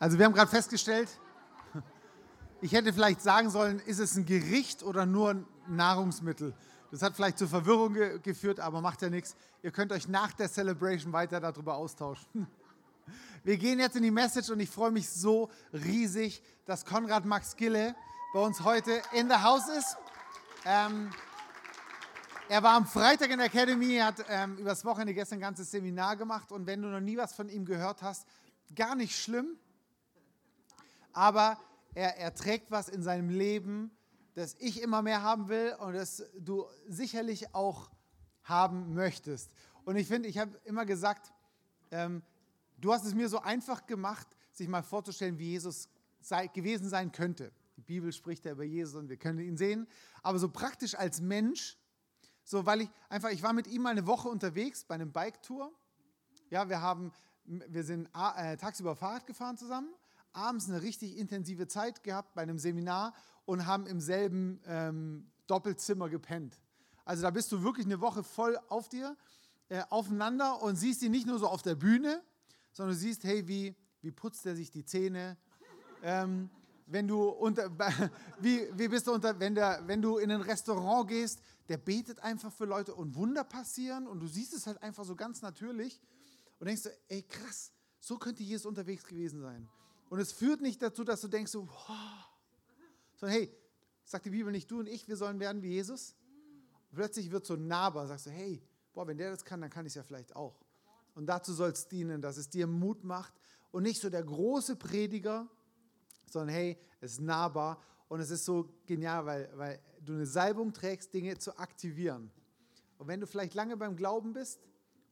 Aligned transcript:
Also 0.00 0.16
wir 0.16 0.26
haben 0.26 0.32
gerade 0.32 0.50
festgestellt, 0.50 1.08
ich 2.60 2.72
hätte 2.72 2.92
vielleicht 2.92 3.20
sagen 3.20 3.50
sollen, 3.50 3.80
ist 3.80 3.98
es 3.98 4.16
ein 4.16 4.26
Gericht 4.26 4.84
oder 4.84 5.06
nur 5.06 5.30
ein 5.30 5.46
Nahrungsmittel? 5.66 6.54
Das 6.92 7.02
hat 7.02 7.16
vielleicht 7.16 7.38
zur 7.38 7.48
Verwirrung 7.48 7.94
ge 7.94 8.20
geführt, 8.20 8.60
aber 8.60 8.80
macht 8.80 9.02
ja 9.02 9.10
nichts. 9.10 9.34
Ihr 9.62 9.72
könnt 9.72 9.90
euch 9.90 10.06
nach 10.06 10.32
der 10.32 10.48
Celebration 10.48 11.12
weiter 11.12 11.40
darüber 11.40 11.74
austauschen. 11.74 12.46
Wir 13.44 13.56
gehen 13.56 13.80
jetzt 13.80 13.96
in 13.96 14.02
die 14.02 14.10
Message 14.10 14.50
und 14.50 14.60
ich 14.60 14.68
freue 14.68 14.90
mich 14.90 15.08
so 15.08 15.50
riesig, 15.72 16.42
dass 16.66 16.84
Konrad 16.84 17.24
Max 17.24 17.56
Gille 17.56 17.94
bei 18.34 18.40
uns 18.40 18.62
heute 18.62 19.00
in 19.12 19.28
der 19.28 19.42
Haus 19.42 19.68
ist. 19.68 19.96
Ähm, 20.64 21.10
er 22.48 22.62
war 22.62 22.74
am 22.74 22.86
Freitag 22.86 23.30
in 23.30 23.38
der 23.38 23.46
Academy, 23.46 23.98
hat 23.98 24.24
ähm, 24.28 24.56
übers 24.58 24.84
Wochenende 24.84 25.14
gestern 25.14 25.38
ein 25.38 25.42
ganzes 25.42 25.70
Seminar 25.70 26.16
gemacht 26.16 26.52
und 26.52 26.66
wenn 26.66 26.82
du 26.82 26.88
noch 26.88 27.00
nie 27.00 27.16
was 27.16 27.32
von 27.32 27.48
ihm 27.48 27.64
gehört 27.64 28.02
hast, 28.02 28.26
gar 28.74 28.94
nicht 28.94 29.16
schlimm, 29.16 29.56
aber 31.12 31.58
er, 31.94 32.16
er 32.16 32.34
trägt 32.34 32.70
was 32.70 32.88
in 32.88 33.02
seinem 33.02 33.30
Leben, 33.30 33.90
das 34.34 34.54
ich 34.60 34.80
immer 34.82 35.02
mehr 35.02 35.22
haben 35.22 35.48
will 35.48 35.74
und 35.80 35.94
das 35.94 36.24
du 36.38 36.64
sicherlich 36.86 37.54
auch 37.54 37.90
haben 38.44 38.94
möchtest. 38.94 39.50
Und 39.84 39.96
ich 39.96 40.06
finde, 40.06 40.28
ich 40.28 40.38
habe 40.38 40.58
immer 40.64 40.86
gesagt, 40.86 41.32
ähm, 41.90 42.22
du 42.78 42.92
hast 42.92 43.04
es 43.04 43.14
mir 43.14 43.28
so 43.28 43.40
einfach 43.40 43.86
gemacht, 43.86 44.28
sich 44.52 44.68
mal 44.68 44.82
vorzustellen, 44.82 45.38
wie 45.38 45.50
Jesus 45.50 45.88
sei, 46.20 46.46
gewesen 46.46 46.88
sein 46.88 47.10
könnte. 47.10 47.52
Die 47.76 47.82
Bibel 47.82 48.12
spricht 48.12 48.44
ja 48.44 48.52
über 48.52 48.64
Jesus 48.64 48.94
und 48.94 49.08
wir 49.08 49.16
können 49.16 49.40
ihn 49.40 49.56
sehen. 49.56 49.86
Aber 50.22 50.38
so 50.38 50.48
praktisch 50.48 50.94
als 50.94 51.20
Mensch, 51.20 51.76
so 52.44 52.64
weil 52.66 52.82
ich 52.82 52.90
einfach, 53.08 53.30
ich 53.30 53.42
war 53.42 53.52
mit 53.52 53.66
ihm 53.66 53.82
mal 53.82 53.90
eine 53.90 54.06
Woche 54.06 54.28
unterwegs 54.28 54.84
bei 54.84 54.94
einem 54.94 55.12
Bike-Tour. 55.12 55.72
Ja, 56.50 56.68
wir 56.68 56.80
haben, 56.80 57.12
wir 57.44 57.84
sind 57.84 58.08
äh, 58.14 58.56
tagsüber 58.56 58.96
Fahrrad 58.96 59.26
gefahren 59.26 59.56
zusammen 59.56 59.88
abends 60.38 60.68
eine 60.68 60.82
richtig 60.82 61.18
intensive 61.18 61.66
Zeit 61.66 62.04
gehabt 62.04 62.34
bei 62.34 62.42
einem 62.42 62.58
Seminar 62.58 63.14
und 63.44 63.66
haben 63.66 63.86
im 63.86 64.00
selben 64.00 64.60
ähm, 64.66 65.30
Doppelzimmer 65.46 66.08
gepennt. 66.08 66.58
Also 67.04 67.22
da 67.22 67.30
bist 67.30 67.50
du 67.52 67.62
wirklich 67.62 67.86
eine 67.86 68.00
Woche 68.00 68.22
voll 68.22 68.58
auf 68.68 68.88
dir, 68.88 69.16
äh, 69.68 69.82
aufeinander 69.90 70.62
und 70.62 70.76
siehst 70.76 71.02
ihn 71.02 71.10
nicht 71.10 71.26
nur 71.26 71.38
so 71.38 71.48
auf 71.48 71.62
der 71.62 71.74
Bühne, 71.74 72.22
sondern 72.72 72.94
du 72.94 73.00
siehst, 73.00 73.24
hey, 73.24 73.48
wie, 73.48 73.74
wie 74.02 74.12
putzt 74.12 74.46
er 74.46 74.54
sich 74.54 74.70
die 74.70 74.84
Zähne? 74.84 75.36
Ähm, 76.02 76.50
wenn 76.86 77.08
du 77.08 77.28
unter, 77.28 77.70
wie, 78.40 78.68
wie 78.74 78.88
bist 78.88 79.06
du 79.06 79.12
unter, 79.12 79.38
wenn, 79.40 79.54
der, 79.54 79.82
wenn 79.86 80.00
du 80.00 80.18
in 80.18 80.30
ein 80.30 80.40
Restaurant 80.40 81.08
gehst, 81.08 81.40
der 81.68 81.76
betet 81.76 82.20
einfach 82.20 82.52
für 82.52 82.64
Leute 82.64 82.94
und 82.94 83.14
Wunder 83.14 83.44
passieren 83.44 84.06
und 84.06 84.20
du 84.20 84.26
siehst 84.26 84.54
es 84.54 84.66
halt 84.66 84.82
einfach 84.82 85.04
so 85.04 85.16
ganz 85.16 85.42
natürlich 85.42 86.00
und 86.58 86.66
denkst 86.66 86.84
du, 86.84 86.90
ey 87.08 87.22
krass, 87.22 87.72
so 88.00 88.18
könnte 88.18 88.42
Jesus 88.42 88.66
unterwegs 88.66 89.04
gewesen 89.04 89.40
sein. 89.40 89.68
Und 90.08 90.20
es 90.20 90.32
führt 90.32 90.60
nicht 90.60 90.80
dazu, 90.82 91.04
dass 91.04 91.20
du 91.20 91.28
denkst, 91.28 91.52
so, 91.52 91.68
wow. 91.68 92.28
sondern 93.16 93.38
hey, 93.38 93.54
sagt 94.04 94.24
die 94.24 94.30
Bibel 94.30 94.50
nicht, 94.52 94.70
du 94.70 94.80
und 94.80 94.88
ich, 94.88 95.06
wir 95.06 95.16
sollen 95.16 95.38
werden 95.38 95.62
wie 95.62 95.68
Jesus. 95.68 96.16
Und 96.90 96.96
plötzlich 96.96 97.30
wird 97.30 97.44
so 97.44 97.56
nahbar, 97.56 98.06
sagst 98.06 98.26
du, 98.26 98.30
hey, 98.30 98.62
boah, 98.94 99.06
wenn 99.06 99.18
der 99.18 99.30
das 99.30 99.44
kann, 99.44 99.60
dann 99.60 99.70
kann 99.70 99.84
ich 99.84 99.90
es 99.90 99.96
ja 99.96 100.02
vielleicht 100.02 100.34
auch. 100.34 100.60
Und 101.14 101.26
dazu 101.26 101.52
soll 101.52 101.70
es 101.70 101.88
dienen, 101.88 102.22
dass 102.22 102.36
es 102.36 102.48
dir 102.48 102.66
Mut 102.66 103.04
macht 103.04 103.34
und 103.70 103.82
nicht 103.82 104.00
so 104.00 104.08
der 104.08 104.22
große 104.22 104.76
Prediger, 104.76 105.48
sondern 106.30 106.54
hey, 106.54 106.78
es 107.00 107.12
ist 107.12 107.20
nahbar 107.20 107.82
und 108.08 108.20
es 108.20 108.30
ist 108.30 108.44
so 108.44 108.68
genial, 108.86 109.26
weil, 109.26 109.50
weil 109.56 109.80
du 110.00 110.14
eine 110.14 110.26
Salbung 110.26 110.72
trägst, 110.72 111.12
Dinge 111.12 111.36
zu 111.38 111.58
aktivieren. 111.58 112.30
Und 112.98 113.08
wenn 113.08 113.20
du 113.20 113.26
vielleicht 113.26 113.54
lange 113.54 113.76
beim 113.76 113.96
Glauben 113.96 114.32
bist 114.32 114.60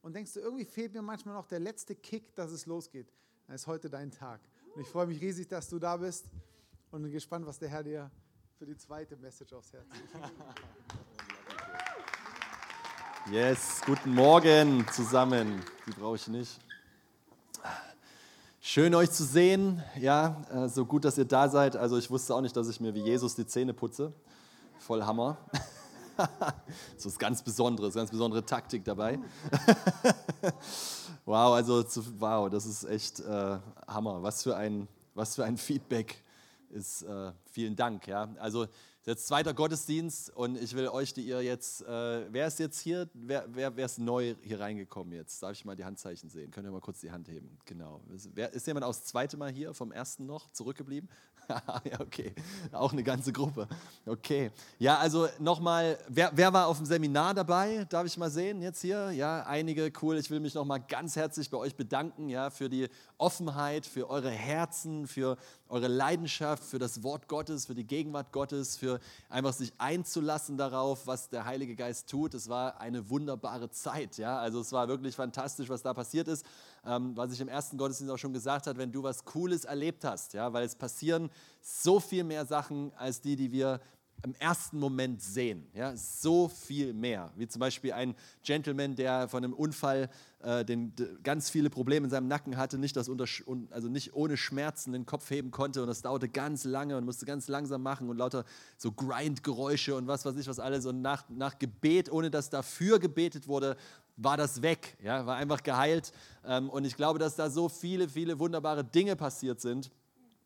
und 0.01 0.15
denkst 0.15 0.33
du, 0.33 0.39
irgendwie 0.39 0.65
fehlt 0.65 0.93
mir 0.93 1.01
manchmal 1.01 1.35
noch 1.35 1.47
der 1.47 1.59
letzte 1.59 1.95
Kick, 1.95 2.33
dass 2.35 2.51
es 2.51 2.65
losgeht, 2.65 3.11
dann 3.45 3.55
ist 3.55 3.67
heute 3.67 3.89
dein 3.89 4.11
Tag. 4.11 4.41
Und 4.75 4.81
ich 4.81 4.87
freue 4.87 5.07
mich 5.07 5.21
riesig, 5.21 5.47
dass 5.47 5.69
du 5.69 5.79
da 5.79 5.97
bist 5.97 6.25
und 6.91 7.01
bin 7.01 7.11
gespannt, 7.11 7.45
was 7.45 7.59
der 7.59 7.69
Herr 7.69 7.83
dir 7.83 8.11
für 8.57 8.65
die 8.65 8.77
zweite 8.77 9.15
Message 9.17 9.53
aufs 9.53 9.73
Herz 9.73 9.85
legt. 9.93 10.33
Yes, 13.31 13.81
guten 13.85 14.13
Morgen 14.15 14.85
zusammen. 14.93 15.61
Die 15.85 15.91
brauche 15.91 16.15
ich 16.15 16.27
nicht. 16.27 16.59
Schön 18.61 18.95
euch 18.95 19.11
zu 19.11 19.23
sehen. 19.23 19.83
Ja, 19.99 20.45
äh, 20.51 20.69
so 20.69 20.85
gut, 20.85 21.05
dass 21.05 21.17
ihr 21.17 21.25
da 21.25 21.49
seid. 21.49 21.75
Also 21.75 21.97
ich 21.97 22.09
wusste 22.09 22.35
auch 22.35 22.41
nicht, 22.41 22.55
dass 22.55 22.69
ich 22.69 22.79
mir 22.79 22.93
wie 22.93 23.01
Jesus 23.01 23.35
die 23.35 23.45
Zähne 23.45 23.73
putze. 23.73 24.13
Voll 24.79 25.03
Hammer. 25.03 25.37
so 26.97 27.09
ist 27.09 27.19
ganz 27.19 27.41
Besonderes, 27.43 27.95
ganz 27.95 28.11
besondere 28.11 28.45
Taktik 28.45 28.83
dabei. 28.83 29.19
wow, 31.27 31.53
also 31.53 31.83
wow, 32.19 32.49
das 32.49 32.65
ist 32.65 32.85
echt 32.85 33.19
äh, 33.19 33.59
Hammer. 33.87 34.23
Was 34.23 34.43
für 34.43 34.55
ein, 34.55 34.87
was 35.13 35.35
für 35.35 35.43
ein 35.43 35.57
Feedback 35.57 36.23
ist. 36.69 37.03
Äh, 37.03 37.33
vielen 37.51 37.75
Dank. 37.75 38.07
Ja, 38.07 38.29
also 38.39 38.67
jetzt 39.07 39.25
zweiter 39.25 39.53
Gottesdienst 39.53 40.35
und 40.35 40.61
ich 40.61 40.75
will 40.75 40.89
euch, 40.89 41.13
die 41.13 41.21
ihr 41.21 41.41
jetzt, 41.41 41.81
äh, 41.83 42.25
wer 42.29 42.45
ist 42.45 42.59
jetzt 42.59 42.81
hier, 42.81 43.09
wer, 43.13 43.45
wer, 43.47 43.75
wer 43.77 43.85
ist 43.85 43.99
neu 43.99 44.35
hier 44.41 44.59
reingekommen 44.59 45.13
jetzt? 45.13 45.41
Darf 45.41 45.53
ich 45.53 45.63
mal 45.63 45.77
die 45.77 45.85
Handzeichen 45.85 46.29
sehen? 46.29 46.51
Könnt 46.51 46.67
ihr 46.67 46.71
mal 46.71 46.81
kurz 46.81 46.99
die 46.99 47.09
Hand 47.09 47.29
heben? 47.29 47.57
Genau. 47.65 48.01
Wer, 48.33 48.51
ist 48.51 48.67
jemand 48.67 48.85
aus 48.85 49.05
zweite 49.05 49.37
Mal 49.37 49.49
hier, 49.49 49.73
vom 49.73 49.93
ersten 49.93 50.25
noch 50.25 50.51
zurückgeblieben? 50.51 51.09
ja, 51.49 51.99
okay. 52.01 52.33
Auch 52.73 52.91
eine 52.91 53.03
ganze 53.03 53.31
Gruppe. 53.31 53.69
Okay. 54.05 54.51
Ja, 54.79 54.97
also 54.97 55.29
nochmal, 55.39 55.97
wer, 56.09 56.31
wer 56.35 56.51
war 56.51 56.67
auf 56.67 56.75
dem 56.75 56.85
Seminar 56.85 57.33
dabei? 57.33 57.85
Darf 57.89 58.05
ich 58.05 58.17
mal 58.17 58.29
sehen 58.29 58.61
jetzt 58.61 58.81
hier? 58.81 59.11
Ja, 59.11 59.43
einige, 59.43 59.89
cool. 60.01 60.17
Ich 60.17 60.29
will 60.29 60.41
mich 60.41 60.53
nochmal 60.53 60.81
ganz 60.81 61.15
herzlich 61.15 61.49
bei 61.49 61.57
euch 61.57 61.75
bedanken, 61.75 62.27
ja, 62.27 62.49
für 62.49 62.69
die 62.69 62.89
Offenheit, 63.17 63.85
für 63.85 64.09
eure 64.09 64.29
Herzen, 64.29 65.07
für 65.07 65.37
eure 65.69 65.87
Leidenschaft, 65.87 66.63
für 66.63 66.79
das 66.79 67.03
Wort 67.03 67.29
Gottes, 67.29 67.65
für 67.65 67.75
die 67.75 67.85
Gegenwart 67.85 68.31
Gottes, 68.33 68.75
für 68.75 68.96
einfach 69.29 69.53
sich 69.53 69.71
einzulassen 69.77 70.57
darauf, 70.57 71.07
was 71.07 71.29
der 71.29 71.45
Heilige 71.45 71.75
Geist 71.75 72.09
tut. 72.09 72.33
Es 72.33 72.49
war 72.49 72.79
eine 72.79 73.09
wunderbare 73.09 73.69
Zeit, 73.69 74.17
ja. 74.17 74.37
Also 74.39 74.61
es 74.61 74.71
war 74.71 74.87
wirklich 74.87 75.15
fantastisch, 75.15 75.69
was 75.69 75.81
da 75.81 75.93
passiert 75.93 76.27
ist 76.27 76.45
ähm, 76.87 77.15
was 77.15 77.31
ich 77.33 77.41
im 77.41 77.47
ersten 77.47 77.77
Gottesdienst 77.77 78.11
auch 78.11 78.17
schon 78.17 78.33
gesagt 78.33 78.67
habe, 78.67 78.79
wenn 78.79 78.91
du 78.91 79.03
was 79.03 79.25
Cooles 79.25 79.65
erlebt 79.65 80.03
hast, 80.03 80.33
ja, 80.33 80.51
weil 80.53 80.65
es 80.65 80.75
passieren 80.75 81.29
so 81.61 81.99
viel 81.99 82.23
mehr 82.23 82.45
Sachen 82.45 82.93
als 82.95 83.21
die, 83.21 83.35
die 83.35 83.51
wir 83.51 83.81
im 84.23 84.33
ersten 84.35 84.79
Moment 84.79 85.21
sehen. 85.21 85.67
Ja, 85.73 85.95
so 85.95 86.47
viel 86.47 86.93
mehr. 86.93 87.31
Wie 87.35 87.47
zum 87.47 87.59
Beispiel 87.59 87.93
ein 87.93 88.15
Gentleman, 88.43 88.95
der 88.95 89.27
von 89.27 89.43
einem 89.43 89.53
Unfall 89.53 90.09
äh, 90.43 90.63
den, 90.63 90.93
ganz 91.23 91.49
viele 91.49 91.69
Probleme 91.69 92.05
in 92.05 92.09
seinem 92.11 92.27
Nacken 92.27 92.57
hatte, 92.57 92.77
nicht, 92.77 92.95
das 92.95 93.09
unter, 93.09 93.25
also 93.71 93.89
nicht 93.89 94.13
ohne 94.13 94.37
Schmerzen 94.37 94.91
den 94.91 95.05
Kopf 95.05 95.29
heben 95.31 95.49
konnte 95.49 95.81
und 95.81 95.87
das 95.87 96.03
dauerte 96.03 96.29
ganz 96.29 96.63
lange 96.63 96.95
und 96.95 97.05
musste 97.05 97.25
ganz 97.25 97.47
langsam 97.47 97.81
machen 97.81 98.09
und 98.09 98.17
lauter 98.17 98.45
so 98.77 98.91
Grind-Geräusche 98.91 99.95
und 99.95 100.07
was 100.07 100.25
weiß 100.25 100.37
ich 100.37 100.47
was 100.47 100.59
alles. 100.59 100.85
Und 100.85 101.01
nach, 101.01 101.27
nach 101.29 101.57
Gebet, 101.57 102.11
ohne 102.11 102.29
dass 102.29 102.49
dafür 102.51 102.99
gebetet 102.99 103.47
wurde, 103.47 103.77
war 104.15 104.37
das 104.37 104.61
weg, 104.61 104.97
ja, 105.01 105.25
war 105.25 105.37
einfach 105.37 105.63
geheilt. 105.63 106.11
Ähm, 106.45 106.69
und 106.69 106.85
ich 106.85 106.95
glaube, 106.95 107.19
dass 107.19 107.35
da 107.35 107.49
so 107.49 107.69
viele, 107.69 108.07
viele 108.07 108.39
wunderbare 108.39 108.83
Dinge 108.83 109.15
passiert 109.15 109.59
sind. 109.59 109.91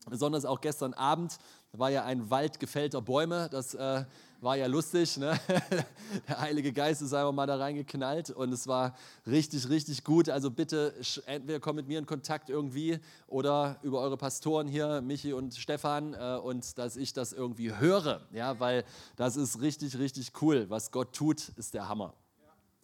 Besonders 0.08 0.44
auch 0.44 0.60
gestern 0.60 0.94
Abend 0.94 1.38
war 1.72 1.90
ja 1.90 2.04
ein 2.04 2.28
Wald 2.30 2.60
gefällter 2.60 3.00
Bäume. 3.00 3.48
Das 3.50 3.74
äh, 3.74 4.04
war 4.42 4.56
ja 4.56 4.66
lustig. 4.66 5.16
Ne? 5.16 5.38
Der 6.28 6.40
Heilige 6.40 6.72
Geist 6.72 7.00
ist 7.00 7.14
einfach 7.14 7.32
mal 7.32 7.46
da 7.46 7.56
reingeknallt 7.56 8.30
und 8.30 8.52
es 8.52 8.66
war 8.66 8.94
richtig, 9.26 9.68
richtig 9.68 10.02
gut. 10.02 10.28
Also 10.28 10.50
bitte 10.50 10.92
entweder 11.26 11.60
kommt 11.60 11.76
mit 11.76 11.86
mir 11.86 11.98
in 11.98 12.06
Kontakt 12.06 12.50
irgendwie 12.50 12.98
oder 13.28 13.78
über 13.82 14.00
eure 14.00 14.16
Pastoren 14.16 14.66
hier, 14.66 15.00
Michi 15.00 15.32
und 15.32 15.54
Stefan, 15.54 16.14
äh, 16.14 16.38
und 16.42 16.76
dass 16.76 16.96
ich 16.96 17.12
das 17.12 17.32
irgendwie 17.32 17.74
höre. 17.74 18.26
Ja, 18.32 18.58
weil 18.58 18.84
das 19.16 19.36
ist 19.36 19.60
richtig, 19.60 19.98
richtig 19.98 20.32
cool. 20.42 20.66
Was 20.68 20.90
Gott 20.90 21.14
tut, 21.14 21.50
ist 21.56 21.74
der 21.74 21.88
Hammer. 21.88 22.12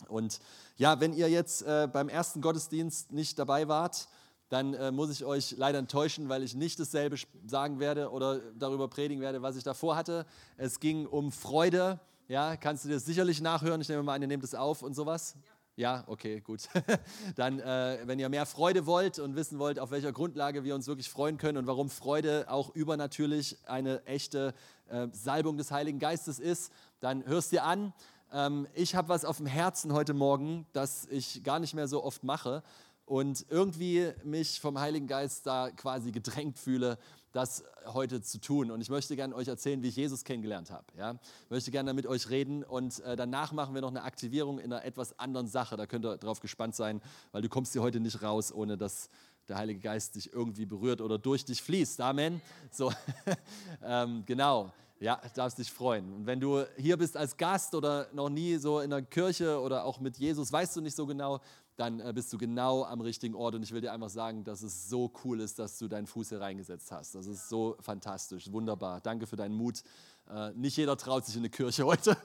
Und 0.07 0.39
ja, 0.77 1.01
wenn 1.01 1.13
ihr 1.13 1.29
jetzt 1.29 1.63
äh, 1.63 1.89
beim 1.93 2.09
ersten 2.09 2.41
Gottesdienst 2.41 3.11
nicht 3.13 3.37
dabei 3.37 3.67
wart, 3.67 4.07
dann 4.49 4.75
äh, 4.75 4.91
muss 4.91 5.11
ich 5.11 5.25
euch 5.25 5.55
leider 5.57 5.79
enttäuschen, 5.79 6.29
weil 6.29 6.43
ich 6.43 6.55
nicht 6.55 6.81
dasselbe 6.81 7.17
sagen 7.47 7.81
werde 7.81 8.11
oder 8.11 8.41
darüber 8.59 8.89
predigen 8.89 9.21
werde, 9.21 9.43
was 9.43 9.57
ich 9.57 9.65
davor 9.65 9.97
hatte. 9.97 10.27
Es 10.57 10.81
ging 10.81 11.07
um 11.07 11.33
Freude. 11.33 12.01
Ja, 12.29 12.57
kannst 12.57 12.85
du 12.85 12.89
dir 12.89 12.99
sicherlich 12.99 13.41
nachhören. 13.41 13.81
Ich 13.81 13.89
nehme 13.89 14.03
mal 14.03 14.15
an, 14.15 14.23
ihr 14.23 14.29
nehmt 14.29 14.45
es 14.45 14.55
auf 14.55 14.83
und 14.83 14.95
sowas. 14.95 15.37
Ja, 15.77 16.03
okay, 16.09 16.41
gut. 16.41 16.69
Dann, 17.37 17.61
äh, 17.61 18.01
wenn 18.05 18.19
ihr 18.19 18.29
mehr 18.29 18.47
Freude 18.47 18.85
wollt 18.85 19.21
und 19.21 19.37
wissen 19.37 19.61
wollt, 19.61 19.79
auf 19.79 19.93
welcher 19.93 20.13
Grundlage 20.13 20.65
wir 20.65 20.75
uns 20.75 20.89
wirklich 20.89 21.09
freuen 21.09 21.39
können 21.39 21.57
und 21.57 21.67
warum 21.69 21.89
Freude 21.89 22.47
auch 22.49 22.75
übernatürlich 22.75 23.59
eine 23.67 24.05
echte 24.05 24.55
äh, 24.89 25.07
Salbung 25.13 25.57
des 25.57 25.71
Heiligen 25.71 26.01
Geistes 26.01 26.41
ist, 26.41 26.73
dann 26.99 27.25
hörst 27.27 27.53
dir 27.53 27.65
an. 27.65 27.93
Ähm, 28.33 28.67
ich 28.75 28.97
habe 28.97 29.09
was 29.09 29.25
auf 29.25 29.37
dem 29.37 29.47
Herzen 29.47 29.93
heute 29.93 30.15
Morgen, 30.15 30.67
das 30.73 31.07
ich 31.11 31.45
gar 31.45 31.61
nicht 31.61 31.75
mehr 31.75 31.87
so 31.87 32.03
oft 32.03 32.25
mache 32.25 32.65
und 33.09 33.47
irgendwie 33.49 34.13
mich 34.23 34.61
vom 34.61 34.79
Heiligen 34.79 35.07
Geist 35.07 35.47
da 35.47 35.71
quasi 35.71 36.13
gedrängt 36.13 36.59
fühle, 36.59 36.99
das 37.33 37.65
heute 37.87 38.21
zu 38.21 38.41
tun. 38.41 38.71
Und 38.71 38.81
ich 38.81 38.91
möchte 38.91 39.17
gerne 39.17 39.35
euch 39.35 39.49
erzählen, 39.49 39.83
wie 39.83 39.89
ich 39.89 39.97
Jesus 39.97 40.25
kennengelernt 40.25 40.71
habe. 40.71 40.85
Ja? 40.97 41.13
Ich 41.45 41.51
möchte 41.51 41.71
gerne 41.71 41.95
mit 41.95 42.07
euch 42.07 42.31
reden 42.31 42.65
und 42.65 43.01
äh, 43.01 43.17
danach 43.17 43.53
machen 43.53 43.75
wir 43.75 43.81
noch 43.81 43.91
eine 43.91 44.03
Aktivierung 44.03 44.59
in 44.59 44.73
einer 44.73 44.85
etwas 44.85 45.19
anderen 45.19 45.47
Sache. 45.47 45.77
Da 45.77 45.87
könnt 45.87 46.05
ihr 46.05 46.17
drauf 46.17 46.41
gespannt 46.41 46.75
sein, 46.75 47.01
weil 47.33 47.43
du 47.43 47.49
kommst 47.49 47.73
hier 47.73 47.83
heute 47.83 48.01
nicht 48.01 48.23
raus, 48.23 48.53
ohne 48.53 48.77
das 48.77 49.09
der 49.49 49.57
Heilige 49.57 49.81
Geist 49.81 50.15
dich 50.15 50.33
irgendwie 50.33 50.67
berührt 50.67 51.01
oder 51.01 51.19
durch 51.19 51.45
dich 51.45 51.63
fließt. 51.63 52.01
Amen. 52.03 52.43
So, 52.71 52.93
ähm, 53.83 54.25
genau. 54.27 54.73
Ja, 55.01 55.21
darfst 55.35 55.59
dich 55.59 55.71
freuen. 55.71 56.13
Und 56.13 56.27
wenn 56.27 56.41
du 56.41 56.65
hier 56.77 56.97
bist 56.97 57.17
als 57.17 57.37
Gast 57.37 57.75
oder 57.75 58.09
noch 58.13 58.29
nie 58.29 58.57
so 58.57 58.81
in 58.81 58.91
der 58.91 59.03
Kirche 59.03 59.61
oder 59.61 59.85
auch 59.85 60.01
mit 60.01 60.19
Jesus, 60.19 60.51
weißt 60.51 60.77
du 60.77 60.81
nicht 60.81 60.97
so 60.97 61.07
genau, 61.07 61.41
dann 61.79 62.01
äh, 62.01 62.13
bist 62.13 62.33
du 62.33 62.39
genau 62.39 62.85
am 62.85 63.01
richtigen 63.01 63.37
Ort. 63.37 63.55
Und 63.55 63.63
ich 63.63 63.73
will 63.73 63.81
dir 63.81 63.93
einfach 63.93 64.11
sagen, 64.11 64.43
dass 64.43 64.63
es 64.63 64.89
so 64.89 65.13
cool 65.25 65.41
ist, 65.41 65.61
dass 65.61 65.79
du 65.79 65.87
deinen 65.87 66.09
Fuß 66.09 66.31
hier 66.31 66.41
reingesetzt 66.41 66.91
hast. 66.91 67.15
Das 67.15 67.27
ist 67.27 67.49
so 67.49 67.77
fantastisch, 67.81 68.51
wunderbar. 68.51 69.01
Danke 69.01 69.29
für 69.29 69.37
deinen 69.37 69.55
Mut. 69.55 69.83
Äh, 70.29 70.51
nicht 70.55 70.77
jeder 70.77 70.97
traut 70.97 71.25
sich 71.25 71.37
in 71.37 71.43
eine 71.43 71.51
Kirche 71.51 71.87
heute. 71.87 72.17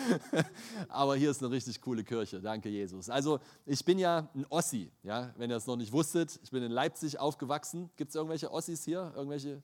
Aber 0.88 1.16
hier 1.16 1.30
ist 1.30 1.42
eine 1.42 1.52
richtig 1.52 1.82
coole 1.82 2.02
Kirche. 2.02 2.40
Danke, 2.40 2.70
Jesus. 2.70 3.10
Also, 3.10 3.40
ich 3.66 3.84
bin 3.84 3.98
ja 3.98 4.30
ein 4.34 4.46
Ossi, 4.48 4.90
ja, 5.02 5.34
wenn 5.36 5.50
ihr 5.50 5.56
es 5.56 5.66
noch 5.66 5.76
nicht 5.76 5.92
wusstet. 5.92 6.40
Ich 6.42 6.50
bin 6.50 6.62
in 6.62 6.72
Leipzig 6.72 7.18
aufgewachsen. 7.18 7.90
Gibt 7.96 8.08
es 8.08 8.14
irgendwelche 8.14 8.50
Ossis 8.50 8.84
hier? 8.84 9.12
Irgendwelche? 9.14 9.62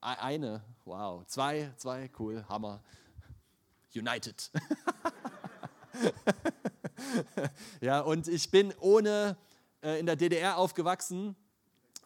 Eine, 0.00 0.64
wow. 0.84 1.24
Zwei, 1.26 1.72
zwei, 1.76 2.10
cool, 2.18 2.44
Hammer. 2.48 2.82
United. 3.94 4.50
ja, 7.80 8.00
und 8.00 8.28
ich 8.28 8.50
bin 8.50 8.72
ohne 8.80 9.36
äh, 9.82 9.98
in 9.98 10.06
der 10.06 10.16
DDR 10.16 10.58
aufgewachsen 10.58 11.36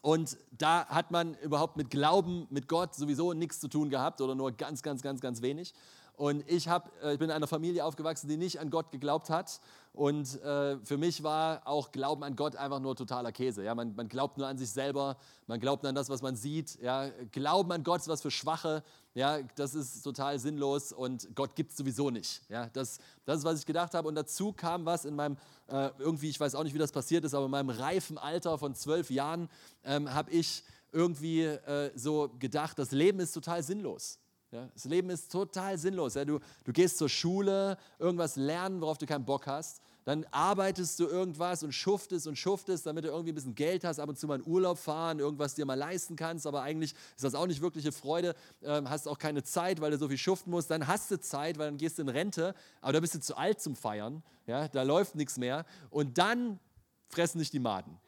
und 0.03 0.39
da 0.53 0.87
hat 0.87 1.11
man 1.11 1.35
überhaupt 1.39 1.77
mit 1.77 1.91
Glauben, 1.91 2.47
mit 2.51 2.69
Gott 2.69 2.95
sowieso 2.95 3.33
nichts 3.33 3.59
zu 3.59 3.69
tun 3.69 3.91
gehabt 3.91 4.21
oder 4.21 4.35
nur 4.35 4.53
ganz, 4.53 4.83
ganz, 4.83 5.03
ganz, 5.03 5.21
ganz 5.21 5.43
wenig. 5.43 5.75
Und 6.17 6.51
ich, 6.51 6.67
hab, 6.67 6.91
äh, 7.03 7.13
ich 7.13 7.19
bin 7.19 7.29
in 7.29 7.37
einer 7.37 7.47
Familie 7.47 7.85
aufgewachsen, 7.85 8.29
die 8.29 8.39
nicht 8.39 8.59
an 8.59 8.71
Gott 8.71 8.91
geglaubt 8.91 9.29
hat. 9.29 9.61
Und 9.93 10.43
äh, 10.43 10.79
für 10.79 10.97
mich 10.97 11.23
war 11.23 11.67
auch 11.67 11.93
Glauben 11.93 12.23
an 12.25 12.37
Gott 12.37 12.57
einfach 12.57 12.81
nur 12.81 12.97
totaler 12.97 13.33
Käse. 13.33 13.63
Ja? 13.63 13.75
Man, 13.75 13.95
man, 13.95 14.09
glaubt 14.09 14.39
nur 14.39 14.47
an 14.47 14.57
sich 14.57 14.71
selber, 14.71 15.17
man 15.47 15.61
glaubt 15.61 15.85
an 15.85 15.95
das, 15.95 16.09
was 16.09 16.23
man 16.23 16.35
sieht. 16.35 16.81
Ja? 16.81 17.11
Glauben 17.33 17.71
an 17.73 17.85
Gott 17.85 18.01
ist 18.01 18.09
was 18.09 18.23
für 18.23 18.31
Schwache. 18.31 18.83
Ja? 19.15 19.43
Das 19.57 19.75
ist 19.75 20.03
total 20.03 20.39
sinnlos 20.39 20.91
und 20.91 21.35
Gott 21.35 21.55
gibt 21.55 21.73
es 21.73 21.77
sowieso 21.77 22.11
nicht. 22.11 22.43
Ja? 22.49 22.69
Das, 22.73 22.99
das 23.27 23.39
ist, 23.39 23.45
was 23.45 23.61
ich 23.61 23.67
gedacht 23.67 23.93
habe. 23.93 24.09
Und 24.09 24.15
dazu 24.15 24.53
kam 24.53 24.87
was 24.87 25.05
in 25.05 25.17
meinem, 25.17 25.37
äh, 25.69 25.91
irgendwie, 25.99 26.31
ich 26.31 26.41
weiß 26.41 26.55
auch 26.55 26.65
nicht, 26.65 26.75
wie 26.75 26.79
das 26.79 26.93
passiert 26.93 27.25
ist, 27.25 27.35
aber 27.35 27.45
in 27.45 27.51
meinem 27.51 27.71
reifen 27.71 28.17
Alter 28.17 28.57
von 28.57 28.75
zwölf 28.75 29.11
Jahren 29.11 29.51
ähm, 29.85 30.13
habe 30.13 30.31
ich 30.31 30.65
irgendwie 30.93 31.43
äh, 31.43 31.91
so 31.95 32.31
gedacht, 32.39 32.79
das 32.79 32.91
Leben 32.91 33.21
ist 33.21 33.33
total 33.33 33.63
sinnlos. 33.63 34.19
Ja, 34.53 34.69
das 34.73 34.85
Leben 34.85 35.11
ist 35.11 35.31
total 35.33 35.77
sinnlos. 35.77 36.15
Ja, 36.15 36.25
du, 36.25 36.39
du 36.65 36.73
gehst 36.73 36.99
zur 36.99 37.09
Schule, 37.09 37.77
irgendwas 37.99 38.37
lernen, 38.37 38.81
worauf 38.81 38.97
du 38.99 39.07
keinen 39.07 39.25
Bock 39.25 39.47
hast. 39.47 39.83
Dann 40.05 40.25
arbeitest 40.31 41.01
du 41.01 41.09
irgendwas 41.09 41.65
und 41.65 41.73
schuftest 41.73 42.29
und 42.29 42.37
schuftest, 42.37 42.87
damit 42.87 43.05
du 43.05 43.09
irgendwie 43.09 43.33
ein 43.33 43.35
bisschen 43.35 43.57
Geld 43.57 43.83
hast, 43.83 43.99
ab 43.99 44.09
und 44.09 44.17
zu 44.17 44.29
mal 44.29 44.39
in 44.39 44.47
Urlaub 44.47 44.79
fahren, 44.79 45.19
irgendwas 45.19 45.57
dir 45.57 45.67
mal 45.67 45.75
leisten 45.75 46.15
kannst. 46.15 46.47
Aber 46.47 46.63
eigentlich 46.63 46.95
ist 47.17 47.25
das 47.25 47.35
auch 47.35 47.49
nicht 47.49 47.61
wirkliche 47.61 47.91
Freude. 47.91 48.37
Ähm, 48.63 48.89
hast 48.89 49.09
auch 49.09 49.19
keine 49.19 49.43
Zeit, 49.43 49.81
weil 49.81 49.91
du 49.91 49.99
so 49.99 50.07
viel 50.07 50.17
schuften 50.17 50.53
musst. 50.53 50.71
Dann 50.71 50.87
hast 50.87 51.11
du 51.11 51.19
Zeit, 51.19 51.59
weil 51.59 51.67
dann 51.67 51.77
gehst 51.77 51.99
du 51.99 52.03
in 52.03 52.09
Rente. 52.09 52.55
Aber 52.81 52.93
da 52.93 53.01
bist 53.01 53.17
du 53.17 53.21
zu 53.21 53.37
alt 53.37 53.61
zum 53.61 53.75
Feiern. 53.75 54.23
Ja, 54.47 54.69
da 54.69 54.85
läuft 54.85 55.17
nichts 55.17 55.39
mehr. 55.39 55.67
Und 55.91 56.19
dann 56.19 56.61
fressen 57.09 57.41
dich 57.41 57.51
die 57.51 57.59
Maden. 57.59 57.99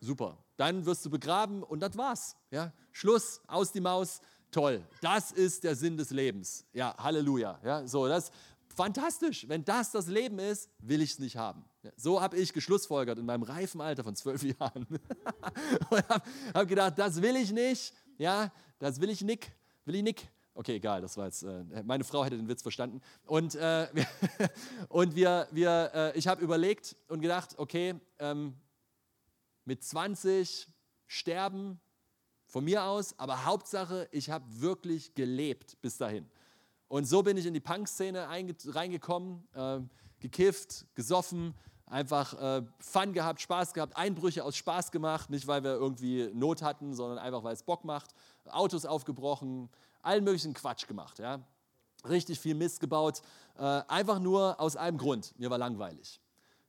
Super. 0.00 0.36
Dann 0.58 0.84
wirst 0.84 1.06
du 1.06 1.10
begraben 1.10 1.62
und 1.62 1.80
das 1.80 1.96
war's. 1.96 2.36
Ja, 2.50 2.70
Schluss, 2.92 3.40
aus 3.46 3.72
die 3.72 3.80
Maus 3.80 4.20
toll. 4.50 4.82
Das 5.00 5.32
ist 5.32 5.64
der 5.64 5.74
Sinn 5.74 5.96
des 5.96 6.10
Lebens. 6.10 6.64
Ja, 6.72 6.94
Halleluja. 6.98 7.58
Ja, 7.64 7.86
so, 7.86 8.08
das 8.08 8.30
fantastisch. 8.74 9.48
Wenn 9.48 9.64
das 9.64 9.90
das 9.90 10.06
Leben 10.06 10.38
ist, 10.38 10.70
will 10.78 11.02
ich 11.02 11.12
es 11.12 11.18
nicht 11.18 11.36
haben. 11.36 11.64
So 11.96 12.20
habe 12.20 12.36
ich 12.36 12.52
geschlussfolgert 12.52 13.18
in 13.18 13.26
meinem 13.26 13.42
reifen 13.42 13.80
Alter 13.80 14.04
von 14.04 14.14
zwölf 14.14 14.42
Jahren. 14.60 14.86
und 15.90 16.08
habe 16.08 16.22
hab 16.54 16.68
gedacht, 16.68 16.98
das 16.98 17.20
will 17.20 17.36
ich 17.36 17.52
nicht. 17.52 17.92
Ja, 18.18 18.52
das 18.78 19.00
will 19.00 19.10
ich 19.10 19.22
nicht. 19.22 19.50
Will 19.84 19.96
ich 19.96 20.02
nicht. 20.02 20.28
Okay, 20.54 20.76
egal, 20.76 21.00
das 21.00 21.16
war 21.16 21.26
jetzt, 21.26 21.42
äh, 21.42 21.64
meine 21.84 22.04
Frau 22.04 22.24
hätte 22.24 22.36
den 22.36 22.48
Witz 22.48 22.62
verstanden. 22.62 23.00
Und, 23.24 23.54
äh, 23.54 23.86
und 24.88 25.14
wir, 25.14 25.48
wir, 25.52 25.90
äh, 25.94 26.18
ich 26.18 26.26
habe 26.26 26.42
überlegt 26.42 26.96
und 27.08 27.20
gedacht, 27.20 27.54
okay, 27.56 27.94
ähm, 28.18 28.54
mit 29.64 29.84
20 29.84 30.68
sterben 31.06 31.80
von 32.50 32.64
mir 32.64 32.84
aus, 32.84 33.14
aber 33.16 33.44
Hauptsache, 33.44 34.08
ich 34.10 34.28
habe 34.28 34.44
wirklich 34.48 35.14
gelebt 35.14 35.80
bis 35.80 35.96
dahin. 35.96 36.28
Und 36.88 37.04
so 37.04 37.22
bin 37.22 37.36
ich 37.36 37.46
in 37.46 37.54
die 37.54 37.60
Punk-Szene 37.60 38.28
reingekommen, 38.28 39.46
äh, 39.54 39.78
gekifft, 40.18 40.86
gesoffen, 40.96 41.54
einfach 41.86 42.34
äh, 42.34 42.62
Fun 42.80 43.12
gehabt, 43.12 43.40
Spaß 43.40 43.72
gehabt, 43.72 43.96
Einbrüche 43.96 44.44
aus 44.44 44.56
Spaß 44.56 44.90
gemacht, 44.90 45.30
nicht 45.30 45.46
weil 45.46 45.62
wir 45.62 45.74
irgendwie 45.74 46.28
Not 46.34 46.62
hatten, 46.62 46.92
sondern 46.92 47.18
einfach 47.18 47.44
weil 47.44 47.54
es 47.54 47.62
Bock 47.62 47.84
macht, 47.84 48.10
Autos 48.50 48.84
aufgebrochen, 48.84 49.68
allen 50.02 50.24
möglichen 50.24 50.52
Quatsch 50.52 50.88
gemacht, 50.88 51.20
ja. 51.20 51.40
Richtig 52.08 52.40
viel 52.40 52.54
Mist 52.54 52.80
gebaut, 52.80 53.22
äh, 53.58 53.62
einfach 53.62 54.18
nur 54.18 54.58
aus 54.58 54.74
einem 54.74 54.98
Grund, 54.98 55.38
mir 55.38 55.50
war 55.50 55.58
langweilig. 55.58 56.20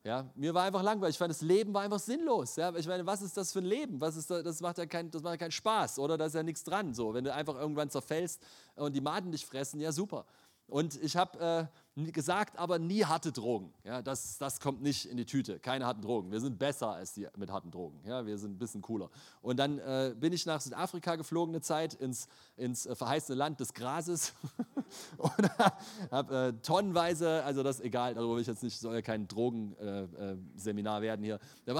Ja, 0.04 0.28
mir 0.34 0.54
war 0.54 0.64
einfach 0.64 0.82
langweilig. 0.82 1.14
Ich 1.14 1.20
fand, 1.20 1.30
das 1.30 1.42
Leben 1.42 1.74
war 1.74 1.84
einfach 1.84 2.00
sinnlos. 2.00 2.56
Ja, 2.56 2.74
ich 2.76 2.88
meine, 2.88 3.06
was 3.06 3.22
ist 3.22 3.38
das 3.38 3.52
für 3.52 3.60
ein 3.60 3.66
Leben? 3.66 4.02
Was 4.02 4.16
ist 4.16 4.32
das, 4.32 4.44
das, 4.44 4.60
macht 4.60 4.80
ja 4.80 4.88
kein, 4.88 5.12
macht 5.14 5.26
ja 5.26 5.38
keinen 5.38 5.52
Spaß, 5.52 6.00
oder? 6.00 6.18
Da 6.18 6.26
ist 6.26 6.34
ja 6.34 6.42
nichts 6.42 6.64
dran. 6.64 6.96
So, 6.96 7.14
wenn 7.14 7.24
du 7.24 7.34
einfach 7.34 7.56
irgendwann 7.56 7.90
zerfällst 7.90 8.42
und 8.76 8.96
die 8.96 9.02
Maden 9.02 9.32
dich 9.32 9.46
fressen, 9.46 9.80
ja 9.80 9.92
super. 9.92 10.26
Und 10.66 11.02
ich 11.04 11.16
habe 11.16 11.40
äh, 11.40 11.66
gesagt, 11.96 12.58
aber 12.58 12.80
nie 12.80 13.04
harte 13.04 13.32
Drogen. 13.32 13.74
Ja, 13.84 14.02
das, 14.02 14.38
das 14.38 14.60
kommt 14.60 14.82
nicht 14.82 15.06
in 15.06 15.18
die 15.18 15.26
Tüte. 15.26 15.60
Keine 15.60 15.86
harten 15.86 16.02
Drogen. 16.02 16.32
Wir 16.32 16.40
sind 16.40 16.58
besser 16.58 16.92
als 16.92 17.14
die 17.14 17.28
mit 17.38 17.52
harten 17.52 17.70
Drogen. 17.70 18.00
Ja, 18.06 18.26
wir 18.26 18.38
sind 18.38 18.52
ein 18.56 18.58
bisschen 18.58 18.82
cooler. 18.82 19.10
Und 19.42 19.58
dann 19.58 19.78
äh, 19.80 20.16
bin 20.18 20.32
ich 20.32 20.46
nach 20.46 20.62
Südafrika 20.62 21.18
geflogen 21.18 21.54
eine 21.54 21.62
Zeit 21.62 21.94
ins, 21.94 22.30
ins 22.56 22.86
äh, 22.86 22.96
verheißene 22.96 23.38
Land 23.38 23.60
des 23.60 23.74
Grases. 23.74 24.34
und 25.18 25.32
habe 26.12 26.36
äh, 26.36 26.54
tonnenweise, 26.62 27.44
also 27.44 27.62
das 27.62 27.80
ist 27.80 27.86
egal, 27.86 28.14
darüber 28.14 28.36
will 28.36 28.42
ich 28.42 28.48
jetzt 28.48 28.64
nicht, 28.64 28.80
soll 28.80 28.96
ja 28.96 29.02
kein 29.02 29.28
Drogenseminar 29.28 30.96
äh, 30.96 31.00
äh, 31.00 31.02
werden 31.02 31.24
hier. 31.24 31.40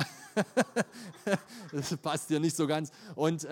das 1.72 1.98
passt 1.98 2.28
hier 2.28 2.40
nicht 2.40 2.56
so 2.56 2.68
ganz. 2.68 2.92
Und 3.16 3.48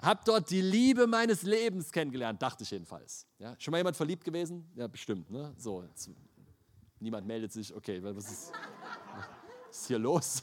habe 0.00 0.20
dort 0.24 0.50
die 0.50 0.60
Liebe 0.60 1.06
meines 1.06 1.42
Lebens 1.42 1.90
kennengelernt, 1.90 2.40
dachte 2.40 2.64
ich 2.64 2.70
jedenfalls. 2.70 3.26
Ja, 3.38 3.54
schon 3.58 3.72
mal 3.72 3.78
jemand 3.78 3.96
verliebt 3.96 4.24
gewesen? 4.24 4.70
Ja, 4.74 4.86
bestimmt. 4.86 5.30
Ne? 5.30 5.52
So, 5.56 5.82
jetzt, 5.82 6.10
niemand 7.00 7.26
meldet 7.26 7.52
sich. 7.52 7.74
Okay, 7.74 8.02
was 8.02 8.16
ist, 8.16 8.52
was 9.68 9.76
ist 9.76 9.86
hier 9.88 9.98
los? 9.98 10.42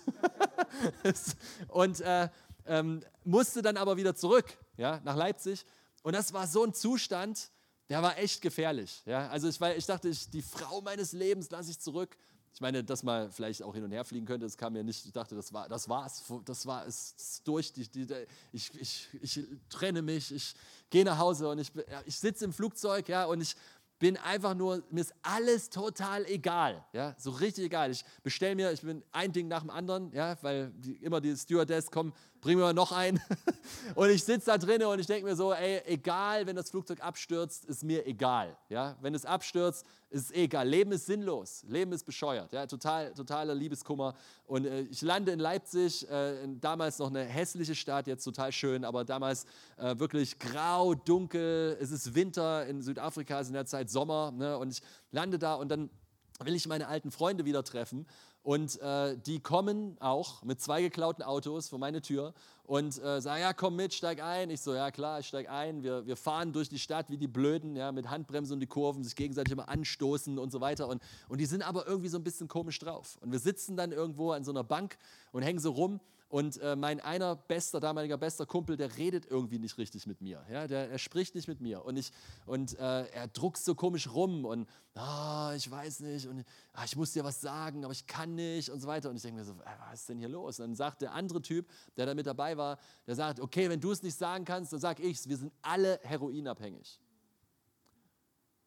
und 1.70 2.02
äh, 2.02 2.30
ähm, 2.66 3.02
musste 3.24 3.62
dann 3.62 3.78
aber 3.78 3.98
wieder 3.98 4.16
zurück 4.16 4.58
ja, 4.78 5.00
nach 5.04 5.16
Leipzig. 5.16 5.66
Und 6.04 6.14
das 6.14 6.34
war 6.34 6.48
so 6.48 6.64
ein 6.64 6.74
Zustand, 6.74 7.52
der 7.90 8.02
war 8.02 8.18
echt 8.18 8.42
gefährlich. 8.42 9.04
Ja? 9.06 9.28
Also 9.30 9.48
ich, 9.48 9.60
ich 9.62 9.86
dachte, 9.86 10.10
ich, 10.10 10.30
die 10.30 10.42
Frau 10.42 10.82
meines 10.82 11.14
Lebens 11.14 11.50
lasse 11.50 11.72
ich 11.72 11.80
zurück. 11.80 12.18
Ich 12.56 12.62
meine, 12.62 12.86
dass 12.86 13.04
man 13.04 13.30
vielleicht 13.34 13.62
auch 13.64 13.74
hin 13.74 13.84
und 13.84 13.92
her 13.92 14.06
fliegen 14.06 14.26
könnte, 14.26 14.46
das 14.46 14.58
kam 14.58 14.72
mir 14.72 14.84
nicht. 14.86 15.06
Ich 15.06 15.12
dachte, 15.12 15.36
das 15.36 15.52
war, 15.52 15.68
das 15.68 15.90
war's, 15.90 16.24
das 16.46 16.66
war 16.66 16.88
es 16.88 17.42
durch. 17.44 17.74
Die, 17.74 17.86
die, 17.90 18.08
ich, 18.54 18.72
ich, 18.80 19.10
ich 19.22 19.46
trenne 19.68 20.02
mich, 20.02 20.34
ich 20.34 20.56
gehe 20.90 21.04
nach 21.04 21.18
Hause 21.18 21.50
und 21.50 21.60
ich, 21.60 21.70
ich 22.06 22.18
sitze 22.18 22.46
im 22.46 22.54
Flugzeug, 22.54 23.10
ja, 23.10 23.26
und 23.26 23.42
ich 23.42 23.58
bin 24.00 24.16
einfach 24.16 24.56
nur, 24.56 24.82
mir 24.90 25.02
ist 25.02 25.14
alles 25.22 25.70
total 25.70 26.26
egal, 26.28 26.86
ja, 26.94 27.14
so 27.18 27.32
richtig 27.32 27.66
egal. 27.66 27.92
Ich 27.92 28.06
bestelle 28.24 28.56
mir, 28.56 28.72
ich 28.72 28.82
bin 28.82 29.04
ein 29.12 29.34
Ding 29.34 29.50
nach 29.50 29.60
dem 29.60 29.70
anderen, 29.70 30.14
ja, 30.14 30.38
weil 30.42 30.72
die, 30.78 30.94
immer 31.04 31.20
die 31.20 31.36
Stewardess 31.36 31.92
kommen, 31.92 32.14
bring 32.46 32.60
mir 32.60 32.74
noch 32.74 32.92
ein. 32.92 33.20
und 33.96 34.12
ich 34.12 34.24
sitze 34.24 34.52
da 34.52 34.60
drinnen 34.60 34.86
und 34.86 35.00
ich 35.00 35.08
denke 35.08 35.26
mir 35.26 35.36
so, 35.36 35.52
ey, 35.52 35.82
egal, 35.88 36.46
wenn 36.46 36.56
das 36.56 36.70
Flugzeug 36.70 37.02
abstürzt, 37.02 37.66
ist 37.66 37.84
mir 37.84 38.06
egal, 38.06 38.56
ja. 38.70 38.96
Wenn 39.02 39.16
es 39.16 39.26
abstürzt, 39.26 39.84
ist 40.12 40.32
egal. 40.32 40.70
Leben 40.70 40.92
ist 40.92 41.08
sinnlos, 41.08 41.66
Leben 41.68 41.92
ist 41.92 42.04
bescheuert, 42.04 42.54
ja, 42.54 42.68
total, 42.68 43.12
totaler 43.16 43.56
Liebeskummer. 43.56 44.14
Und 44.46 44.68
äh, 44.68 44.82
ich 44.82 45.02
lande 45.02 45.32
in 45.32 45.40
Leipzig, 45.40 46.08
äh, 46.08 46.48
damals 46.62 47.00
noch 47.00 47.10
eine 47.10 47.24
hässliche 47.24 47.74
Stadt, 47.74 48.06
jetzt 48.06 48.24
total 48.24 48.52
schön, 48.52 48.86
aber 48.86 49.06
damals 49.06 49.48
äh, 49.78 49.98
wirklich 49.98 50.38
grau, 50.38 50.94
dunkel. 50.94 51.76
Es 51.82 51.90
ist 51.90 52.14
Winter 52.14 52.68
in 52.68 52.84
Südafrika, 52.84 53.40
es 53.40 53.48
ist 53.48 53.50
in 53.50 53.56
der 53.56 53.66
Zeit 53.66 53.90
Sommer, 53.90 54.32
ne? 54.32 54.56
und 54.60 54.72
ich 54.72 54.84
lande 55.12 55.40
da 55.40 55.56
und 55.56 55.70
dann 55.70 55.90
will 56.44 56.54
ich 56.54 56.68
meine 56.68 56.88
alten 56.88 57.12
Freunde 57.12 57.46
wieder 57.46 57.64
treffen 57.64 58.06
und 58.46 58.80
äh, 58.80 59.18
die 59.18 59.40
kommen 59.40 59.98
auch 60.00 60.44
mit 60.44 60.62
zwei 60.62 60.84
geklauten 60.84 61.24
Autos 61.24 61.68
vor 61.68 61.80
meine 61.80 62.00
Tür 62.00 62.36
und 62.64 63.02
äh, 63.02 63.20
sagen, 63.20 63.42
ja, 63.42 63.54
komm 63.54 63.76
mit, 63.76 63.92
steig 63.92 64.22
ein. 64.22 64.52
Ich 64.52 64.62
so, 64.62 64.76
ja 64.76 64.92
klar, 64.92 65.20
ich 65.20 65.28
steig 65.28 65.50
ein. 65.50 65.82
Wir, 65.82 66.06
wir 66.06 66.16
fahren 66.16 66.54
durch 66.54 66.70
die 66.70 66.78
Stadt 66.78 67.10
wie 67.10 67.18
die 67.18 67.28
Blöden, 67.28 67.76
ja, 67.76 67.92
mit 67.92 68.08
Handbremse 68.08 68.54
und 68.54 68.60
die 68.60 68.68
Kurven, 68.68 69.04
sich 69.04 69.16
gegenseitig 69.16 69.52
immer 69.52 69.68
anstoßen 69.68 70.38
und 70.38 70.52
so 70.52 70.62
weiter. 70.62 70.88
Und, 70.88 71.02
und 71.28 71.42
die 71.42 71.48
sind 71.48 71.64
aber 71.64 71.88
irgendwie 71.88 72.08
so 72.08 72.20
ein 72.20 72.24
bisschen 72.24 72.48
komisch 72.48 72.78
drauf. 72.78 73.18
Und 73.22 73.32
wir 73.32 73.40
sitzen 73.40 73.78
dann 73.78 73.92
irgendwo 73.92 74.32
an 74.32 74.44
so 74.44 74.52
einer 74.52 74.64
Bank 74.64 75.00
und 75.32 75.42
hängen 75.42 75.58
so 75.58 75.72
rum 75.72 76.00
und 76.28 76.58
äh, 76.58 76.76
mein 76.76 77.00
einer 77.00 77.36
bester, 77.36 77.80
damaliger 77.80 78.18
bester 78.18 78.46
Kumpel, 78.46 78.78
der 78.78 78.98
redet 78.98 79.28
irgendwie 79.28 79.60
nicht 79.60 79.78
richtig 79.78 80.08
mit 80.08 80.22
mir. 80.22 80.44
Ja? 80.50 80.68
Der, 80.68 80.90
er 80.90 80.98
spricht 80.98 81.36
nicht 81.36 81.48
mit 81.48 81.62
mir. 81.62 81.86
Und, 81.86 81.98
ich, 81.98 82.12
und 82.46 82.78
äh, 82.80 83.06
er 83.08 83.28
druckst 83.28 83.64
so 83.64 83.76
komisch 83.76 84.12
rum 84.12 84.44
und 84.44 84.68
oh, 84.96 85.52
ich 85.56 85.70
weiß 85.70 86.00
nicht 86.00 86.28
und 86.28 86.44
ah, 86.74 86.84
ich 86.84 86.96
muss 86.96 87.14
dir 87.14 87.24
was 87.24 87.42
sagen, 87.42 87.86
aber 87.86 87.94
ich 87.94 88.08
kann 88.08 88.34
nicht 88.34 88.70
und 88.70 88.80
so 88.80 88.88
weiter. 88.88 89.10
Und 89.10 89.18
ich 89.18 89.22
denke 89.22 89.40
mir 89.40 89.46
so, 89.46 89.54
äh, 89.54 89.66
was 89.90 90.02
ist 90.02 90.10
denn 90.10 90.18
hier 90.18 90.30
los? 90.30 90.60
Und 90.60 90.70
dann 90.70 90.76
sagt 90.76 91.04
der 91.04 91.14
andere 91.14 91.42
Typ, 91.42 91.70
der 91.96 92.08
da 92.08 92.16
mit 92.16 92.26
dabei 92.26 92.58
war, 92.58 92.80
der 93.06 93.16
sagt, 93.16 93.40
okay, 93.40 93.70
wenn 93.70 93.80
du 93.80 93.92
es 93.92 94.02
nicht 94.02 94.18
sagen 94.18 94.46
kannst, 94.46 94.74
dann 94.74 94.80
sag 94.80 95.00
ich's. 95.00 95.30
Wir 95.30 95.38
sind 95.38 95.54
alle 95.62 96.00
heroinabhängig. 96.02 97.00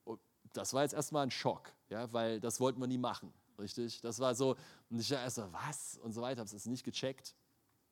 Und 0.04 0.20
das 0.52 0.72
war 0.74 0.82
jetzt 0.82 0.94
erstmal 0.94 1.24
ein 1.24 1.32
Schock, 1.32 1.72
ja, 1.90 2.12
weil 2.12 2.38
das 2.38 2.60
wollten 2.60 2.80
wir 2.80 2.86
nie 2.86 2.98
machen. 2.98 3.32
Richtig? 3.58 4.00
Das 4.00 4.20
war 4.20 4.36
so, 4.36 4.54
und 4.88 5.00
ich 5.00 5.08
dachte 5.08 5.24
erst 5.24 5.36
so, 5.36 5.52
was? 5.52 5.98
Und 6.02 6.12
so 6.12 6.22
weiter, 6.22 6.40
habe 6.40 6.56
es 6.56 6.66
nicht 6.66 6.84
gecheckt. 6.84 7.34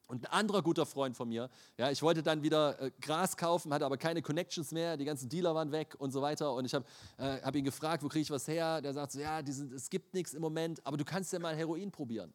Und 0.06 0.24
ein 0.24 0.32
anderer 0.32 0.62
guter 0.62 0.86
Freund 0.86 1.16
von 1.16 1.28
mir, 1.28 1.50
ja, 1.76 1.90
ich 1.90 2.00
wollte 2.02 2.22
dann 2.22 2.42
wieder 2.42 2.80
äh, 2.80 2.90
Gras 3.00 3.36
kaufen, 3.36 3.74
hatte 3.74 3.84
aber 3.84 3.96
keine 3.96 4.22
Connections 4.22 4.70
mehr, 4.70 4.96
die 4.96 5.04
ganzen 5.04 5.28
Dealer 5.28 5.54
waren 5.54 5.72
weg 5.72 5.96
und 5.98 6.12
so 6.12 6.22
weiter. 6.22 6.52
Und 6.54 6.64
ich 6.64 6.74
habe 6.74 6.84
äh, 7.18 7.40
hab 7.42 7.56
ihn 7.56 7.64
gefragt, 7.64 8.02
wo 8.02 8.08
kriege 8.08 8.22
ich 8.22 8.30
was 8.30 8.46
her? 8.46 8.80
Der 8.80 8.92
sagt 8.92 9.12
so, 9.12 9.20
ja, 9.20 9.44
sind, 9.44 9.72
es 9.72 9.90
gibt 9.90 10.14
nichts 10.14 10.32
im 10.34 10.42
Moment, 10.42 10.84
aber 10.86 10.96
du 10.96 11.04
kannst 11.04 11.32
ja 11.32 11.38
mal 11.38 11.56
Heroin 11.56 11.90
probieren. 11.90 12.32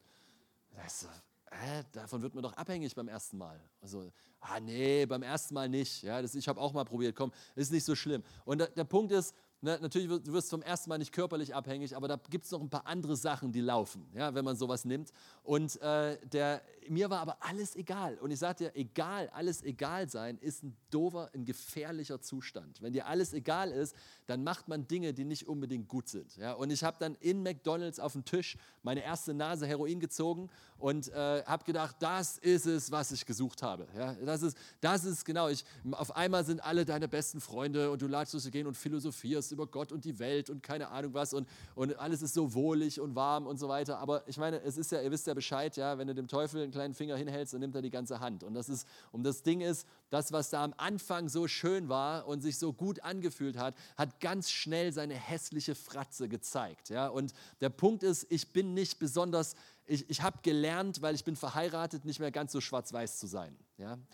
So, 0.88 1.08
äh, 1.52 1.84
davon 1.92 2.22
wird 2.22 2.34
man 2.34 2.44
doch 2.44 2.54
abhängig 2.54 2.96
beim 2.96 3.08
ersten 3.08 3.38
Mal. 3.38 3.60
Also, 3.82 4.12
ah 4.40 4.60
nee, 4.60 5.06
beim 5.06 5.24
ersten 5.24 5.54
Mal 5.54 5.70
nicht. 5.70 6.02
Ja, 6.04 6.22
das, 6.22 6.36
ich 6.36 6.48
habe 6.48 6.60
auch 6.60 6.74
mal 6.74 6.86
probiert, 6.86 7.16
komm, 7.16 7.32
ist 7.56 7.72
nicht 7.72 7.86
so 7.86 7.96
schlimm. 7.96 8.24
Und 8.46 8.60
der, 8.60 8.68
der 8.68 8.86
Punkt 8.86 9.12
ist, 9.12 9.36
Ne, 9.64 9.78
natürlich, 9.80 10.08
du 10.08 10.34
wirst 10.34 10.50
vom 10.50 10.64
ersten 10.64 10.90
Mal 10.90 10.98
nicht 10.98 11.12
körperlich 11.12 11.54
abhängig, 11.54 11.96
aber 11.96 12.08
da 12.08 12.20
gibt 12.32 12.46
es 12.46 12.52
noch 12.52 12.62
ein 12.62 12.70
paar 12.72 12.88
andere 12.88 13.16
Sachen, 13.16 13.52
die 13.52 13.62
laufen, 13.62 14.08
ja, 14.16 14.34
wenn 14.34 14.44
man 14.44 14.56
sowas 14.56 14.86
nimmt. 14.86 15.12
Und 15.44 15.80
äh, 15.84 16.18
der, 16.26 16.64
mir 16.90 17.12
war 17.12 17.20
aber 17.20 17.38
alles 17.42 17.76
egal. 17.76 18.18
Und 18.18 18.32
ich 18.32 18.40
sage 18.40 18.64
dir, 18.64 18.76
egal, 18.76 19.30
alles 19.30 19.62
egal 19.62 20.10
sein, 20.10 20.40
ist 20.40 20.64
ein 20.64 20.76
dover, 20.90 21.30
ein 21.36 21.46
gefährlicher 21.46 22.22
Zustand. 22.22 22.82
Wenn 22.82 22.94
dir 22.94 23.06
alles 23.06 23.34
egal 23.34 23.70
ist, 23.72 23.96
dann 24.26 24.44
macht 24.44 24.68
man 24.68 24.88
Dinge, 24.88 25.14
die 25.14 25.26
nicht 25.26 25.48
unbedingt 25.48 25.88
gut 25.88 26.10
sind. 26.10 26.38
Ja. 26.38 26.54
Und 26.54 26.72
ich 26.72 26.84
habe 26.84 26.98
dann 27.00 27.16
in 27.20 27.44
McDonalds 27.44 28.00
auf 28.00 28.14
dem 28.14 28.26
Tisch 28.26 28.58
meine 28.82 29.04
erste 29.04 29.36
Nase 29.36 29.68
Heroin 29.68 30.00
gezogen 30.00 30.50
und 30.80 31.10
äh, 31.10 31.44
habe 31.44 31.64
gedacht, 31.66 31.98
das 32.00 32.40
ist 32.40 32.66
es, 32.66 32.90
was 32.90 33.12
ich 33.12 33.28
gesucht 33.28 33.62
habe. 33.62 33.88
Ja. 33.96 34.16
Das, 34.16 34.42
ist, 34.42 34.58
das 34.80 35.06
ist 35.06 35.24
genau, 35.24 35.50
ich, 35.50 35.64
auf 35.92 36.16
einmal 36.16 36.44
sind 36.46 36.64
alle 36.64 36.84
deine 36.84 37.08
besten 37.08 37.40
Freunde 37.40 37.92
und 37.92 38.02
du 38.02 38.08
ladest 38.08 38.34
durch 38.34 38.52
gehen 38.52 38.66
und 38.66 38.76
philosophierst 38.76 39.51
über 39.52 39.68
Gott 39.68 39.92
und 39.92 40.06
die 40.06 40.20
Welt 40.20 40.50
und 40.50 40.64
keine 40.64 40.90
Ahnung 40.90 41.14
was 41.14 41.34
und, 41.34 41.48
und 41.76 41.98
alles 42.00 42.22
ist 42.22 42.34
so 42.34 42.54
wohlig 42.54 43.00
und 43.00 43.16
warm 43.16 43.48
und 43.48 43.58
so 43.58 43.70
weiter. 43.70 44.00
Aber 44.00 44.28
ich 44.28 44.38
meine, 44.38 44.62
es 44.62 44.78
ist 44.78 44.92
ja, 44.92 45.02
ihr 45.02 45.12
wisst 45.12 45.28
ja 45.28 45.34
Bescheid, 45.34 45.76
ja, 45.78 45.98
wenn 45.98 46.08
du 46.08 46.16
dem 46.16 46.28
Teufel 46.28 46.62
einen 46.62 46.72
kleinen 46.72 46.94
Finger 46.94 47.16
hinhältst, 47.16 47.54
dann 47.54 47.62
nimmt 47.62 47.76
er 47.76 47.82
die 47.82 47.90
ganze 47.90 48.20
Hand. 48.20 48.44
Und 48.44 48.54
das 48.54 48.70
ist, 48.70 48.88
und 49.12 49.24
das 49.24 49.44
Ding 49.44 49.62
ist, 49.62 49.88
das, 50.10 50.32
was 50.32 50.50
da 50.50 50.64
am 50.64 50.74
Anfang 50.78 51.30
so 51.30 51.48
schön 51.48 51.90
war 51.90 52.28
und 52.28 52.42
sich 52.42 52.58
so 52.58 52.74
gut 52.74 53.02
angefühlt 53.04 53.58
hat, 53.58 53.76
hat 53.98 54.20
ganz 54.20 54.52
schnell 54.52 54.92
seine 54.92 55.14
hässliche 55.14 55.76
Fratze 55.76 56.28
gezeigt. 56.28 56.90
Ja? 56.90 57.08
Und 57.08 57.34
der 57.62 57.70
Punkt 57.70 58.04
ist, 58.04 58.28
ich 58.30 58.52
bin 58.52 58.74
nicht 58.74 59.00
besonders 59.00 59.56
ich, 59.92 60.10
ich 60.10 60.22
habe 60.22 60.40
gelernt, 60.42 61.02
weil 61.02 61.16
ich 61.16 61.26
bin 61.26 61.36
verheiratet, 61.36 62.06
nicht 62.06 62.20
mehr 62.20 62.32
ganz 62.32 62.54
so 62.54 62.62
schwarz-weiß 62.62 63.20
zu 63.20 63.28
sein. 63.28 63.58
Ja? 63.78 63.98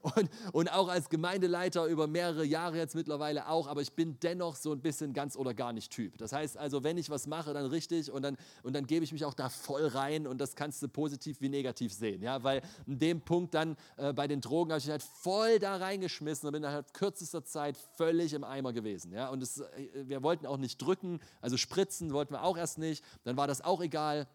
Und, 0.00 0.28
und 0.52 0.72
auch 0.72 0.88
als 0.88 1.08
Gemeindeleiter 1.08 1.86
über 1.86 2.08
mehrere 2.08 2.44
Jahre 2.44 2.76
jetzt 2.76 2.96
mittlerweile 2.96 3.48
auch, 3.48 3.68
aber 3.68 3.80
ich 3.82 3.92
bin 3.92 4.18
dennoch 4.20 4.56
so 4.56 4.72
ein 4.72 4.80
bisschen 4.80 5.12
ganz 5.12 5.36
oder 5.36 5.54
gar 5.54 5.72
nicht 5.72 5.92
Typ. 5.92 6.18
Das 6.18 6.32
heißt 6.32 6.56
also, 6.56 6.82
wenn 6.82 6.98
ich 6.98 7.08
was 7.08 7.28
mache, 7.28 7.54
dann 7.54 7.66
richtig 7.66 8.10
und 8.10 8.22
dann, 8.22 8.36
und 8.64 8.74
dann 8.74 8.86
gebe 8.86 9.04
ich 9.04 9.12
mich 9.12 9.24
auch 9.24 9.34
da 9.34 9.48
voll 9.48 9.86
rein 9.86 10.26
und 10.26 10.40
das 10.40 10.56
kannst 10.56 10.82
du 10.82 10.88
positiv 10.88 11.40
wie 11.40 11.48
negativ 11.48 11.92
sehen. 11.92 12.20
Ja? 12.20 12.42
Weil 12.42 12.62
in 12.86 12.98
dem 12.98 13.20
Punkt 13.20 13.54
dann 13.54 13.76
äh, 13.96 14.12
bei 14.12 14.26
den 14.26 14.40
Drogen 14.40 14.72
habe 14.72 14.80
ich 14.80 14.90
halt 14.90 15.02
voll 15.02 15.58
da 15.58 15.76
reingeschmissen 15.76 16.48
und 16.48 16.52
bin 16.52 16.62
dann 16.62 16.72
halt 16.72 16.92
kürzester 16.92 17.44
Zeit 17.44 17.76
völlig 17.96 18.32
im 18.32 18.44
Eimer 18.44 18.72
gewesen. 18.72 19.12
Ja? 19.12 19.28
Und 19.28 19.42
es, 19.42 19.60
äh, 19.60 19.88
wir 19.92 20.22
wollten 20.22 20.46
auch 20.46 20.58
nicht 20.58 20.78
drücken, 20.78 21.20
also 21.40 21.56
spritzen 21.56 22.12
wollten 22.12 22.34
wir 22.34 22.42
auch 22.42 22.56
erst 22.56 22.78
nicht, 22.78 23.04
dann 23.22 23.36
war 23.36 23.46
das 23.46 23.60
auch 23.60 23.80
egal. 23.80 24.26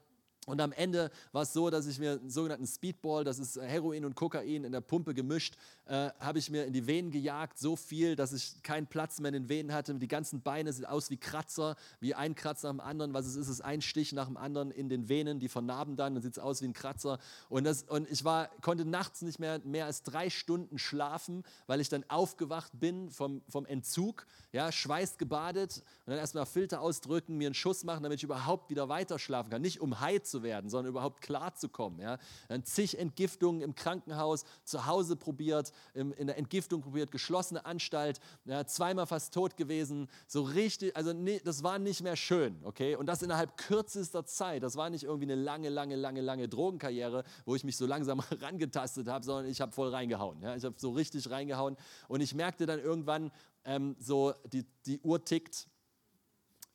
Und 0.45 0.61
am 0.61 0.71
Ende 0.71 1.11
war 1.31 1.43
es 1.43 1.53
so, 1.53 1.69
dass 1.69 1.87
ich 1.87 1.99
mir 1.99 2.13
einen 2.13 2.29
sogenannten 2.29 2.67
Speedball, 2.67 3.23
das 3.23 3.39
ist 3.39 3.59
Heroin 3.59 4.05
und 4.05 4.15
Kokain 4.15 4.63
in 4.63 4.71
der 4.71 4.81
Pumpe 4.81 5.13
gemischt, 5.13 5.55
äh, 5.85 6.09
habe 6.19 6.39
ich 6.39 6.49
mir 6.49 6.65
in 6.65 6.73
die 6.73 6.87
Venen 6.87 7.11
gejagt, 7.11 7.57
so 7.57 7.75
viel, 7.75 8.15
dass 8.15 8.33
ich 8.33 8.61
keinen 8.63 8.87
Platz 8.87 9.19
mehr 9.19 9.29
in 9.29 9.43
den 9.43 9.49
Venen 9.49 9.73
hatte. 9.73 9.93
Die 9.95 10.07
ganzen 10.07 10.41
Beine 10.41 10.71
sehen 10.71 10.85
aus 10.85 11.09
wie 11.09 11.17
Kratzer, 11.17 11.75
wie 11.99 12.15
ein 12.15 12.35
Kratzer 12.35 12.71
nach 12.71 12.83
dem 12.83 12.87
anderen. 12.87 13.13
Was 13.13 13.25
es 13.25 13.35
ist, 13.35 13.49
ist 13.49 13.61
ein 13.61 13.81
Stich 13.81 14.13
nach 14.13 14.27
dem 14.27 14.37
anderen 14.37 14.71
in 14.71 14.89
den 14.89 15.09
Venen, 15.09 15.39
die 15.39 15.49
vernarben 15.49 15.95
dann, 15.95 16.13
dann 16.13 16.23
sieht 16.23 16.33
es 16.33 16.39
aus 16.39 16.61
wie 16.61 16.65
ein 16.65 16.73
Kratzer. 16.73 17.19
Und, 17.49 17.63
das, 17.63 17.83
und 17.83 18.09
ich 18.09 18.23
war, 18.23 18.49
konnte 18.61 18.85
nachts 18.85 19.21
nicht 19.21 19.39
mehr 19.39 19.59
mehr 19.63 19.85
als 19.85 20.03
drei 20.03 20.29
Stunden 20.29 20.77
schlafen, 20.77 21.43
weil 21.67 21.81
ich 21.81 21.89
dann 21.89 22.03
aufgewacht 22.07 22.71
bin 22.79 23.09
vom, 23.09 23.41
vom 23.49 23.65
Entzug, 23.65 24.25
ja, 24.51 24.71
schweißgebadet 24.71 25.83
und 26.05 26.11
dann 26.11 26.17
erstmal 26.17 26.45
Filter 26.45 26.81
ausdrücken, 26.81 27.37
mir 27.37 27.47
einen 27.47 27.55
Schuss 27.55 27.83
machen, 27.83 28.03
damit 28.03 28.19
ich 28.19 28.23
überhaupt 28.23 28.69
wieder 28.69 28.89
weiter 28.89 29.19
schlafen 29.19 29.49
kann. 29.49 29.61
Nicht 29.61 29.81
um 29.81 29.99
high 29.99 30.21
zu 30.35 30.43
werden, 30.43 30.69
sondern 30.69 30.89
überhaupt 30.89 31.21
klar 31.21 31.55
zu 31.55 31.69
kommen. 31.69 31.99
Ja. 31.99 32.17
Dann 32.49 32.65
zig 32.65 32.99
Entgiftungen 32.99 33.61
im 33.61 33.73
Krankenhaus, 33.73 34.43
zu 34.65 34.85
Hause 34.85 35.15
probiert, 35.15 35.71
im, 35.93 36.11
in 36.11 36.27
der 36.27 36.37
Entgiftung 36.37 36.81
probiert, 36.81 37.09
geschlossene 37.09 37.65
Anstalt, 37.65 38.19
ja, 38.43 38.65
zweimal 38.65 39.05
fast 39.07 39.33
tot 39.33 39.55
gewesen, 39.55 40.09
so 40.27 40.41
richtig, 40.43 40.95
also 40.97 41.13
nee, 41.13 41.39
das 41.43 41.63
war 41.63 41.79
nicht 41.79 42.01
mehr 42.01 42.17
schön, 42.17 42.57
okay? 42.63 42.97
Und 42.97 43.05
das 43.05 43.21
innerhalb 43.21 43.55
kürzester 43.55 44.25
Zeit, 44.25 44.61
das 44.63 44.75
war 44.75 44.89
nicht 44.89 45.05
irgendwie 45.05 45.31
eine 45.31 45.41
lange, 45.41 45.69
lange, 45.69 45.95
lange, 45.95 46.19
lange 46.19 46.49
Drogenkarriere, 46.49 47.23
wo 47.45 47.55
ich 47.55 47.63
mich 47.63 47.77
so 47.77 47.85
langsam 47.85 48.19
rangetastet 48.41 49.07
habe, 49.07 49.23
sondern 49.23 49.45
ich 49.45 49.61
habe 49.61 49.71
voll 49.71 49.89
reingehauen, 49.89 50.41
ja? 50.41 50.53
ich 50.55 50.65
habe 50.65 50.75
so 50.77 50.91
richtig 50.91 51.29
reingehauen 51.29 51.77
und 52.09 52.19
ich 52.19 52.35
merkte 52.35 52.65
dann 52.65 52.79
irgendwann, 52.79 53.31
ähm, 53.63 53.95
so 53.99 54.33
die, 54.51 54.65
die 54.85 54.99
Uhr 54.99 55.23
tickt 55.23 55.67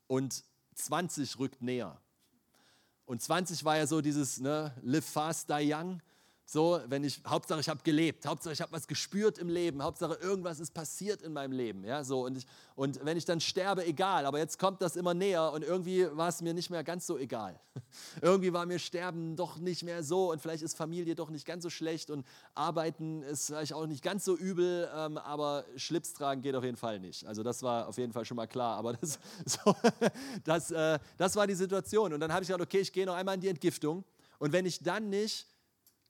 und 0.06 0.44
20 0.76 1.38
rückt 1.38 1.60
näher. 1.60 2.00
Und 3.10 3.20
20 3.20 3.64
war 3.64 3.76
ja 3.76 3.88
so 3.88 4.00
dieses 4.00 4.38
ne, 4.38 4.72
Live 4.82 5.04
fast, 5.04 5.50
die 5.50 5.74
young. 5.74 6.00
So, 6.52 6.80
wenn 6.88 7.04
ich, 7.04 7.22
Hauptsache 7.24 7.60
ich 7.60 7.68
habe 7.68 7.80
gelebt, 7.84 8.26
Hauptsache 8.26 8.52
ich 8.52 8.60
habe 8.60 8.72
was 8.72 8.88
gespürt 8.88 9.38
im 9.38 9.48
Leben, 9.48 9.84
Hauptsache 9.84 10.14
irgendwas 10.14 10.58
ist 10.58 10.74
passiert 10.74 11.22
in 11.22 11.32
meinem 11.32 11.52
Leben. 11.52 11.84
Ja, 11.84 12.02
so, 12.02 12.24
und, 12.24 12.38
ich, 12.38 12.46
und 12.74 12.98
wenn 13.04 13.16
ich 13.16 13.24
dann 13.24 13.40
sterbe, 13.40 13.86
egal, 13.86 14.26
aber 14.26 14.40
jetzt 14.40 14.58
kommt 14.58 14.82
das 14.82 14.96
immer 14.96 15.14
näher 15.14 15.52
und 15.52 15.62
irgendwie 15.62 16.08
war 16.16 16.28
es 16.28 16.42
mir 16.42 16.52
nicht 16.52 16.68
mehr 16.68 16.82
ganz 16.82 17.06
so 17.06 17.16
egal. 17.18 17.60
irgendwie 18.20 18.52
war 18.52 18.66
mir 18.66 18.80
Sterben 18.80 19.36
doch 19.36 19.58
nicht 19.58 19.84
mehr 19.84 20.02
so 20.02 20.32
und 20.32 20.42
vielleicht 20.42 20.64
ist 20.64 20.76
Familie 20.76 21.14
doch 21.14 21.30
nicht 21.30 21.46
ganz 21.46 21.62
so 21.62 21.70
schlecht 21.70 22.10
und 22.10 22.26
Arbeiten 22.56 23.22
ist 23.22 23.46
vielleicht 23.46 23.72
auch 23.72 23.86
nicht 23.86 24.02
ganz 24.02 24.24
so 24.24 24.36
übel, 24.36 24.90
ähm, 24.92 25.18
aber 25.18 25.64
Schlips 25.76 26.14
tragen 26.14 26.42
geht 26.42 26.56
auf 26.56 26.64
jeden 26.64 26.76
Fall 26.76 26.98
nicht. 26.98 27.28
Also 27.28 27.44
das 27.44 27.62
war 27.62 27.86
auf 27.86 27.96
jeden 27.96 28.12
Fall 28.12 28.24
schon 28.24 28.36
mal 28.36 28.48
klar, 28.48 28.76
aber 28.76 28.92
das, 29.00 29.20
so, 29.46 29.72
das, 30.42 30.72
äh, 30.72 30.98
das 31.16 31.36
war 31.36 31.46
die 31.46 31.54
Situation. 31.54 32.12
Und 32.12 32.18
dann 32.18 32.32
habe 32.32 32.42
ich 32.42 32.48
gesagt, 32.48 32.60
okay, 32.60 32.80
ich 32.80 32.92
gehe 32.92 33.06
noch 33.06 33.14
einmal 33.14 33.36
in 33.36 33.40
die 33.40 33.48
Entgiftung 33.48 34.02
und 34.40 34.52
wenn 34.52 34.66
ich 34.66 34.82
dann 34.82 35.10
nicht 35.10 35.46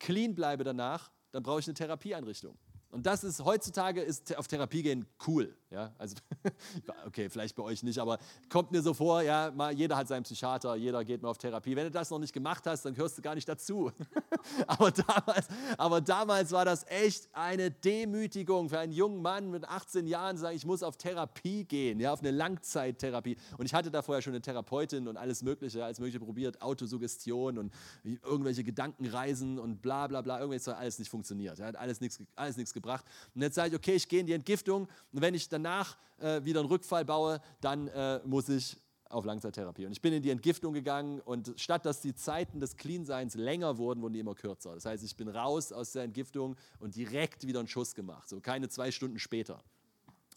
clean 0.00 0.34
bleibe 0.34 0.64
danach, 0.64 1.12
dann 1.30 1.44
brauche 1.44 1.60
ich 1.60 1.68
eine 1.68 1.74
Therapieeinrichtung. 1.74 2.58
Und 2.90 3.06
das 3.06 3.22
ist 3.22 3.44
heutzutage 3.44 4.00
ist 4.00 4.36
auf 4.36 4.48
Therapie 4.48 4.82
gehen 4.82 5.06
cool. 5.28 5.56
Ja, 5.70 5.92
also 5.98 6.16
okay, 7.06 7.28
vielleicht 7.30 7.54
bei 7.54 7.62
euch 7.62 7.84
nicht, 7.84 8.00
aber 8.00 8.18
kommt 8.48 8.72
mir 8.72 8.82
so 8.82 8.92
vor, 8.92 9.22
ja, 9.22 9.52
mal, 9.54 9.72
jeder 9.72 9.96
hat 9.96 10.08
seinen 10.08 10.24
Psychiater, 10.24 10.74
jeder 10.74 11.04
geht 11.04 11.22
mal 11.22 11.28
auf 11.28 11.38
Therapie. 11.38 11.76
Wenn 11.76 11.84
du 11.84 11.92
das 11.92 12.10
noch 12.10 12.18
nicht 12.18 12.32
gemacht 12.32 12.66
hast, 12.66 12.84
dann 12.84 12.94
gehörst 12.94 13.18
du 13.18 13.22
gar 13.22 13.36
nicht 13.36 13.48
dazu. 13.48 13.92
aber, 14.66 14.90
damals, 14.90 15.46
aber 15.78 16.00
damals 16.00 16.50
war 16.50 16.64
das 16.64 16.84
echt 16.88 17.28
eine 17.34 17.70
Demütigung 17.70 18.68
für 18.68 18.80
einen 18.80 18.92
jungen 18.92 19.22
Mann 19.22 19.52
mit 19.52 19.64
18 19.64 20.08
Jahren, 20.08 20.36
zu 20.36 20.42
sagen, 20.42 20.56
ich 20.56 20.66
muss 20.66 20.82
auf 20.82 20.96
Therapie 20.96 21.62
gehen, 21.62 22.00
ja, 22.00 22.12
auf 22.12 22.20
eine 22.20 22.32
Langzeittherapie. 22.32 23.36
Und 23.56 23.66
ich 23.66 23.72
hatte 23.72 23.92
da 23.92 24.02
vorher 24.02 24.22
schon 24.22 24.32
eine 24.32 24.42
Therapeutin 24.42 25.06
und 25.06 25.16
alles 25.16 25.44
Mögliche, 25.44 25.84
alles 25.84 26.00
Mögliche 26.00 26.18
probiert, 26.18 26.60
Autosuggestion 26.62 27.58
und 27.58 27.72
irgendwelche 28.02 28.64
Gedankenreisen 28.64 29.60
und 29.60 29.82
bla 29.82 30.08
bla 30.08 30.20
bla, 30.20 30.38
irgendwelches 30.38 30.66
hat 30.66 30.78
alles 30.78 30.98
nicht 30.98 31.10
funktioniert. 31.10 31.60
Ja, 31.60 31.66
hat 31.66 31.76
alles 31.76 32.00
nichts 32.00 32.20
alles 32.34 32.74
gebracht. 32.74 33.04
Und 33.36 33.42
jetzt 33.42 33.54
sage 33.54 33.68
ich, 33.68 33.74
okay, 33.76 33.94
ich 33.94 34.08
gehe 34.08 34.18
in 34.18 34.26
die 34.26 34.32
Entgiftung 34.32 34.88
und 35.12 35.20
wenn 35.22 35.34
ich 35.34 35.48
danach 35.62 35.96
äh, 36.18 36.44
wieder 36.44 36.60
einen 36.60 36.68
Rückfall 36.68 37.04
baue, 37.04 37.40
dann 37.60 37.88
äh, 37.88 38.20
muss 38.24 38.48
ich 38.48 38.80
auf 39.10 39.24
Langzeittherapie. 39.24 39.86
Und 39.86 39.92
ich 39.92 40.00
bin 40.00 40.12
in 40.12 40.22
die 40.22 40.30
Entgiftung 40.30 40.72
gegangen 40.72 41.20
und 41.20 41.52
statt 41.56 41.84
dass 41.84 42.00
die 42.00 42.14
Zeiten 42.14 42.60
des 42.60 42.76
Cleanseins 42.76 43.34
länger 43.34 43.76
wurden, 43.76 44.00
wurden 44.02 44.12
die 44.12 44.20
immer 44.20 44.36
kürzer. 44.36 44.74
Das 44.74 44.84
heißt, 44.86 45.02
ich 45.02 45.16
bin 45.16 45.28
raus 45.28 45.72
aus 45.72 45.92
der 45.92 46.04
Entgiftung 46.04 46.56
und 46.78 46.94
direkt 46.94 47.46
wieder 47.46 47.58
einen 47.58 47.68
Schuss 47.68 47.94
gemacht, 47.94 48.28
so 48.28 48.40
keine 48.40 48.68
zwei 48.68 48.92
Stunden 48.92 49.18
später. 49.18 49.62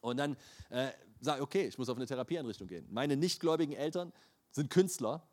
Und 0.01 0.17
dann 0.17 0.35
äh, 0.69 0.89
sage 1.21 1.37
ich, 1.37 1.43
okay, 1.43 1.67
ich 1.67 1.77
muss 1.77 1.87
auf 1.87 1.95
eine 1.95 2.05
Therapieeinrichtung 2.05 2.67
gehen. 2.67 2.87
Meine 2.89 3.15
nichtgläubigen 3.15 3.75
Eltern 3.75 4.11
sind 4.51 4.69
Künstler. 4.69 5.25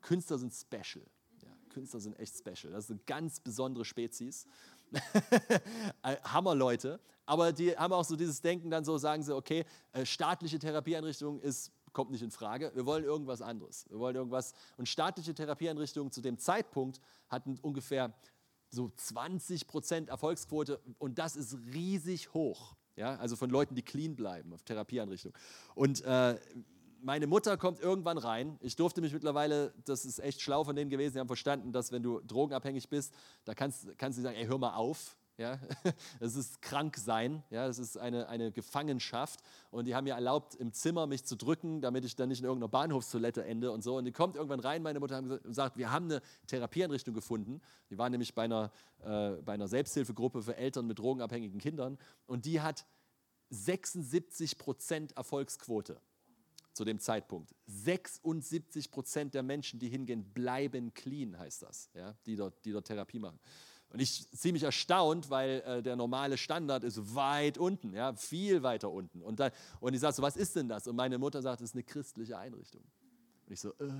Künstler 0.00 0.38
sind 0.38 0.52
special. 0.52 1.06
Ja, 1.40 1.48
Künstler 1.70 2.00
sind 2.00 2.18
echt 2.18 2.36
special. 2.36 2.72
Das 2.72 2.84
ist 2.84 2.90
eine 2.90 3.00
ganz 3.06 3.40
besondere 3.40 3.84
Spezies. 3.84 4.46
Äh, 6.02 6.16
Hammerleute, 6.24 7.00
aber 7.28 7.52
die 7.52 7.76
haben 7.76 7.92
auch 7.92 8.04
so 8.04 8.16
dieses 8.16 8.40
Denken, 8.40 8.70
dann 8.70 8.86
so 8.86 8.96
sagen 8.96 9.22
sie, 9.22 9.36
okay, 9.36 9.66
äh, 9.92 10.06
staatliche 10.06 10.58
Therapieeinrichtung 10.58 11.40
ist, 11.40 11.70
kommt 11.92 12.10
nicht 12.10 12.22
in 12.22 12.30
Frage, 12.30 12.72
wir 12.74 12.86
wollen 12.86 13.04
irgendwas 13.04 13.42
anderes. 13.42 13.84
Wir 13.90 13.98
wollen 13.98 14.16
irgendwas. 14.16 14.54
Und 14.78 14.88
staatliche 14.88 15.34
Therapieeinrichtungen 15.34 16.10
zu 16.10 16.22
dem 16.22 16.38
Zeitpunkt 16.38 17.00
hatten 17.28 17.58
ungefähr 17.60 18.14
so 18.70 18.90
20 18.96 19.66
Prozent 19.66 20.08
Erfolgsquote 20.08 20.80
und 20.98 21.18
das 21.18 21.36
ist 21.36 21.58
riesig 21.74 22.32
hoch. 22.32 22.76
Ja, 22.96 23.16
also 23.16 23.36
von 23.36 23.50
Leuten, 23.50 23.74
die 23.74 23.82
clean 23.82 24.16
bleiben 24.16 24.54
auf 24.54 24.62
Therapieeinrichtung. 24.62 25.34
Und 25.74 26.00
äh, 26.06 26.40
meine 27.02 27.26
Mutter 27.26 27.58
kommt 27.58 27.78
irgendwann 27.78 28.16
rein. 28.16 28.56
Ich 28.62 28.74
durfte 28.74 29.02
mich 29.02 29.12
mittlerweile, 29.12 29.74
das 29.84 30.06
ist 30.06 30.18
echt 30.18 30.40
schlau 30.40 30.64
von 30.64 30.74
denen 30.74 30.90
gewesen, 30.90 31.14
die 31.14 31.20
haben 31.20 31.28
verstanden, 31.28 31.72
dass 31.72 31.92
wenn 31.92 32.02
du 32.02 32.20
drogenabhängig 32.20 32.88
bist, 32.88 33.12
da 33.44 33.54
kannst, 33.54 33.86
kannst 33.98 34.18
du 34.18 34.22
sagen, 34.22 34.36
ey, 34.36 34.46
hör 34.46 34.56
mal 34.56 34.74
auf. 34.74 35.14
Ja, 35.38 35.60
das 36.20 36.34
ist 36.34 36.60
krank 36.62 36.96
sein, 36.96 37.44
ja, 37.50 37.68
das 37.68 37.78
ist 37.78 37.96
eine, 37.96 38.28
eine 38.28 38.50
Gefangenschaft. 38.50 39.40
Und 39.70 39.84
die 39.86 39.94
haben 39.94 40.04
mir 40.04 40.14
erlaubt, 40.14 40.56
im 40.56 40.72
Zimmer 40.72 41.06
mich 41.06 41.24
zu 41.24 41.36
drücken, 41.36 41.80
damit 41.80 42.04
ich 42.04 42.16
dann 42.16 42.28
nicht 42.28 42.40
in 42.40 42.44
irgendeiner 42.44 42.68
Bahnhofstoilette 42.68 43.44
ende 43.44 43.70
und 43.70 43.82
so. 43.82 43.96
Und 43.96 44.04
die 44.04 44.12
kommt 44.12 44.34
irgendwann 44.34 44.58
rein, 44.58 44.82
meine 44.82 44.98
Mutter 44.98 45.16
hat 45.16 45.44
gesagt, 45.44 45.76
wir 45.76 45.92
haben 45.92 46.06
eine 46.06 46.20
Therapieeinrichtung 46.48 47.14
gefunden. 47.14 47.60
Die 47.88 47.98
war 47.98 48.10
nämlich 48.10 48.34
bei 48.34 48.44
einer, 48.44 48.72
äh, 49.04 49.40
bei 49.42 49.54
einer 49.54 49.68
Selbsthilfegruppe 49.68 50.42
für 50.42 50.56
Eltern 50.56 50.88
mit 50.88 50.98
drogenabhängigen 50.98 51.60
Kindern. 51.60 51.98
Und 52.26 52.44
die 52.44 52.60
hat 52.60 52.84
76 53.50 54.58
Prozent 54.58 55.16
Erfolgsquote 55.16 56.00
zu 56.72 56.84
dem 56.84 56.98
Zeitpunkt. 56.98 57.54
76 57.66 58.90
Prozent 58.90 59.34
der 59.34 59.44
Menschen, 59.44 59.78
die 59.78 59.88
hingehen, 59.88 60.32
bleiben 60.32 60.94
clean, 60.94 61.38
heißt 61.38 61.62
das, 61.62 61.90
ja, 61.94 62.16
die, 62.26 62.34
dort, 62.34 62.64
die 62.64 62.72
dort 62.72 62.86
Therapie 62.86 63.20
machen. 63.20 63.38
Und 63.90 64.00
ich 64.00 64.30
ziemlich 64.30 64.64
erstaunt, 64.64 65.30
weil 65.30 65.62
äh, 65.66 65.82
der 65.82 65.96
normale 65.96 66.36
Standard 66.36 66.84
ist 66.84 67.14
weit 67.14 67.56
unten, 67.56 67.94
ja, 67.94 68.12
viel 68.14 68.62
weiter 68.62 68.90
unten. 68.90 69.22
Und, 69.22 69.40
da, 69.40 69.50
und 69.80 69.94
ich 69.94 70.00
sage 70.00 70.14
so, 70.14 70.22
was 70.22 70.36
ist 70.36 70.56
denn 70.56 70.68
das? 70.68 70.86
Und 70.86 70.96
meine 70.96 71.16
Mutter 71.16 71.40
sagt, 71.40 71.62
es 71.62 71.70
ist 71.70 71.74
eine 71.74 71.84
christliche 71.84 72.36
Einrichtung. 72.36 72.82
Und 73.46 73.52
ich 73.52 73.60
so, 73.60 73.70
äh. 73.78 73.90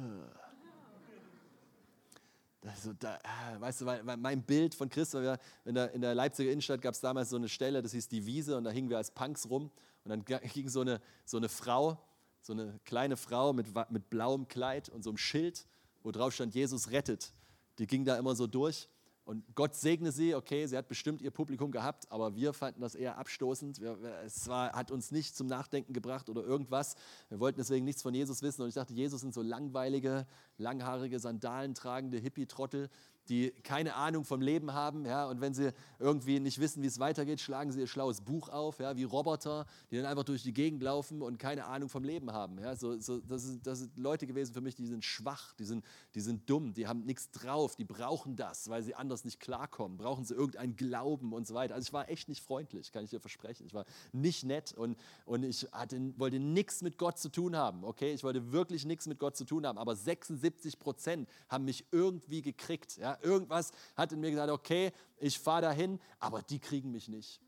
So, 2.83 2.93
da, 2.93 3.17
äh, 3.17 3.61
weißt 3.61 3.81
du, 3.81 3.85
mein 4.19 4.43
Bild 4.43 4.75
von 4.75 4.91
Christus, 4.91 5.39
in 5.65 5.75
der, 5.75 5.93
in 5.93 6.01
der 6.01 6.15
Leipziger 6.15 6.51
Innenstadt 6.51 6.83
gab 6.83 6.93
es 6.93 7.01
damals 7.01 7.31
so 7.31 7.37
eine 7.37 7.49
Stelle, 7.49 7.81
das 7.81 7.93
hieß 7.93 8.09
die 8.09 8.27
Wiese, 8.27 8.57
und 8.57 8.65
da 8.65 8.71
hingen 8.71 8.91
wir 8.91 8.99
als 8.99 9.13
Punks 9.13 9.49
rum. 9.49 9.71
Und 10.05 10.11
dann 10.11 10.25
ging 10.53 10.69
so 10.69 10.81
eine, 10.81 11.01
so 11.25 11.37
eine 11.37 11.49
Frau, 11.49 11.99
so 12.43 12.53
eine 12.53 12.79
kleine 12.85 13.17
Frau 13.17 13.53
mit, 13.53 13.69
mit 13.91 14.11
blauem 14.11 14.49
Kleid 14.49 14.89
und 14.89 15.03
so 15.03 15.11
einem 15.11 15.19
Schild, 15.19 15.67
wo 16.03 16.11
drauf 16.11 16.35
stand, 16.35 16.55
Jesus 16.55 16.91
rettet. 16.91 17.33
Die 17.79 17.87
ging 17.87 18.05
da 18.05 18.19
immer 18.19 18.35
so 18.35 18.47
durch. 18.47 18.89
Und 19.29 19.45
Gott 19.55 19.75
segne 19.75 20.11
sie, 20.11 20.35
okay, 20.35 20.65
sie 20.65 20.75
hat 20.75 20.89
bestimmt 20.89 21.21
ihr 21.21 21.31
Publikum 21.31 21.71
gehabt, 21.71 22.11
aber 22.11 22.35
wir 22.35 22.55
fanden 22.55 22.81
das 22.81 22.95
eher 22.95 23.19
abstoßend. 23.19 23.79
Es 24.25 24.49
war, 24.49 24.73
hat 24.73 24.91
uns 24.91 25.11
nicht 25.11 25.37
zum 25.37 25.47
Nachdenken 25.47 25.93
gebracht 25.93 26.31
oder 26.31 26.43
irgendwas. 26.43 26.97
Wir 27.29 27.39
wollten 27.39 27.59
deswegen 27.59 27.85
nichts 27.85 28.01
von 28.01 28.15
Jesus 28.15 28.41
wissen. 28.41 28.63
Und 28.63 28.69
ich 28.69 28.75
dachte, 28.75 28.95
Jesus 28.95 29.21
sind 29.21 29.35
so 29.35 29.43
langweilige, 29.43 30.27
langhaarige, 30.57 31.21
Sandalen 31.21 31.75
tragende 31.75 32.17
Hippie-Trottel, 32.17 32.89
die 33.29 33.51
keine 33.63 33.95
Ahnung 33.95 34.25
vom 34.25 34.41
Leben 34.41 34.73
haben. 34.73 35.05
Ja, 35.05 35.27
und 35.27 35.41
wenn 35.41 35.55
sie 35.55 35.73
irgendwie 35.99 36.41
nicht 36.41 36.59
wissen, 36.59 36.83
wie 36.83 36.87
es 36.87 36.99
weitergeht, 36.99 37.41
schlagen 37.41 37.73
sie 37.73 37.81
ihr 37.81 37.87
schlaues 37.87 38.21
Buch 38.21 38.49
auf, 38.49 38.79
ja, 38.79 38.97
wie 38.97 39.05
Roboter, 39.05 39.67
die 39.91 39.97
dann 39.97 40.07
einfach 40.07 40.25
durch 40.25 40.43
die 40.43 40.53
Gegend 40.53 40.83
laufen 40.83 41.23
und 41.23 41.39
keine 41.39 41.67
Ahnung 41.67 41.89
vom 41.89 42.05
Leben 42.05 42.33
haben. 42.33 42.59
Ja, 42.59 42.77
so, 42.77 42.99
so, 43.01 43.19
das, 43.21 43.45
ist, 43.45 43.67
das 43.67 43.81
sind 43.81 43.97
Leute 43.97 44.27
gewesen 44.27 44.55
für 44.55 44.61
mich, 44.61 44.75
die 44.75 44.87
sind 44.87 45.05
schwach, 45.05 45.53
die 45.55 45.65
sind, 45.65 45.85
die 46.15 46.21
sind 46.21 46.49
dumm, 46.49 46.75
die 46.75 46.87
haben 46.87 47.05
nichts 47.05 47.31
drauf, 47.31 47.77
die 47.77 47.85
brauchen 47.85 48.37
das, 48.37 48.69
weil 48.69 48.83
sie 48.83 48.95
anders 48.95 49.25
nicht 49.25 49.41
klarkommen, 49.41 49.99
brauchen 49.99 50.25
sie 50.25 50.35
irgendeinen 50.35 50.77
Glauben 50.77 51.33
und 51.33 51.47
so 51.47 51.55
weiter. 51.55 51.75
Also 51.75 51.89
ich 51.89 51.93
war 51.93 52.09
echt 52.09 52.29
nicht 52.29 52.43
freundlich, 52.43 52.93
kann 52.93 53.05
ich 53.05 53.11
dir 53.11 53.21
versprechen. 53.21 53.67
Ich 53.67 53.75
war 53.75 53.85
nicht 54.13 54.45
nett 54.45 54.73
und, 54.73 54.97
und 55.27 55.43
ich 55.43 55.67
hatte, 55.73 55.99
wollte 56.19 56.39
nichts 56.39 56.83
mit 56.83 56.99
Gott 56.99 57.19
zu 57.19 57.29
tun 57.29 57.57
haben. 57.57 57.85
Okay, 57.85 58.13
ich 58.13 58.25
wollte 58.25 58.53
wirklich 58.53 58.85
nichts 58.85 59.07
mit 59.07 59.19
Gott 59.19 59.37
zu 59.37 59.45
tun 59.45 59.67
haben, 59.67 59.79
aber 59.79 59.95
76 59.95 60.79
Prozent 60.79 61.29
haben 61.49 61.65
mich 61.65 61.85
irgendwie 61.93 62.43
gekriegt. 62.43 62.97
Ja, 62.97 63.18
irgendwas 63.23 63.73
hat 63.97 64.13
in 64.13 64.21
mir 64.21 64.31
gesagt, 64.31 64.51
okay, 64.51 64.93
ich 65.19 65.39
fahre 65.39 65.63
dahin, 65.63 66.01
aber 66.19 66.43
die 66.43 66.59
kriegen 66.59 66.91
mich 66.93 67.09
nicht. 67.09 67.41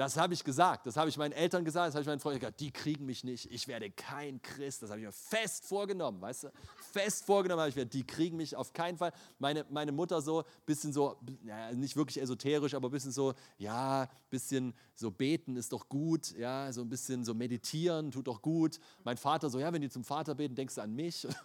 Das 0.00 0.16
habe 0.16 0.32
ich 0.32 0.42
gesagt, 0.42 0.86
das 0.86 0.96
habe 0.96 1.10
ich 1.10 1.18
meinen 1.18 1.32
Eltern 1.32 1.62
gesagt, 1.62 1.88
das 1.88 1.94
habe 1.94 2.00
ich 2.00 2.06
meinen 2.06 2.20
Freunden 2.20 2.40
gesagt, 2.40 2.58
die 2.60 2.70
kriegen 2.70 3.04
mich 3.04 3.22
nicht, 3.22 3.52
ich 3.52 3.68
werde 3.68 3.90
kein 3.90 4.40
Christ, 4.40 4.82
das 4.82 4.88
habe 4.88 4.98
ich 4.98 5.04
mir 5.04 5.12
fest 5.12 5.66
vorgenommen, 5.66 6.22
weißt 6.22 6.44
du, 6.44 6.52
fest 6.90 7.26
vorgenommen 7.26 7.60
habe 7.60 7.68
ich 7.68 7.76
mir, 7.76 7.84
die 7.84 8.06
kriegen 8.06 8.38
mich 8.38 8.56
auf 8.56 8.72
keinen 8.72 8.96
Fall. 8.96 9.12
Meine, 9.38 9.66
meine 9.68 9.92
Mutter 9.92 10.22
so, 10.22 10.44
bisschen 10.64 10.94
so, 10.94 11.18
ja, 11.44 11.70
nicht 11.72 11.96
wirklich 11.96 12.18
esoterisch, 12.18 12.72
aber 12.72 12.88
bisschen 12.88 13.12
so, 13.12 13.34
ja, 13.58 14.08
bisschen 14.30 14.72
so 14.94 15.10
beten 15.10 15.56
ist 15.56 15.70
doch 15.70 15.86
gut, 15.86 16.34
ja, 16.38 16.72
so 16.72 16.80
ein 16.80 16.88
bisschen 16.88 17.22
so 17.22 17.34
meditieren 17.34 18.10
tut 18.10 18.26
doch 18.26 18.40
gut. 18.40 18.80
Mein 19.04 19.18
Vater 19.18 19.50
so, 19.50 19.58
ja, 19.58 19.70
wenn 19.70 19.82
die 19.82 19.90
zum 19.90 20.04
Vater 20.04 20.34
beten, 20.34 20.54
denkst 20.54 20.76
du 20.76 20.80
an 20.80 20.94
mich. 20.94 21.26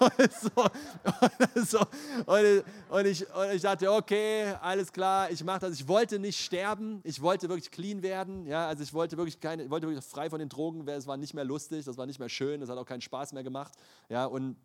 und, 0.00 0.32
so, 0.32 0.50
und, 1.54 1.68
so, 1.68 1.80
und, 2.88 3.06
ich, 3.06 3.28
und 3.34 3.50
ich 3.52 3.62
dachte, 3.62 3.90
okay, 3.90 4.54
alles 4.60 4.92
klar, 4.92 5.30
ich 5.30 5.42
mache 5.44 5.60
das. 5.60 5.74
Ich 5.74 5.86
wollte 5.86 6.18
nicht 6.18 6.29
sterben, 6.36 7.00
ich 7.04 7.20
wollte 7.20 7.48
wirklich 7.48 7.70
clean 7.70 8.02
werden. 8.02 8.46
Ja, 8.46 8.68
also 8.68 8.82
ich 8.82 8.92
wollte 8.92 9.16
wirklich, 9.16 9.40
keine, 9.40 9.70
wollte 9.70 9.86
wirklich 9.86 10.04
frei 10.04 10.30
von 10.30 10.38
den 10.38 10.48
Drogen. 10.48 10.86
Es 10.88 11.06
war 11.06 11.16
nicht 11.16 11.34
mehr 11.34 11.44
lustig, 11.44 11.84
das 11.84 11.96
war 11.96 12.06
nicht 12.06 12.18
mehr 12.18 12.28
schön, 12.28 12.60
das 12.60 12.68
hat 12.68 12.78
auch 12.78 12.86
keinen 12.86 13.00
Spaß 13.00 13.32
mehr 13.32 13.42
gemacht. 13.42 13.74
Ja, 14.08 14.26
und 14.26 14.56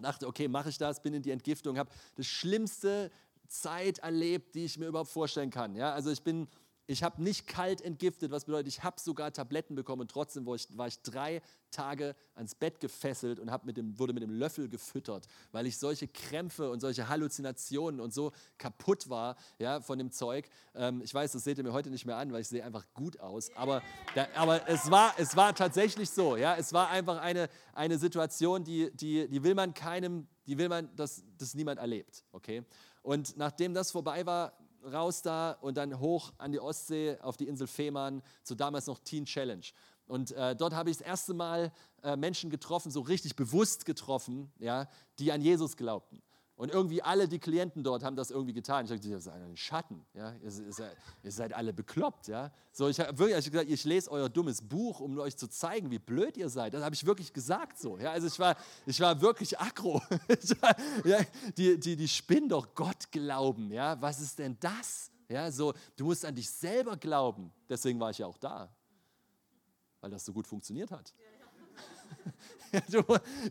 dachte, 0.00 0.26
okay, 0.26 0.48
mache 0.48 0.68
ich 0.68 0.78
das, 0.78 1.02
bin 1.02 1.14
in 1.14 1.22
die 1.22 1.30
Entgiftung, 1.30 1.78
habe 1.78 1.90
das 2.16 2.26
schlimmste 2.26 3.10
Zeit 3.48 3.98
erlebt, 3.98 4.54
die 4.54 4.64
ich 4.64 4.78
mir 4.78 4.86
überhaupt 4.86 5.10
vorstellen 5.10 5.50
kann. 5.50 5.74
Ja, 5.76 5.92
also 5.92 6.10
ich 6.10 6.22
bin 6.22 6.48
ich 6.86 7.02
habe 7.02 7.22
nicht 7.22 7.46
kalt 7.46 7.80
entgiftet, 7.80 8.30
was 8.30 8.44
bedeutet, 8.44 8.68
ich 8.68 8.84
habe 8.84 9.00
sogar 9.00 9.32
Tabletten 9.32 9.74
bekommen 9.74 10.02
und 10.02 10.10
trotzdem 10.10 10.46
war 10.46 10.54
ich, 10.54 10.68
war 10.76 10.86
ich 10.86 11.00
drei 11.02 11.42
Tage 11.70 12.14
ans 12.34 12.54
Bett 12.54 12.80
gefesselt 12.80 13.40
und 13.40 13.50
mit 13.64 13.76
dem, 13.76 13.98
wurde 13.98 14.12
mit 14.12 14.22
dem 14.22 14.30
Löffel 14.30 14.68
gefüttert, 14.68 15.26
weil 15.50 15.66
ich 15.66 15.78
solche 15.78 16.06
Krämpfe 16.06 16.70
und 16.70 16.80
solche 16.80 17.08
Halluzinationen 17.08 18.00
und 18.00 18.14
so 18.14 18.32
kaputt 18.56 19.10
war 19.10 19.36
ja, 19.58 19.80
von 19.80 19.98
dem 19.98 20.12
Zeug. 20.12 20.48
Ähm, 20.74 21.02
ich 21.02 21.12
weiß, 21.12 21.32
das 21.32 21.44
seht 21.44 21.58
ihr 21.58 21.64
mir 21.64 21.72
heute 21.72 21.90
nicht 21.90 22.06
mehr 22.06 22.16
an, 22.16 22.32
weil 22.32 22.42
ich 22.42 22.48
sehe 22.48 22.64
einfach 22.64 22.86
gut 22.94 23.18
aus, 23.18 23.50
aber, 23.56 23.82
da, 24.14 24.28
aber 24.36 24.68
es, 24.68 24.90
war, 24.90 25.14
es 25.18 25.36
war 25.36 25.54
tatsächlich 25.54 26.10
so. 26.10 26.36
Ja? 26.36 26.56
Es 26.56 26.72
war 26.72 26.90
einfach 26.90 27.20
eine, 27.20 27.48
eine 27.72 27.98
Situation, 27.98 28.62
die, 28.62 28.90
die, 28.94 29.28
die 29.28 29.42
will 29.42 29.54
man 29.54 29.74
keinem, 29.74 30.28
die 30.46 30.56
will 30.56 30.68
man, 30.68 30.94
dass 30.94 31.24
das 31.36 31.54
niemand 31.54 31.80
erlebt. 31.80 32.24
Okay? 32.30 32.64
Und 33.02 33.36
nachdem 33.36 33.74
das 33.74 33.90
vorbei 33.90 34.24
war, 34.26 34.52
raus 34.86 35.22
da 35.22 35.52
und 35.60 35.76
dann 35.76 35.98
hoch 35.98 36.32
an 36.38 36.52
die 36.52 36.60
Ostsee 36.60 37.18
auf 37.20 37.36
die 37.36 37.48
Insel 37.48 37.66
Fehmarn 37.66 38.22
zu 38.42 38.54
damals 38.54 38.86
noch 38.86 38.98
Teen 39.00 39.24
Challenge. 39.24 39.66
Und 40.06 40.32
äh, 40.32 40.54
dort 40.54 40.72
habe 40.74 40.90
ich 40.90 40.98
das 40.98 41.06
erste 41.06 41.34
Mal 41.34 41.72
äh, 42.02 42.16
Menschen 42.16 42.48
getroffen, 42.48 42.90
so 42.90 43.00
richtig 43.00 43.34
bewusst 43.34 43.84
getroffen, 43.84 44.52
ja, 44.58 44.88
die 45.18 45.32
an 45.32 45.40
Jesus 45.40 45.76
glaubten. 45.76 46.22
Und 46.56 46.70
irgendwie 46.70 47.02
alle 47.02 47.28
die 47.28 47.38
Klienten 47.38 47.84
dort 47.84 48.02
haben 48.02 48.16
das 48.16 48.30
irgendwie 48.30 48.54
getan. 48.54 48.86
Ich 48.86 48.90
habe 48.90 48.98
gesagt, 48.98 49.12
ihr 49.12 49.20
seid 49.20 49.42
ein 49.42 49.56
Schatten, 49.58 50.06
ja? 50.14 50.34
ihr, 50.42 50.50
seid, 50.50 50.96
ihr 51.22 51.30
seid 51.30 51.52
alle 51.52 51.74
bekloppt. 51.74 52.28
Ja? 52.28 52.50
So, 52.72 52.88
ich 52.88 52.98
habe 52.98 53.18
wirklich 53.18 53.38
ich 53.38 53.44
hab 53.44 53.52
gesagt, 53.52 53.70
ich 53.70 53.84
lese 53.84 54.10
euer 54.10 54.30
dummes 54.30 54.62
Buch, 54.62 55.00
um 55.00 55.18
euch 55.18 55.36
zu 55.36 55.48
zeigen, 55.48 55.90
wie 55.90 55.98
blöd 55.98 56.38
ihr 56.38 56.48
seid. 56.48 56.72
Das 56.72 56.82
habe 56.82 56.94
ich 56.94 57.04
wirklich 57.04 57.34
gesagt 57.34 57.78
so. 57.78 57.98
Ja? 57.98 58.12
Also 58.12 58.26
ich 58.28 58.38
war, 58.38 58.56
ich 58.86 58.98
war 59.00 59.20
wirklich 59.20 59.58
aggro. 59.60 60.00
ja, 61.04 61.18
die, 61.58 61.78
die, 61.78 61.94
die 61.94 62.08
spinnen 62.08 62.48
doch 62.48 62.74
Gott 62.74 63.10
glauben. 63.10 63.70
Ja? 63.70 64.00
Was 64.00 64.22
ist 64.22 64.38
denn 64.38 64.56
das? 64.58 65.10
Ja, 65.28 65.50
so, 65.50 65.74
du 65.96 66.06
musst 66.06 66.24
an 66.24 66.34
dich 66.34 66.48
selber 66.48 66.96
glauben. 66.96 67.52
Deswegen 67.68 68.00
war 68.00 68.10
ich 68.10 68.18
ja 68.18 68.26
auch 68.26 68.38
da, 68.38 68.74
weil 70.00 70.10
das 70.10 70.24
so 70.24 70.32
gut 70.32 70.46
funktioniert 70.46 70.90
hat. 70.90 71.12
du, 72.90 73.02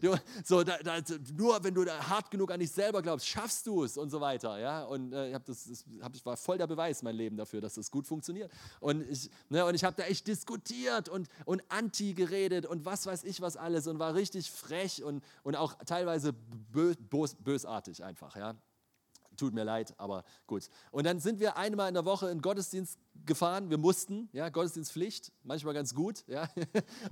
du, 0.01 0.15
so, 0.43 0.63
da, 0.63 0.77
da, 0.77 0.97
nur 1.37 1.63
wenn 1.63 1.73
du 1.73 1.85
hart 1.85 2.31
genug 2.31 2.51
an 2.51 2.59
dich 2.59 2.71
selber 2.71 3.01
glaubst, 3.01 3.27
schaffst 3.27 3.65
du 3.67 3.83
es 3.83 3.97
und 3.97 4.09
so 4.09 4.21
weiter. 4.21 4.59
Ja? 4.59 4.83
Und 4.83 5.13
äh, 5.13 5.31
ich, 5.31 5.37
das, 5.39 5.65
das 5.65 5.85
hab, 6.01 6.25
war 6.25 6.37
voll 6.37 6.57
der 6.57 6.67
Beweis, 6.67 7.03
mein 7.03 7.15
Leben 7.15 7.37
dafür, 7.37 7.61
dass 7.61 7.75
das 7.75 7.91
gut 7.91 8.07
funktioniert. 8.07 8.51
Und 8.79 9.09
ich, 9.09 9.29
ne, 9.49 9.69
ich 9.73 9.83
habe 9.83 9.95
da 9.95 10.03
echt 10.03 10.27
diskutiert 10.27 11.09
und, 11.09 11.27
und 11.45 11.63
anti 11.69 12.13
geredet 12.13 12.65
und 12.65 12.85
was 12.85 13.05
weiß 13.05 13.23
ich 13.23 13.41
was 13.41 13.57
alles 13.57 13.87
und 13.87 13.99
war 13.99 14.15
richtig 14.15 14.51
frech 14.51 15.03
und, 15.03 15.23
und 15.43 15.55
auch 15.55 15.75
teilweise 15.85 16.33
bös, 16.33 16.97
bösartig 17.35 18.03
einfach. 18.03 18.35
Ja? 18.35 18.55
Tut 19.35 19.53
mir 19.53 19.63
leid, 19.63 19.93
aber 19.97 20.23
gut. 20.47 20.69
Und 20.91 21.05
dann 21.05 21.19
sind 21.19 21.39
wir 21.39 21.57
einmal 21.57 21.87
in 21.87 21.93
der 21.93 22.05
Woche 22.05 22.29
in 22.29 22.41
Gottesdienst 22.41 22.99
gefahren. 23.25 23.69
Wir 23.69 23.77
mussten, 23.77 24.29
ja, 24.33 24.49
Gottesdienstpflicht, 24.49 25.31
manchmal 25.43 25.73
ganz 25.73 25.93
gut, 25.93 26.23
ja. 26.27 26.47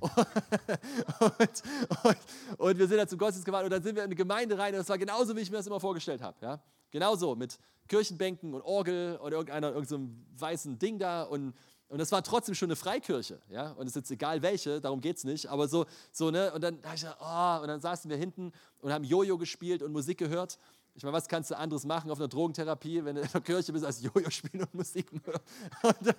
Und, 1.19 1.63
und, 2.03 2.17
und, 2.57 2.77
wir 2.77 2.87
sind 2.87 2.97
dann 2.97 3.07
zum 3.07 3.17
Gottesdienst 3.17 3.45
gefahren 3.45 3.65
und 3.65 3.71
dann 3.71 3.81
sind 3.81 3.95
wir 3.95 4.03
in 4.03 4.07
eine 4.07 4.15
Gemeinde 4.15 4.57
rein 4.57 4.73
und 4.73 4.79
das 4.79 4.89
war 4.89 4.97
genauso, 4.97 5.35
wie 5.35 5.41
ich 5.41 5.49
mir 5.49 5.57
das 5.57 5.67
immer 5.67 5.79
vorgestellt 5.79 6.21
habe, 6.21 6.37
ja. 6.41 6.61
Genauso 6.91 7.35
mit 7.35 7.57
Kirchenbänken 7.87 8.53
und 8.53 8.61
Orgel 8.61 9.17
oder 9.17 9.37
irgendeiner, 9.37 9.71
irgendeinem 9.71 10.25
weißen 10.37 10.77
Ding 10.77 10.99
da 10.99 11.23
und 11.23 11.53
und 11.93 11.99
das 11.99 12.11
war 12.11 12.23
trotzdem 12.23 12.55
schon 12.55 12.69
eine 12.69 12.75
Freikirche, 12.75 13.39
ja. 13.49 13.71
Und 13.73 13.85
es 13.85 13.91
ist 13.91 13.95
jetzt 13.97 14.11
egal 14.11 14.41
welche, 14.41 14.81
darum 14.81 14.99
geht 14.99 15.17
es 15.17 15.25
nicht. 15.25 15.45
Aber 15.45 15.67
so, 15.67 15.85
so, 16.11 16.31
ne, 16.31 16.51
und 16.51 16.63
dann, 16.63 16.79
oh, 17.19 17.61
und 17.61 17.67
dann 17.67 17.81
saßen 17.81 18.09
wir 18.09 18.17
hinten 18.17 18.51
und 18.79 18.91
haben 18.91 19.03
Jojo 19.03 19.37
gespielt 19.37 19.83
und 19.83 19.91
Musik 19.91 20.17
gehört. 20.17 20.57
Ich 20.95 21.01
meine, 21.01 21.13
was 21.13 21.27
kannst 21.27 21.49
du 21.49 21.57
anderes 21.57 21.85
machen 21.85 22.11
auf 22.11 22.19
einer 22.19 22.27
Drogentherapie, 22.27 23.03
wenn 23.03 23.15
du 23.15 23.21
in 23.21 23.27
der 23.31 23.41
Kirche 23.41 23.73
bist, 23.73 23.83
als 23.83 24.03
Jojo 24.03 24.29
spielen 24.29 24.63
und 24.63 24.73
Musik 24.75 25.11
hören? 25.25 25.41
Und, 25.81 26.15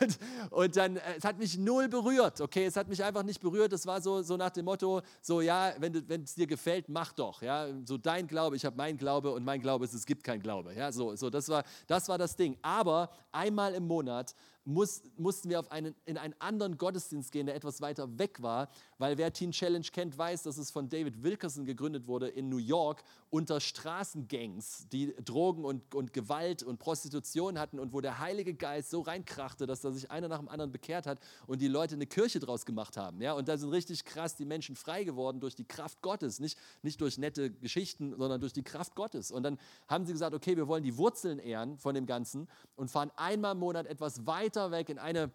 und, 0.00 0.18
und, 0.50 0.76
dann, 0.76 0.96
äh, 0.96 1.16
es 1.18 1.24
hat 1.24 1.38
mich 1.38 1.58
null 1.58 1.88
berührt, 1.88 2.40
okay? 2.40 2.64
Es 2.64 2.76
hat 2.76 2.88
mich 2.88 3.04
einfach 3.04 3.22
nicht 3.22 3.40
berührt. 3.40 3.72
Es 3.74 3.86
war 3.86 4.00
so, 4.00 4.22
so 4.22 4.36
nach 4.38 4.50
dem 4.50 4.64
Motto, 4.64 5.02
so 5.20 5.42
ja, 5.42 5.74
wenn, 5.78 6.22
es 6.22 6.34
dir 6.34 6.46
gefällt, 6.46 6.88
mach 6.88 7.12
doch, 7.12 7.42
ja? 7.42 7.66
So 7.84 7.98
dein 7.98 8.26
Glaube, 8.26 8.56
ich 8.56 8.64
habe 8.64 8.76
mein 8.76 8.96
Glaube 8.96 9.30
und 9.30 9.44
mein 9.44 9.60
Glaube 9.60 9.84
ist, 9.84 9.92
es 9.92 10.06
gibt 10.06 10.24
keinen 10.24 10.40
Glaube, 10.40 10.74
ja? 10.74 10.90
So, 10.90 11.14
so 11.16 11.28
das, 11.28 11.48
war, 11.50 11.62
das 11.86 12.08
war 12.08 12.16
das 12.16 12.34
Ding. 12.34 12.56
Aber 12.62 13.10
einmal 13.30 13.74
im 13.74 13.86
Monat 13.86 14.34
muss, 14.64 15.02
mussten 15.16 15.50
wir 15.50 15.60
auf 15.60 15.70
einen, 15.70 15.94
in 16.06 16.16
einen 16.16 16.34
anderen 16.38 16.78
Gottesdienst 16.78 17.32
gehen, 17.32 17.46
der 17.46 17.54
etwas 17.54 17.80
weiter 17.80 18.18
weg 18.18 18.40
war, 18.42 18.68
weil 18.98 19.18
wer 19.18 19.32
Teen 19.32 19.52
Challenge 19.52 19.86
kennt, 19.92 20.16
weiß, 20.16 20.42
dass 20.44 20.56
es 20.56 20.70
von 20.70 20.88
David 20.88 21.22
Wilkerson 21.22 21.66
gegründet 21.66 22.06
wurde 22.06 22.28
in 22.28 22.48
New 22.48 22.58
York 22.58 23.02
unter 23.30 23.60
Straßengangs, 23.60 24.88
die 24.90 25.14
Drogen 25.24 25.64
und, 25.64 25.94
und 25.94 26.12
Gewalt 26.12 26.62
und 26.62 26.78
Prostitution 26.78 27.58
hatten 27.58 27.78
und 27.78 27.92
wo 27.92 28.00
der 28.00 28.20
Heilige 28.20 28.54
Geist 28.54 28.90
so 28.90 29.00
reinkrachte, 29.02 29.66
dass 29.66 29.82
da 29.82 29.90
sich 29.90 30.10
einer 30.10 30.28
nach 30.28 30.38
dem 30.38 30.48
anderen 30.48 30.72
bekehrt 30.72 31.06
hat 31.06 31.20
und 31.46 31.60
die 31.60 31.68
Leute 31.68 31.94
eine 31.94 32.06
Kirche 32.06 32.40
draus 32.40 32.64
gemacht 32.64 32.96
haben. 32.96 33.20
Ja? 33.20 33.34
Und 33.34 33.48
da 33.48 33.58
sind 33.58 33.70
richtig 33.70 34.04
krass 34.04 34.36
die 34.36 34.44
Menschen 34.44 34.76
frei 34.76 35.04
geworden 35.04 35.40
durch 35.40 35.54
die 35.54 35.64
Kraft 35.64 36.00
Gottes, 36.00 36.40
nicht, 36.40 36.58
nicht 36.82 37.00
durch 37.00 37.18
nette 37.18 37.50
Geschichten, 37.50 38.14
sondern 38.16 38.40
durch 38.40 38.52
die 38.52 38.62
Kraft 38.62 38.94
Gottes. 38.94 39.30
Und 39.30 39.42
dann 39.42 39.58
haben 39.88 40.06
sie 40.06 40.12
gesagt, 40.12 40.34
okay, 40.34 40.56
wir 40.56 40.68
wollen 40.68 40.84
die 40.84 40.96
Wurzeln 40.96 41.38
ehren 41.38 41.76
von 41.78 41.94
dem 41.94 42.06
Ganzen 42.06 42.48
und 42.76 42.90
fahren 42.90 43.10
einmal 43.16 43.52
im 43.52 43.58
Monat 43.58 43.86
etwas 43.86 44.26
weiter 44.26 44.53
weg 44.56 44.88
in 44.88 44.98
eine 44.98 45.30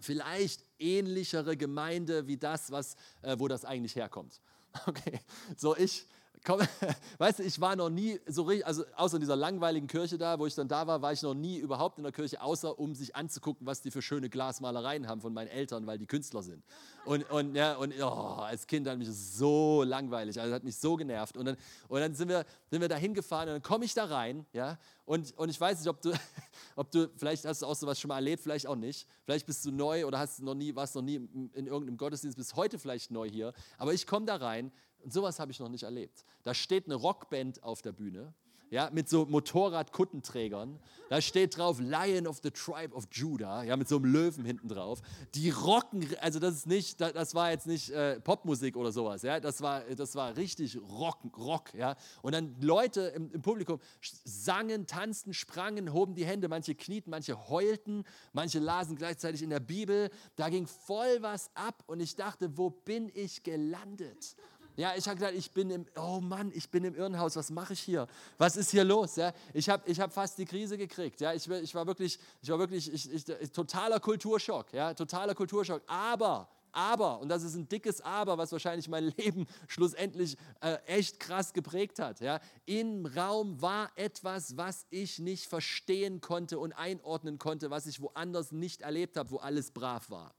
vielleicht 0.00 0.64
ähnlichere 0.78 1.56
Gemeinde 1.56 2.26
wie 2.26 2.36
das, 2.36 2.70
was, 2.70 2.96
äh, 3.22 3.36
wo 3.38 3.48
das 3.48 3.64
eigentlich 3.64 3.96
herkommt. 3.96 4.40
Okay, 4.86 5.18
so 5.56 5.76
ich, 5.76 6.06
komm, 6.44 6.60
weißt 7.18 7.38
du, 7.38 7.42
ich 7.42 7.60
war 7.60 7.76
noch 7.76 7.90
nie 7.90 8.20
so 8.26 8.42
richtig, 8.42 8.66
also 8.66 8.84
außer 8.96 9.16
in 9.16 9.20
dieser 9.20 9.36
langweiligen 9.36 9.86
Kirche 9.86 10.18
da, 10.18 10.38
wo 10.38 10.46
ich 10.46 10.54
dann 10.54 10.68
da 10.68 10.86
war, 10.86 11.02
war 11.02 11.12
ich 11.12 11.22
noch 11.22 11.34
nie 11.34 11.58
überhaupt 11.58 11.98
in 11.98 12.04
der 12.04 12.12
Kirche, 12.12 12.40
außer 12.40 12.78
um 12.78 12.94
sich 12.94 13.14
anzugucken, 13.16 13.66
was 13.66 13.82
die 13.82 13.90
für 13.90 14.02
schöne 14.02 14.28
Glasmalereien 14.28 15.06
haben 15.06 15.20
von 15.20 15.32
meinen 15.32 15.48
Eltern, 15.48 15.86
weil 15.86 15.98
die 15.98 16.06
Künstler 16.06 16.42
sind. 16.42 16.64
Und, 17.04 17.28
und, 17.30 17.54
ja, 17.54 17.76
und 17.76 17.94
oh, 18.00 18.04
als 18.04 18.66
Kind 18.66 18.88
hat 18.88 18.98
mich 18.98 19.08
so 19.10 19.82
langweilig, 19.82 20.40
also 20.40 20.54
hat 20.54 20.64
mich 20.64 20.76
so 20.76 20.96
genervt. 20.96 21.36
Und 21.36 21.46
dann, 21.46 21.56
und 21.88 22.00
dann 22.00 22.14
sind, 22.14 22.28
wir, 22.28 22.44
sind 22.70 22.80
wir 22.80 22.88
da 22.88 22.96
hingefahren 22.96 23.48
und 23.48 23.54
dann 23.54 23.62
komme 23.62 23.84
ich 23.84 23.94
da 23.94 24.04
rein, 24.04 24.46
ja, 24.52 24.78
und, 25.10 25.36
und 25.38 25.48
ich 25.48 25.60
weiß 25.60 25.78
nicht, 25.80 25.88
ob 25.88 26.00
du, 26.00 26.12
ob 26.76 26.90
du, 26.90 27.10
vielleicht 27.16 27.44
hast 27.44 27.62
du 27.62 27.66
auch 27.66 27.74
sowas 27.74 27.98
schon 27.98 28.10
mal 28.10 28.16
erlebt, 28.16 28.42
vielleicht 28.42 28.68
auch 28.68 28.76
nicht. 28.76 29.08
Vielleicht 29.24 29.44
bist 29.44 29.64
du 29.64 29.72
neu 29.72 30.06
oder 30.06 30.20
hast 30.20 30.40
noch 30.40 30.54
nie, 30.54 30.74
warst 30.76 30.94
noch 30.94 31.02
nie 31.02 31.16
in 31.16 31.66
irgendeinem 31.66 31.96
Gottesdienst, 31.96 32.36
bist 32.36 32.54
heute 32.54 32.78
vielleicht 32.78 33.10
neu 33.10 33.28
hier. 33.28 33.52
Aber 33.76 33.92
ich 33.92 34.06
komme 34.06 34.26
da 34.26 34.36
rein 34.36 34.70
und 35.02 35.12
sowas 35.12 35.38
habe 35.38 35.52
ich 35.52 35.60
noch 35.60 35.68
nicht 35.68 35.84
erlebt. 35.84 36.24
Da 36.42 36.54
steht 36.54 36.86
eine 36.86 36.94
Rockband 36.94 37.62
auf 37.62 37.82
der 37.82 37.92
Bühne 37.92 38.34
ja, 38.70 38.88
mit 38.92 39.08
so 39.08 39.26
Motorradkuttenträgern. 39.26 40.78
Da 41.08 41.20
steht 41.20 41.56
drauf 41.56 41.80
Lion 41.80 42.26
of 42.26 42.38
the 42.42 42.50
Tribe 42.50 42.94
of 42.94 43.08
Judah, 43.10 43.64
ja, 43.64 43.76
mit 43.76 43.88
so 43.88 43.96
einem 43.96 44.04
Löwen 44.06 44.44
hinten 44.44 44.68
drauf. 44.68 45.02
Die 45.34 45.50
rocken, 45.50 46.06
also 46.20 46.38
das 46.38 46.54
ist 46.54 46.66
nicht, 46.66 47.00
das 47.00 47.34
war 47.34 47.50
jetzt 47.50 47.66
nicht 47.66 47.90
äh, 47.90 48.20
Popmusik 48.20 48.76
oder 48.76 48.92
sowas, 48.92 49.22
ja, 49.22 49.40
das 49.40 49.60
war, 49.60 49.80
das 49.80 50.14
war 50.14 50.36
richtig 50.36 50.78
Rock, 50.80 51.18
Rock, 51.36 51.74
ja. 51.74 51.96
Und 52.22 52.32
dann 52.32 52.54
Leute 52.60 53.12
im, 53.16 53.32
im 53.32 53.42
Publikum 53.42 53.80
sangen, 54.24 54.86
tanzten, 54.86 55.34
sprangen, 55.34 55.92
hoben 55.92 56.14
die 56.14 56.24
Hände, 56.24 56.48
manche 56.48 56.76
knieten, 56.76 57.10
manche 57.10 57.48
heulten, 57.48 58.04
manche 58.32 58.60
lasen 58.60 58.96
gleichzeitig 58.96 59.42
in 59.42 59.50
der 59.50 59.60
Bibel. 59.60 60.10
Da 60.36 60.48
ging 60.48 60.66
voll 60.68 61.22
was 61.22 61.50
ab 61.54 61.82
und 61.88 61.98
ich 61.98 62.14
dachte, 62.14 62.56
wo 62.56 62.70
bin 62.70 63.10
ich 63.14 63.42
gelandet? 63.42 64.36
Ja, 64.76 64.92
ich 64.96 65.06
habe 65.06 65.16
gedacht, 65.16 65.34
ich 65.36 65.50
bin 65.50 65.70
im, 65.70 65.86
oh 65.96 66.20
Mann, 66.20 66.52
ich 66.54 66.68
bin 66.70 66.84
im 66.84 66.94
Irrenhaus, 66.94 67.36
was 67.36 67.50
mache 67.50 67.72
ich 67.72 67.80
hier? 67.80 68.06
Was 68.38 68.56
ist 68.56 68.70
hier 68.70 68.84
los? 68.84 69.16
Ja, 69.16 69.32
ich 69.52 69.68
habe 69.68 69.88
ich 69.90 70.00
hab 70.00 70.12
fast 70.12 70.38
die 70.38 70.44
Krise 70.44 70.78
gekriegt. 70.78 71.20
Ja, 71.20 71.32
ich, 71.32 71.48
ich 71.48 71.74
war 71.74 71.86
wirklich, 71.86 72.18
ich 72.42 72.48
war 72.50 72.58
wirklich 72.58 72.92
ich, 72.92 73.12
ich, 73.12 73.52
totaler 73.52 74.00
Kulturschock. 74.00 74.72
Ja, 74.72 74.94
totaler 74.94 75.34
Kulturschock. 75.34 75.82
Aber, 75.86 76.48
aber, 76.72 77.20
und 77.20 77.28
das 77.28 77.42
ist 77.42 77.54
ein 77.54 77.68
dickes 77.68 78.00
Aber, 78.00 78.38
was 78.38 78.52
wahrscheinlich 78.52 78.88
mein 78.88 79.04
Leben 79.16 79.46
schlussendlich 79.68 80.36
äh, 80.60 80.76
echt 80.86 81.20
krass 81.20 81.52
geprägt 81.52 81.98
hat. 81.98 82.20
Ja, 82.20 82.40
Im 82.66 83.06
Raum 83.06 83.60
war 83.60 83.90
etwas, 83.96 84.56
was 84.56 84.86
ich 84.90 85.18
nicht 85.18 85.46
verstehen 85.46 86.20
konnte 86.20 86.58
und 86.58 86.72
einordnen 86.72 87.38
konnte, 87.38 87.70
was 87.70 87.86
ich 87.86 88.00
woanders 88.00 88.52
nicht 88.52 88.82
erlebt 88.82 89.16
habe, 89.16 89.30
wo 89.30 89.36
alles 89.38 89.70
brav 89.72 90.10
war. 90.10 90.34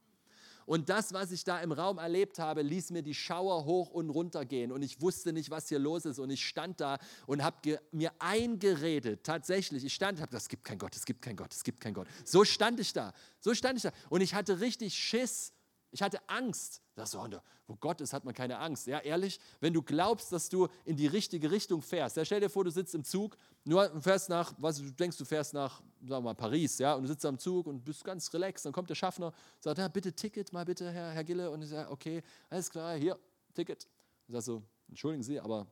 Und 0.66 0.88
das, 0.88 1.12
was 1.12 1.32
ich 1.32 1.44
da 1.44 1.60
im 1.60 1.72
Raum 1.72 1.98
erlebt 1.98 2.38
habe, 2.38 2.62
ließ 2.62 2.90
mir 2.90 3.02
die 3.02 3.14
Schauer 3.14 3.64
hoch 3.64 3.90
und 3.90 4.10
runter 4.10 4.44
gehen. 4.44 4.72
Und 4.72 4.82
ich 4.82 5.00
wusste 5.00 5.32
nicht, 5.32 5.50
was 5.50 5.68
hier 5.68 5.78
los 5.78 6.04
ist. 6.04 6.18
Und 6.18 6.30
ich 6.30 6.44
stand 6.44 6.80
da 6.80 6.98
und 7.26 7.42
habe 7.42 7.80
mir 7.90 8.12
eingeredet, 8.18 9.24
tatsächlich, 9.24 9.84
ich 9.84 9.94
stand, 9.94 10.20
habe 10.20 10.30
gesagt, 10.30 10.42
es 10.42 10.48
gibt 10.48 10.64
kein 10.64 10.78
Gott, 10.78 10.94
es 10.96 11.04
gibt 11.04 11.22
kein 11.22 11.36
Gott, 11.36 11.52
es 11.52 11.64
gibt 11.64 11.80
kein 11.80 11.94
Gott. 11.94 12.06
So 12.24 12.44
stand 12.44 12.80
ich 12.80 12.92
da, 12.92 13.12
so 13.40 13.54
stand 13.54 13.78
ich 13.78 13.82
da. 13.82 13.92
Und 14.10 14.20
ich 14.20 14.34
hatte 14.34 14.60
richtig 14.60 14.94
Schiss 14.94 15.52
ich 15.92 16.02
hatte 16.02 16.18
Angst. 16.26 16.81
Das 16.94 17.12
so, 17.12 17.26
wo 17.66 17.76
Gott 17.76 18.02
ist, 18.02 18.12
hat 18.12 18.24
man 18.24 18.34
keine 18.34 18.58
Angst. 18.58 18.86
Ja, 18.86 18.98
ehrlich, 18.98 19.40
wenn 19.60 19.72
du 19.72 19.82
glaubst, 19.82 20.30
dass 20.30 20.50
du 20.50 20.68
in 20.84 20.96
die 20.96 21.06
richtige 21.06 21.50
Richtung 21.50 21.80
fährst, 21.80 22.18
ja, 22.18 22.24
stell 22.24 22.40
dir 22.40 22.50
vor, 22.50 22.64
du 22.64 22.70
sitzt 22.70 22.94
im 22.94 23.02
Zug, 23.02 23.38
nur 23.64 23.88
fährst 24.02 24.28
nach, 24.28 24.52
was 24.58 24.76
du 24.76 24.90
denkst, 24.90 25.16
du 25.16 25.24
fährst 25.24 25.54
nach, 25.54 25.80
sagen 26.00 26.08
wir 26.08 26.20
mal, 26.20 26.34
Paris, 26.34 26.78
ja, 26.78 26.94
und 26.94 27.04
du 27.04 27.08
sitzt 27.08 27.24
am 27.24 27.38
Zug 27.38 27.66
und 27.66 27.82
bist 27.82 28.04
ganz 28.04 28.32
relaxed, 28.34 28.66
dann 28.66 28.74
kommt 28.74 28.90
der 28.90 28.94
Schaffner, 28.94 29.32
sagt, 29.58 29.78
ja, 29.78 29.88
bitte 29.88 30.12
Ticket 30.12 30.52
mal 30.52 30.66
bitte, 30.66 30.90
Herr, 30.90 31.12
Herr 31.12 31.24
Gille, 31.24 31.50
und 31.50 31.62
ich 31.62 31.70
sage, 31.70 31.90
okay, 31.90 32.22
alles 32.50 32.68
klar, 32.68 32.94
hier, 32.96 33.18
Ticket. 33.54 33.88
Ich 34.26 34.32
sage 34.32 34.42
so, 34.42 34.62
entschuldigen 34.88 35.22
Sie, 35.22 35.40
aber 35.40 35.66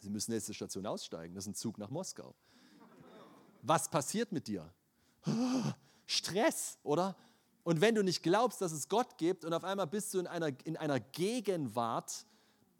Sie 0.00 0.08
müssen 0.08 0.32
nächste 0.32 0.54
Station 0.54 0.86
aussteigen, 0.86 1.34
das 1.34 1.44
ist 1.44 1.48
ein 1.48 1.54
Zug 1.56 1.76
nach 1.76 1.90
Moskau. 1.90 2.34
Was 3.60 3.90
passiert 3.90 4.32
mit 4.32 4.46
dir? 4.46 4.72
Stress, 6.06 6.78
oder? 6.82 7.16
Und 7.64 7.80
wenn 7.80 7.94
du 7.94 8.02
nicht 8.02 8.22
glaubst, 8.22 8.60
dass 8.60 8.72
es 8.72 8.88
Gott 8.88 9.18
gibt 9.18 9.44
und 9.44 9.52
auf 9.52 9.64
einmal 9.64 9.86
bist 9.86 10.14
du 10.14 10.20
in 10.20 10.26
einer, 10.26 10.52
in 10.64 10.76
einer 10.76 11.00
Gegenwart, 11.00 12.26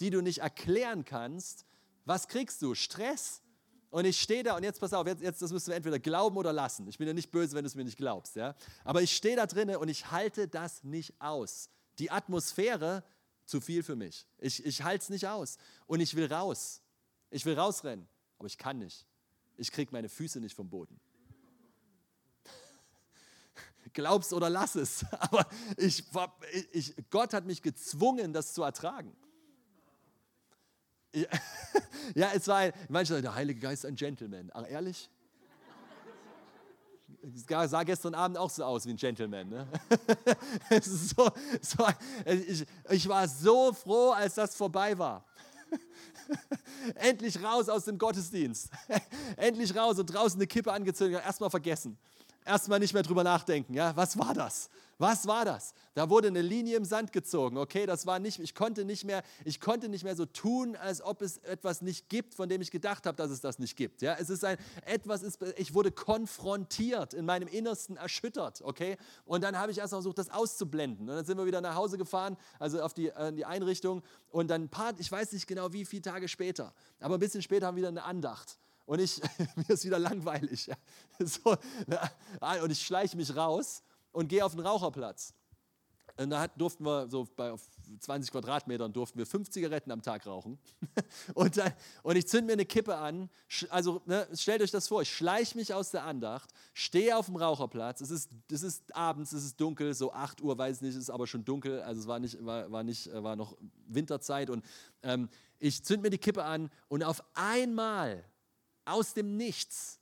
die 0.00 0.10
du 0.10 0.22
nicht 0.22 0.38
erklären 0.38 1.04
kannst, 1.04 1.66
was 2.04 2.28
kriegst 2.28 2.62
du? 2.62 2.74
Stress. 2.74 3.42
Und 3.90 4.04
ich 4.04 4.20
stehe 4.20 4.42
da 4.42 4.56
und 4.56 4.64
jetzt 4.64 4.80
pass 4.80 4.92
auf, 4.92 5.06
jetzt, 5.06 5.22
jetzt 5.22 5.42
das 5.42 5.52
müssen 5.52 5.68
wir 5.68 5.76
entweder 5.76 5.98
glauben 5.98 6.36
oder 6.36 6.52
lassen. 6.52 6.86
Ich 6.88 6.98
bin 6.98 7.06
ja 7.06 7.14
nicht 7.14 7.30
böse, 7.30 7.54
wenn 7.54 7.64
du 7.64 7.68
es 7.68 7.74
mir 7.74 7.84
nicht 7.84 7.96
glaubst. 7.96 8.36
Ja? 8.36 8.54
Aber 8.84 9.02
ich 9.02 9.14
stehe 9.14 9.36
da 9.36 9.46
drinnen 9.46 9.76
und 9.76 9.88
ich 9.88 10.10
halte 10.10 10.48
das 10.48 10.84
nicht 10.84 11.20
aus. 11.20 11.70
Die 11.98 12.10
Atmosphäre, 12.10 13.02
zu 13.44 13.62
viel 13.62 13.82
für 13.82 13.96
mich. 13.96 14.26
Ich, 14.38 14.64
ich 14.64 14.82
halte 14.82 15.02
es 15.04 15.08
nicht 15.08 15.26
aus. 15.26 15.56
Und 15.86 16.00
ich 16.00 16.14
will 16.14 16.30
raus. 16.30 16.82
Ich 17.30 17.46
will 17.46 17.58
rausrennen, 17.58 18.06
aber 18.38 18.46
ich 18.46 18.58
kann 18.58 18.78
nicht. 18.78 19.06
Ich 19.56 19.72
kriege 19.72 19.90
meine 19.90 20.08
Füße 20.08 20.38
nicht 20.38 20.54
vom 20.54 20.68
Boden 20.68 21.00
glaub's 23.92 24.32
oder 24.32 24.50
lass 24.50 24.74
es. 24.74 25.04
Aber 25.20 25.46
ich, 25.76 26.04
ich, 26.72 26.94
Gott 27.10 27.32
hat 27.32 27.46
mich 27.46 27.62
gezwungen, 27.62 28.32
das 28.32 28.52
zu 28.52 28.62
ertragen. 28.62 29.16
Ja, 32.14 32.30
es 32.34 32.46
war 32.48 32.70
manche 32.88 33.12
sagen, 33.12 33.22
der 33.22 33.34
Heilige 33.34 33.60
Geist 33.60 33.84
ist 33.84 33.88
ein 33.88 33.96
Gentleman. 33.96 34.50
Ach, 34.52 34.64
ehrlich? 34.68 35.08
Es 37.22 37.70
sah 37.70 37.82
gestern 37.82 38.14
Abend 38.14 38.38
auch 38.38 38.50
so 38.50 38.64
aus 38.64 38.86
wie 38.86 38.90
ein 38.90 38.96
Gentleman. 38.96 39.48
Ne? 39.48 39.66
so, 40.82 41.28
so, 41.60 41.86
ich, 42.24 42.64
ich 42.90 43.08
war 43.08 43.26
so 43.26 43.72
froh, 43.72 44.10
als 44.10 44.34
das 44.34 44.54
vorbei 44.54 44.96
war. 44.96 45.24
Endlich 46.94 47.42
raus 47.42 47.68
aus 47.68 47.86
dem 47.86 47.98
Gottesdienst. 47.98 48.70
Endlich 49.36 49.74
raus 49.74 49.98
und 49.98 50.06
draußen 50.06 50.38
eine 50.38 50.46
Kippe 50.46 50.72
angezündet. 50.72 51.22
Erstmal 51.24 51.50
vergessen 51.50 51.98
erstmal 52.44 52.78
nicht 52.78 52.94
mehr 52.94 53.02
drüber 53.02 53.24
nachdenken. 53.24 53.74
Ja, 53.74 53.94
was 53.96 54.18
war 54.18 54.34
das? 54.34 54.70
Was 55.00 55.28
war 55.28 55.44
das? 55.44 55.74
Da 55.94 56.10
wurde 56.10 56.26
eine 56.26 56.42
Linie 56.42 56.76
im 56.76 56.84
Sand 56.84 57.12
gezogen. 57.12 57.56
Okay, 57.56 57.86
das 57.86 58.04
war 58.04 58.18
nicht, 58.18 58.40
ich 58.40 58.54
konnte 58.56 58.84
nicht 58.84 59.04
mehr, 59.04 59.22
ich 59.44 59.60
konnte 59.60 59.88
nicht 59.88 60.02
mehr 60.02 60.16
so 60.16 60.26
tun, 60.26 60.74
als 60.74 61.00
ob 61.00 61.22
es 61.22 61.38
etwas 61.38 61.82
nicht 61.82 62.08
gibt, 62.08 62.34
von 62.34 62.48
dem 62.48 62.60
ich 62.60 62.72
gedacht 62.72 63.06
habe, 63.06 63.16
dass 63.16 63.30
es 63.30 63.40
das 63.40 63.60
nicht 63.60 63.76
gibt. 63.76 64.02
Ja, 64.02 64.16
es 64.18 64.28
ist 64.28 64.44
ein, 64.44 64.58
etwas 64.84 65.22
ist, 65.22 65.38
ich 65.56 65.72
wurde 65.72 65.92
konfrontiert, 65.92 67.14
in 67.14 67.26
meinem 67.26 67.46
Innersten 67.46 67.96
erschüttert. 67.96 68.60
Okay, 68.62 68.96
und 69.24 69.44
dann 69.44 69.56
habe 69.56 69.70
ich 69.70 69.78
erst 69.78 69.92
versucht, 69.92 70.18
das 70.18 70.30
auszublenden. 70.30 71.08
Und 71.08 71.14
dann 71.14 71.24
sind 71.24 71.38
wir 71.38 71.46
wieder 71.46 71.60
nach 71.60 71.76
Hause 71.76 71.96
gefahren, 71.96 72.36
also 72.58 72.82
auf 72.82 72.92
die, 72.92 73.10
äh, 73.10 73.32
die 73.32 73.44
Einrichtung. 73.44 74.02
Und 74.30 74.48
dann 74.48 74.62
ein 74.62 74.68
paar, 74.68 74.98
ich 74.98 75.10
weiß 75.10 75.30
nicht 75.32 75.46
genau, 75.46 75.72
wie 75.72 75.84
viele 75.84 76.02
Tage 76.02 76.26
später, 76.26 76.74
aber 76.98 77.14
ein 77.14 77.20
bisschen 77.20 77.42
später 77.42 77.68
haben 77.68 77.76
wir 77.76 77.82
wieder 77.82 77.88
eine 77.88 78.02
Andacht 78.02 78.58
und 78.88 79.00
ich, 79.00 79.20
mir 79.56 79.68
ist 79.68 79.84
wieder 79.84 79.98
langweilig. 79.98 80.66
Ja. 81.18 81.26
So, 81.26 81.56
und 82.62 82.70
ich 82.70 82.80
schleiche 82.80 83.16
mich 83.16 83.34
raus 83.36 83.82
und 84.12 84.28
gehe 84.28 84.44
auf 84.44 84.52
den 84.52 84.60
Raucherplatz. 84.60 85.34
Und 86.16 86.30
da 86.30 86.48
durften 86.48 86.84
wir 86.84 87.08
so 87.08 87.26
bei 87.36 87.54
20 88.00 88.32
Quadratmetern 88.32 88.92
durften 88.92 89.18
wir 89.18 89.26
fünf 89.26 89.50
Zigaretten 89.50 89.90
am 89.90 90.02
Tag 90.02 90.26
rauchen. 90.26 90.58
Und, 91.34 91.56
dann, 91.56 91.72
und 92.02 92.16
ich 92.16 92.26
zünde 92.26 92.46
mir 92.46 92.52
eine 92.54 92.66
Kippe 92.66 92.96
an. 92.96 93.30
Also 93.70 94.02
ne, 94.04 94.26
stellt 94.34 94.60
euch 94.62 94.70
das 94.70 94.88
vor, 94.88 95.02
ich 95.02 95.14
schleiche 95.14 95.56
mich 95.56 95.72
aus 95.72 95.90
der 95.90 96.04
Andacht, 96.04 96.50
stehe 96.74 97.16
auf 97.16 97.26
dem 97.26 97.36
Raucherplatz. 97.36 98.00
Es 98.00 98.10
ist, 98.10 98.30
es 98.50 98.62
ist 98.62 98.94
abends, 98.96 99.32
es 99.32 99.44
ist 99.44 99.60
dunkel, 99.60 99.94
so 99.94 100.12
8 100.12 100.42
Uhr, 100.42 100.58
weiß 100.58 100.80
nicht, 100.80 100.96
es 100.96 101.02
ist 101.02 101.10
aber 101.10 101.26
schon 101.26 101.44
dunkel. 101.44 101.82
Also 101.82 102.00
es 102.00 102.06
war, 102.06 102.18
nicht, 102.18 102.44
war, 102.44 102.70
war, 102.70 102.82
nicht, 102.82 103.10
war 103.12 103.36
noch 103.36 103.56
Winterzeit. 103.86 104.50
Und 104.50 104.64
ähm, 105.02 105.28
ich 105.58 105.84
zünde 105.84 106.02
mir 106.02 106.10
die 106.10 106.18
Kippe 106.18 106.44
an 106.44 106.70
und 106.88 107.04
auf 107.04 107.22
einmal 107.34 108.24
aus 108.88 109.14
dem 109.14 109.36
Nichts 109.36 110.00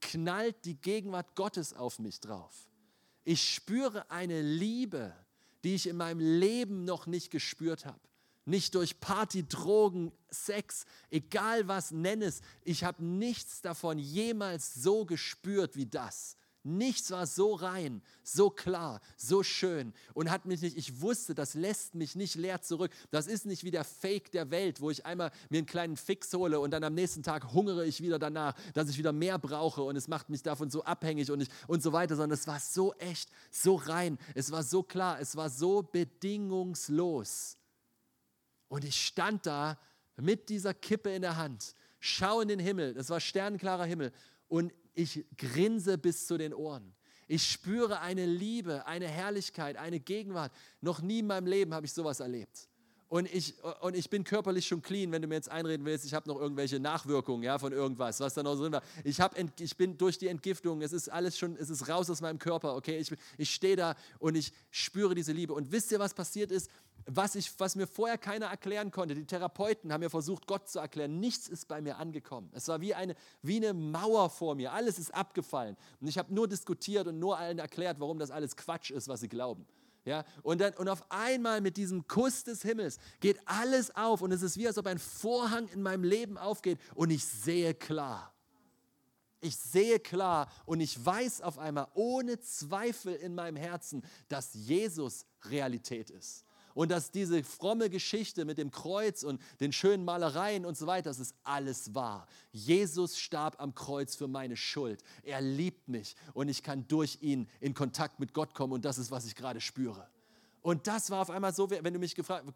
knallt 0.00 0.64
die 0.64 0.76
Gegenwart 0.76 1.34
Gottes 1.34 1.72
auf 1.72 1.98
mich 1.98 2.20
drauf. 2.20 2.68
Ich 3.24 3.54
spüre 3.54 4.10
eine 4.10 4.42
Liebe, 4.42 5.14
die 5.64 5.74
ich 5.74 5.86
in 5.86 5.96
meinem 5.96 6.20
Leben 6.20 6.84
noch 6.84 7.06
nicht 7.06 7.30
gespürt 7.30 7.86
habe. 7.86 8.00
Nicht 8.44 8.74
durch 8.74 9.00
Party, 9.00 9.48
Drogen, 9.48 10.12
Sex, 10.28 10.84
egal 11.10 11.66
was 11.66 11.90
nenn 11.90 12.20
es. 12.20 12.42
Ich 12.62 12.84
habe 12.84 13.02
nichts 13.02 13.62
davon 13.62 13.98
jemals 13.98 14.74
so 14.74 15.06
gespürt 15.06 15.76
wie 15.76 15.86
das. 15.86 16.36
Nichts 16.66 17.10
war 17.10 17.26
so 17.26 17.52
rein, 17.52 18.00
so 18.22 18.48
klar, 18.48 19.02
so 19.18 19.42
schön 19.42 19.92
und 20.14 20.30
hat 20.30 20.46
mich 20.46 20.62
nicht, 20.62 20.78
ich 20.78 21.02
wusste, 21.02 21.34
das 21.34 21.52
lässt 21.52 21.94
mich 21.94 22.16
nicht 22.16 22.36
leer 22.36 22.62
zurück. 22.62 22.90
Das 23.10 23.26
ist 23.26 23.44
nicht 23.44 23.64
wie 23.64 23.70
der 23.70 23.84
Fake 23.84 24.32
der 24.32 24.50
Welt, 24.50 24.80
wo 24.80 24.90
ich 24.90 25.04
einmal 25.04 25.30
mir 25.50 25.58
einen 25.58 25.66
kleinen 25.66 25.98
Fix 25.98 26.32
hole 26.32 26.58
und 26.58 26.70
dann 26.70 26.82
am 26.82 26.94
nächsten 26.94 27.22
Tag 27.22 27.52
hungere 27.52 27.84
ich 27.84 28.00
wieder 28.00 28.18
danach, 28.18 28.54
dass 28.72 28.88
ich 28.88 28.96
wieder 28.96 29.12
mehr 29.12 29.38
brauche 29.38 29.82
und 29.82 29.94
es 29.94 30.08
macht 30.08 30.30
mich 30.30 30.42
davon 30.42 30.70
so 30.70 30.82
abhängig 30.84 31.30
und, 31.30 31.42
ich, 31.42 31.50
und 31.66 31.82
so 31.82 31.92
weiter, 31.92 32.16
sondern 32.16 32.38
es 32.38 32.46
war 32.46 32.58
so 32.58 32.94
echt, 32.94 33.28
so 33.50 33.74
rein, 33.74 34.16
es 34.34 34.50
war 34.50 34.62
so 34.62 34.82
klar, 34.82 35.20
es 35.20 35.36
war 35.36 35.50
so 35.50 35.82
bedingungslos. 35.82 37.58
Und 38.68 38.86
ich 38.86 39.04
stand 39.04 39.44
da 39.44 39.78
mit 40.16 40.48
dieser 40.48 40.72
Kippe 40.72 41.10
in 41.10 41.20
der 41.20 41.36
Hand, 41.36 41.74
schaue 42.00 42.44
in 42.44 42.48
den 42.48 42.58
Himmel, 42.58 42.96
es 42.96 43.10
war 43.10 43.20
sternklarer 43.20 43.84
Himmel 43.84 44.12
und 44.54 44.72
ich 44.94 45.24
grinse 45.36 45.98
bis 45.98 46.28
zu 46.28 46.38
den 46.38 46.54
Ohren. 46.54 46.94
Ich 47.26 47.42
spüre 47.50 47.98
eine 47.98 48.24
Liebe, 48.24 48.86
eine 48.86 49.08
Herrlichkeit, 49.08 49.76
eine 49.76 49.98
Gegenwart. 49.98 50.52
Noch 50.80 51.02
nie 51.02 51.18
in 51.18 51.26
meinem 51.26 51.48
Leben 51.48 51.74
habe 51.74 51.86
ich 51.86 51.92
sowas 51.92 52.20
erlebt. 52.20 52.68
Und 53.14 53.32
ich, 53.32 53.54
und 53.80 53.94
ich 53.94 54.10
bin 54.10 54.24
körperlich 54.24 54.66
schon 54.66 54.82
clean, 54.82 55.12
wenn 55.12 55.22
du 55.22 55.28
mir 55.28 55.36
jetzt 55.36 55.48
einreden 55.48 55.86
willst, 55.86 56.04
ich 56.04 56.14
habe 56.14 56.28
noch 56.28 56.40
irgendwelche 56.40 56.80
Nachwirkungen 56.80 57.44
ja, 57.44 57.60
von 57.60 57.72
irgendwas, 57.72 58.18
was 58.18 58.34
da 58.34 58.42
noch 58.42 58.56
drin 58.56 58.72
war. 58.72 58.82
Ich, 59.04 59.20
hab, 59.20 59.36
ich 59.60 59.76
bin 59.76 59.96
durch 59.96 60.18
die 60.18 60.26
Entgiftung, 60.26 60.82
es 60.82 60.92
ist 60.92 61.08
alles 61.08 61.38
schon, 61.38 61.56
es 61.56 61.70
ist 61.70 61.88
raus 61.88 62.10
aus 62.10 62.20
meinem 62.20 62.40
Körper, 62.40 62.74
okay? 62.74 62.98
Ich, 62.98 63.12
ich 63.38 63.54
stehe 63.54 63.76
da 63.76 63.94
und 64.18 64.34
ich 64.34 64.52
spüre 64.72 65.14
diese 65.14 65.30
Liebe. 65.30 65.54
Und 65.54 65.70
wisst 65.70 65.92
ihr, 65.92 66.00
was 66.00 66.12
passiert 66.12 66.50
ist? 66.50 66.68
was, 67.06 67.36
ich, 67.36 67.52
was 67.60 67.76
mir 67.76 67.86
vorher 67.86 68.18
keiner 68.18 68.46
erklären 68.46 68.90
konnte. 68.90 69.14
Die 69.14 69.26
Therapeuten 69.26 69.92
haben 69.92 70.00
mir 70.00 70.10
versucht, 70.10 70.48
Gott 70.48 70.68
zu 70.68 70.80
erklären. 70.80 71.20
Nichts 71.20 71.48
ist 71.48 71.68
bei 71.68 71.80
mir 71.80 71.98
angekommen. 71.98 72.50
Es 72.52 72.66
war 72.66 72.80
wie 72.80 72.94
eine, 72.94 73.14
wie 73.42 73.56
eine 73.56 73.74
Mauer 73.74 74.28
vor 74.28 74.56
mir. 74.56 74.72
Alles 74.72 74.98
ist 74.98 75.14
abgefallen. 75.14 75.76
Und 76.00 76.08
ich 76.08 76.18
habe 76.18 76.34
nur 76.34 76.48
diskutiert 76.48 77.06
und 77.06 77.20
nur 77.20 77.38
allen 77.38 77.60
erklärt, 77.60 78.00
warum 78.00 78.18
das 78.18 78.32
alles 78.32 78.56
Quatsch 78.56 78.90
ist, 78.90 79.06
was 79.06 79.20
sie 79.20 79.28
glauben. 79.28 79.66
Ja, 80.04 80.24
und, 80.42 80.60
dann, 80.60 80.74
und 80.74 80.88
auf 80.88 81.10
einmal 81.10 81.62
mit 81.62 81.78
diesem 81.78 82.06
Kuss 82.06 82.44
des 82.44 82.60
Himmels 82.62 82.98
geht 83.20 83.38
alles 83.46 83.94
auf 83.96 84.20
und 84.20 84.32
es 84.32 84.42
ist 84.42 84.58
wie, 84.58 84.66
als 84.66 84.76
ob 84.76 84.86
ein 84.86 84.98
Vorhang 84.98 85.66
in 85.68 85.80
meinem 85.80 86.04
Leben 86.04 86.36
aufgeht 86.36 86.78
und 86.94 87.10
ich 87.10 87.24
sehe 87.24 87.72
klar. 87.74 88.34
Ich 89.40 89.56
sehe 89.56 89.98
klar 90.00 90.50
und 90.66 90.80
ich 90.80 91.04
weiß 91.04 91.40
auf 91.40 91.58
einmal 91.58 91.88
ohne 91.94 92.38
Zweifel 92.40 93.14
in 93.14 93.34
meinem 93.34 93.56
Herzen, 93.56 94.02
dass 94.28 94.52
Jesus 94.54 95.26
Realität 95.44 96.10
ist 96.10 96.43
und 96.74 96.90
dass 96.90 97.10
diese 97.10 97.42
fromme 97.42 97.88
Geschichte 97.88 98.44
mit 98.44 98.58
dem 98.58 98.70
Kreuz 98.70 99.22
und 99.22 99.40
den 99.60 99.72
schönen 99.72 100.04
Malereien 100.04 100.66
und 100.66 100.76
so 100.76 100.86
weiter, 100.86 101.10
das 101.10 101.20
ist 101.20 101.34
alles 101.44 101.94
wahr. 101.94 102.26
Jesus 102.52 103.18
starb 103.18 103.60
am 103.60 103.74
Kreuz 103.74 104.16
für 104.16 104.28
meine 104.28 104.56
Schuld. 104.56 105.02
Er 105.22 105.40
liebt 105.40 105.88
mich 105.88 106.16
und 106.34 106.48
ich 106.48 106.62
kann 106.62 106.86
durch 106.88 107.18
ihn 107.22 107.48
in 107.60 107.74
Kontakt 107.74 108.20
mit 108.20 108.34
Gott 108.34 108.54
kommen 108.54 108.72
und 108.72 108.84
das 108.84 108.98
ist, 108.98 109.10
was 109.10 109.24
ich 109.24 109.34
gerade 109.34 109.60
spüre. 109.60 110.06
Und 110.62 110.86
das 110.86 111.10
war 111.10 111.20
auf 111.20 111.28
einmal 111.28 111.52
so, 111.52 111.68
wenn 111.68 111.92
du 111.92 111.98
mich 112.00 112.14
gefragt, 112.14 112.46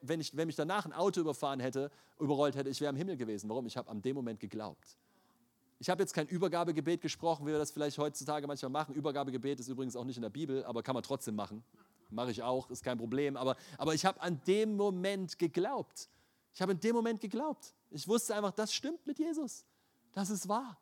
wenn, 0.00 0.20
ich, 0.22 0.34
wenn 0.34 0.46
mich 0.46 0.56
danach 0.56 0.86
ein 0.86 0.92
Auto 0.94 1.20
überfahren 1.20 1.60
hätte, 1.60 1.90
überrollt 2.18 2.56
hätte, 2.56 2.70
ich 2.70 2.80
wäre 2.80 2.90
im 2.90 2.96
Himmel 2.96 3.18
gewesen. 3.18 3.50
Warum? 3.50 3.66
Ich 3.66 3.76
habe 3.76 3.90
an 3.90 4.00
dem 4.00 4.16
Moment 4.16 4.40
geglaubt. 4.40 4.96
Ich 5.78 5.90
habe 5.90 6.02
jetzt 6.02 6.14
kein 6.14 6.26
Übergabegebet 6.26 7.02
gesprochen, 7.02 7.46
wie 7.46 7.52
wir 7.52 7.58
das 7.58 7.70
vielleicht 7.70 7.98
heutzutage 7.98 8.46
manchmal 8.46 8.70
machen. 8.70 8.94
Übergabegebet 8.94 9.60
ist 9.60 9.68
übrigens 9.68 9.96
auch 9.96 10.04
nicht 10.04 10.16
in 10.16 10.22
der 10.22 10.30
Bibel, 10.30 10.64
aber 10.64 10.82
kann 10.82 10.94
man 10.94 11.02
trotzdem 11.02 11.36
machen. 11.36 11.62
Mache 12.10 12.30
ich 12.30 12.42
auch, 12.42 12.70
ist 12.70 12.82
kein 12.82 12.98
Problem. 12.98 13.36
Aber, 13.36 13.56
aber 13.76 13.94
ich 13.94 14.04
habe 14.04 14.20
an 14.20 14.40
dem 14.46 14.76
Moment 14.76 15.38
geglaubt. 15.38 16.08
Ich 16.54 16.62
habe 16.62 16.72
in 16.72 16.80
dem 16.80 16.94
Moment 16.94 17.20
geglaubt. 17.20 17.74
Ich 17.90 18.08
wusste 18.08 18.34
einfach, 18.34 18.52
das 18.52 18.72
stimmt 18.72 19.06
mit 19.06 19.18
Jesus. 19.18 19.64
Das 20.12 20.30
ist 20.30 20.48
wahr. 20.48 20.80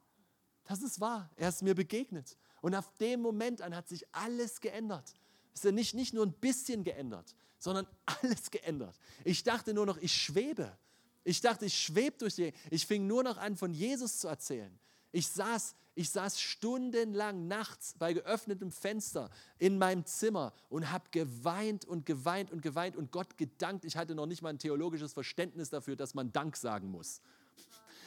Das 0.65 0.83
ist 0.83 1.01
wahr. 1.01 1.31
Er 1.37 1.49
ist 1.49 1.63
mir 1.63 1.75
begegnet. 1.75 2.37
Und 2.61 2.75
auf 2.75 2.91
dem 2.99 3.21
Moment 3.21 3.63
an 3.63 3.75
hat 3.75 3.89
sich 3.89 4.05
alles 4.13 4.61
geändert. 4.61 5.15
Es 5.53 5.61
ist 5.61 5.65
ja 5.65 5.73
nicht, 5.73 5.95
nicht 5.95 6.15
nur 6.15 6.27
ein 6.27 6.33
bisschen 6.33 6.85
geändert, 6.85 7.35
sondern 7.59 7.87
alles 8.23 8.51
geändert. 8.51 8.99
Ich 9.25 9.43
dachte 9.43 9.75
nur 9.75 9.87
noch, 9.87 9.99
ich 9.99 10.13
schwebe. 10.13 10.77
Ich 11.25 11.41
dachte, 11.41 11.67
ich 11.67 11.79
schwebe 11.79 12.17
durch 12.19 12.37
die. 12.37 12.53
Ich 12.71 12.87
fing 12.87 13.07
nur 13.07 13.23
noch 13.23 13.37
an, 13.37 13.57
von 13.57 13.73
Jesus 13.73 14.19
zu 14.19 14.29
erzählen. 14.29 14.79
Ich 15.17 15.29
saß, 15.29 15.75
ich 15.95 16.11
saß 16.11 16.39
stundenlang 16.39 17.49
nachts 17.49 17.95
bei 17.99 18.13
geöffnetem 18.13 18.71
Fenster 18.71 19.31
in 19.59 19.79
meinem 19.79 20.05
Zimmer 20.05 20.53
und 20.69 20.93
habe 20.93 21.07
geweint 21.11 21.87
und 21.87 22.05
geweint 22.05 22.51
und 22.51 22.61
geweint 22.61 22.97
und 22.97 23.13
Gott 23.13 23.39
gedankt. 23.39 23.87
Ich 23.87 23.97
hatte 23.97 24.15
noch 24.15 24.27
nicht 24.27 24.43
mal 24.43 24.51
ein 24.51 24.59
theologisches 24.59 25.15
Verständnis 25.15 25.71
dafür, 25.71 25.97
dass 25.97 26.13
man 26.13 26.33
Dank 26.33 26.55
sagen 26.59 26.91
muss. 26.91 27.23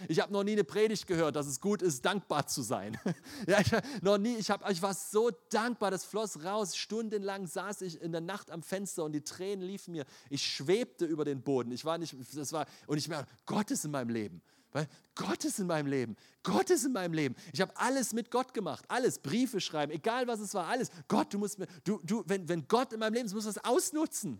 Ich 0.07 0.19
habe 0.19 0.31
noch 0.31 0.43
nie 0.43 0.53
eine 0.53 0.63
Predigt 0.63 1.07
gehört, 1.07 1.35
dass 1.35 1.47
es 1.47 1.59
gut 1.59 1.81
ist, 1.81 2.05
dankbar 2.05 2.47
zu 2.47 2.61
sein. 2.61 2.97
ja, 3.47 3.59
ich, 3.59 3.71
noch 4.01 4.17
nie, 4.17 4.35
ich, 4.35 4.49
hab, 4.49 4.69
ich 4.69 4.81
war 4.81 4.93
so 4.93 5.31
dankbar, 5.49 5.91
das 5.91 6.05
floss 6.05 6.43
raus. 6.43 6.75
Stundenlang 6.75 7.47
saß 7.47 7.81
ich 7.81 8.01
in 8.01 8.11
der 8.11 8.21
Nacht 8.21 8.51
am 8.51 8.63
Fenster 8.63 9.03
und 9.03 9.11
die 9.11 9.23
Tränen 9.23 9.65
liefen 9.65 9.91
mir. 9.91 10.05
Ich 10.29 10.43
schwebte 10.43 11.05
über 11.05 11.25
den 11.25 11.41
Boden. 11.41 11.71
Ich 11.71 11.85
war 11.85 11.97
nicht, 11.97 12.15
das 12.33 12.53
war, 12.53 12.65
und 12.87 12.97
ich 12.97 13.07
merke, 13.07 13.29
Gott 13.45 13.71
ist 13.71 13.85
in 13.85 13.91
meinem 13.91 14.09
Leben. 14.09 14.41
Weil 14.71 14.87
Gott 15.15 15.43
ist 15.45 15.59
in 15.59 15.67
meinem 15.67 15.87
Leben. 15.87 16.15
Gott 16.43 16.69
ist 16.69 16.85
in 16.85 16.93
meinem 16.93 17.13
Leben. 17.13 17.35
Ich 17.53 17.61
habe 17.61 17.75
alles 17.75 18.13
mit 18.13 18.29
Gott 18.29 18.53
gemacht. 18.53 18.85
Alles. 18.87 19.17
Briefe 19.17 19.59
schreiben, 19.59 19.91
egal 19.91 20.27
was 20.27 20.39
es 20.39 20.53
war, 20.53 20.67
alles. 20.67 20.91
Gott, 21.07 21.33
du 21.33 21.39
musst 21.39 21.57
mir, 21.57 21.67
du, 21.83 21.99
du, 22.03 22.23
wenn, 22.27 22.47
wenn 22.47 22.67
Gott 22.67 22.93
in 22.93 22.99
meinem 22.99 23.13
Leben 23.13 23.25
ist, 23.25 23.33
musst 23.33 23.47
du 23.47 23.51
das 23.51 23.63
ausnutzen. 23.63 24.39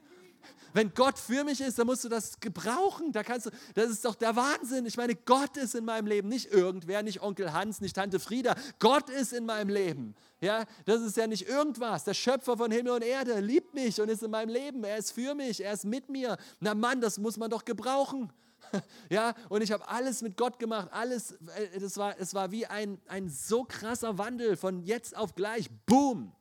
Wenn 0.73 0.93
Gott 0.93 1.17
für 1.17 1.43
mich 1.43 1.61
ist, 1.61 1.79
dann 1.79 1.87
musst 1.87 2.03
du 2.03 2.09
das 2.09 2.39
gebrauchen. 2.39 3.11
Da 3.11 3.23
kannst 3.23 3.47
du, 3.47 3.49
das 3.73 3.89
ist 3.89 4.05
doch 4.05 4.15
der 4.15 4.35
Wahnsinn. 4.35 4.85
Ich 4.85 4.97
meine, 4.97 5.15
Gott 5.15 5.57
ist 5.57 5.75
in 5.75 5.85
meinem 5.85 6.05
Leben, 6.07 6.29
nicht 6.29 6.51
irgendwer, 6.51 7.01
nicht 7.01 7.21
Onkel 7.21 7.53
Hans, 7.53 7.81
nicht 7.81 7.95
Tante 7.95 8.19
Frieda. 8.19 8.55
Gott 8.77 9.09
ist 9.09 9.33
in 9.33 9.45
meinem 9.45 9.69
Leben. 9.69 10.15
Ja, 10.41 10.65
das 10.85 11.01
ist 11.01 11.17
ja 11.17 11.27
nicht 11.27 11.47
irgendwas. 11.47 12.03
Der 12.03 12.13
Schöpfer 12.13 12.57
von 12.57 12.71
Himmel 12.71 12.93
und 12.93 13.03
Erde 13.03 13.39
liebt 13.39 13.73
mich 13.73 13.99
und 13.99 14.09
ist 14.09 14.23
in 14.23 14.31
meinem 14.31 14.49
Leben. 14.49 14.83
Er 14.83 14.97
ist 14.97 15.11
für 15.11 15.33
mich, 15.33 15.63
er 15.63 15.73
ist 15.73 15.85
mit 15.85 16.09
mir. 16.09 16.37
Na 16.59 16.75
Mann, 16.75 17.01
das 17.01 17.17
muss 17.17 17.37
man 17.37 17.49
doch 17.49 17.65
gebrauchen. 17.65 18.31
Ja, 19.09 19.33
und 19.49 19.63
ich 19.63 19.71
habe 19.71 19.87
alles 19.87 20.21
mit 20.21 20.37
Gott 20.37 20.59
gemacht, 20.59 20.89
alles, 20.91 21.31
äh, 21.31 21.79
das 21.79 21.97
war, 21.97 22.19
es 22.19 22.35
war 22.35 22.51
wie 22.51 22.67
ein, 22.67 23.01
ein 23.07 23.27
so 23.27 23.63
krasser 23.63 24.19
Wandel 24.19 24.57
von 24.57 24.83
jetzt 24.83 25.17
auf 25.17 25.33
gleich, 25.33 25.69
boom, 25.87 26.31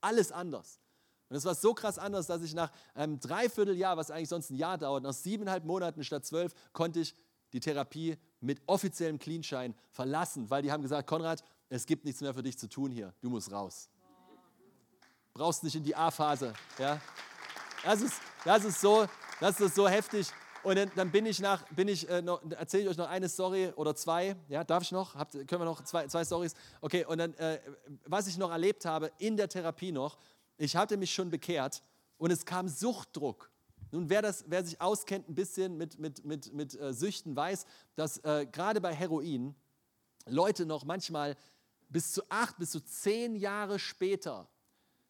alles 0.00 0.32
anders. 0.32 0.80
Und 1.28 1.36
es 1.36 1.44
war 1.44 1.54
so 1.54 1.74
krass 1.74 1.98
anders, 1.98 2.26
dass 2.26 2.42
ich 2.42 2.54
nach 2.54 2.70
einem 2.94 3.18
Dreivierteljahr, 3.18 3.96
was 3.96 4.10
eigentlich 4.10 4.28
sonst 4.28 4.50
ein 4.50 4.56
Jahr 4.56 4.78
dauert, 4.78 5.02
nach 5.02 5.12
siebeneinhalb 5.12 5.64
Monaten 5.64 6.04
statt 6.04 6.24
zwölf, 6.24 6.52
konnte 6.72 7.00
ich 7.00 7.14
die 7.52 7.60
Therapie 7.60 8.16
mit 8.40 8.60
offiziellem 8.66 9.18
Cleanschein 9.18 9.74
verlassen, 9.90 10.50
weil 10.50 10.62
die 10.62 10.70
haben 10.70 10.82
gesagt, 10.82 11.08
Konrad, 11.08 11.42
es 11.68 11.86
gibt 11.86 12.04
nichts 12.04 12.20
mehr 12.20 12.34
für 12.34 12.42
dich 12.42 12.58
zu 12.58 12.68
tun 12.68 12.90
hier, 12.90 13.12
du 13.20 13.30
musst 13.30 13.50
raus. 13.50 13.88
Brauchst 15.34 15.64
nicht 15.64 15.74
in 15.74 15.82
die 15.82 15.94
A-Phase. 15.94 16.54
Ja? 16.78 17.00
Das, 17.84 18.00
ist, 18.00 18.20
das, 18.44 18.64
ist 18.64 18.80
so, 18.80 19.06
das 19.40 19.60
ist 19.60 19.74
so 19.74 19.88
heftig. 19.88 20.28
Und 20.62 20.76
dann, 20.76 20.90
dann 20.96 21.10
bin 21.12 21.26
ich 21.26 21.38
nach, 21.40 21.62
bin 21.70 21.86
ich, 21.86 22.08
äh, 22.08 22.22
erzähle 22.58 22.84
ich 22.84 22.88
euch 22.88 22.96
noch 22.96 23.08
eine 23.08 23.28
Story 23.28 23.72
oder 23.76 23.94
zwei. 23.94 24.34
Ja, 24.48 24.64
darf 24.64 24.82
ich 24.82 24.90
noch? 24.90 25.14
Habt, 25.14 25.32
können 25.32 25.60
wir 25.60 25.64
noch 25.64 25.84
zwei, 25.84 26.08
zwei 26.08 26.24
Stories? 26.24 26.54
Okay, 26.80 27.04
und 27.04 27.18
dann, 27.18 27.34
äh, 27.34 27.60
was 28.04 28.26
ich 28.26 28.36
noch 28.36 28.50
erlebt 28.50 28.84
habe 28.84 29.12
in 29.18 29.36
der 29.36 29.48
Therapie 29.48 29.92
noch, 29.92 30.18
ich 30.58 30.76
hatte 30.76 30.96
mich 30.96 31.12
schon 31.12 31.30
bekehrt 31.30 31.82
und 32.18 32.30
es 32.30 32.44
kam 32.44 32.68
Suchtdruck. 32.68 33.50
Nun, 33.92 34.10
wer, 34.10 34.22
das, 34.22 34.44
wer 34.48 34.64
sich 34.64 34.80
auskennt 34.80 35.28
ein 35.28 35.34
bisschen 35.34 35.76
mit, 35.76 35.98
mit, 35.98 36.24
mit, 36.24 36.52
mit 36.52 36.78
äh, 36.78 36.92
Süchten, 36.92 37.36
weiß, 37.36 37.66
dass 37.94 38.18
äh, 38.18 38.46
gerade 38.50 38.80
bei 38.80 38.94
Heroin 38.94 39.54
Leute 40.26 40.66
noch 40.66 40.84
manchmal 40.84 41.36
bis 41.88 42.12
zu 42.12 42.22
acht, 42.28 42.58
bis 42.58 42.72
zu 42.72 42.80
zehn 42.80 43.36
Jahre 43.36 43.78
später 43.78 44.48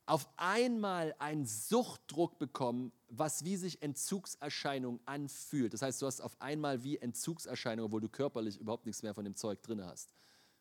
auf 0.05 0.29
einmal 0.37 1.15
einen 1.19 1.47
Suchtdruck 1.47 2.39
bekommen, 2.39 2.93
was 3.09 3.45
wie 3.45 3.57
sich 3.57 3.83
Entzugserscheinung 3.83 5.01
anfühlt. 5.05 5.75
Das 5.75 5.83
heißt, 5.83 6.01
du 6.01 6.07
hast 6.07 6.21
auf 6.21 6.41
einmal 6.41 6.85
wie 6.85 6.99
Entzugserscheinungen, 6.99 7.87
obwohl 7.87 8.03
du 8.03 8.09
körperlich 8.09 8.59
überhaupt 8.59 8.87
nichts 8.87 9.03
mehr 9.03 9.15
von 9.15 9.25
dem 9.25 9.35
Zeug 9.35 9.63
drin 9.63 9.85
hast. 9.85 10.13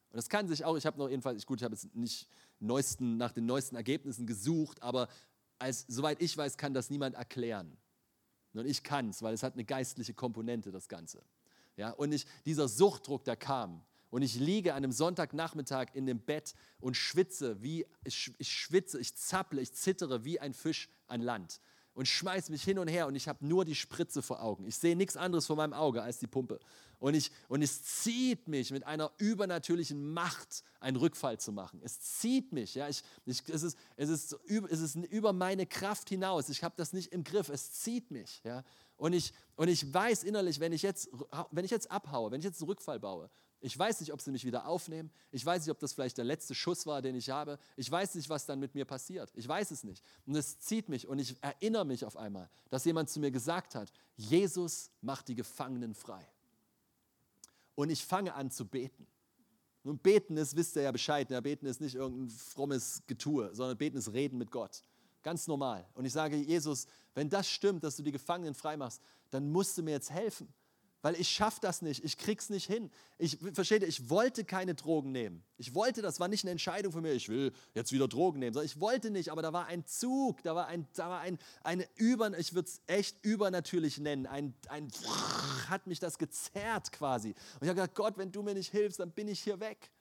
Und 0.09 0.17
das 0.17 0.29
kann 0.29 0.47
sich 0.47 0.65
auch, 0.65 0.77
ich 0.77 0.85
habe 0.85 0.97
noch 0.97 1.09
jedenfalls, 1.09 1.45
gut, 1.45 1.59
ich 1.59 1.63
habe 1.63 1.75
jetzt 1.75 1.93
nicht 1.95 2.27
neuesten, 2.59 3.17
nach 3.17 3.31
den 3.31 3.45
neuesten 3.45 3.75
Ergebnissen 3.75 4.25
gesucht, 4.25 4.81
aber 4.81 5.07
als, 5.59 5.85
soweit 5.87 6.21
ich 6.21 6.35
weiß, 6.37 6.57
kann 6.57 6.73
das 6.73 6.89
niemand 6.89 7.15
erklären. 7.15 7.77
Und 8.53 8.65
ich 8.65 8.83
kann 8.83 9.09
es, 9.09 9.21
weil 9.21 9.33
es 9.33 9.43
hat 9.43 9.53
eine 9.53 9.65
geistliche 9.65 10.13
Komponente, 10.13 10.71
das 10.71 10.87
Ganze. 10.87 11.21
Ja, 11.75 11.91
und 11.91 12.13
ich, 12.13 12.25
dieser 12.45 12.67
Suchtdruck, 12.67 13.25
der 13.25 13.35
kam, 13.35 13.83
und 14.15 14.21
ich 14.21 14.35
liege 14.35 14.73
an 14.73 14.77
einem 14.77 14.93
Sonntagnachmittag 14.93 15.87
in 15.93 16.05
dem 16.05 16.19
Bett 16.19 16.53
und 16.79 16.95
schwitze, 16.95 17.61
wie 17.61 17.85
ich, 18.05 18.33
ich 18.37 18.49
schwitze, 18.49 18.97
ich 18.97 19.13
zapple, 19.15 19.59
ich 19.59 19.73
zittere 19.73 20.23
wie 20.23 20.39
ein 20.39 20.53
Fisch 20.53 20.89
an 21.07 21.21
Land. 21.21 21.59
Und 21.95 22.08
schmeiße 22.08 22.51
mich 22.51 22.63
hin 22.63 22.77
und 22.77 22.88
her 22.88 23.08
und 23.08 23.15
ich 23.15 23.27
habe 23.27 23.45
nur 23.45 23.65
die 23.65 23.73
Spritze 23.73 24.21
vor 24.21 24.43
Augen. 24.43 24.65
Ich 24.65 24.75
sehe 24.75 24.95
nichts 24.95 25.17
anderes 25.17 25.47
vor 25.47 25.55
meinem 25.55 25.73
Auge 25.73 26.03
als 26.03 26.19
die 26.19 26.27
Pumpe. 26.27 26.60
Und, 26.99 27.13
ich, 27.13 27.31
und 27.47 27.62
es 27.62 27.84
zieht 27.84 28.47
mich 28.47 28.71
mit 28.71 28.86
einer 28.86 29.12
übernatürlichen 29.17 30.13
Macht, 30.13 30.63
einen 30.79 30.97
Rückfall 30.97 31.39
zu 31.39 31.51
machen. 31.51 31.81
Es 31.84 31.99
zieht 31.99 32.51
mich. 32.51 32.75
Ja? 32.75 32.89
Ich, 32.89 33.03
ich, 33.25 33.41
es, 33.47 33.63
ist, 33.63 33.77
es, 33.95 34.10
ist, 34.10 34.38
es 34.69 34.79
ist 34.79 34.95
über 34.95 35.34
meine 35.34 35.65
Kraft 35.65 36.10
hinaus. 36.10 36.49
Ich 36.49 36.63
habe 36.63 36.75
das 36.77 36.93
nicht 36.93 37.12
im 37.12 37.23
Griff. 37.23 37.49
Es 37.49 37.71
zieht 37.73 38.12
mich. 38.12 38.41
Ja? 38.43 38.63
Und, 38.97 39.13
ich, 39.13 39.34
und 39.55 39.67
ich 39.67 39.93
weiß 39.93 40.23
innerlich, 40.23 40.60
wenn 40.60 40.73
ich, 40.73 40.81
jetzt, 40.81 41.10
wenn 41.51 41.65
ich 41.65 41.71
jetzt 41.71 41.91
abhaue, 41.91 42.31
wenn 42.31 42.39
ich 42.39 42.45
jetzt 42.45 42.62
einen 42.62 42.69
Rückfall 42.69 42.99
baue, 42.99 43.29
ich 43.65 43.80
weiß 43.80 43.99
nicht, 44.01 44.13
ob 44.13 44.21
sie 44.21 44.32
mich 44.32 44.45
wieder 44.45 44.67
aufnehmen. 44.67 45.10
Ich 45.32 45.43
weiß 45.43 45.63
nicht, 45.63 45.71
ob 45.71 45.80
das 45.80 45.93
vielleicht 45.93 46.19
der 46.19 46.25
letzte 46.25 46.54
Schuss 46.54 46.86
war, 46.86 47.01
den 47.01 47.15
ich 47.15 47.32
habe. 47.32 47.58
Ich 47.75 47.89
weiß 47.89 48.13
nicht, 48.13 48.30
was 48.30 48.45
dann 48.45 48.60
mit 48.60 48.75
mir 48.75 48.86
passiert. 48.86 49.32
Ich 49.34 49.47
weiß 49.47 49.71
es 49.71 49.84
nicht. 49.84 50.04
Und 50.28 50.36
es 50.36 50.60
zieht 50.60 50.88
mich 50.88 51.08
und 51.08 51.17
ich 51.17 51.36
erinnere 51.41 51.84
mich 51.84 52.06
auf 52.06 52.15
einmal, 52.15 52.47
dass 52.69 52.86
jemand 52.86 53.10
zu 53.10 53.19
mir 53.19 53.32
gesagt 53.32 53.73
hat, 53.73 53.91
Jesus 54.17 54.91
macht 55.01 55.30
die 55.30 55.36
Gefangenen 55.36 55.95
frei. 55.95 56.23
Und 57.73 57.89
ich 57.89 58.06
fange 58.06 58.36
an 58.36 58.51
zu 58.51 58.67
beten. 58.67 59.08
Und 59.84 60.04
beten 60.04 60.38
ist, 60.38 60.56
wisst 60.56 60.75
ihr 60.75 60.84
ja 60.84 60.91
Bescheid, 60.91 61.32
ja, 61.32 61.41
beten 61.41 61.65
ist 61.65 61.82
nicht 61.82 61.95
irgendein 61.95 62.30
frommes 62.30 63.01
Getue, 63.08 63.49
sondern 63.56 63.80
beten 63.80 63.97
ist 63.97 64.13
Reden 64.13 64.38
mit 64.38 64.51
Gott. 64.51 64.84
Ganz 65.23 65.47
normal. 65.47 65.89
Und 65.95 66.06
ich 66.06 66.13
sage, 66.13 66.36
Jesus, 66.36 66.86
wenn 67.15 67.32
das 67.32 67.49
stimmt, 67.49 67.84
dass 67.84 67.95
du 67.95 68.04
die 68.04 68.12
Gefangenen 68.12 68.54
frei 68.54 68.78
machst, 68.78 69.01
dann 69.32 69.51
musst 69.51 69.75
du 69.75 69.82
mir 69.82 69.91
jetzt 69.91 70.12
helfen 70.12 70.54
weil 71.05 71.21
ich 71.21 71.29
schaffe 71.29 71.59
das 71.61 71.83
nicht, 71.83 72.03
ich 72.03 72.17
krieg's 72.17 72.49
nicht 72.49 72.65
hin. 72.65 72.89
Ich 73.19 73.37
verstehe, 73.53 73.77
ich 73.85 74.09
wollte 74.09 74.43
keine 74.43 74.73
Drogen 74.73 75.11
nehmen. 75.11 75.43
Ich 75.55 75.75
wollte, 75.75 76.01
das 76.01 76.19
war 76.19 76.27
nicht 76.27 76.43
eine 76.43 76.49
Entscheidung 76.49 76.91
von 76.91 77.03
mir, 77.03 77.11
ich 77.11 77.29
will 77.29 77.53
jetzt 77.75 77.91
wieder 77.91 78.07
Drogen 78.07 78.39
nehmen, 78.39 78.57
ich 78.63 78.79
wollte 78.79 79.11
nicht, 79.11 79.29
aber 79.29 79.43
da 79.43 79.53
war 79.53 79.67
ein 79.67 79.85
Zug, 79.85 80.41
da 80.41 80.55
war 80.55 80.65
ein, 80.65 80.87
da 80.95 81.07
war 81.11 81.19
ein, 81.19 81.37
eine 81.61 81.87
über, 81.93 82.35
ich 82.39 82.55
würde 82.55 82.69
es 82.69 82.81
echt 82.87 83.23
übernatürlich 83.23 83.99
nennen, 83.99 84.25
ein, 84.25 84.55
ein 84.67 84.91
hat 85.69 85.85
mich 85.85 85.99
das 85.99 86.17
gezerrt 86.17 86.91
quasi. 86.91 87.27
Und 87.27 87.61
ich 87.61 87.67
habe 87.67 87.75
gesagt, 87.75 87.93
Gott, 87.93 88.17
wenn 88.17 88.31
du 88.31 88.41
mir 88.41 88.55
nicht 88.55 88.71
hilfst, 88.71 88.99
dann 88.99 89.11
bin 89.11 89.27
ich 89.27 89.41
hier 89.41 89.59
weg. 89.59 89.91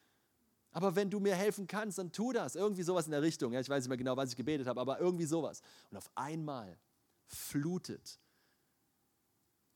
Aber 0.72 0.96
wenn 0.96 1.10
du 1.10 1.20
mir 1.20 1.36
helfen 1.36 1.66
kannst, 1.66 1.98
dann 1.98 2.12
tu 2.12 2.32
das. 2.32 2.56
Irgendwie 2.56 2.82
sowas 2.82 3.04
in 3.04 3.10
der 3.10 3.20
Richtung. 3.20 3.52
Ja, 3.52 3.60
ich 3.60 3.68
weiß 3.68 3.84
nicht 3.84 3.90
mehr 3.90 3.98
genau, 3.98 4.16
was 4.16 4.30
ich 4.30 4.36
gebetet 4.36 4.66
habe, 4.66 4.80
aber 4.80 5.00
irgendwie 5.00 5.26
sowas. 5.26 5.60
Und 5.90 5.98
auf 5.98 6.10
einmal 6.14 6.78
flutet 7.26 8.18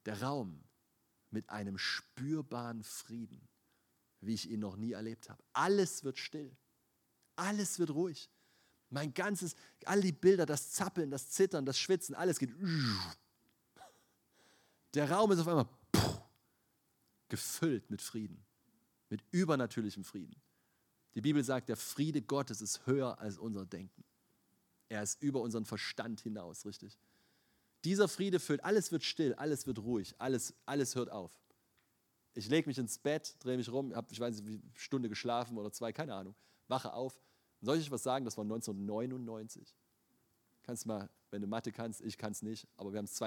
der 0.06 0.22
Raum 0.22 0.64
mit 1.30 1.50
einem 1.50 1.78
spürbaren 1.78 2.82
Frieden, 2.82 3.48
wie 4.20 4.34
ich 4.34 4.50
ihn 4.50 4.60
noch 4.60 4.76
nie 4.76 4.92
erlebt 4.92 5.28
habe. 5.28 5.42
Alles 5.52 6.04
wird 6.04 6.18
still. 6.18 6.56
Alles 7.36 7.78
wird 7.78 7.90
ruhig. 7.90 8.30
Mein 8.90 9.12
ganzes, 9.12 9.54
all 9.84 10.00
die 10.00 10.12
Bilder, 10.12 10.46
das 10.46 10.70
Zappeln, 10.70 11.10
das 11.10 11.30
Zittern, 11.30 11.66
das 11.66 11.78
Schwitzen, 11.78 12.14
alles 12.14 12.38
geht. 12.38 12.50
Der 14.94 15.10
Raum 15.10 15.30
ist 15.32 15.40
auf 15.40 15.48
einmal 15.48 15.68
gefüllt 17.28 17.90
mit 17.90 18.00
Frieden, 18.00 18.42
mit 19.10 19.22
übernatürlichem 19.30 20.04
Frieden. 20.04 20.40
Die 21.14 21.20
Bibel 21.20 21.44
sagt, 21.44 21.68
der 21.68 21.76
Friede 21.76 22.22
Gottes 22.22 22.60
ist 22.60 22.86
höher 22.86 23.18
als 23.18 23.38
unser 23.38 23.66
Denken. 23.66 24.04
Er 24.88 25.02
ist 25.02 25.22
über 25.22 25.40
unseren 25.40 25.66
Verstand 25.66 26.20
hinaus, 26.20 26.64
richtig? 26.64 26.98
Dieser 27.88 28.06
Friede 28.06 28.38
füllt, 28.38 28.62
alles 28.62 28.92
wird 28.92 29.02
still, 29.02 29.32
alles 29.36 29.66
wird 29.66 29.78
ruhig, 29.78 30.14
alles, 30.18 30.52
alles 30.66 30.94
hört 30.94 31.10
auf. 31.10 31.40
Ich 32.34 32.46
lege 32.50 32.68
mich 32.68 32.76
ins 32.76 32.98
Bett, 32.98 33.34
drehe 33.38 33.56
mich 33.56 33.72
rum, 33.72 33.96
habe, 33.96 34.08
ich 34.10 34.20
weiß 34.20 34.36
nicht, 34.36 34.46
wie 34.46 34.60
Stunde 34.74 35.08
geschlafen 35.08 35.56
oder 35.56 35.72
zwei, 35.72 35.90
keine 35.90 36.12
Ahnung, 36.12 36.34
wache 36.66 36.92
auf. 36.92 37.18
soll 37.62 37.78
ich 37.78 37.84
euch 37.84 37.90
was 37.90 38.02
sagen? 38.02 38.26
Das 38.26 38.36
war 38.36 38.44
1999. 38.44 39.74
Kannst 40.64 40.84
mal, 40.84 41.08
wenn 41.30 41.40
du 41.40 41.48
Mathe 41.48 41.72
kannst, 41.72 42.02
ich 42.02 42.18
kann 42.18 42.32
es 42.32 42.42
nicht, 42.42 42.68
aber 42.76 42.92
wir 42.92 42.98
haben 42.98 43.06
es 43.06 43.14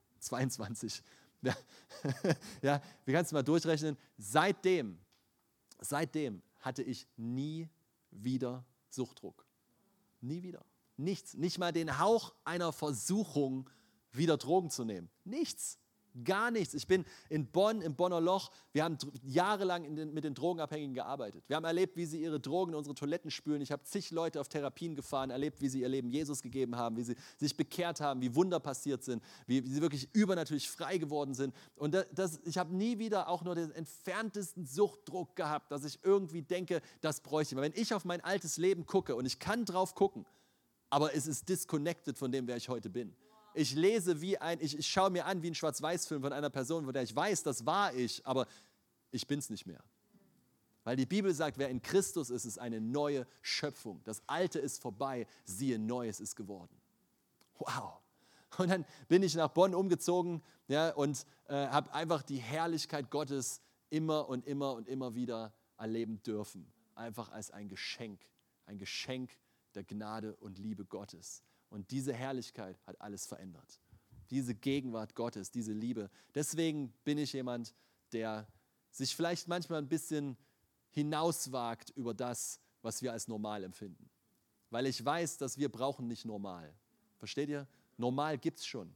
2022. 0.00 1.00
Ja, 1.42 1.56
ja, 2.60 2.82
wir 3.04 3.14
kannst 3.14 3.32
mal 3.32 3.44
durchrechnen. 3.44 3.96
Seitdem, 4.18 4.98
seitdem 5.78 6.42
hatte 6.58 6.82
ich 6.82 7.06
nie 7.16 7.68
wieder 8.10 8.64
Suchtdruck. 8.90 9.46
Nie 10.20 10.42
wieder. 10.42 10.66
Nichts, 10.96 11.34
nicht 11.34 11.58
mal 11.58 11.72
den 11.72 11.98
Hauch 11.98 12.34
einer 12.44 12.72
Versuchung, 12.72 13.68
wieder 14.12 14.36
Drogen 14.36 14.70
zu 14.70 14.84
nehmen. 14.84 15.08
Nichts, 15.24 15.78
gar 16.22 16.50
nichts. 16.50 16.74
Ich 16.74 16.86
bin 16.86 17.04
in 17.28 17.46
Bonn, 17.46 17.80
im 17.80 17.96
Bonner 17.96 18.20
Loch, 18.20 18.52
wir 18.72 18.84
haben 18.84 18.96
jahrelang 19.24 19.96
den, 19.96 20.14
mit 20.14 20.24
den 20.24 20.34
Drogenabhängigen 20.34 20.94
gearbeitet. 20.94 21.42
Wir 21.48 21.56
haben 21.56 21.64
erlebt, 21.64 21.96
wie 21.96 22.06
sie 22.06 22.22
ihre 22.22 22.38
Drogen 22.38 22.72
in 22.72 22.78
unsere 22.78 22.94
Toiletten 22.94 23.30
spülen. 23.30 23.60
Ich 23.60 23.72
habe 23.72 23.82
zig 23.82 24.10
Leute 24.12 24.40
auf 24.40 24.48
Therapien 24.48 24.94
gefahren, 24.94 25.30
erlebt, 25.30 25.60
wie 25.60 25.68
sie 25.68 25.80
ihr 25.80 25.88
Leben 25.88 26.10
Jesus 26.10 26.42
gegeben 26.42 26.76
haben, 26.76 26.96
wie 26.96 27.02
sie 27.02 27.16
sich 27.38 27.56
bekehrt 27.56 28.00
haben, 28.00 28.20
wie 28.20 28.34
Wunder 28.34 28.60
passiert 28.60 29.02
sind, 29.02 29.22
wie, 29.46 29.64
wie 29.64 29.70
sie 29.70 29.82
wirklich 29.82 30.08
übernatürlich 30.12 30.70
frei 30.70 30.98
geworden 30.98 31.34
sind. 31.34 31.54
Und 31.76 31.94
das, 31.94 32.06
das, 32.12 32.40
ich 32.44 32.58
habe 32.58 32.74
nie 32.74 32.98
wieder 32.98 33.28
auch 33.28 33.42
nur 33.42 33.54
den 33.54 33.72
entferntesten 33.72 34.66
Suchtdruck 34.66 35.34
gehabt, 35.34 35.72
dass 35.72 35.84
ich 35.84 35.98
irgendwie 36.04 36.42
denke, 36.42 36.80
das 37.00 37.20
bräuchte 37.20 37.54
ich. 37.54 37.60
Wenn 37.60 37.72
ich 37.74 37.94
auf 37.94 38.04
mein 38.04 38.20
altes 38.20 38.56
Leben 38.56 38.86
gucke 38.86 39.16
und 39.16 39.26
ich 39.26 39.38
kann 39.38 39.64
drauf 39.64 39.94
gucken, 39.94 40.26
aber 40.94 41.12
es 41.12 41.26
ist 41.26 41.48
disconnected 41.48 42.16
von 42.16 42.30
dem, 42.30 42.46
wer 42.46 42.56
ich 42.56 42.68
heute 42.68 42.88
bin. 42.88 43.16
Ich 43.52 43.74
lese 43.74 44.20
wie 44.20 44.38
ein, 44.38 44.60
ich, 44.60 44.78
ich 44.78 44.86
schaue 44.86 45.10
mir 45.10 45.26
an 45.26 45.42
wie 45.42 45.48
ein 45.48 45.54
Schwarz-Weiß-Film 45.56 46.22
von 46.22 46.32
einer 46.32 46.50
Person, 46.50 46.84
von 46.84 46.94
der 46.94 47.02
ich 47.02 47.16
weiß, 47.16 47.42
das 47.42 47.66
war 47.66 47.92
ich, 47.92 48.24
aber 48.24 48.46
ich 49.10 49.26
bin 49.26 49.40
es 49.40 49.50
nicht 49.50 49.66
mehr. 49.66 49.82
Weil 50.84 50.94
die 50.94 51.04
Bibel 51.04 51.34
sagt, 51.34 51.58
wer 51.58 51.68
in 51.68 51.82
Christus 51.82 52.30
ist, 52.30 52.44
ist 52.44 52.58
eine 52.58 52.80
neue 52.80 53.26
Schöpfung. 53.42 54.02
Das 54.04 54.22
Alte 54.28 54.60
ist 54.60 54.80
vorbei, 54.80 55.26
siehe, 55.44 55.80
Neues 55.80 56.20
ist 56.20 56.36
geworden. 56.36 56.80
Wow. 57.58 57.94
Und 58.58 58.70
dann 58.70 58.84
bin 59.08 59.24
ich 59.24 59.34
nach 59.34 59.48
Bonn 59.48 59.74
umgezogen 59.74 60.44
ja, 60.68 60.90
und 60.90 61.26
äh, 61.48 61.54
habe 61.54 61.92
einfach 61.92 62.22
die 62.22 62.38
Herrlichkeit 62.38 63.10
Gottes 63.10 63.60
immer 63.90 64.28
und 64.28 64.46
immer 64.46 64.74
und 64.74 64.86
immer 64.86 65.16
wieder 65.16 65.52
erleben 65.76 66.22
dürfen. 66.22 66.72
Einfach 66.94 67.32
als 67.32 67.50
ein 67.50 67.68
Geschenk. 67.68 68.20
Ein 68.66 68.78
Geschenk 68.78 69.36
der 69.74 69.84
Gnade 69.84 70.36
und 70.36 70.58
Liebe 70.58 70.84
Gottes. 70.84 71.42
Und 71.70 71.90
diese 71.90 72.12
Herrlichkeit 72.12 72.78
hat 72.86 73.00
alles 73.00 73.26
verändert. 73.26 73.80
Diese 74.30 74.54
Gegenwart 74.54 75.14
Gottes, 75.14 75.50
diese 75.50 75.72
Liebe. 75.72 76.10
Deswegen 76.34 76.92
bin 77.04 77.18
ich 77.18 77.32
jemand, 77.32 77.74
der 78.12 78.46
sich 78.90 79.14
vielleicht 79.14 79.48
manchmal 79.48 79.78
ein 79.78 79.88
bisschen 79.88 80.36
hinauswagt 80.90 81.90
über 81.90 82.14
das, 82.14 82.60
was 82.82 83.02
wir 83.02 83.12
als 83.12 83.28
normal 83.28 83.64
empfinden. 83.64 84.08
Weil 84.70 84.86
ich 84.86 85.04
weiß, 85.04 85.38
dass 85.38 85.58
wir 85.58 85.68
brauchen 85.68 86.06
nicht 86.06 86.24
normal. 86.24 86.72
Versteht 87.18 87.48
ihr? 87.48 87.66
Normal 87.96 88.38
gibt 88.38 88.58
es 88.60 88.66
schon. 88.66 88.94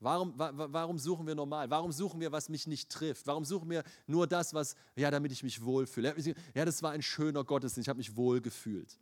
Warum, 0.00 0.36
wa, 0.38 0.52
warum 0.54 0.98
suchen 0.98 1.26
wir 1.26 1.34
normal? 1.34 1.68
Warum 1.68 1.92
suchen 1.92 2.20
wir, 2.20 2.32
was 2.32 2.48
mich 2.48 2.66
nicht 2.66 2.90
trifft? 2.90 3.26
Warum 3.26 3.44
suchen 3.44 3.68
wir 3.68 3.84
nur 4.06 4.26
das, 4.26 4.54
was, 4.54 4.74
ja, 4.96 5.10
damit 5.10 5.30
ich 5.30 5.42
mich 5.42 5.62
wohlfühle? 5.62 6.14
Ja, 6.54 6.64
das 6.64 6.82
war 6.82 6.92
ein 6.92 7.02
schöner 7.02 7.44
Gottesdienst, 7.44 7.86
ich 7.86 7.88
habe 7.88 7.98
mich 7.98 8.16
wohl 8.16 8.40
gefühlt. 8.40 8.98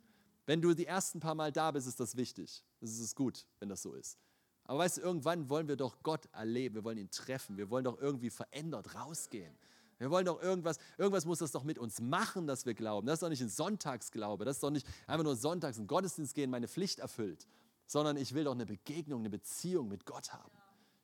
Wenn 0.49 0.63
du 0.63 0.73
die 0.73 0.87
ersten 0.87 1.19
paar 1.19 1.35
Mal 1.35 1.51
da 1.51 1.69
bist, 1.69 1.85
ist 1.85 1.99
das 1.99 2.17
wichtig. 2.17 2.63
Das 2.81 2.97
ist 2.97 3.15
gut, 3.15 3.45
wenn 3.59 3.69
das 3.69 3.83
so 3.83 3.93
ist. 3.93 4.17
Aber 4.63 4.79
weißt 4.79 4.97
du, 4.97 5.01
irgendwann 5.01 5.47
wollen 5.47 5.67
wir 5.67 5.75
doch 5.75 6.01
Gott 6.01 6.25
erleben, 6.31 6.73
wir 6.73 6.83
wollen 6.83 6.97
ihn 6.97 7.11
treffen, 7.11 7.55
wir 7.55 7.69
wollen 7.69 7.83
doch 7.83 7.99
irgendwie 7.99 8.31
verändert 8.31 8.95
rausgehen. 8.95 9.55
Wir 9.99 10.09
wollen 10.09 10.25
doch 10.25 10.41
irgendwas, 10.41 10.79
irgendwas 10.97 11.25
muss 11.25 11.37
das 11.37 11.51
doch 11.51 11.63
mit 11.63 11.77
uns 11.77 12.01
machen, 12.01 12.47
dass 12.47 12.65
wir 12.65 12.73
glauben. 12.73 13.05
Das 13.05 13.17
ist 13.17 13.21
doch 13.21 13.29
nicht 13.29 13.43
ein 13.43 13.49
Sonntagsglaube, 13.49 14.43
das 14.43 14.55
ist 14.55 14.63
doch 14.63 14.71
nicht 14.71 14.87
einfach 15.05 15.23
nur 15.23 15.35
sonntags 15.35 15.77
in 15.77 15.85
Gottesdienst 15.85 16.33
gehen, 16.33 16.49
meine 16.49 16.67
Pflicht 16.67 16.97
erfüllt, 16.97 17.47
sondern 17.85 18.17
ich 18.17 18.33
will 18.33 18.45
doch 18.45 18.53
eine 18.53 18.65
Begegnung, 18.65 19.19
eine 19.19 19.29
Beziehung 19.29 19.87
mit 19.87 20.07
Gott 20.07 20.33
haben. 20.33 20.58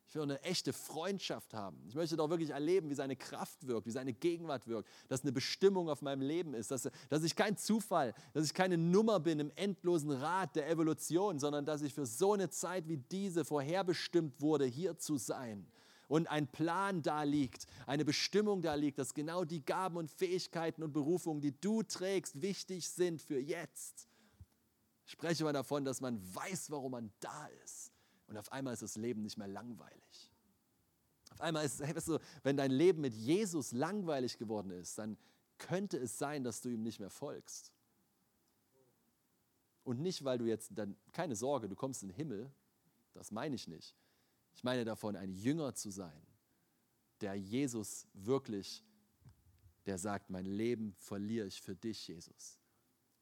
Ich 0.08 0.14
will 0.14 0.22
eine 0.22 0.40
echte 0.42 0.72
Freundschaft 0.72 1.52
haben. 1.52 1.82
Ich 1.88 1.94
möchte 1.94 2.16
doch 2.16 2.30
wirklich 2.30 2.50
erleben, 2.50 2.88
wie 2.88 2.94
seine 2.94 3.16
Kraft 3.16 3.66
wirkt, 3.66 3.86
wie 3.86 3.90
seine 3.92 4.12
Gegenwart 4.12 4.68
wirkt, 4.68 4.88
dass 5.08 5.22
eine 5.22 5.32
Bestimmung 5.32 5.88
auf 5.88 6.00
meinem 6.00 6.22
Leben 6.22 6.54
ist, 6.54 6.70
dass, 6.70 6.88
dass 7.08 7.24
ich 7.24 7.34
kein 7.34 7.56
Zufall, 7.56 8.14
dass 8.32 8.44
ich 8.44 8.54
keine 8.54 8.78
Nummer 8.78 9.18
bin 9.18 9.40
im 9.40 9.50
endlosen 9.56 10.12
Rad 10.12 10.54
der 10.54 10.68
Evolution, 10.68 11.40
sondern 11.40 11.64
dass 11.64 11.82
ich 11.82 11.92
für 11.92 12.06
so 12.06 12.34
eine 12.34 12.50
Zeit 12.50 12.88
wie 12.88 12.98
diese 12.98 13.44
vorherbestimmt 13.44 14.40
wurde, 14.40 14.64
hier 14.64 14.96
zu 14.96 15.16
sein 15.16 15.66
und 16.06 16.28
ein 16.30 16.46
Plan 16.46 17.02
da 17.02 17.24
liegt, 17.24 17.66
eine 17.88 18.04
Bestimmung 18.04 18.62
da 18.62 18.74
liegt, 18.74 19.00
dass 19.00 19.12
genau 19.12 19.44
die 19.44 19.64
Gaben 19.64 19.96
und 19.96 20.08
Fähigkeiten 20.08 20.84
und 20.84 20.92
Berufungen, 20.92 21.40
die 21.40 21.60
du 21.60 21.82
trägst, 21.82 22.40
wichtig 22.40 22.88
sind 22.88 23.20
für 23.20 23.40
jetzt. 23.40 24.08
Ich 25.04 25.12
spreche 25.12 25.42
mal 25.42 25.52
davon, 25.52 25.84
dass 25.84 26.00
man 26.00 26.22
weiß, 26.32 26.70
warum 26.70 26.92
man 26.92 27.12
da 27.18 27.48
ist 27.64 27.95
und 28.26 28.36
auf 28.36 28.50
einmal 28.52 28.74
ist 28.74 28.82
das 28.82 28.96
Leben 28.96 29.22
nicht 29.22 29.38
mehr 29.38 29.48
langweilig. 29.48 30.32
Auf 31.32 31.40
einmal 31.40 31.64
ist 31.64 31.80
es, 31.80 31.94
weißt 31.94 32.08
du, 32.08 32.18
wenn 32.42 32.56
dein 32.56 32.70
Leben 32.70 33.00
mit 33.00 33.14
Jesus 33.14 33.72
langweilig 33.72 34.38
geworden 34.38 34.70
ist, 34.70 34.98
dann 34.98 35.16
könnte 35.58 35.98
es 35.98 36.18
sein, 36.18 36.44
dass 36.44 36.60
du 36.60 36.68
ihm 36.68 36.82
nicht 36.82 37.00
mehr 37.00 37.10
folgst. 37.10 37.72
Und 39.84 40.00
nicht, 40.00 40.24
weil 40.24 40.38
du 40.38 40.46
jetzt, 40.46 40.70
dann 40.74 40.96
keine 41.12 41.36
Sorge, 41.36 41.68
du 41.68 41.76
kommst 41.76 42.02
in 42.02 42.08
den 42.08 42.16
Himmel, 42.16 42.50
das 43.14 43.30
meine 43.30 43.54
ich 43.54 43.68
nicht. 43.68 43.94
Ich 44.54 44.64
meine 44.64 44.84
davon, 44.84 45.14
ein 45.16 45.32
Jünger 45.32 45.74
zu 45.74 45.90
sein, 45.90 46.26
der 47.20 47.34
Jesus 47.34 48.06
wirklich, 48.14 48.84
der 49.86 49.98
sagt, 49.98 50.30
mein 50.30 50.46
Leben 50.46 50.94
verliere 50.98 51.46
ich 51.46 51.60
für 51.60 51.76
dich, 51.76 52.08
Jesus. 52.08 52.58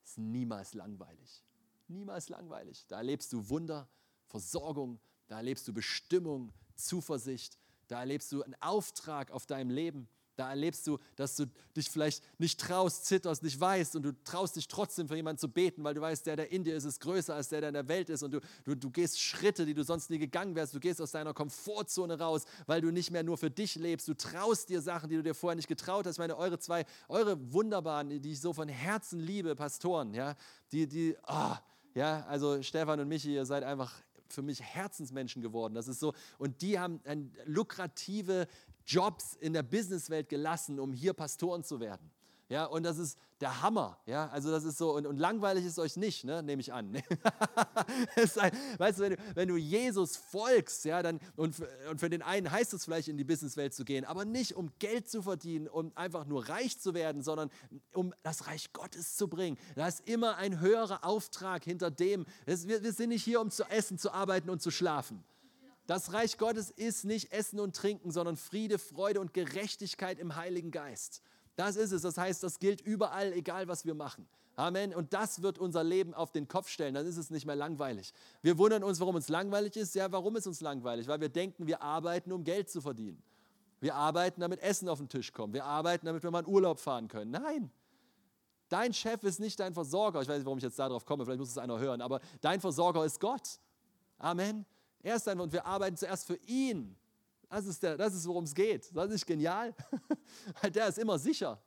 Ist 0.05 0.19
niemals 0.19 0.75
langweilig. 0.75 1.45
Niemals 1.89 2.29
langweilig. 2.29 2.87
Da 2.87 2.99
erlebst 2.99 3.33
du 3.33 3.49
Wunder, 3.49 3.89
Versorgung, 4.35 4.99
da 5.29 5.37
erlebst 5.37 5.69
du 5.69 5.73
Bestimmung, 5.73 6.53
Zuversicht, 6.75 7.57
da 7.87 8.01
erlebst 8.01 8.33
du 8.33 8.43
einen 8.43 8.57
Auftrag 8.61 9.31
auf 9.31 9.47
deinem 9.47 9.71
Leben. 9.71 10.09
Da 10.35 10.51
erlebst 10.51 10.89
du, 10.89 10.99
dass 11.15 11.37
du 11.37 11.47
dich 11.77 11.89
vielleicht 11.89 12.21
nicht 12.41 12.59
traust, 12.59 13.05
zitterst, 13.07 13.45
nicht 13.45 13.61
weißt 13.61 13.95
und 13.95 14.03
du 14.03 14.25
traust 14.25 14.57
dich 14.57 14.67
trotzdem 14.67 15.07
für 15.07 15.15
jemanden 15.15 15.39
zu 15.39 15.49
beten, 15.49 15.85
weil 15.85 15.95
du 15.95 16.01
weißt, 16.01 16.27
der, 16.27 16.35
der 16.35 16.51
in 16.51 16.65
dir 16.65 16.75
ist, 16.75 16.83
ist 16.83 16.99
größer 16.99 17.33
als 17.33 17.51
der, 17.51 17.61
der 17.61 17.69
in 17.69 17.75
der 17.75 17.87
Welt 17.87 18.11
ist 18.11 18.25
und 18.25 18.33
du, 18.33 18.41
du, 18.65 18.75
du 18.75 18.91
gehst 18.91 19.21
Schritte, 19.21 19.65
die 19.67 19.75
du 19.75 19.85
sonst 19.85 20.11
nie 20.11 20.19
gegangen 20.19 20.57
wärst. 20.57 20.75
Du 20.75 20.81
gehst 20.81 21.01
aus 21.01 21.13
deiner 21.13 21.33
Komfortzone 21.33 22.19
raus, 22.19 22.43
weil 22.67 22.81
du 22.81 22.91
nicht 22.91 23.13
mehr 23.13 23.23
nur 23.23 23.39
für 23.39 23.53
dich 23.53 23.77
lebst. 23.77 24.09
Du 24.09 24.15
traust 24.15 24.69
dir 24.69 24.83
Sachen, 24.83 25.09
die 25.09 25.15
du 25.15 25.23
dir 25.23 25.35
vorher 25.37 25.55
nicht 25.55 25.69
getraut 25.69 26.07
hast. 26.07 26.17
Ich 26.17 26.19
meine, 26.19 26.37
eure 26.37 26.59
zwei, 26.59 26.85
eure 27.07 27.53
wunderbaren, 27.53 28.21
die 28.21 28.33
ich 28.33 28.41
so 28.41 28.53
von 28.53 28.69
Herzen 28.69 29.21
liebe, 29.21 29.55
Pastoren, 29.55 30.13
ja, 30.13 30.35
die, 30.73 30.89
die, 30.89 31.17
oh, 31.29 31.55
ja, 31.95 32.27
also 32.27 32.61
Stefan 32.61 32.99
und 32.99 33.07
Michi, 33.07 33.33
ihr 33.33 33.47
seid 33.47 33.63
einfach 33.63 33.95
für 34.29 34.43
mich 34.43 34.63
Herzensmenschen 34.63 35.43
geworden. 35.43 35.75
Das 35.75 35.89
ist 35.89 36.01
so. 36.01 36.15
Und 36.39 36.63
die 36.63 36.79
haben 36.79 37.01
eine 37.05 37.31
lukrative 37.45 38.47
Jobs 38.87 39.35
in 39.35 39.53
der 39.53 39.63
Businesswelt 39.63 40.29
gelassen, 40.29 40.79
um 40.79 40.93
hier 40.93 41.13
Pastoren 41.13 41.63
zu 41.65 41.81
werden. 41.81 42.11
Ja, 42.49 42.67
und 42.67 42.83
das 42.83 42.99
ist 42.99 43.19
der 43.41 43.63
Hammer. 43.63 43.99
Ja, 44.07 44.29
also 44.29 44.51
das 44.51 44.65
ist 44.65 44.77
so, 44.77 44.95
und, 44.95 45.07
und 45.07 45.19
langweilig 45.19 45.65
ist 45.65 45.79
euch 45.79 45.97
nicht, 45.97 46.25
ne, 46.25 46.43
nehme 46.43 46.61
ich 46.61 46.73
an. 46.73 46.95
ein, 48.39 48.53
weißt 48.79 48.99
du, 48.99 49.03
wenn 49.03 49.13
du, 49.13 49.17
wenn 49.35 49.49
du 49.49 49.57
Jesus 49.57 50.17
folgst, 50.17 50.85
ja, 50.85 51.03
dann, 51.03 51.21
und, 51.37 51.57
und 51.91 52.01
für 52.01 52.11
den 52.11 52.23
einen 52.23 52.51
heißt 52.51 52.75
es 52.75 52.85
vielleicht 52.85 53.09
in 53.09 53.17
die 53.17 53.25
Businesswelt 53.25 53.73
zu 53.73 53.85
gehen, 53.85 54.05
aber 54.05 54.25
nicht 54.25 54.57
um 54.57 54.71
Geld 54.79 55.09
zu 55.09 55.23
verdienen, 55.23 55.69
um 55.69 55.93
einfach 55.95 56.27
nur 56.27 56.49
reich 56.49 56.79
zu 56.79 56.93
werden, 56.93 57.23
sondern 57.23 57.51
um 57.93 58.13
das 58.23 58.47
Reich 58.47 58.73
Gottes 58.73 59.17
zu 59.17 59.29
bringen. 59.29 59.59
Da 59.75 59.89
ist 59.89 60.07
immer 60.07 60.37
ein 60.37 60.61
höherer 60.61 61.05
Auftrag 61.05 61.65
hinter 61.65 61.91
dem. 61.91 62.27
Das, 62.45 62.69
wir, 62.69 62.83
wir 62.83 62.93
sind 62.93 63.09
nicht 63.09 63.25
hier, 63.25 63.41
um 63.41 63.51
zu 63.51 63.65
essen, 63.65 63.97
zu 63.97 64.13
arbeiten 64.13 64.51
und 64.51 64.61
zu 64.61 64.71
schlafen. 64.71 65.25
Das 65.87 66.13
Reich 66.13 66.39
Gottes 66.39 66.71
ist 66.71 67.05
nicht 67.05 67.33
Essen 67.33 67.61
und 67.61 67.77
Trinken, 67.77 68.11
sondern 68.11 68.37
Friede, 68.37 68.79
Freude 68.79 69.21
und 69.21 69.35
Gerechtigkeit 69.35 70.19
im 70.19 70.37
Heiligen 70.37 70.71
Geist. 70.71 71.23
Das 71.57 71.77
ist 71.77 71.93
es. 71.93 72.03
Das 72.03 72.19
heißt, 72.19 72.43
das 72.43 72.59
gilt 72.59 72.81
überall, 72.81 73.33
egal 73.33 73.69
was 73.69 73.85
wir 73.85 73.95
machen. 73.95 74.27
Amen. 74.57 74.95
Und 74.95 75.13
das 75.13 75.43
wird 75.43 75.59
unser 75.59 75.83
Leben 75.83 76.15
auf 76.15 76.31
den 76.31 76.47
Kopf 76.47 76.69
stellen. 76.69 76.95
Dann 76.95 77.07
ist 77.07 77.17
es 77.17 77.31
nicht 77.31 77.45
mehr 77.45 77.57
langweilig. 77.57 78.13
Wir 78.43 78.57
wundern 78.57 78.85
uns, 78.85 79.01
warum 79.01 79.17
uns 79.17 79.29
langweilig 79.29 79.77
ist. 79.77 79.95
Ja, 79.95 80.11
warum 80.13 80.37
ist 80.37 80.47
uns 80.47 80.61
langweilig? 80.61 81.09
Weil 81.09 81.21
wir 81.21 81.29
denken, 81.29 81.67
wir 81.67 81.83
arbeiten, 81.83 82.33
um 82.33 82.45
Geld 82.45 82.71
zu 82.71 82.81
verdienen. 82.81 83.23
Wir 83.81 83.97
arbeiten, 83.97 84.41
damit 84.41 84.61
Essen 84.63 84.89
auf 84.89 84.99
den 84.99 85.09
Tisch 85.09 85.33
kommt. 85.33 85.55
Wir 85.55 85.65
arbeiten, 85.65 86.07
damit 86.07 86.23
wir 86.23 86.31
mal 86.31 86.41
in 86.41 86.47
Urlaub 86.47 86.79
fahren 86.79 87.09
können. 87.09 87.33
Nein. 87.33 87.71
Dein 88.69 88.95
Chef 88.95 89.23
ist 89.25 89.41
nicht 89.41 89.59
dein 89.61 89.75
Versorger. 89.75 90.23
Ich 90.23 90.29
weiß 90.29 90.39
nicht, 90.39 90.47
warum 90.47 90.59
ich 90.59 90.65
jetzt 90.65 90.79
darauf 90.79 91.05
komme. 91.05 91.25
Vielleicht 91.25 91.41
muss 91.41 91.51
es 91.51 91.59
einer 91.59 91.79
hören. 91.79 92.01
Aber 92.01 92.21
dein 92.41 92.61
Versorger 92.61 93.05
ist 93.05 93.21
Gott. 93.21 93.59
Amen. 94.19 94.65
Er 95.03 95.17
ist 95.17 95.29
einfach 95.29 95.45
und 95.45 95.53
wir 95.53 95.67
arbeiten 95.67 95.97
zuerst 95.97 96.27
für 96.27 96.37
ihn. 96.47 96.97
Das 97.49 97.67
ist, 97.67 97.83
der, 97.83 97.97
das 97.97 98.15
ist 98.15 98.27
worum 98.27 98.45
es 98.45 98.55
geht. 98.55 98.91
Das 98.95 99.07
ist 99.07 99.13
nicht 99.13 99.27
genial. 99.27 99.75
Der 100.75 100.89
ist 100.89 100.99
immer 100.99 101.19
sicher. 101.19 101.61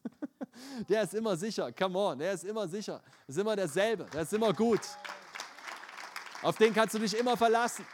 Der 0.88 1.02
ist 1.02 1.14
immer 1.14 1.36
sicher. 1.36 1.72
Come 1.72 1.98
on, 1.98 2.18
der 2.18 2.32
ist 2.32 2.44
immer 2.44 2.68
sicher. 2.68 3.02
Der 3.26 3.28
ist 3.28 3.38
immer 3.38 3.56
derselbe. 3.56 4.04
Der 4.12 4.22
ist 4.22 4.32
immer 4.32 4.52
gut. 4.52 4.80
Auf 6.42 6.56
den 6.56 6.72
kannst 6.74 6.94
du 6.94 6.98
dich 6.98 7.16
immer 7.16 7.36
verlassen. 7.36 7.84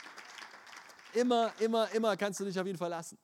Immer, 1.14 1.52
immer, 1.60 1.90
immer 1.92 2.16
kannst 2.16 2.40
du 2.40 2.44
dich 2.44 2.58
auf 2.58 2.66
ihn 2.66 2.76
verlassen. 2.76 3.18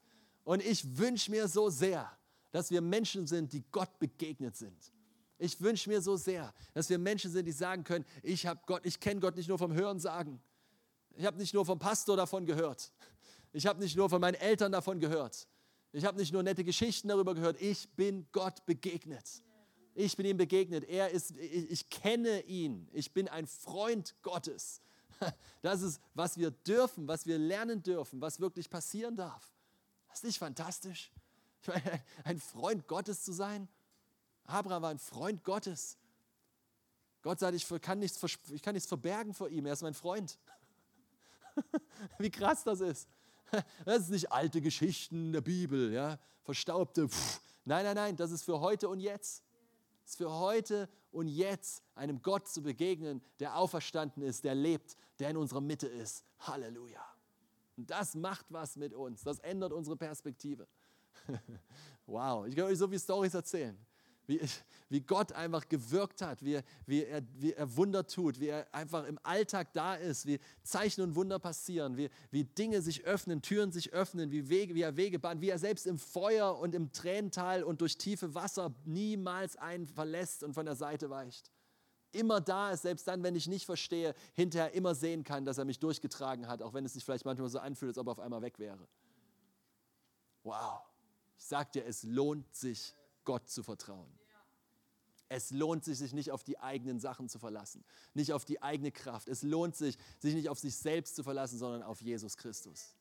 Und 0.45 0.65
ich 0.65 0.97
wünsche 0.97 1.31
mir 1.31 1.49
so 1.49 1.71
sehr, 1.71 2.11
dass 2.53 2.71
wir 2.71 2.81
Menschen 2.81 3.27
sind, 3.27 3.53
die 3.53 3.65
Gott 3.71 3.99
begegnet 3.99 4.57
sind. 4.57 4.93
Ich 5.39 5.61
wünsche 5.61 5.89
mir 5.89 6.01
so 6.01 6.17
sehr, 6.17 6.53
dass 6.73 6.89
wir 6.89 6.99
Menschen 6.99 7.31
sind, 7.31 7.45
die 7.47 7.53
sagen 7.53 7.85
können, 7.85 8.05
ich, 8.23 8.47
ich 8.83 9.01
kenne 9.01 9.21
Gott 9.21 9.37
nicht 9.37 9.49
nur 9.49 9.59
vom 9.59 9.73
Hören 9.73 9.99
sagen, 9.99 10.41
ich 11.17 11.25
habe 11.25 11.39
nicht 11.39 11.55
nur 11.55 11.65
vom 11.65 11.79
Pastor 11.79 12.17
davon 12.17 12.45
gehört. 12.45 12.93
Ich 13.55 13.67
habe 13.67 13.81
nicht 13.81 13.97
nur 13.97 14.11
von 14.11 14.21
meinen 14.21 14.35
Eltern 14.35 14.73
davon 14.73 14.99
gehört. 14.99 15.47
Ich 15.93 16.05
habe 16.05 16.19
nicht 16.19 16.33
nur 16.33 16.43
nette 16.43 16.65
Geschichten 16.65 17.07
darüber 17.07 17.35
gehört. 17.37 17.63
Ich 17.63 17.89
bin 17.91 18.27
Gott 18.33 18.67
begegnet. 18.67 19.43
Ich 19.95 20.17
bin 20.17 20.27
ihm 20.27 20.37
begegnet. 20.37 20.83
Er 20.89 21.11
ist, 21.11 21.31
ich, 21.39 21.71
ich 21.71 21.89
kenne 21.89 22.43
ihn. 22.43 22.89
Ich 22.93 23.13
bin 23.13 23.29
ein 23.29 23.47
Freund 23.47 24.15
Gottes. 24.23 24.83
Das 25.63 25.81
ist, 25.81 25.99
was 26.13 26.37
wir 26.37 26.51
dürfen, 26.51 27.09
was 27.09 27.25
wir 27.25 27.39
lernen 27.39 27.83
dürfen, 27.83 28.21
was 28.21 28.39
wirklich 28.41 28.69
passieren 28.69 29.17
darf. 29.17 29.55
Das 30.09 30.19
ist 30.19 30.25
nicht 30.25 30.39
fantastisch? 30.39 31.11
Ein 32.25 32.39
Freund 32.39 32.87
Gottes 32.87 33.25
zu 33.25 33.33
sein? 33.33 33.67
Abraham 34.45 34.83
war 34.83 34.91
ein 34.91 34.99
Freund 34.99 35.43
Gottes. 35.43 35.97
Gott 37.23 37.39
sagt, 37.39 37.55
ich 37.55 37.67
kann 37.81 38.01
nichts, 38.01 38.23
ich 38.51 38.61
kann 38.61 38.75
nichts 38.75 38.87
verbergen 38.87 39.33
vor 39.33 39.49
ihm. 39.49 39.65
Er 39.65 39.73
ist 39.73 39.81
mein 39.81 39.95
Freund. 39.95 40.39
Wie 42.19 42.31
krass 42.31 42.63
das 42.63 42.81
ist. 42.81 43.09
Das 43.85 44.03
ist 44.03 44.11
nicht 44.11 44.33
alte 44.33 44.61
Geschichten 44.61 45.33
der 45.33 45.41
Bibel, 45.41 45.93
ja, 45.93 46.19
verstaubte. 46.43 47.09
Pff. 47.09 47.41
Nein, 47.65 47.85
nein, 47.85 47.95
nein, 47.95 48.17
das 48.17 48.31
ist 48.31 48.45
für 48.45 48.61
heute 48.61 48.89
und 48.89 49.01
jetzt. 49.01 49.43
Das 50.03 50.13
ist 50.13 50.17
für 50.19 50.31
heute 50.31 50.89
und 51.13 51.29
jetzt 51.29 51.83
einem 51.95 52.21
Gott 52.21 52.49
zu 52.49 52.63
begegnen, 52.63 53.23
der 53.41 53.57
auferstanden 53.57 54.23
ist, 54.23 54.45
der 54.45 54.55
lebt, 54.55 54.97
der 55.19 55.31
in 55.31 55.37
unserer 55.37 55.61
Mitte 55.61 55.87
ist. 55.87 56.25
Halleluja. 56.41 57.05
Und 57.77 57.91
das 57.91 58.15
macht 58.15 58.47
was 58.51 58.77
mit 58.77 58.93
uns. 58.93 59.23
Das 59.23 59.39
ändert 59.39 59.73
unsere 59.73 59.97
Perspektive. 59.97 60.69
wow, 62.07 62.47
ich 62.47 62.55
kann 62.55 62.67
euch 62.67 62.79
so 62.79 62.87
viele 62.87 63.01
Storys 63.01 63.35
erzählen 63.35 63.79
wie, 64.27 64.41
wie 64.89 65.01
Gott 65.01 65.33
einfach 65.33 65.69
gewirkt 65.69 66.23
hat, 66.23 66.45
wie, 66.45 66.61
wie, 66.87 67.05
er, 67.05 67.23
wie 67.35 67.53
er 67.53 67.77
Wunder 67.77 68.07
tut, 68.07 68.41
wie 68.41 68.49
er 68.49 68.73
einfach 68.73 69.07
im 69.07 69.19
Alltag 69.23 69.73
da 69.73 69.95
ist, 69.95 70.27
wie 70.27 70.39
Zeichen 70.63 71.03
und 71.03 71.15
Wunder 71.15 71.39
passieren, 71.39 71.97
wie, 71.97 72.11
wie 72.31 72.45
Dinge 72.45 72.83
sich 72.83 73.05
öffnen, 73.05 73.43
Türen 73.43 73.73
sich 73.73 73.93
öffnen, 73.93 74.31
wie, 74.31 74.49
Wege, 74.49 74.75
wie 74.75 74.83
er 74.83 74.97
Wege 74.97 75.19
bahnt, 75.19 75.41
wie 75.41 75.51
er 75.51 75.59
selbst 75.59 75.87
im 75.87 75.99
Feuer 75.99 76.59
und 76.59 76.75
im 76.75 76.93
Tränental 76.93 77.65
und 77.65 77.81
durch 77.81 77.99
tiefe 77.99 78.35
Wasser 78.35 78.75
niemals 78.85 79.57
einen 79.57 79.87
verlässt 79.87 80.43
und 80.43 80.55
von 80.55 80.67
der 80.67 80.77
Seite 80.77 81.11
weicht. 81.11 81.51
Immer 82.13 82.41
da 82.41 82.71
ist, 82.71 82.83
selbst 82.83 83.09
dann, 83.09 83.25
wenn 83.25 83.35
ich 83.35 83.49
nicht 83.49 83.67
verstehe, 83.67 84.15
hinterher 84.35 84.73
immer 84.73 84.95
sehen 84.95 85.25
kann, 85.25 85.45
dass 85.45 85.59
er 85.59 85.65
mich 85.65 85.81
durchgetragen 85.81 86.47
hat, 86.47 86.63
auch 86.63 86.73
wenn 86.73 86.85
es 86.85 86.93
sich 86.93 87.05
vielleicht 87.05 87.25
manchmal 87.25 87.49
so 87.49 87.59
anfühlt, 87.59 87.91
als 87.91 87.99
ob 87.99 88.07
er 88.07 88.13
auf 88.13 88.21
einmal 88.21 88.43
weg 88.43 88.61
wäre. 88.61 88.87
Wow, 90.45 90.83
ich 91.37 91.45
sag 91.45 91.73
dir, 91.73 91.85
es 91.85 92.05
lohnt 92.05 92.55
sich 92.55 92.95
Gott 93.25 93.49
zu 93.49 93.63
vertrauen. 93.63 94.19
Es 95.29 95.51
lohnt 95.51 95.85
sich, 95.85 95.99
sich 95.99 96.13
nicht 96.13 96.31
auf 96.31 96.45
die 96.45 96.59
eigenen 96.59 97.01
Sachen 97.01 97.29
zu 97.29 97.39
verlassen, 97.39 97.85
nicht 98.13 98.33
auf 98.33 98.45
die 98.45 98.63
eigene 98.63 98.93
Kraft. 98.93 99.29
Es 99.29 99.43
lohnt 99.43 99.75
sich, 99.75 99.97
sich 100.19 100.35
nicht 100.35 100.49
auf 100.49 100.59
sich 100.59 100.77
selbst 100.77 101.17
zu 101.17 101.23
verlassen, 101.23 101.59
sondern 101.59 101.83
auf 101.83 102.01
Jesus 102.01 102.37
Christus. 102.37 102.95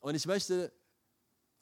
Und 0.00 0.14
ich 0.14 0.26
möchte 0.26 0.72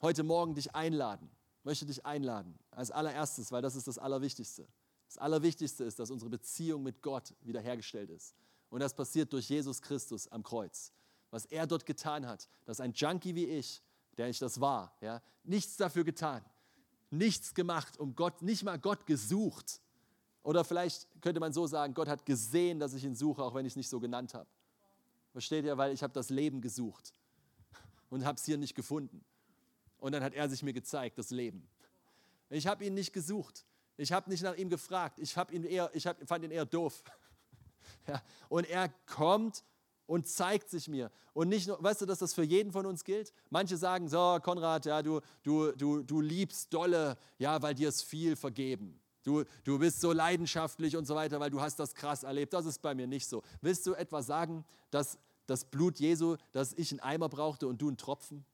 heute 0.01 0.23
Morgen 0.23 0.55
dich 0.55 0.75
einladen, 0.75 1.29
möchte 1.63 1.85
dich 1.85 2.05
einladen, 2.05 2.57
als 2.71 2.91
allererstes, 2.91 3.51
weil 3.51 3.61
das 3.61 3.75
ist 3.75 3.87
das 3.87 3.97
Allerwichtigste. 3.97 4.67
Das 5.07 5.17
Allerwichtigste 5.17 5.83
ist, 5.83 5.99
dass 5.99 6.11
unsere 6.11 6.29
Beziehung 6.29 6.83
mit 6.83 7.01
Gott 7.01 7.33
wiederhergestellt 7.41 8.09
ist. 8.09 8.35
Und 8.69 8.81
das 8.81 8.93
passiert 8.93 9.31
durch 9.31 9.47
Jesus 9.47 9.81
Christus 9.81 10.27
am 10.27 10.43
Kreuz. 10.43 10.91
Was 11.29 11.45
er 11.45 11.67
dort 11.67 11.85
getan 11.85 12.27
hat, 12.27 12.49
dass 12.65 12.79
ein 12.79 12.93
Junkie 12.93 13.35
wie 13.35 13.45
ich, 13.45 13.81
der 14.17 14.29
ich 14.29 14.39
das 14.39 14.59
war, 14.59 14.97
ja, 15.01 15.21
nichts 15.43 15.77
dafür 15.77 16.03
getan, 16.03 16.43
nichts 17.09 17.53
gemacht, 17.53 17.97
um 17.99 18.15
Gott, 18.15 18.41
nicht 18.41 18.63
mal 18.63 18.79
Gott 18.79 19.05
gesucht. 19.05 19.81
Oder 20.43 20.63
vielleicht 20.63 21.07
könnte 21.21 21.39
man 21.39 21.53
so 21.53 21.65
sagen, 21.67 21.93
Gott 21.93 22.07
hat 22.07 22.25
gesehen, 22.25 22.79
dass 22.79 22.93
ich 22.93 23.03
ihn 23.03 23.15
suche, 23.15 23.43
auch 23.43 23.55
wenn 23.55 23.65
ich 23.65 23.73
es 23.73 23.77
nicht 23.77 23.89
so 23.89 23.99
genannt 23.99 24.33
habe. 24.33 24.47
Versteht 25.31 25.65
ihr? 25.65 25.77
Weil 25.77 25.91
ich 25.91 26.03
habe 26.03 26.13
das 26.13 26.29
Leben 26.29 26.61
gesucht 26.61 27.13
und 28.09 28.25
habe 28.25 28.37
es 28.37 28.45
hier 28.45 28.57
nicht 28.57 28.75
gefunden. 28.75 29.23
Und 29.97 30.11
dann 30.11 30.23
hat 30.23 30.33
er 30.33 30.49
sich 30.49 30.61
mir 30.63 30.73
gezeigt, 30.73 31.17
das 31.17 31.31
Leben. 31.31 31.67
Ich 32.49 32.67
habe 32.67 32.85
ihn 32.85 32.93
nicht 32.93 33.11
gesucht. 33.11 33.65
Ich 33.97 34.11
habe 34.11 34.29
nicht 34.29 34.43
nach 34.43 34.55
ihm 34.55 34.69
gefragt. 34.69 35.19
Ich, 35.19 35.35
ihn 35.51 35.63
eher, 35.63 35.89
ich 35.93 36.05
hab, 36.05 36.17
fand 36.27 36.43
ihn 36.45 36.51
eher 36.51 36.65
doof. 36.65 37.03
Ja, 38.07 38.21
und 38.49 38.67
er 38.67 38.89
kommt 39.05 39.63
und 40.07 40.27
zeigt 40.27 40.69
sich 40.69 40.87
mir. 40.87 41.11
Und 41.33 41.49
nicht 41.49 41.67
nur, 41.67 41.81
weißt 41.81 42.01
du, 42.01 42.05
dass 42.05 42.19
das 42.19 42.33
für 42.33 42.43
jeden 42.43 42.71
von 42.71 42.85
uns 42.85 43.03
gilt? 43.03 43.33
Manche 43.49 43.77
sagen, 43.77 44.07
so, 44.07 44.39
Konrad, 44.41 44.85
ja, 44.85 45.01
du, 45.01 45.21
du, 45.43 45.71
du, 45.71 46.03
du 46.03 46.21
liebst 46.21 46.73
dolle, 46.73 47.17
ja, 47.37 47.61
weil 47.61 47.73
dir 47.73 47.89
ist 47.89 48.03
viel 48.03 48.35
vergeben. 48.35 48.99
Du, 49.23 49.43
du 49.63 49.79
bist 49.79 50.01
so 50.01 50.11
leidenschaftlich 50.11 50.95
und 50.95 51.05
so 51.05 51.15
weiter, 51.15 51.39
weil 51.39 51.49
du 51.49 51.59
hast 51.59 51.79
das 51.79 51.95
krass 51.95 52.23
erlebt. 52.23 52.53
Das 52.53 52.65
ist 52.65 52.81
bei 52.81 52.93
mir 52.93 53.07
nicht 53.07 53.27
so. 53.27 53.41
Willst 53.61 53.87
du 53.87 53.93
etwa 53.93 54.21
sagen, 54.21 54.63
dass 54.91 55.17
das 55.47 55.65
Blut 55.65 55.99
Jesu, 55.99 56.37
dass 56.51 56.73
ich 56.73 56.91
einen 56.91 56.99
Eimer 56.99 57.27
brauchte 57.27 57.67
und 57.67 57.81
du 57.81 57.87
einen 57.87 57.97
Tropfen? 57.97 58.45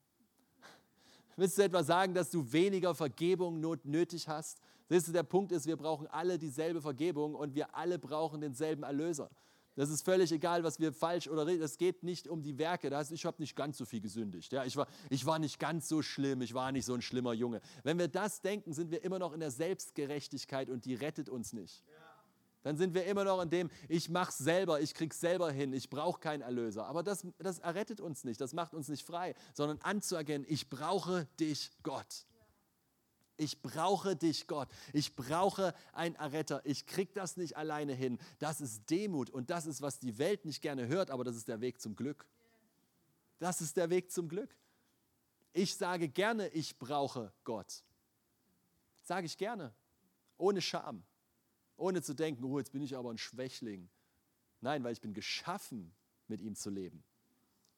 Willst 1.36 1.58
du 1.58 1.64
etwa 1.64 1.84
sagen, 1.84 2.14
dass 2.14 2.32
du 2.32 2.54
weniger 2.54 2.95
Vergebung 2.95 3.60
nötig 3.84 4.30
hast? 4.30 4.62
Siehst 4.88 5.10
du, 5.10 5.12
der 5.12 5.24
Punkt 5.24 5.52
ist, 5.52 5.66
wir 5.68 5.78
brauchen 5.78 6.08
alle 6.08 6.39
dieselbe 6.39 6.82
Vergebung 6.82 7.36
und 7.36 7.54
wir 7.54 7.76
alle 7.76 7.99
brauchen 7.99 8.39
denselben 8.39 8.84
Erlöser. 8.84 9.30
Das 9.82 9.89
ist 9.89 10.05
völlig 10.05 10.32
egal, 10.32 10.63
was 10.63 10.79
wir 10.79 10.93
falsch 10.93 11.27
oder 11.27 11.47
richtig. 11.47 11.65
Es 11.65 11.79
geht 11.79 12.03
nicht 12.03 12.27
um 12.27 12.43
die 12.43 12.59
Werke. 12.59 12.91
Das 12.91 12.99
heißt, 12.99 13.13
ich 13.13 13.25
habe 13.25 13.41
nicht 13.41 13.55
ganz 13.55 13.79
so 13.79 13.86
viel 13.86 13.99
gesündigt. 13.99 14.53
Ja, 14.53 14.63
ich, 14.63 14.77
war, 14.77 14.86
ich 15.09 15.25
war 15.25 15.39
nicht 15.39 15.57
ganz 15.57 15.89
so 15.89 16.03
schlimm. 16.03 16.43
Ich 16.43 16.53
war 16.53 16.71
nicht 16.71 16.86
so 16.86 16.93
ein 16.93 17.01
schlimmer 17.01 17.34
Junge. 17.34 17.61
Wenn 17.82 17.97
wir 17.97 18.07
das 18.07 18.41
denken, 18.41 18.73
sind 18.73 18.91
wir 18.91 19.03
immer 19.03 19.17
noch 19.17 19.34
in 19.34 19.39
der 19.39 19.49
Selbstgerechtigkeit 19.49 20.69
und 20.69 20.86
die 20.86 20.93
rettet 20.93 21.29
uns 21.29 21.51
nicht. 21.53 21.84
Dann 22.61 22.77
sind 22.77 22.93
wir 22.93 23.05
immer 23.05 23.23
noch 23.23 23.41
in 23.41 23.49
dem, 23.49 23.71
ich 23.89 24.07
mache 24.07 24.32
selber, 24.32 24.82
ich 24.82 24.93
krieg's 24.93 25.19
selber 25.19 25.51
hin, 25.51 25.73
ich 25.73 25.89
brauche 25.89 26.19
keinen 26.19 26.41
Erlöser. 26.41 26.86
Aber 26.86 27.01
das, 27.01 27.25
das 27.39 27.57
errettet 27.57 28.01
uns 28.01 28.23
nicht, 28.23 28.39
das 28.39 28.53
macht 28.53 28.75
uns 28.75 28.88
nicht 28.88 29.03
frei, 29.03 29.34
sondern 29.55 29.79
anzuerkennen, 29.82 30.45
ich 30.47 30.69
brauche 30.69 31.27
dich, 31.39 31.71
Gott. 31.82 32.27
Ich 33.41 33.59
brauche 33.63 34.15
dich, 34.15 34.45
Gott. 34.45 34.69
Ich 34.93 35.15
brauche 35.15 35.73
einen 35.93 36.13
Erretter. 36.13 36.61
Ich 36.63 36.85
krieg 36.85 37.11
das 37.15 37.37
nicht 37.37 37.57
alleine 37.57 37.95
hin. 37.95 38.19
Das 38.37 38.61
ist 38.61 38.87
Demut 38.91 39.31
und 39.31 39.49
das 39.49 39.65
ist, 39.65 39.81
was 39.81 39.97
die 39.97 40.19
Welt 40.19 40.45
nicht 40.45 40.61
gerne 40.61 40.87
hört, 40.87 41.09
aber 41.09 41.23
das 41.23 41.35
ist 41.35 41.47
der 41.47 41.59
Weg 41.59 41.81
zum 41.81 41.95
Glück. 41.95 42.27
Das 43.39 43.59
ist 43.59 43.77
der 43.77 43.89
Weg 43.89 44.11
zum 44.11 44.29
Glück. 44.29 44.55
Ich 45.53 45.75
sage 45.75 46.07
gerne, 46.07 46.49
ich 46.49 46.77
brauche 46.77 47.33
Gott. 47.43 47.83
Sage 49.05 49.25
ich 49.25 49.39
gerne, 49.39 49.73
ohne 50.37 50.61
Scham, 50.61 51.03
ohne 51.77 52.03
zu 52.03 52.13
denken, 52.13 52.43
oh, 52.43 52.59
jetzt 52.59 52.71
bin 52.71 52.83
ich 52.83 52.95
aber 52.95 53.09
ein 53.09 53.17
Schwächling. 53.17 53.89
Nein, 54.59 54.83
weil 54.83 54.93
ich 54.93 55.01
bin 55.01 55.15
geschaffen, 55.15 55.91
mit 56.27 56.41
ihm 56.41 56.53
zu 56.53 56.69
leben. 56.69 57.03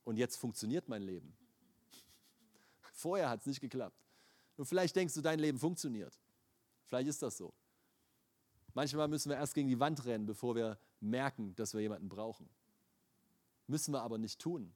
Und 0.03 0.17
jetzt 0.17 0.35
funktioniert 0.35 0.89
mein 0.89 1.03
Leben. 1.03 1.37
Vorher 2.91 3.29
hat 3.29 3.39
es 3.39 3.45
nicht 3.45 3.61
geklappt. 3.61 4.02
Und 4.57 4.65
vielleicht 4.65 4.95
denkst 4.95 5.13
du, 5.13 5.21
dein 5.21 5.39
Leben 5.39 5.57
funktioniert. 5.57 6.19
Vielleicht 6.85 7.09
ist 7.09 7.21
das 7.21 7.37
so. 7.37 7.53
Manchmal 8.73 9.07
müssen 9.07 9.29
wir 9.29 9.37
erst 9.37 9.53
gegen 9.53 9.69
die 9.69 9.79
Wand 9.79 10.05
rennen, 10.05 10.25
bevor 10.25 10.55
wir 10.55 10.79
merken, 10.99 11.55
dass 11.55 11.73
wir 11.73 11.81
jemanden 11.81 12.09
brauchen. 12.09 12.49
Müssen 13.67 13.93
wir 13.93 14.01
aber 14.01 14.17
nicht 14.17 14.39
tun. 14.39 14.73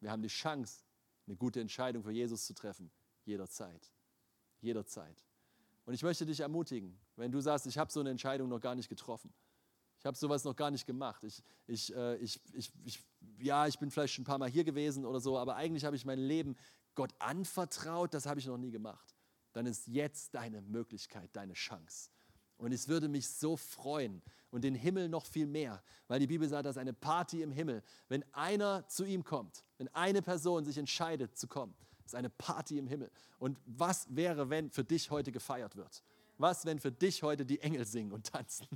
Wir 0.00 0.10
haben 0.10 0.22
die 0.22 0.28
Chance, 0.28 0.84
eine 1.26 1.36
gute 1.36 1.60
Entscheidung 1.60 2.02
für 2.02 2.12
Jesus 2.12 2.46
zu 2.46 2.54
treffen. 2.54 2.90
Jederzeit. 3.24 3.92
Jederzeit. 4.60 5.24
Und 5.84 5.94
ich 5.94 6.02
möchte 6.02 6.26
dich 6.26 6.40
ermutigen, 6.40 6.98
wenn 7.16 7.32
du 7.32 7.40
sagst, 7.40 7.66
ich 7.66 7.78
habe 7.78 7.90
so 7.90 8.00
eine 8.00 8.10
Entscheidung 8.10 8.48
noch 8.48 8.60
gar 8.60 8.74
nicht 8.74 8.88
getroffen. 8.88 9.32
Ich 9.98 10.06
habe 10.06 10.16
sowas 10.16 10.44
noch 10.44 10.54
gar 10.54 10.70
nicht 10.70 10.86
gemacht. 10.86 11.24
Ich, 11.24 11.42
ich, 11.66 11.94
äh, 11.94 12.16
ich, 12.16 12.40
ich, 12.52 12.70
ich, 12.84 13.04
ja, 13.38 13.66
ich 13.66 13.78
bin 13.78 13.90
vielleicht 13.90 14.14
schon 14.14 14.22
ein 14.22 14.26
paar 14.26 14.38
Mal 14.38 14.48
hier 14.48 14.64
gewesen 14.64 15.04
oder 15.04 15.20
so, 15.20 15.38
aber 15.38 15.56
eigentlich 15.56 15.84
habe 15.84 15.96
ich 15.96 16.04
mein 16.04 16.18
Leben 16.18 16.56
Gott 16.94 17.14
anvertraut, 17.18 18.14
das 18.14 18.26
habe 18.26 18.38
ich 18.38 18.46
noch 18.46 18.58
nie 18.58 18.70
gemacht. 18.70 19.17
Dann 19.58 19.66
ist 19.66 19.88
jetzt 19.88 20.36
deine 20.36 20.62
Möglichkeit, 20.62 21.30
deine 21.32 21.54
Chance. 21.54 22.10
Und 22.58 22.70
es 22.70 22.86
würde 22.86 23.08
mich 23.08 23.28
so 23.28 23.56
freuen 23.56 24.22
und 24.52 24.62
den 24.62 24.76
Himmel 24.76 25.08
noch 25.08 25.26
viel 25.26 25.48
mehr, 25.48 25.82
weil 26.06 26.20
die 26.20 26.28
Bibel 26.28 26.48
sagt, 26.48 26.64
dass 26.64 26.76
eine 26.76 26.92
Party 26.92 27.42
im 27.42 27.50
Himmel, 27.50 27.82
wenn 28.08 28.24
einer 28.32 28.86
zu 28.86 29.04
ihm 29.04 29.24
kommt, 29.24 29.64
wenn 29.76 29.88
eine 29.88 30.22
Person 30.22 30.64
sich 30.64 30.78
entscheidet 30.78 31.36
zu 31.36 31.48
kommen, 31.48 31.74
ist 32.04 32.14
eine 32.14 32.30
Party 32.30 32.78
im 32.78 32.86
Himmel. 32.86 33.10
Und 33.40 33.58
was 33.66 34.06
wäre, 34.14 34.48
wenn 34.48 34.70
für 34.70 34.84
dich 34.84 35.10
heute 35.10 35.32
gefeiert 35.32 35.74
wird? 35.74 36.04
Was, 36.36 36.64
wenn 36.64 36.78
für 36.78 36.92
dich 36.92 37.24
heute 37.24 37.44
die 37.44 37.58
Engel 37.58 37.84
singen 37.84 38.12
und 38.12 38.26
tanzen? 38.26 38.68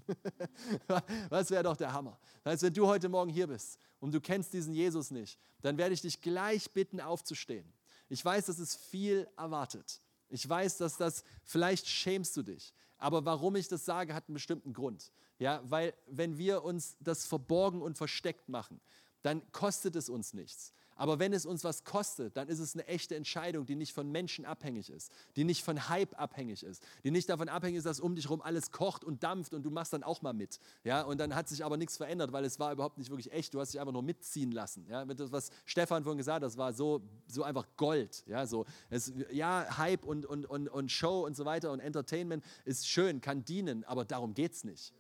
Was 1.28 1.48
wäre 1.52 1.62
doch 1.62 1.76
der 1.76 1.92
Hammer? 1.92 2.18
Das 2.42 2.54
heißt, 2.54 2.62
wenn 2.64 2.74
du 2.74 2.88
heute 2.88 3.08
Morgen 3.08 3.30
hier 3.30 3.46
bist 3.46 3.78
und 4.00 4.12
du 4.12 4.20
kennst 4.20 4.52
diesen 4.52 4.74
Jesus 4.74 5.12
nicht, 5.12 5.38
dann 5.60 5.78
werde 5.78 5.94
ich 5.94 6.00
dich 6.00 6.20
gleich 6.20 6.72
bitten, 6.72 7.00
aufzustehen. 7.00 7.72
Ich 8.08 8.24
weiß, 8.24 8.46
das 8.46 8.58
ist 8.58 8.74
viel 8.74 9.28
erwartet. 9.36 10.02
Ich 10.32 10.48
weiß, 10.48 10.78
dass 10.78 10.96
das, 10.96 11.24
vielleicht 11.44 11.86
schämst 11.86 12.36
du 12.36 12.42
dich. 12.42 12.72
Aber 12.96 13.24
warum 13.24 13.54
ich 13.56 13.68
das 13.68 13.84
sage, 13.84 14.14
hat 14.14 14.28
einen 14.28 14.34
bestimmten 14.34 14.72
Grund. 14.72 15.12
Ja, 15.38 15.60
weil 15.64 15.92
wenn 16.06 16.38
wir 16.38 16.64
uns 16.64 16.96
das 17.00 17.26
verborgen 17.26 17.82
und 17.82 17.98
versteckt 17.98 18.48
machen, 18.48 18.80
dann 19.20 19.42
kostet 19.52 19.94
es 19.94 20.08
uns 20.08 20.32
nichts. 20.32 20.72
Aber 21.02 21.18
wenn 21.18 21.32
es 21.32 21.46
uns 21.46 21.64
was 21.64 21.82
kostet, 21.82 22.36
dann 22.36 22.46
ist 22.46 22.60
es 22.60 22.76
eine 22.76 22.86
echte 22.86 23.16
Entscheidung, 23.16 23.66
die 23.66 23.74
nicht 23.74 23.92
von 23.92 24.12
Menschen 24.12 24.44
abhängig 24.44 24.88
ist, 24.88 25.10
die 25.34 25.42
nicht 25.42 25.64
von 25.64 25.88
Hype 25.88 26.16
abhängig 26.16 26.62
ist, 26.62 26.80
die 27.02 27.10
nicht 27.10 27.28
davon 27.28 27.48
abhängig 27.48 27.78
ist, 27.78 27.86
dass 27.86 27.98
um 27.98 28.14
dich 28.14 28.26
herum 28.26 28.40
alles 28.40 28.70
kocht 28.70 29.02
und 29.02 29.24
dampft 29.24 29.52
und 29.52 29.64
du 29.64 29.70
machst 29.72 29.92
dann 29.92 30.04
auch 30.04 30.22
mal 30.22 30.32
mit. 30.32 30.60
Ja, 30.84 31.02
und 31.02 31.18
dann 31.18 31.34
hat 31.34 31.48
sich 31.48 31.64
aber 31.64 31.76
nichts 31.76 31.96
verändert, 31.96 32.30
weil 32.30 32.44
es 32.44 32.60
war 32.60 32.72
überhaupt 32.72 32.98
nicht 32.98 33.10
wirklich 33.10 33.32
echt. 33.32 33.52
Du 33.52 33.58
hast 33.58 33.72
dich 33.72 33.80
einfach 33.80 33.92
nur 33.92 34.04
mitziehen 34.04 34.52
lassen. 34.52 34.86
Ja, 34.88 35.04
das, 35.04 35.32
was 35.32 35.50
Stefan 35.64 36.04
vorhin 36.04 36.18
gesagt 36.18 36.36
hat, 36.36 36.42
das 36.44 36.56
war 36.56 36.72
so, 36.72 37.02
so 37.26 37.42
einfach 37.42 37.66
Gold. 37.76 38.22
Ja, 38.28 38.46
so, 38.46 38.64
es, 38.88 39.12
ja 39.32 39.76
Hype 39.78 40.04
und, 40.04 40.24
und, 40.24 40.46
und, 40.46 40.68
und 40.68 40.92
Show 40.92 41.26
und 41.26 41.36
so 41.36 41.44
weiter 41.44 41.72
und 41.72 41.80
Entertainment 41.80 42.44
ist 42.64 42.86
schön, 42.86 43.20
kann 43.20 43.44
dienen, 43.44 43.82
aber 43.86 44.04
darum 44.04 44.34
geht 44.34 44.52
es 44.52 44.62
nicht. 44.62 44.94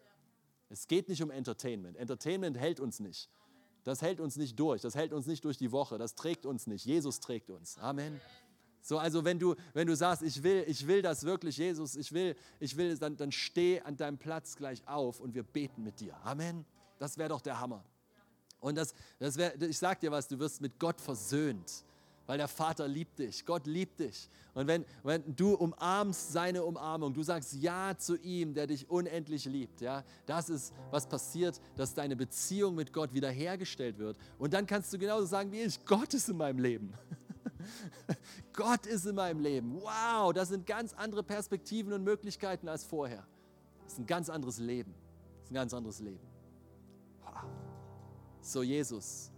Es 0.68 0.88
geht 0.88 1.08
nicht 1.08 1.22
um 1.22 1.30
Entertainment. 1.30 1.96
Entertainment 1.96 2.58
hält 2.58 2.80
uns 2.80 2.98
nicht. 2.98 3.30
Das 3.84 4.02
hält 4.02 4.20
uns 4.20 4.36
nicht 4.36 4.58
durch, 4.58 4.80
das 4.80 4.94
hält 4.94 5.12
uns 5.12 5.26
nicht 5.26 5.44
durch 5.44 5.56
die 5.56 5.72
Woche, 5.72 5.98
das 5.98 6.14
trägt 6.14 6.46
uns 6.46 6.66
nicht. 6.66 6.84
Jesus 6.84 7.20
trägt 7.20 7.50
uns. 7.50 7.78
Amen. 7.78 8.20
So, 8.80 8.98
also 8.98 9.24
wenn 9.24 9.38
du, 9.38 9.54
wenn 9.74 9.86
du 9.86 9.94
sagst, 9.94 10.22
ich 10.22 10.42
will, 10.42 10.64
ich 10.66 10.86
will 10.86 11.02
das 11.02 11.24
wirklich, 11.24 11.56
Jesus, 11.56 11.94
ich 11.94 12.12
will, 12.12 12.36
ich 12.58 12.76
will, 12.76 12.96
dann, 12.98 13.16
dann 13.16 13.30
steh 13.30 13.80
an 13.80 13.96
deinem 13.96 14.18
Platz 14.18 14.56
gleich 14.56 14.86
auf 14.86 15.20
und 15.20 15.34
wir 15.34 15.44
beten 15.44 15.82
mit 15.84 16.00
dir. 16.00 16.16
Amen. 16.24 16.64
Das 16.98 17.16
wäre 17.18 17.28
doch 17.28 17.40
der 17.40 17.60
Hammer. 17.60 17.84
Und 18.60 18.76
das, 18.76 18.94
das 19.18 19.36
wär, 19.36 19.60
ich 19.60 19.78
sag 19.78 20.00
dir 20.00 20.10
was, 20.10 20.28
du 20.28 20.38
wirst 20.38 20.60
mit 20.60 20.78
Gott 20.78 21.00
versöhnt 21.00 21.84
weil 22.26 22.38
der 22.38 22.48
Vater 22.48 22.86
liebt 22.88 23.18
dich. 23.18 23.44
Gott 23.44 23.66
liebt 23.66 24.00
dich. 24.00 24.28
Und 24.54 24.66
wenn, 24.66 24.84
wenn 25.02 25.34
du 25.34 25.54
umarmst 25.54 26.32
seine 26.32 26.64
Umarmung, 26.64 27.14
du 27.14 27.22
sagst 27.22 27.54
Ja 27.54 27.96
zu 27.96 28.16
ihm, 28.16 28.54
der 28.54 28.66
dich 28.66 28.88
unendlich 28.90 29.46
liebt, 29.46 29.80
ja, 29.80 30.04
das 30.26 30.50
ist, 30.50 30.74
was 30.90 31.06
passiert, 31.06 31.60
dass 31.76 31.94
deine 31.94 32.16
Beziehung 32.16 32.74
mit 32.74 32.92
Gott 32.92 33.14
wiederhergestellt 33.14 33.98
wird. 33.98 34.18
Und 34.38 34.52
dann 34.52 34.66
kannst 34.66 34.92
du 34.92 34.98
genauso 34.98 35.26
sagen 35.26 35.50
wie 35.52 35.62
ich, 35.62 35.84
Gott 35.84 36.12
ist 36.14 36.28
in 36.28 36.36
meinem 36.36 36.58
Leben. 36.58 36.92
Gott 38.52 38.86
ist 38.86 39.06
in 39.06 39.14
meinem 39.14 39.40
Leben. 39.40 39.80
Wow, 39.80 40.32
das 40.32 40.48
sind 40.48 40.66
ganz 40.66 40.92
andere 40.92 41.22
Perspektiven 41.22 41.92
und 41.92 42.04
Möglichkeiten 42.04 42.68
als 42.68 42.84
vorher. 42.84 43.26
Das 43.84 43.94
ist 43.94 43.98
ein 43.98 44.06
ganz 44.06 44.28
anderes 44.28 44.58
Leben. 44.58 44.94
Das 45.38 45.44
ist 45.44 45.50
ein 45.50 45.54
ganz 45.54 45.74
anderes 45.74 46.00
Leben. 46.00 46.26
Wow. 47.24 47.44
So, 48.40 48.62
Jesus, 48.62 49.31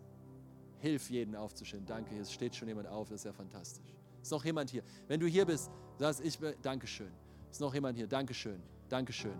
Hilf 0.84 1.08
jeden 1.08 1.34
aufzustehen. 1.34 1.86
Danke, 1.86 2.14
es 2.18 2.30
steht 2.30 2.54
schon 2.54 2.68
jemand 2.68 2.88
auf, 2.88 3.08
das 3.08 3.20
ist 3.20 3.24
ja 3.24 3.32
fantastisch. 3.32 3.96
Ist 4.20 4.30
noch 4.30 4.44
jemand 4.44 4.68
hier? 4.68 4.82
Wenn 5.08 5.18
du 5.18 5.26
hier 5.26 5.46
bist, 5.46 5.70
sagst 5.98 6.20
ich, 6.20 6.38
Dankeschön. 6.60 7.10
Ist 7.50 7.60
noch 7.62 7.72
jemand 7.72 7.96
hier? 7.96 8.06
Dankeschön, 8.06 8.60
Dankeschön. 8.90 9.38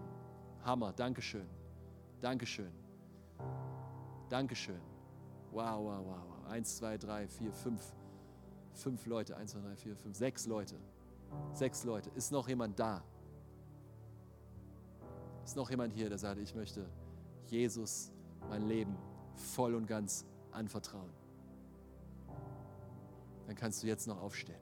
Hammer, 0.65 0.95
Dankeschön, 0.95 1.47
Dankeschön, 2.23 2.73
Dankeschön. 4.31 4.81
Wow, 5.53 5.85
wow, 5.85 6.07
wow, 6.07 6.23
wow. 6.29 6.51
Eins, 6.51 6.79
zwei, 6.79 6.97
drei, 6.97 7.29
vier, 7.29 7.53
fünf. 7.53 7.83
Fünf 8.73 9.05
Leute. 9.05 9.37
Eins, 9.37 9.53
zwei, 9.53 9.61
drei, 9.61 9.77
vier, 9.77 9.95
fünf. 9.97 10.17
Sechs 10.17 10.47
Leute. 10.47 10.77
Sechs 11.53 11.85
Leute. 11.85 12.11
Ist 12.15 12.33
noch 12.33 12.49
jemand 12.49 12.79
da? 12.79 13.05
Ist 15.45 15.57
noch 15.57 15.69
jemand 15.69 15.93
hier, 15.93 16.09
der 16.09 16.17
sagt, 16.17 16.41
ich 16.41 16.55
möchte 16.55 16.89
Jesus 17.49 18.11
mein 18.49 18.67
Leben 18.67 18.97
voll 19.35 19.75
und 19.75 19.87
ganz 19.87 20.25
anvertrauen? 20.51 21.24
Dann 23.47 23.57
kannst 23.57 23.83
du 23.83 23.87
jetzt 23.87 24.07
noch 24.07 24.21
aufstehen. 24.21 24.61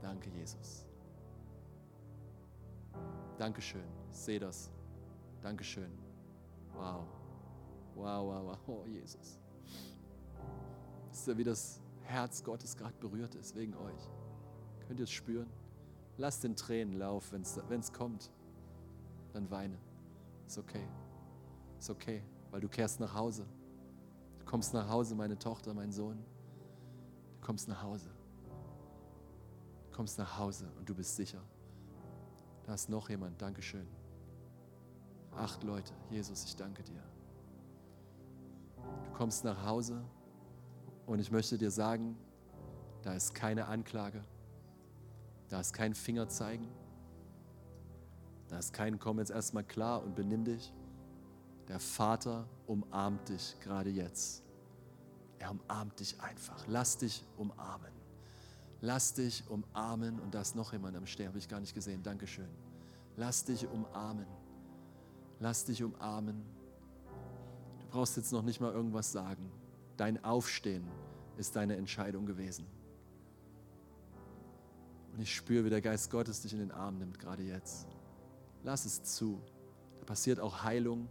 Danke, 0.00 0.30
Jesus. 0.30 0.86
Dankeschön. 3.36 3.84
Ich 4.12 4.18
sehe 4.18 4.38
das. 4.38 4.70
Dankeschön. 5.42 5.90
Wow. 6.74 7.04
Wow, 7.94 8.26
wow, 8.26 8.44
wow. 8.46 8.58
Oh, 8.66 8.86
Jesus. 8.86 9.38
Wisst 11.10 11.28
ihr, 11.28 11.38
wie 11.38 11.44
das 11.44 11.80
Herz 12.02 12.42
Gottes 12.42 12.76
gerade 12.76 12.94
berührt 12.98 13.34
ist 13.34 13.54
wegen 13.56 13.74
euch? 13.74 14.08
Könnt 14.86 15.00
ihr 15.00 15.04
es 15.04 15.10
spüren? 15.10 15.50
Lasst 16.16 16.44
den 16.44 16.56
Tränen 16.56 16.98
laufen, 16.98 17.42
wenn 17.68 17.80
es 17.80 17.92
kommt. 17.92 18.30
Dann 19.32 19.50
weine. 19.50 19.78
Ist 20.46 20.58
okay. 20.58 20.88
Ist 21.78 21.90
okay, 21.90 22.22
weil 22.50 22.60
du 22.60 22.68
kehrst 22.68 22.98
nach 23.00 23.14
Hause. 23.14 23.46
Du 24.38 24.44
kommst 24.44 24.74
nach 24.74 24.88
Hause, 24.88 25.14
meine 25.14 25.38
Tochter, 25.38 25.74
mein 25.74 25.92
Sohn 25.92 26.24
kommst 27.40 27.68
nach 27.68 27.82
Hause. 27.82 28.10
Du 29.90 29.96
kommst 29.96 30.18
nach 30.18 30.38
Hause 30.38 30.70
und 30.78 30.88
du 30.88 30.94
bist 30.94 31.16
sicher. 31.16 31.42
Da 32.64 32.74
ist 32.74 32.88
noch 32.88 33.08
jemand. 33.08 33.40
Dankeschön. 33.40 33.86
Acht 35.34 35.62
Leute. 35.62 35.92
Jesus, 36.10 36.44
ich 36.44 36.56
danke 36.56 36.82
dir. 36.82 37.02
Du 39.04 39.10
kommst 39.12 39.44
nach 39.44 39.64
Hause 39.64 40.02
und 41.06 41.18
ich 41.18 41.30
möchte 41.30 41.58
dir 41.58 41.70
sagen, 41.70 42.16
da 43.02 43.14
ist 43.14 43.34
keine 43.34 43.66
Anklage. 43.66 44.24
Da 45.48 45.60
ist 45.60 45.72
kein 45.72 45.94
Fingerzeigen. 45.94 46.68
Da 48.48 48.58
ist 48.58 48.72
kein 48.72 48.98
Komm 48.98 49.18
jetzt 49.18 49.30
erstmal 49.30 49.64
klar 49.64 50.02
und 50.02 50.14
benimm 50.14 50.44
dich. 50.44 50.72
Der 51.68 51.80
Vater 51.80 52.46
umarmt 52.66 53.28
dich 53.28 53.56
gerade 53.60 53.90
jetzt. 53.90 54.42
Er 55.38 55.50
umarmt 55.50 56.00
dich 56.00 56.20
einfach. 56.20 56.64
Lass 56.66 56.98
dich 56.98 57.24
umarmen. 57.36 57.92
Lass 58.80 59.14
dich 59.14 59.44
umarmen. 59.48 60.18
Und 60.20 60.34
da 60.34 60.40
ist 60.40 60.56
noch 60.56 60.72
jemand 60.72 60.96
am 60.96 61.06
Sterben, 61.06 61.30
habe 61.30 61.38
ich 61.38 61.48
gar 61.48 61.60
nicht 61.60 61.74
gesehen. 61.74 62.02
Dankeschön. 62.02 62.48
Lass 63.16 63.44
dich 63.44 63.66
umarmen. 63.66 64.26
Lass 65.40 65.64
dich 65.64 65.82
umarmen. 65.82 66.42
Du 67.80 67.86
brauchst 67.90 68.16
jetzt 68.16 68.32
noch 68.32 68.42
nicht 68.42 68.60
mal 68.60 68.72
irgendwas 68.72 69.12
sagen. 69.12 69.50
Dein 69.96 70.22
Aufstehen 70.24 70.86
ist 71.36 71.56
deine 71.56 71.76
Entscheidung 71.76 72.26
gewesen. 72.26 72.66
Und 75.12 75.22
ich 75.22 75.34
spüre, 75.34 75.64
wie 75.64 75.70
der 75.70 75.80
Geist 75.80 76.10
Gottes 76.10 76.42
dich 76.42 76.52
in 76.52 76.60
den 76.60 76.70
Arm 76.70 76.98
nimmt, 76.98 77.18
gerade 77.18 77.42
jetzt. 77.42 77.88
Lass 78.62 78.84
es 78.84 79.02
zu. 79.02 79.40
Da 79.98 80.04
passiert 80.04 80.38
auch 80.38 80.62
Heilung. 80.62 81.08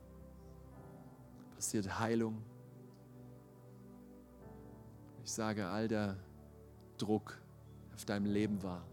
Passiert 1.56 2.00
Heilung. 2.00 2.42
Ich 5.28 5.34
sage, 5.34 5.68
all 5.68 5.90
der 5.90 6.16
Druck 6.98 7.38
auf 7.94 8.06
deinem 8.06 8.28
Leben 8.28 8.64
war, 8.64 8.88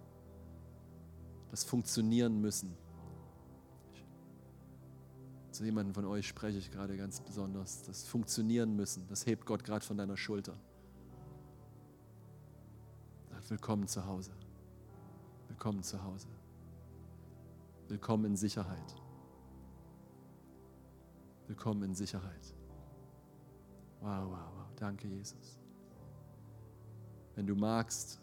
das 1.52 1.62
funktionieren 1.62 2.40
müssen. 2.40 2.76
Zu 5.52 5.64
jemandem 5.64 5.94
von 5.94 6.04
euch 6.06 6.26
spreche 6.26 6.58
ich 6.58 6.72
gerade 6.72 6.96
ganz 6.96 7.20
besonders. 7.20 7.84
Das 7.84 8.08
funktionieren 8.08 8.74
müssen, 8.74 9.06
das 9.06 9.24
hebt 9.26 9.46
Gott 9.46 9.62
gerade 9.62 9.84
von 9.84 9.96
deiner 9.96 10.16
Schulter. 10.16 10.58
Sagt, 13.30 13.50
willkommen 13.50 13.86
zu 13.86 14.04
Hause. 14.04 14.32
Willkommen 15.46 15.84
zu 15.84 16.02
Hause. 16.02 16.26
Willkommen 17.86 18.24
in 18.24 18.36
Sicherheit. 18.36 18.96
Willkommen 21.46 21.84
in 21.84 21.94
Sicherheit. 21.94 22.54
Wow, 24.00 24.30
wow, 24.30 24.38
wow. 24.56 24.66
Danke, 24.74 25.06
Jesus. 25.06 25.63
Wenn 27.34 27.46
du 27.46 27.54
magst, 27.54 28.20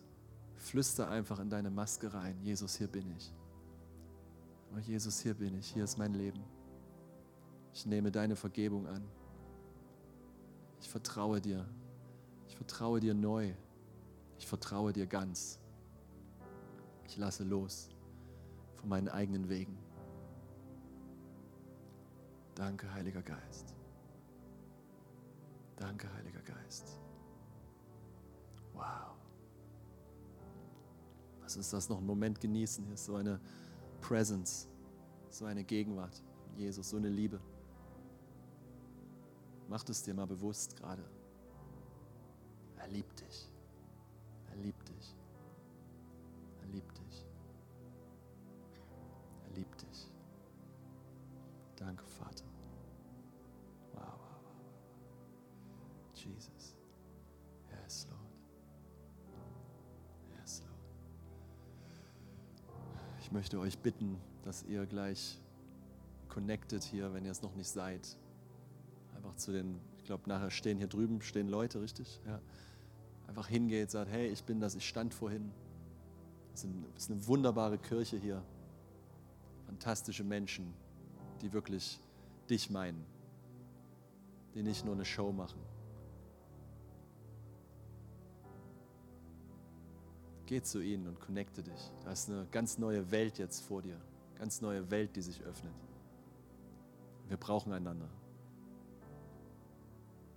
flüster 0.55 1.09
einfach 1.09 1.39
in 1.39 1.49
deine 1.49 1.69
Maske 1.69 2.13
rein. 2.13 2.39
Jesus, 2.41 2.75
hier 2.77 2.87
bin 2.87 3.09
ich. 3.17 3.33
Oh, 4.73 4.79
Jesus, 4.79 5.19
hier 5.19 5.33
bin 5.33 5.57
ich. 5.57 5.71
Hier 5.71 5.83
ist 5.83 5.97
mein 5.97 6.13
Leben. 6.13 6.41
Ich 7.73 7.85
nehme 7.85 8.11
deine 8.11 8.35
Vergebung 8.35 8.87
an. 8.87 9.03
Ich 10.79 10.89
vertraue 10.89 11.41
dir. 11.41 11.67
Ich 12.47 12.55
vertraue 12.55 12.99
dir 12.99 13.13
neu. 13.13 13.53
Ich 14.37 14.47
vertraue 14.47 14.93
dir 14.93 15.07
ganz. 15.07 15.59
Ich 17.05 17.17
lasse 17.17 17.43
los 17.43 17.89
von 18.75 18.89
meinen 18.89 19.09
eigenen 19.09 19.49
Wegen. 19.49 19.77
Danke, 22.55 22.91
Heiliger 22.93 23.21
Geist. 23.21 23.73
Danke, 25.75 26.11
Heiliger 26.13 26.41
Geist. 26.41 26.99
Wow. 28.81 29.15
Lass 31.41 31.55
uns 31.55 31.69
das 31.69 31.87
noch 31.87 31.97
einen 31.97 32.07
Moment 32.07 32.41
genießen. 32.41 32.83
Hier 32.83 32.95
ist 32.95 33.05
so 33.05 33.15
eine 33.15 33.39
Presence, 34.01 34.67
so 35.29 35.45
eine 35.45 35.63
Gegenwart. 35.63 36.23
Jesus, 36.57 36.89
so 36.89 36.97
eine 36.97 37.09
Liebe. 37.09 37.39
Mach 39.69 39.87
es 39.87 40.03
dir 40.03 40.13
mal 40.13 40.25
bewusst 40.25 40.75
gerade. 40.75 41.03
Er 42.77 42.87
liebt 42.87 43.21
dich. 43.21 43.51
Er 44.49 44.55
liebt 44.57 44.80
möchte 63.51 63.59
euch 63.67 63.79
bitten, 63.79 64.17
dass 64.43 64.63
ihr 64.63 64.85
gleich 64.85 65.37
connected 66.29 66.81
hier, 66.83 67.13
wenn 67.13 67.25
ihr 67.25 67.31
es 67.31 67.41
noch 67.41 67.53
nicht 67.53 67.67
seid. 67.67 68.17
Einfach 69.13 69.35
zu 69.35 69.51
den, 69.51 69.77
ich 69.97 70.05
glaube, 70.05 70.23
nachher 70.29 70.49
stehen 70.49 70.77
hier 70.77 70.87
drüben, 70.87 71.21
stehen 71.21 71.49
Leute, 71.49 71.81
richtig? 71.81 72.21
Ja. 72.25 72.39
Einfach 73.27 73.49
hingeht, 73.49 73.91
sagt, 73.91 74.09
hey, 74.09 74.29
ich 74.29 74.45
bin 74.45 74.61
das, 74.61 74.75
ich 74.75 74.87
stand 74.87 75.13
vorhin. 75.13 75.51
Es 76.53 76.65
ist 76.95 77.11
eine 77.11 77.27
wunderbare 77.27 77.77
Kirche 77.77 78.15
hier. 78.15 78.41
Fantastische 79.65 80.23
Menschen, 80.23 80.73
die 81.41 81.51
wirklich 81.51 81.99
dich 82.49 82.69
meinen, 82.69 83.03
die 84.55 84.63
nicht 84.63 84.85
nur 84.85 84.95
eine 84.95 85.03
Show 85.03 85.33
machen. 85.33 85.59
Geh 90.51 90.61
zu 90.61 90.81
ihnen 90.81 91.07
und 91.07 91.17
connecte 91.17 91.63
dich. 91.63 91.91
Da 92.03 92.11
ist 92.11 92.29
eine 92.29 92.45
ganz 92.51 92.77
neue 92.77 93.09
Welt 93.09 93.37
jetzt 93.37 93.61
vor 93.61 93.81
dir. 93.81 93.95
Ganz 94.37 94.59
neue 94.59 94.91
Welt, 94.91 95.15
die 95.15 95.21
sich 95.21 95.41
öffnet. 95.43 95.73
Wir 97.29 97.37
brauchen 97.37 97.71
einander. 97.71 98.09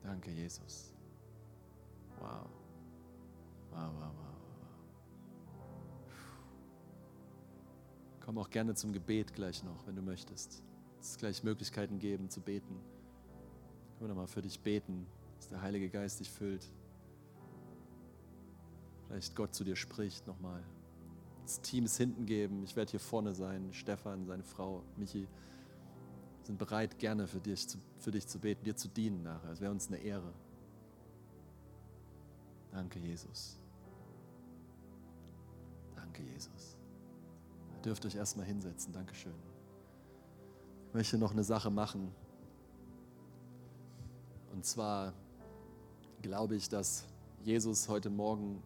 Danke, 0.04 0.30
Jesus. 0.30 0.94
Wow. 2.20 2.46
Wow, 3.72 3.90
wow, 3.98 4.02
wow, 4.02 4.12
wow. 4.16 4.36
Komm 8.20 8.38
auch 8.38 8.50
gerne 8.50 8.76
zum 8.76 8.92
Gebet 8.92 9.34
gleich 9.34 9.64
noch, 9.64 9.84
wenn 9.84 9.96
du 9.96 10.02
möchtest. 10.02 10.62
Es 11.00 11.18
gleich 11.18 11.42
Möglichkeiten 11.42 11.98
geben 11.98 12.30
zu 12.30 12.40
beten. 12.40 12.76
Können 13.98 14.02
wir 14.02 14.08
nochmal 14.10 14.28
für 14.28 14.42
dich 14.42 14.60
beten, 14.60 15.08
dass 15.38 15.48
der 15.48 15.60
Heilige 15.60 15.90
Geist 15.90 16.20
dich 16.20 16.30
füllt. 16.30 16.70
Vielleicht 19.06 19.36
Gott 19.36 19.54
zu 19.54 19.64
dir 19.64 19.76
spricht 19.76 20.26
nochmal. 20.26 20.62
Das 21.42 21.60
Team 21.60 21.84
ist 21.84 21.96
hinten 21.96 22.26
geben. 22.26 22.64
Ich 22.64 22.74
werde 22.74 22.90
hier 22.90 23.00
vorne 23.00 23.34
sein. 23.34 23.72
Stefan, 23.72 24.26
seine 24.26 24.42
Frau, 24.42 24.82
Michi 24.96 25.28
sind 26.42 26.58
bereit, 26.58 26.98
gerne 26.98 27.26
für 27.26 27.40
dich, 27.40 27.68
zu, 27.68 27.78
für 27.98 28.10
dich 28.10 28.26
zu 28.26 28.38
beten, 28.38 28.64
dir 28.64 28.76
zu 28.76 28.88
dienen 28.88 29.22
nachher. 29.22 29.50
Es 29.50 29.60
wäre 29.60 29.72
uns 29.72 29.88
eine 29.88 29.98
Ehre. 29.98 30.32
Danke, 32.70 32.98
Jesus. 32.98 33.58
Danke, 35.94 36.22
Jesus. 36.22 36.76
Ihr 37.76 37.82
dürft 37.82 38.04
euch 38.04 38.16
erstmal 38.16 38.46
hinsetzen. 38.46 38.92
Dankeschön. 38.92 39.34
Ich 40.88 40.94
möchte 40.94 41.18
noch 41.18 41.32
eine 41.32 41.44
Sache 41.44 41.70
machen. 41.70 42.12
Und 44.52 44.64
zwar 44.64 45.12
glaube 46.22 46.56
ich, 46.56 46.68
dass 46.68 47.04
Jesus 47.42 47.88
heute 47.88 48.10
Morgen 48.10 48.62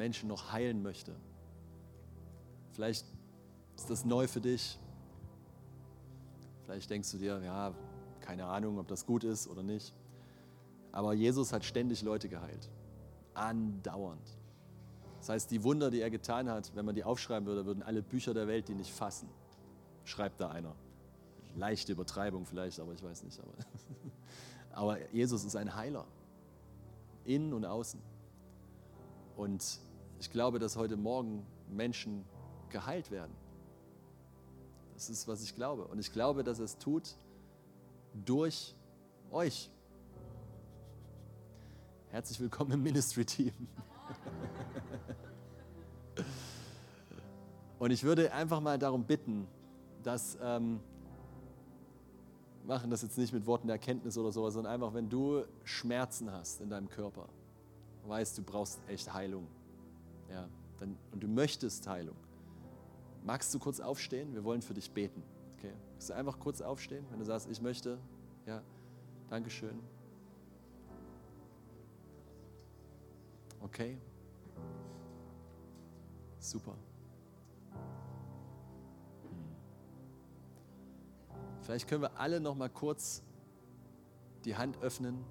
Menschen 0.00 0.28
noch 0.28 0.50
heilen 0.50 0.82
möchte. 0.82 1.14
Vielleicht 2.72 3.04
ist 3.76 3.90
das 3.90 4.06
neu 4.06 4.26
für 4.26 4.40
dich. 4.40 4.78
Vielleicht 6.64 6.88
denkst 6.88 7.12
du 7.12 7.18
dir, 7.18 7.38
ja, 7.44 7.74
keine 8.22 8.46
Ahnung, 8.46 8.78
ob 8.78 8.88
das 8.88 9.04
gut 9.04 9.24
ist 9.24 9.46
oder 9.46 9.62
nicht. 9.62 9.92
Aber 10.90 11.12
Jesus 11.12 11.52
hat 11.52 11.66
ständig 11.66 12.00
Leute 12.00 12.30
geheilt. 12.30 12.70
Andauernd. 13.34 14.38
Das 15.18 15.28
heißt, 15.28 15.50
die 15.50 15.62
Wunder, 15.64 15.90
die 15.90 16.00
er 16.00 16.10
getan 16.10 16.48
hat, 16.48 16.74
wenn 16.74 16.86
man 16.86 16.94
die 16.94 17.04
aufschreiben 17.04 17.46
würde, 17.46 17.66
würden 17.66 17.82
alle 17.82 18.00
Bücher 18.00 18.32
der 18.32 18.46
Welt 18.46 18.68
die 18.68 18.74
nicht 18.74 18.90
fassen. 18.90 19.28
Schreibt 20.04 20.40
da 20.40 20.48
einer. 20.48 20.74
Leichte 21.56 21.92
Übertreibung 21.92 22.46
vielleicht, 22.46 22.80
aber 22.80 22.94
ich 22.94 23.02
weiß 23.02 23.22
nicht. 23.24 23.38
Aber, 23.38 23.52
aber 24.96 25.12
Jesus 25.12 25.44
ist 25.44 25.56
ein 25.56 25.74
Heiler. 25.74 26.06
Innen 27.26 27.52
und 27.52 27.66
außen. 27.66 28.00
Und 29.36 29.80
ich 30.20 30.30
glaube, 30.30 30.58
dass 30.58 30.76
heute 30.76 30.98
Morgen 30.98 31.44
Menschen 31.70 32.26
geheilt 32.68 33.10
werden. 33.10 33.32
Das 34.92 35.08
ist, 35.08 35.26
was 35.26 35.42
ich 35.42 35.56
glaube. 35.56 35.86
Und 35.86 35.98
ich 35.98 36.12
glaube, 36.12 36.44
dass 36.44 36.58
er 36.58 36.66
es 36.66 36.76
tut 36.76 37.16
durch 38.26 38.76
euch. 39.30 39.70
Herzlich 42.10 42.38
willkommen 42.38 42.72
im 42.72 42.82
Ministry-Team. 42.82 43.52
Und 47.78 47.90
ich 47.90 48.04
würde 48.04 48.30
einfach 48.34 48.60
mal 48.60 48.78
darum 48.78 49.04
bitten, 49.04 49.48
dass, 50.02 50.36
ähm, 50.42 50.80
machen 52.66 52.90
das 52.90 53.00
jetzt 53.00 53.16
nicht 53.16 53.32
mit 53.32 53.46
Worten 53.46 53.68
der 53.68 53.76
Erkenntnis 53.76 54.18
oder 54.18 54.32
sowas, 54.32 54.52
sondern 54.52 54.74
einfach, 54.74 54.92
wenn 54.92 55.08
du 55.08 55.44
Schmerzen 55.64 56.30
hast 56.30 56.60
in 56.60 56.68
deinem 56.68 56.90
Körper, 56.90 57.26
weißt, 58.06 58.36
du 58.36 58.42
brauchst 58.42 58.80
echt 58.86 59.14
Heilung, 59.14 59.46
ja, 60.30 60.48
dann, 60.78 60.96
und 61.12 61.22
du 61.22 61.28
möchtest 61.28 61.86
Heilung, 61.86 62.16
magst 63.24 63.52
du 63.54 63.58
kurz 63.58 63.80
aufstehen? 63.80 64.34
Wir 64.34 64.44
wollen 64.44 64.62
für 64.62 64.74
dich 64.74 64.90
beten. 64.90 65.22
Okay? 65.58 65.72
Magst 65.92 66.10
du 66.10 66.14
einfach 66.14 66.38
kurz 66.38 66.60
aufstehen, 66.60 67.04
wenn 67.10 67.18
du 67.18 67.24
sagst, 67.24 67.48
ich 67.50 67.60
möchte? 67.60 67.98
Ja, 68.46 68.62
Dankeschön. 69.30 69.78
Okay. 73.60 73.96
Super. 76.40 76.74
Hm. 79.22 79.54
Vielleicht 81.62 81.86
können 81.86 82.02
wir 82.02 82.18
alle 82.18 82.40
noch 82.40 82.56
mal 82.56 82.70
kurz 82.70 83.22
die 84.44 84.56
Hand 84.56 84.78
öffnen. 84.82 85.22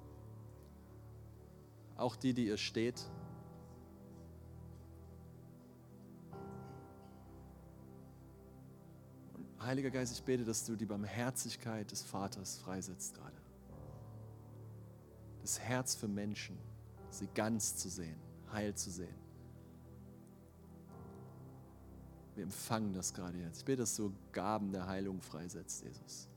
Auch 1.96 2.16
die, 2.16 2.32
die 2.32 2.46
ihr 2.46 2.56
steht. 2.56 3.10
Heiliger 9.70 9.92
Geist, 9.92 10.12
ich 10.12 10.24
bete, 10.24 10.44
dass 10.44 10.66
du 10.66 10.74
die 10.74 10.84
Barmherzigkeit 10.84 11.88
des 11.92 12.02
Vaters 12.02 12.58
freisetzt 12.58 13.14
gerade. 13.14 13.36
Das 15.42 15.60
Herz 15.60 15.94
für 15.94 16.08
Menschen, 16.08 16.58
sie 17.10 17.28
ganz 17.36 17.76
zu 17.76 17.88
sehen, 17.88 18.16
heil 18.50 18.74
zu 18.74 18.90
sehen. 18.90 19.14
Wir 22.34 22.42
empfangen 22.42 22.92
das 22.92 23.14
gerade 23.14 23.38
jetzt. 23.38 23.58
Ich 23.58 23.64
bete, 23.64 23.82
dass 23.82 23.94
du 23.94 24.12
Gaben 24.32 24.72
der 24.72 24.88
Heilung 24.88 25.20
freisetzt, 25.20 25.84
Jesus. 25.84 26.28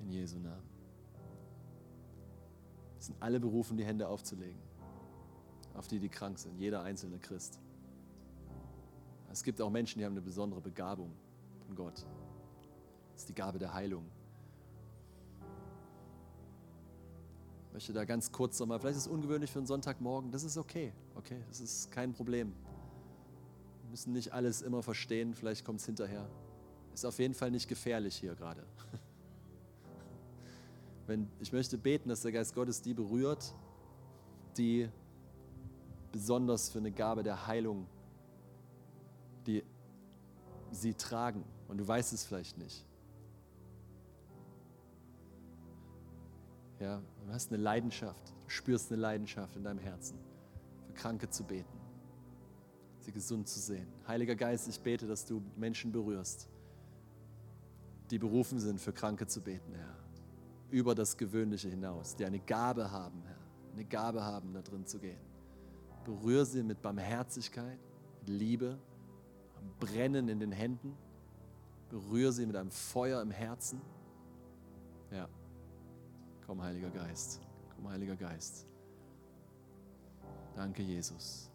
In 0.00 0.10
Jesu 0.10 0.40
Namen. 0.40 0.68
Wir 2.96 3.02
sind 3.02 3.22
alle 3.22 3.38
berufen, 3.38 3.76
die 3.76 3.84
Hände 3.84 4.08
aufzulegen. 4.08 4.60
Auf 5.74 5.86
die, 5.86 6.00
die 6.00 6.08
krank 6.08 6.36
sind. 6.36 6.58
Jeder 6.58 6.82
einzelne 6.82 7.20
Christ. 7.20 7.60
Es 9.30 9.42
gibt 9.42 9.60
auch 9.60 9.70
Menschen, 9.70 9.98
die 9.98 10.04
haben 10.04 10.12
eine 10.12 10.22
besondere 10.22 10.60
Begabung 10.60 11.12
von 11.66 11.76
Gott. 11.76 12.06
Das 13.12 13.22
ist 13.22 13.28
die 13.28 13.34
Gabe 13.34 13.58
der 13.58 13.74
Heilung. 13.74 14.04
Ich 17.68 17.74
möchte 17.74 17.92
da 17.92 18.04
ganz 18.04 18.32
kurz 18.32 18.58
nochmal, 18.58 18.80
vielleicht 18.80 18.96
ist 18.96 19.06
es 19.06 19.12
ungewöhnlich 19.12 19.50
für 19.50 19.58
einen 19.58 19.66
Sonntagmorgen, 19.66 20.32
das 20.32 20.42
ist 20.42 20.56
okay, 20.56 20.92
okay, 21.14 21.44
das 21.48 21.60
ist 21.60 21.90
kein 21.90 22.12
Problem. 22.12 22.52
Wir 23.82 23.90
müssen 23.90 24.12
nicht 24.12 24.32
alles 24.32 24.62
immer 24.62 24.82
verstehen, 24.82 25.34
vielleicht 25.34 25.64
kommt 25.64 25.80
es 25.80 25.86
hinterher. 25.86 26.28
Ist 26.92 27.04
auf 27.04 27.18
jeden 27.18 27.34
Fall 27.34 27.50
nicht 27.50 27.68
gefährlich 27.68 28.16
hier 28.16 28.34
gerade. 28.34 28.64
Wenn, 31.06 31.28
ich 31.38 31.52
möchte 31.52 31.78
beten, 31.78 32.08
dass 32.08 32.22
der 32.22 32.32
Geist 32.32 32.54
Gottes 32.54 32.82
die 32.82 32.94
berührt, 32.94 33.54
die 34.56 34.88
besonders 36.10 36.70
für 36.70 36.78
eine 36.78 36.90
Gabe 36.90 37.22
der 37.22 37.46
Heilung, 37.46 37.86
sie 40.70 40.94
tragen. 40.94 41.44
Und 41.68 41.78
du 41.78 41.86
weißt 41.86 42.12
es 42.12 42.24
vielleicht 42.24 42.58
nicht. 42.58 42.84
Ja, 46.80 47.02
du 47.26 47.32
hast 47.32 47.52
eine 47.52 47.60
Leidenschaft, 47.62 48.34
du 48.44 48.50
spürst 48.50 48.92
eine 48.92 49.00
Leidenschaft 49.00 49.56
in 49.56 49.64
deinem 49.64 49.80
Herzen, 49.80 50.16
für 50.86 50.92
Kranke 50.92 51.28
zu 51.28 51.42
beten, 51.42 51.78
sie 53.00 53.10
gesund 53.10 53.48
zu 53.48 53.58
sehen. 53.58 53.88
Heiliger 54.06 54.36
Geist, 54.36 54.68
ich 54.68 54.80
bete, 54.80 55.06
dass 55.08 55.24
du 55.24 55.42
Menschen 55.56 55.90
berührst 55.90 56.48
die 58.10 58.18
berufen 58.18 58.58
sind, 58.58 58.80
für 58.80 58.92
Kranke 58.92 59.26
zu 59.26 59.40
beten, 59.40 59.74
Herr. 59.74 59.96
Über 60.70 60.94
das 60.94 61.16
Gewöhnliche 61.16 61.68
hinaus, 61.68 62.16
die 62.16 62.24
eine 62.24 62.38
Gabe 62.38 62.90
haben, 62.90 63.22
Herr. 63.24 63.36
Eine 63.72 63.84
Gabe 63.84 64.22
haben, 64.22 64.52
da 64.52 64.62
drin 64.62 64.86
zu 64.86 64.98
gehen. 64.98 65.20
Berühre 66.04 66.46
sie 66.46 66.62
mit 66.62 66.80
Barmherzigkeit, 66.82 67.78
mit 68.20 68.28
Liebe, 68.28 68.78
am 69.58 69.70
Brennen 69.78 70.28
in 70.28 70.40
den 70.40 70.52
Händen. 70.52 70.96
Berühre 71.90 72.32
sie 72.32 72.46
mit 72.46 72.56
einem 72.56 72.70
Feuer 72.70 73.22
im 73.22 73.30
Herzen. 73.30 73.80
Ja. 75.10 75.28
Komm, 76.46 76.62
Heiliger 76.62 76.90
Geist. 76.90 77.40
Komm, 77.74 77.88
Heiliger 77.88 78.16
Geist. 78.16 78.66
Danke, 80.54 80.82
Jesus. 80.82 81.50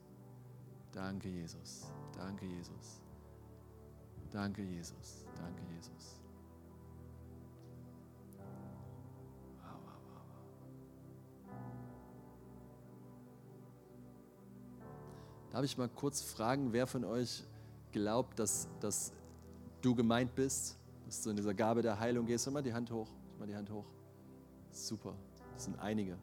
Danke, 0.92 1.30
Jesus. 1.30 1.92
Danke, 2.16 2.46
Jesus. 2.46 3.02
Danke, 4.32 4.62
Jesus. 4.62 5.26
Danke, 5.36 5.62
Jesus. 5.76 6.20
Darf 15.52 15.64
ich 15.64 15.78
mal 15.78 15.88
kurz 15.90 16.22
fragen, 16.22 16.74
wer 16.74 16.88
von 16.88 17.06
euch 17.06 17.44
glaubt, 17.94 18.38
dass, 18.40 18.68
dass 18.80 19.14
du 19.82 19.96
gemeint 19.96 20.36
bist, 20.36 20.78
dass 21.06 21.22
du 21.22 21.30
in 21.30 21.38
dieser 21.38 21.54
Gabe 21.54 21.82
der 21.82 22.00
Heilung 22.00 22.26
gehst? 22.26 22.50
Mal 22.52 22.62
die 22.62 22.74
Hand 22.74 22.92
hoch, 22.92 23.08
mal 23.40 23.48
die 23.48 23.56
Hand 23.56 23.70
hoch. 23.70 23.86
Super, 24.72 25.16
das 25.54 25.66
sind 25.66 25.80
einige. 25.80 26.18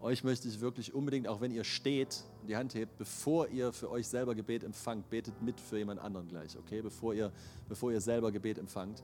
Euch 0.00 0.22
möchte 0.24 0.46
ich 0.46 0.60
wirklich 0.60 0.92
unbedingt, 0.92 1.26
auch 1.26 1.40
wenn 1.40 1.50
ihr 1.50 1.64
steht 1.64 2.24
und 2.42 2.48
die 2.48 2.56
Hand 2.56 2.74
hebt, 2.74 2.98
bevor 2.98 3.48
ihr 3.48 3.72
für 3.72 3.90
euch 3.90 4.06
selber 4.06 4.34
Gebet 4.34 4.62
empfangt, 4.62 5.08
betet 5.08 5.40
mit 5.40 5.58
für 5.58 5.78
jemand 5.78 6.00
anderen 6.00 6.28
gleich, 6.28 6.58
okay? 6.58 6.82
Bevor 6.82 7.14
ihr, 7.14 7.32
bevor 7.68 7.92
ihr 7.92 8.00
selber 8.00 8.30
Gebet 8.30 8.58
empfangt. 8.58 9.02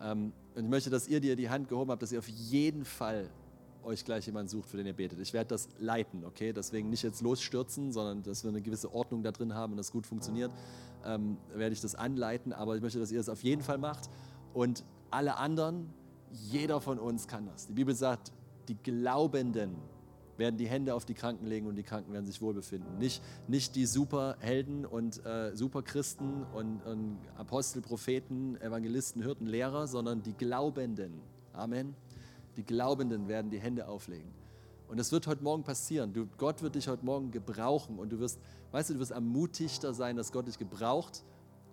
Ähm, 0.00 0.32
und 0.54 0.64
ich 0.64 0.70
möchte, 0.70 0.88
dass 0.88 1.06
ihr, 1.08 1.20
die 1.20 1.28
ihr 1.28 1.36
die 1.36 1.50
Hand 1.50 1.68
gehoben 1.68 1.90
habt, 1.90 2.02
dass 2.02 2.10
ihr 2.10 2.18
auf 2.18 2.28
jeden 2.28 2.86
Fall 2.86 3.28
euch 3.84 4.04
gleich 4.04 4.26
jemand 4.26 4.50
sucht, 4.50 4.68
für 4.68 4.76
den 4.76 4.86
ihr 4.86 4.92
betet. 4.92 5.18
Ich 5.20 5.32
werde 5.32 5.48
das 5.48 5.68
leiten, 5.78 6.24
okay? 6.24 6.52
Deswegen 6.52 6.90
nicht 6.90 7.02
jetzt 7.02 7.22
losstürzen, 7.22 7.92
sondern 7.92 8.22
dass 8.22 8.44
wir 8.44 8.50
eine 8.50 8.60
gewisse 8.60 8.92
Ordnung 8.92 9.22
da 9.22 9.32
drin 9.32 9.54
haben 9.54 9.72
und 9.72 9.76
das 9.76 9.90
gut 9.90 10.06
funktioniert, 10.06 10.50
ähm, 11.04 11.36
werde 11.54 11.72
ich 11.72 11.80
das 11.80 11.94
anleiten. 11.94 12.52
Aber 12.52 12.76
ich 12.76 12.82
möchte, 12.82 12.98
dass 12.98 13.10
ihr 13.10 13.18
das 13.18 13.28
auf 13.28 13.42
jeden 13.42 13.62
Fall 13.62 13.78
macht. 13.78 14.10
Und 14.52 14.84
alle 15.10 15.36
anderen, 15.36 15.92
jeder 16.32 16.80
von 16.80 16.98
uns 16.98 17.26
kann 17.26 17.46
das. 17.46 17.66
Die 17.66 17.72
Bibel 17.72 17.94
sagt, 17.94 18.32
die 18.68 18.76
Glaubenden 18.76 19.76
werden 20.40 20.56
die 20.56 20.66
Hände 20.66 20.94
auf 20.94 21.04
die 21.04 21.14
Kranken 21.14 21.46
legen 21.46 21.66
und 21.66 21.76
die 21.76 21.82
Kranken 21.82 22.12
werden 22.12 22.26
sich 22.26 22.40
wohlbefinden. 22.40 22.98
Nicht, 22.98 23.22
nicht 23.46 23.76
die 23.76 23.86
Superhelden 23.86 24.86
und 24.86 25.24
äh, 25.24 25.54
Superchristen 25.54 26.44
und, 26.54 26.80
und 26.86 27.18
Apostel, 27.36 27.82
Propheten, 27.82 28.56
Evangelisten, 28.60 29.22
Hirten, 29.22 29.46
Lehrer, 29.46 29.86
sondern 29.86 30.22
die 30.22 30.32
Glaubenden. 30.32 31.20
Amen. 31.52 31.94
Die 32.56 32.64
Glaubenden 32.64 33.28
werden 33.28 33.50
die 33.50 33.60
Hände 33.60 33.88
auflegen. 33.88 34.32
Und 34.88 34.98
das 34.98 35.12
wird 35.12 35.26
heute 35.26 35.44
Morgen 35.44 35.62
passieren. 35.62 36.12
Du, 36.12 36.26
Gott 36.36 36.62
wird 36.62 36.74
dich 36.74 36.88
heute 36.88 37.04
Morgen 37.04 37.30
gebrauchen 37.30 37.98
und 37.98 38.10
du 38.10 38.18
wirst, 38.18 38.40
weißt 38.72 38.90
du, 38.90 38.94
du 38.94 39.00
wirst 39.00 39.12
ermutigter 39.12 39.94
sein, 39.94 40.16
dass 40.16 40.32
Gott 40.32 40.48
dich 40.48 40.58
gebraucht, 40.58 41.24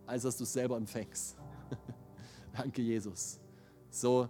als 0.05 0.23
dass 0.23 0.37
du 0.37 0.43
es 0.43 0.53
selber 0.53 0.77
empfängst. 0.77 1.35
Danke, 2.55 2.81
Jesus. 2.81 3.39
So, 3.89 4.29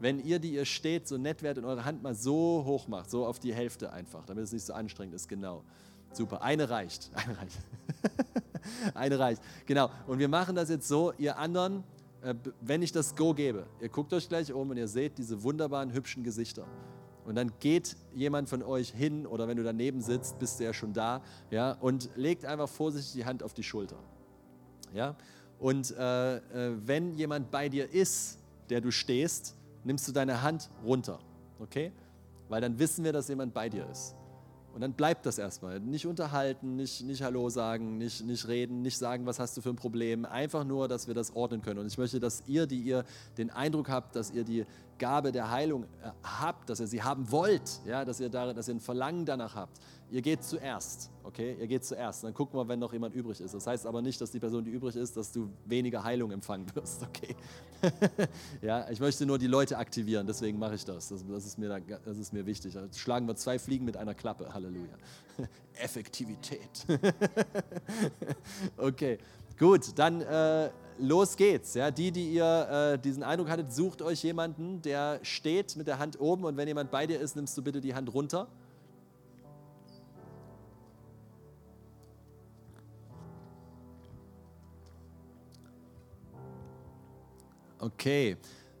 wenn 0.00 0.18
ihr, 0.18 0.38
die 0.40 0.54
ihr 0.54 0.64
steht, 0.64 1.06
so 1.06 1.16
nett 1.16 1.42
werdet 1.42 1.62
und 1.62 1.70
eure 1.70 1.84
Hand 1.84 2.02
mal 2.02 2.14
so 2.14 2.64
hoch 2.66 2.88
macht, 2.88 3.08
so 3.08 3.24
auf 3.24 3.38
die 3.38 3.54
Hälfte 3.54 3.92
einfach, 3.92 4.26
damit 4.26 4.44
es 4.44 4.52
nicht 4.52 4.66
so 4.66 4.72
anstrengend 4.72 5.14
ist, 5.14 5.28
genau. 5.28 5.62
Super, 6.12 6.42
eine 6.42 6.70
reicht. 6.70 7.10
Eine 7.14 7.38
reicht. 7.38 7.58
eine 8.94 9.18
reicht. 9.18 9.42
Genau. 9.66 9.90
Und 10.06 10.18
wir 10.18 10.28
machen 10.28 10.54
das 10.54 10.68
jetzt 10.68 10.88
so, 10.88 11.12
ihr 11.18 11.38
anderen, 11.38 11.84
wenn 12.60 12.82
ich 12.82 12.92
das 12.92 13.14
Go 13.14 13.34
gebe, 13.34 13.66
ihr 13.80 13.88
guckt 13.88 14.12
euch 14.12 14.28
gleich 14.28 14.52
um 14.52 14.70
und 14.70 14.76
ihr 14.76 14.88
seht 14.88 15.18
diese 15.18 15.42
wunderbaren, 15.42 15.92
hübschen 15.92 16.24
Gesichter. 16.24 16.66
Und 17.24 17.36
dann 17.36 17.52
geht 17.60 17.96
jemand 18.14 18.48
von 18.48 18.62
euch 18.62 18.90
hin 18.90 19.26
oder 19.26 19.48
wenn 19.48 19.56
du 19.56 19.62
daneben 19.62 20.00
sitzt, 20.00 20.38
bist 20.38 20.60
du 20.60 20.64
ja 20.64 20.74
schon 20.74 20.92
da, 20.92 21.22
ja, 21.50 21.72
und 21.72 22.10
legt 22.16 22.44
einfach 22.44 22.68
vorsichtig 22.68 23.12
die 23.12 23.24
Hand 23.24 23.42
auf 23.42 23.54
die 23.54 23.62
Schulter. 23.62 23.96
Ja? 24.92 25.16
Und 25.58 25.90
äh, 25.96 26.36
äh, 26.36 26.76
wenn 26.84 27.14
jemand 27.14 27.50
bei 27.50 27.68
dir 27.68 27.90
ist, 27.90 28.38
der 28.68 28.80
du 28.80 28.90
stehst, 28.90 29.56
nimmst 29.84 30.06
du 30.08 30.12
deine 30.12 30.42
Hand 30.42 30.70
runter, 30.84 31.20
okay? 31.58 31.92
Weil 32.48 32.60
dann 32.60 32.78
wissen 32.78 33.04
wir, 33.04 33.12
dass 33.12 33.28
jemand 33.28 33.54
bei 33.54 33.68
dir 33.68 33.88
ist. 33.90 34.14
Und 34.74 34.80
dann 34.80 34.92
bleibt 34.92 35.24
das 35.24 35.38
erstmal. 35.38 35.78
Nicht 35.78 36.04
unterhalten, 36.04 36.74
nicht, 36.74 37.04
nicht 37.04 37.22
Hallo 37.22 37.48
sagen, 37.48 37.96
nicht, 37.96 38.24
nicht 38.26 38.48
reden, 38.48 38.82
nicht 38.82 38.98
sagen, 38.98 39.24
was 39.24 39.38
hast 39.38 39.56
du 39.56 39.62
für 39.62 39.70
ein 39.70 39.76
Problem. 39.76 40.24
Einfach 40.24 40.64
nur, 40.64 40.88
dass 40.88 41.06
wir 41.06 41.14
das 41.14 41.36
ordnen 41.36 41.62
können. 41.62 41.78
Und 41.78 41.86
ich 41.86 41.96
möchte, 41.96 42.18
dass 42.18 42.42
ihr, 42.46 42.66
die 42.66 42.80
ihr 42.80 43.04
den 43.38 43.50
Eindruck 43.50 43.88
habt, 43.88 44.16
dass 44.16 44.32
ihr 44.32 44.42
die 44.42 44.66
Gabe 44.98 45.30
der 45.30 45.48
Heilung 45.50 45.84
äh, 45.84 46.10
habt, 46.24 46.68
dass 46.68 46.80
ihr 46.80 46.88
sie 46.88 47.02
haben 47.02 47.30
wollt, 47.30 47.80
ja, 47.86 48.04
dass, 48.04 48.18
ihr 48.18 48.28
da, 48.28 48.52
dass 48.52 48.66
ihr 48.66 48.74
ein 48.74 48.80
Verlangen 48.80 49.24
danach 49.24 49.54
habt, 49.54 49.78
ihr 50.10 50.22
geht 50.22 50.42
zuerst, 50.42 51.10
okay? 51.24 51.56
Ihr 51.58 51.66
geht 51.66 51.84
zuerst. 51.84 52.22
Dann 52.22 52.32
gucken 52.34 52.58
wir, 52.58 52.68
wenn 52.68 52.78
noch 52.78 52.92
jemand 52.92 53.14
übrig 53.14 53.40
ist. 53.40 53.54
Das 53.54 53.66
heißt 53.66 53.86
aber 53.86 54.02
nicht, 54.02 54.20
dass 54.20 54.30
die 54.30 54.38
Person, 54.38 54.64
die 54.64 54.70
übrig 54.70 54.94
ist, 54.94 55.16
dass 55.16 55.32
du 55.32 55.50
weniger 55.64 56.04
Heilung 56.04 56.30
empfangen 56.30 56.66
wirst, 56.74 57.02
okay? 57.02 57.34
ja, 58.62 58.88
ich 58.90 59.00
möchte 59.00 59.26
nur 59.26 59.38
die 59.38 59.46
Leute 59.46 59.78
aktivieren, 59.78 60.26
deswegen 60.26 60.58
mache 60.58 60.76
ich 60.76 60.84
das. 60.84 61.08
Das, 61.08 61.24
das, 61.26 61.46
ist, 61.46 61.58
mir 61.58 61.68
da, 61.68 61.80
das 62.04 62.18
ist 62.18 62.32
mir 62.32 62.46
wichtig. 62.46 62.76
Also 62.76 62.88
schlagen 62.98 63.26
wir 63.26 63.36
zwei 63.36 63.58
Fliegen 63.58 63.84
mit 63.84 63.96
einer 63.96 64.14
Klappe, 64.14 64.52
Halleluja. 64.52 64.96
Effektivität. 65.74 66.86
okay, 68.76 69.18
gut, 69.58 69.98
dann 69.98 70.20
äh, 70.20 70.70
los 70.98 71.36
geht's. 71.36 71.74
Ja, 71.74 71.90
die, 71.90 72.12
die 72.12 72.34
ihr 72.34 72.92
äh, 72.94 72.98
diesen 72.98 73.22
Eindruck 73.22 73.48
hattet, 73.48 73.72
sucht 73.72 74.02
euch 74.02 74.22
jemanden, 74.22 74.82
der 74.82 75.18
steht 75.22 75.76
mit 75.76 75.88
der 75.88 75.98
Hand 75.98 76.20
oben 76.20 76.44
und 76.44 76.56
wenn 76.56 76.68
jemand 76.68 76.90
bei 76.90 77.06
dir 77.06 77.18
ist, 77.18 77.34
nimmst 77.34 77.56
du 77.58 77.62
bitte 77.62 77.80
die 77.80 77.94
Hand 77.94 78.12
runter. 78.12 78.48
Okay, 87.84 88.38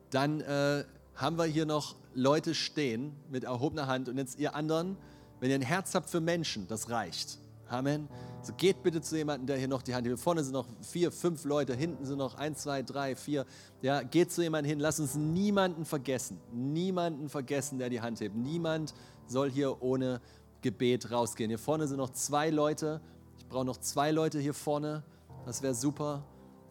dann 0.08 0.40
äh, 0.40 0.82
haben 1.14 1.36
wir 1.36 1.44
hier 1.44 1.66
noch 1.66 1.94
Leute 2.14 2.54
stehen 2.54 3.12
mit 3.30 3.44
erhobener 3.44 3.86
Hand 3.86 4.08
und 4.08 4.16
jetzt 4.16 4.38
ihr 4.38 4.54
anderen, 4.54 4.96
wenn 5.40 5.50
ihr 5.50 5.56
ein 5.56 5.62
Herz 5.62 5.94
habt 5.94 6.08
für 6.08 6.22
Menschen, 6.22 6.66
das 6.68 6.88
reicht. 6.88 7.38
Amen. 7.68 8.08
So 8.40 8.54
geht 8.54 8.82
bitte 8.82 9.02
zu 9.02 9.18
jemandem, 9.18 9.46
der 9.46 9.58
hier 9.58 9.68
noch 9.68 9.82
die 9.82 9.94
Hand 9.94 10.06
hebt. 10.06 10.18
Vorne 10.18 10.42
sind 10.42 10.54
noch 10.54 10.66
vier, 10.80 11.12
fünf 11.12 11.44
Leute, 11.44 11.74
hinten 11.74 12.06
sind 12.06 12.16
noch 12.16 12.36
eins, 12.36 12.62
zwei, 12.62 12.82
drei, 12.82 13.14
vier. 13.14 13.44
Ja, 13.82 14.02
geht 14.02 14.32
zu 14.32 14.40
jemandem 14.40 14.70
hin. 14.70 14.80
Lass 14.80 14.98
uns 14.98 15.14
niemanden 15.16 15.84
vergessen. 15.84 16.40
Niemanden 16.50 17.28
vergessen, 17.28 17.78
der 17.78 17.90
die 17.90 18.00
Hand 18.00 18.20
hebt. 18.20 18.34
Niemand 18.34 18.94
soll 19.26 19.50
hier 19.50 19.82
ohne 19.82 20.22
Gebet 20.62 21.10
rausgehen. 21.10 21.50
Hier 21.50 21.58
vorne 21.58 21.88
sind 21.88 21.98
noch 21.98 22.10
zwei 22.10 22.48
Leute. 22.48 23.02
Ich 23.36 23.46
brauche 23.48 23.66
noch 23.66 23.76
zwei 23.76 24.12
Leute 24.12 24.38
hier 24.38 24.54
vorne. 24.54 25.02
Das 25.44 25.60
wäre 25.60 25.74
super. 25.74 26.24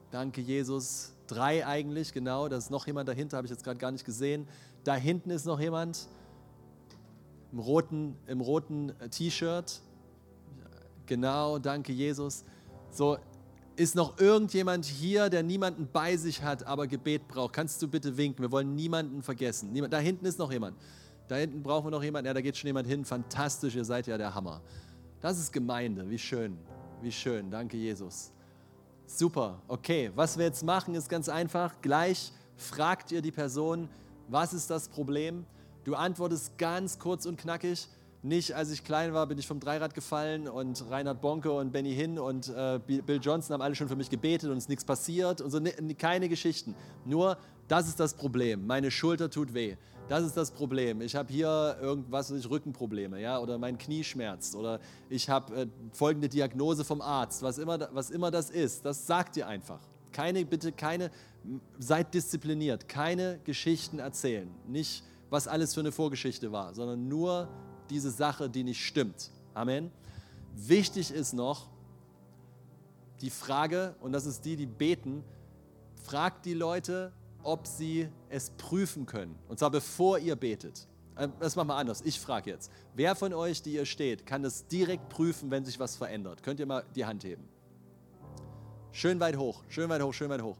Danke, 0.09 0.41
Jesus. 0.41 1.12
Drei 1.27 1.65
eigentlich, 1.65 2.13
genau. 2.13 2.47
Da 2.47 2.57
ist 2.57 2.69
noch 2.69 2.85
jemand 2.87 3.07
dahinter, 3.09 3.37
habe 3.37 3.47
ich 3.47 3.51
jetzt 3.51 3.63
gerade 3.63 3.79
gar 3.79 3.91
nicht 3.91 4.05
gesehen. 4.05 4.47
Da 4.83 4.95
hinten 4.95 5.29
ist 5.29 5.45
noch 5.45 5.59
jemand 5.59 6.07
im 7.51 7.59
roten, 7.59 8.17
im 8.27 8.41
roten 8.41 8.93
T-Shirt. 9.11 9.81
Genau, 11.05 11.59
danke 11.59 11.93
Jesus. 11.93 12.43
So, 12.91 13.17
Ist 13.75 13.95
noch 13.95 14.19
irgendjemand 14.19 14.85
hier, 14.85 15.29
der 15.29 15.41
niemanden 15.41 15.89
bei 15.91 16.15
sich 16.15 16.43
hat, 16.43 16.67
aber 16.67 16.85
Gebet 16.85 17.27
braucht? 17.27 17.53
Kannst 17.53 17.81
du 17.81 17.87
bitte 17.87 18.17
winken? 18.17 18.43
Wir 18.43 18.51
wollen 18.51 18.75
niemanden 18.75 19.23
vergessen. 19.23 19.71
Niemand, 19.71 19.93
da 19.93 19.97
hinten 19.97 20.25
ist 20.25 20.37
noch 20.37 20.51
jemand. 20.51 20.77
Da 21.27 21.37
hinten 21.37 21.63
brauchen 21.63 21.87
wir 21.87 21.91
noch 21.91 22.03
jemanden. 22.03 22.27
Ja, 22.27 22.33
da 22.33 22.41
geht 22.41 22.55
schon 22.55 22.67
jemand 22.67 22.87
hin. 22.87 23.03
Fantastisch, 23.03 23.75
ihr 23.75 23.85
seid 23.85 24.05
ja 24.05 24.17
der 24.17 24.35
Hammer. 24.35 24.61
Das 25.21 25.39
ist 25.39 25.51
Gemeinde. 25.51 26.07
Wie 26.09 26.19
schön. 26.19 26.57
Wie 27.01 27.11
schön. 27.11 27.49
Danke, 27.49 27.77
Jesus. 27.77 28.31
Super. 29.05 29.61
Okay, 29.67 30.11
was 30.15 30.37
wir 30.37 30.45
jetzt 30.45 30.63
machen, 30.63 30.95
ist 30.95 31.09
ganz 31.09 31.29
einfach. 31.29 31.73
Gleich 31.81 32.31
fragt 32.57 33.11
ihr 33.11 33.21
die 33.21 33.31
Person, 33.31 33.89
was 34.27 34.53
ist 34.53 34.69
das 34.69 34.87
Problem? 34.87 35.45
Du 35.83 35.95
antwortest 35.95 36.57
ganz 36.57 36.97
kurz 36.97 37.25
und 37.25 37.37
knackig. 37.37 37.87
Nicht, 38.25 38.55
als 38.55 38.71
ich 38.71 38.85
klein 38.85 39.13
war, 39.13 39.27
bin 39.27 39.37
ich 39.37 39.45
vom 39.45 39.59
Dreirad 39.59 39.93
gefallen 39.93 40.47
und 40.47 40.89
Reinhard 40.89 41.19
Bonke 41.19 41.51
und 41.51 41.73
Benny 41.73 41.93
Hinn 41.93 42.17
und 42.17 42.47
äh, 42.47 42.79
Bill 42.79 43.19
Johnson 43.21 43.53
haben 43.53 43.61
alle 43.61 43.75
schon 43.75 43.89
für 43.89 43.97
mich 43.97 44.09
gebetet 44.09 44.49
und 44.49 44.55
es 44.55 44.63
ist 44.63 44.69
nichts 44.69 44.85
passiert 44.85 45.41
und 45.41 45.51
so. 45.51 45.59
Ne, 45.59 45.73
keine 45.95 46.29
Geschichten. 46.29 46.73
Nur, 47.03 47.37
das 47.67 47.89
ist 47.89 47.99
das 47.99 48.13
Problem. 48.13 48.65
Meine 48.65 48.91
Schulter 48.91 49.29
tut 49.29 49.53
weh. 49.53 49.75
Das 50.07 50.23
ist 50.23 50.37
das 50.37 50.51
Problem. 50.51 51.01
Ich 51.01 51.17
habe 51.17 51.33
hier 51.33 51.77
irgendwas, 51.81 52.31
ich 52.31 52.49
Rückenprobleme, 52.49 53.19
ja, 53.19 53.39
oder 53.39 53.57
mein 53.57 53.77
Knie 53.77 54.05
schmerzt 54.05 54.55
oder 54.55 54.79
ich 55.09 55.29
habe 55.29 55.53
äh, 55.53 55.67
folgende 55.91 56.29
Diagnose 56.29 56.85
vom 56.85 57.01
Arzt, 57.01 57.43
was 57.43 57.57
immer, 57.57 57.89
was 57.93 58.09
immer 58.09 58.31
das 58.31 58.49
ist. 58.49 58.85
Das 58.85 59.05
sagt 59.05 59.35
ihr 59.35 59.47
einfach. 59.47 59.81
Keine, 60.13 60.45
bitte 60.45 60.71
keine, 60.71 61.11
seid 61.77 62.13
diszipliniert, 62.13 62.87
keine 62.87 63.41
Geschichten 63.43 63.99
erzählen. 63.99 64.49
Nicht, 64.65 65.03
was 65.29 65.49
alles 65.49 65.73
für 65.73 65.81
eine 65.81 65.91
Vorgeschichte 65.91 66.53
war, 66.53 66.73
sondern 66.73 67.09
nur 67.09 67.49
diese 67.93 68.11
Sache, 68.11 68.49
die 68.49 68.63
nicht 68.63 68.83
stimmt. 68.83 69.31
Amen. 69.53 69.91
Wichtig 70.55 71.11
ist 71.11 71.33
noch 71.33 71.69
die 73.21 73.29
Frage, 73.29 73.95
und 74.01 74.11
das 74.11 74.25
ist 74.25 74.43
die, 74.43 74.55
die 74.55 74.65
beten, 74.65 75.23
fragt 76.03 76.45
die 76.45 76.53
Leute, 76.53 77.13
ob 77.43 77.67
sie 77.67 78.09
es 78.29 78.49
prüfen 78.51 79.05
können. 79.05 79.37
Und 79.47 79.59
zwar 79.59 79.69
bevor 79.69 80.17
ihr 80.17 80.35
betet. 80.35 80.87
Ähm, 81.17 81.31
das 81.39 81.55
machen 81.55 81.67
wir 81.67 81.75
anders. 81.75 82.01
Ich 82.01 82.19
frage 82.19 82.49
jetzt. 82.49 82.71
Wer 82.95 83.15
von 83.15 83.33
euch, 83.33 83.61
die 83.61 83.73
ihr 83.73 83.85
steht, 83.85 84.25
kann 84.25 84.43
das 84.43 84.67
direkt 84.67 85.09
prüfen, 85.09 85.51
wenn 85.51 85.63
sich 85.63 85.79
was 85.79 85.95
verändert? 85.95 86.41
Könnt 86.43 86.59
ihr 86.59 86.65
mal 86.65 86.83
die 86.95 87.05
Hand 87.05 87.23
heben? 87.23 87.47
Schön 88.91 89.19
weit 89.19 89.37
hoch, 89.37 89.63
schön 89.69 89.89
weit 89.89 90.01
hoch, 90.01 90.13
schön 90.13 90.29
weit 90.29 90.41
hoch. 90.41 90.57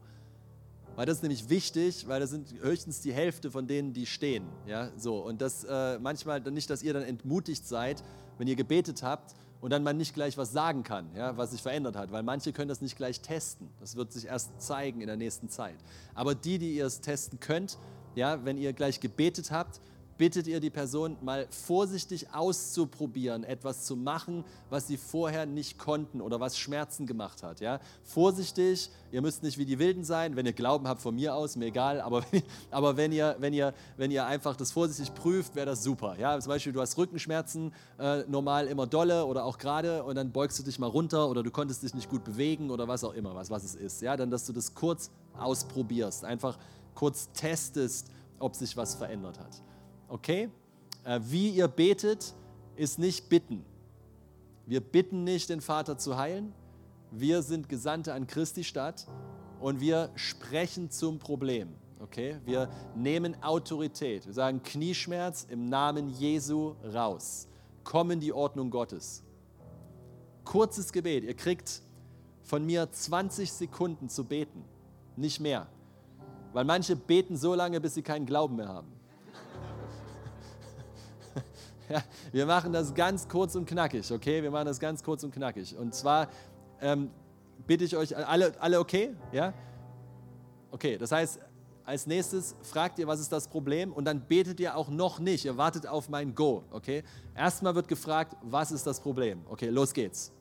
Weil 0.96 1.06
das 1.06 1.16
ist 1.16 1.22
nämlich 1.22 1.48
wichtig, 1.48 2.06
weil 2.06 2.20
das 2.20 2.30
sind 2.30 2.54
höchstens 2.60 3.00
die 3.00 3.12
Hälfte 3.12 3.50
von 3.50 3.66
denen, 3.66 3.92
die 3.92 4.06
stehen. 4.06 4.44
Ja, 4.66 4.90
so. 4.96 5.18
Und 5.18 5.40
das 5.40 5.64
äh, 5.64 5.98
manchmal 5.98 6.40
nicht, 6.40 6.70
dass 6.70 6.82
ihr 6.82 6.92
dann 6.92 7.02
entmutigt 7.02 7.66
seid, 7.66 8.02
wenn 8.38 8.46
ihr 8.46 8.56
gebetet 8.56 9.02
habt 9.02 9.34
und 9.60 9.70
dann 9.70 9.82
man 9.82 9.96
nicht 9.96 10.14
gleich 10.14 10.36
was 10.36 10.52
sagen 10.52 10.82
kann, 10.82 11.08
ja, 11.16 11.36
was 11.36 11.50
sich 11.50 11.62
verändert 11.62 11.96
hat. 11.96 12.12
Weil 12.12 12.22
manche 12.22 12.52
können 12.52 12.68
das 12.68 12.80
nicht 12.80 12.96
gleich 12.96 13.20
testen. 13.20 13.70
Das 13.80 13.96
wird 13.96 14.12
sich 14.12 14.26
erst 14.26 14.60
zeigen 14.60 15.00
in 15.00 15.06
der 15.06 15.16
nächsten 15.16 15.48
Zeit. 15.48 15.76
Aber 16.14 16.34
die, 16.34 16.58
die 16.58 16.76
ihr 16.76 16.86
es 16.86 17.00
testen 17.00 17.40
könnt, 17.40 17.78
ja, 18.14 18.44
wenn 18.44 18.56
ihr 18.56 18.72
gleich 18.72 19.00
gebetet 19.00 19.50
habt, 19.50 19.80
bittet 20.16 20.46
ihr 20.46 20.60
die 20.60 20.70
Person 20.70 21.16
mal 21.22 21.46
vorsichtig 21.50 22.32
auszuprobieren, 22.32 23.44
etwas 23.44 23.84
zu 23.84 23.96
machen, 23.96 24.44
was 24.70 24.86
sie 24.86 24.96
vorher 24.96 25.46
nicht 25.46 25.78
konnten 25.78 26.20
oder 26.20 26.40
was 26.40 26.56
Schmerzen 26.58 27.06
gemacht 27.06 27.42
hat. 27.42 27.60
Ja? 27.60 27.80
Vorsichtig, 28.02 28.90
ihr 29.10 29.22
müsst 29.22 29.42
nicht 29.42 29.58
wie 29.58 29.64
die 29.64 29.78
Wilden 29.78 30.04
sein, 30.04 30.36
wenn 30.36 30.46
ihr 30.46 30.52
Glauben 30.52 30.86
habt 30.86 31.00
von 31.00 31.14
mir 31.14 31.34
aus, 31.34 31.56
mir 31.56 31.66
egal, 31.66 32.00
aber, 32.00 32.24
aber 32.70 32.96
wenn, 32.96 33.12
ihr, 33.12 33.36
wenn, 33.38 33.52
ihr, 33.52 33.74
wenn 33.96 34.10
ihr 34.10 34.24
einfach 34.26 34.56
das 34.56 34.72
vorsichtig 34.72 35.14
prüft, 35.14 35.54
wäre 35.54 35.66
das 35.66 35.82
super. 35.82 36.16
Ja? 36.18 36.38
Zum 36.38 36.50
Beispiel, 36.50 36.72
du 36.72 36.80
hast 36.80 36.96
Rückenschmerzen, 36.96 37.72
äh, 37.98 38.22
normal 38.28 38.66
immer 38.68 38.86
dolle 38.86 39.24
oder 39.24 39.44
auch 39.44 39.58
gerade 39.58 40.04
und 40.04 40.14
dann 40.14 40.32
beugst 40.32 40.58
du 40.58 40.62
dich 40.62 40.78
mal 40.78 40.88
runter 40.88 41.28
oder 41.28 41.42
du 41.42 41.50
konntest 41.50 41.82
dich 41.82 41.94
nicht 41.94 42.08
gut 42.08 42.24
bewegen 42.24 42.70
oder 42.70 42.86
was 42.88 43.04
auch 43.04 43.14
immer, 43.14 43.34
was, 43.34 43.50
was 43.50 43.64
es 43.64 43.74
ist. 43.74 44.02
Ja? 44.02 44.16
Dann, 44.16 44.30
dass 44.30 44.46
du 44.46 44.52
das 44.52 44.74
kurz 44.74 45.10
ausprobierst, 45.36 46.24
einfach 46.24 46.58
kurz 46.94 47.28
testest, 47.32 48.08
ob 48.38 48.54
sich 48.54 48.76
was 48.76 48.94
verändert 48.94 49.38
hat. 49.38 49.62
Okay? 50.14 50.48
Äh, 51.02 51.18
wie 51.24 51.50
ihr 51.50 51.66
betet, 51.66 52.34
ist 52.76 53.00
nicht 53.00 53.28
bitten. 53.28 53.64
Wir 54.64 54.80
bitten 54.80 55.24
nicht, 55.24 55.50
den 55.50 55.60
Vater 55.60 55.98
zu 55.98 56.16
heilen. 56.16 56.52
Wir 57.10 57.42
sind 57.42 57.68
Gesandte 57.68 58.14
an 58.14 58.28
Christi 58.28 58.62
Stadt 58.62 59.08
und 59.58 59.80
wir 59.80 60.10
sprechen 60.14 60.88
zum 60.88 61.18
Problem. 61.18 61.74
Okay? 61.98 62.36
Wir 62.44 62.70
nehmen 62.94 63.42
Autorität. 63.42 64.24
Wir 64.24 64.32
sagen 64.32 64.62
Knieschmerz 64.62 65.48
im 65.50 65.68
Namen 65.68 66.08
Jesu 66.10 66.76
raus. 66.94 67.48
Komm 67.82 68.12
in 68.12 68.20
die 68.20 68.32
Ordnung 68.32 68.70
Gottes. 68.70 69.24
Kurzes 70.44 70.92
Gebet. 70.92 71.24
Ihr 71.24 71.34
kriegt 71.34 71.82
von 72.44 72.64
mir 72.64 72.88
20 72.88 73.52
Sekunden 73.52 74.08
zu 74.08 74.22
beten, 74.22 74.64
nicht 75.16 75.40
mehr. 75.40 75.66
Weil 76.52 76.64
manche 76.64 76.94
beten 76.94 77.36
so 77.36 77.56
lange, 77.56 77.80
bis 77.80 77.94
sie 77.94 78.02
keinen 78.02 78.26
Glauben 78.26 78.54
mehr 78.54 78.68
haben. 78.68 78.93
Ja, 81.88 82.02
wir 82.32 82.46
machen 82.46 82.72
das 82.72 82.94
ganz 82.94 83.28
kurz 83.28 83.54
und 83.54 83.66
knackig, 83.66 84.10
okay? 84.10 84.42
Wir 84.42 84.50
machen 84.50 84.66
das 84.66 84.80
ganz 84.80 85.02
kurz 85.02 85.22
und 85.22 85.34
knackig. 85.34 85.76
Und 85.76 85.94
zwar 85.94 86.28
ähm, 86.80 87.10
bitte 87.66 87.84
ich 87.84 87.96
euch, 87.96 88.16
alle, 88.16 88.52
alle 88.60 88.80
okay? 88.80 89.14
Ja? 89.32 89.52
Okay, 90.70 90.96
das 90.98 91.12
heißt, 91.12 91.40
als 91.84 92.06
nächstes 92.06 92.56
fragt 92.62 92.98
ihr, 92.98 93.06
was 93.06 93.20
ist 93.20 93.30
das 93.30 93.46
Problem? 93.46 93.92
Und 93.92 94.06
dann 94.06 94.22
betet 94.22 94.58
ihr 94.60 94.76
auch 94.76 94.88
noch 94.88 95.18
nicht. 95.18 95.44
Ihr 95.44 95.56
wartet 95.56 95.86
auf 95.86 96.08
mein 96.08 96.34
Go, 96.34 96.64
okay? 96.70 97.04
Erstmal 97.34 97.74
wird 97.74 97.88
gefragt, 97.88 98.36
was 98.42 98.72
ist 98.72 98.86
das 98.86 99.00
Problem? 99.00 99.42
Okay, 99.48 99.68
los 99.68 99.92
geht's. 99.92 100.32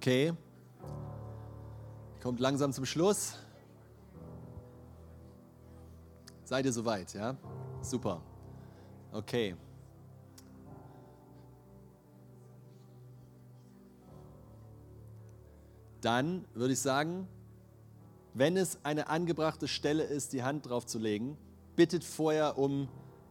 Okay. 0.00 0.32
Kommt 2.22 2.40
langsam 2.40 2.72
zum 2.72 2.86
Schluss. 2.86 3.34
Seid 6.42 6.64
ihr 6.64 6.72
soweit, 6.72 7.12
ja? 7.12 7.36
Super. 7.82 8.22
Okay. 9.12 9.54
Dann 16.00 16.46
würde 16.54 16.72
ich 16.72 16.80
sagen, 16.80 17.28
wenn 18.32 18.56
es 18.56 18.78
eine 18.82 19.10
angebrachte 19.10 19.68
Stelle 19.68 20.04
ist, 20.04 20.32
die 20.32 20.42
Hand 20.42 20.66
drauf 20.66 20.86
zu 20.86 20.98
legen, 20.98 21.36
bittet 21.76 22.04
vorher 22.04 22.56
um 22.56 22.88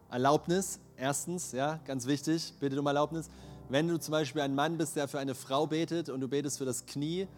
Erlaubnis. 0.08 0.78
Erstens, 0.96 1.50
ja, 1.50 1.80
ganz 1.84 2.06
wichtig, 2.06 2.54
bittet 2.60 2.78
um 2.78 2.86
Erlaubnis. 2.86 3.28
Wenn 3.70 3.86
du 3.86 4.00
zum 4.00 4.10
Beispiel 4.10 4.42
ein 4.42 4.56
Mann 4.56 4.78
bist, 4.78 4.96
der 4.96 5.06
für 5.06 5.20
eine 5.20 5.36
Frau 5.36 5.68
betet 5.68 6.08
und 6.08 6.20
du 6.20 6.26
betest 6.26 6.58
für 6.58 6.64
das 6.64 6.86
Knie 6.86 7.28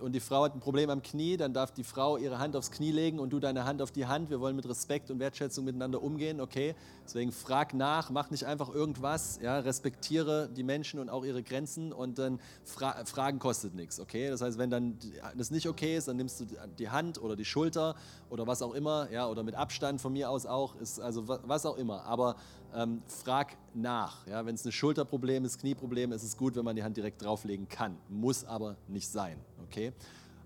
und 0.00 0.12
die 0.12 0.18
Frau 0.18 0.42
hat 0.42 0.54
ein 0.56 0.58
Problem 0.60 0.90
am 0.90 1.02
Knie, 1.02 1.36
dann 1.36 1.52
darf 1.52 1.70
die 1.70 1.84
Frau 1.84 2.16
ihre 2.16 2.40
Hand 2.40 2.56
aufs 2.56 2.72
Knie 2.72 2.90
legen 2.90 3.20
und 3.20 3.30
du 3.30 3.38
deine 3.38 3.64
Hand 3.64 3.80
auf 3.80 3.92
die 3.92 4.06
Hand. 4.06 4.28
Wir 4.28 4.40
wollen 4.40 4.56
mit 4.56 4.68
Respekt 4.68 5.08
und 5.08 5.20
Wertschätzung 5.20 5.64
miteinander 5.64 6.02
umgehen, 6.02 6.40
okay? 6.40 6.74
Deswegen 7.04 7.30
frag 7.30 7.74
nach, 7.74 8.10
mach 8.10 8.30
nicht 8.30 8.44
einfach 8.44 8.74
irgendwas, 8.74 9.38
ja? 9.40 9.60
respektiere 9.60 10.48
die 10.48 10.64
Menschen 10.64 10.98
und 10.98 11.10
auch 11.10 11.24
ihre 11.24 11.44
Grenzen 11.44 11.92
und 11.92 12.18
dann 12.18 12.40
fra 12.64 13.04
Fragen 13.04 13.38
kostet 13.38 13.76
nichts, 13.76 14.00
okay? 14.00 14.30
Das 14.30 14.40
heißt, 14.40 14.58
wenn 14.58 14.70
dann 14.70 14.98
das 15.36 15.52
nicht 15.52 15.68
okay 15.68 15.96
ist, 15.96 16.08
dann 16.08 16.16
nimmst 16.16 16.40
du 16.40 16.46
die 16.76 16.90
Hand 16.90 17.22
oder 17.22 17.36
die 17.36 17.44
Schulter 17.44 17.94
oder 18.30 18.48
was 18.48 18.62
auch 18.62 18.74
immer, 18.74 19.08
ja, 19.12 19.28
oder 19.28 19.44
mit 19.44 19.54
Abstand 19.54 20.00
von 20.00 20.12
mir 20.12 20.28
aus 20.28 20.44
auch, 20.44 20.74
ist 20.80 21.00
also 21.00 21.28
was 21.28 21.66
auch 21.66 21.76
immer. 21.76 22.04
Aber 22.04 22.34
ähm, 22.74 23.02
frag 23.06 23.56
nach. 23.74 24.26
Ja? 24.26 24.44
Wenn 24.44 24.54
es 24.54 24.64
ein 24.64 24.72
Schulterproblem 24.72 25.44
ist, 25.44 25.58
Knieproblem, 25.58 26.12
ist 26.12 26.22
es 26.22 26.36
gut, 26.36 26.56
wenn 26.56 26.64
man 26.64 26.76
die 26.76 26.82
Hand 26.82 26.96
direkt 26.96 27.22
drauflegen 27.22 27.68
kann. 27.68 27.96
Muss 28.08 28.44
aber 28.44 28.76
nicht 28.86 29.08
sein. 29.08 29.38
Okay? 29.64 29.92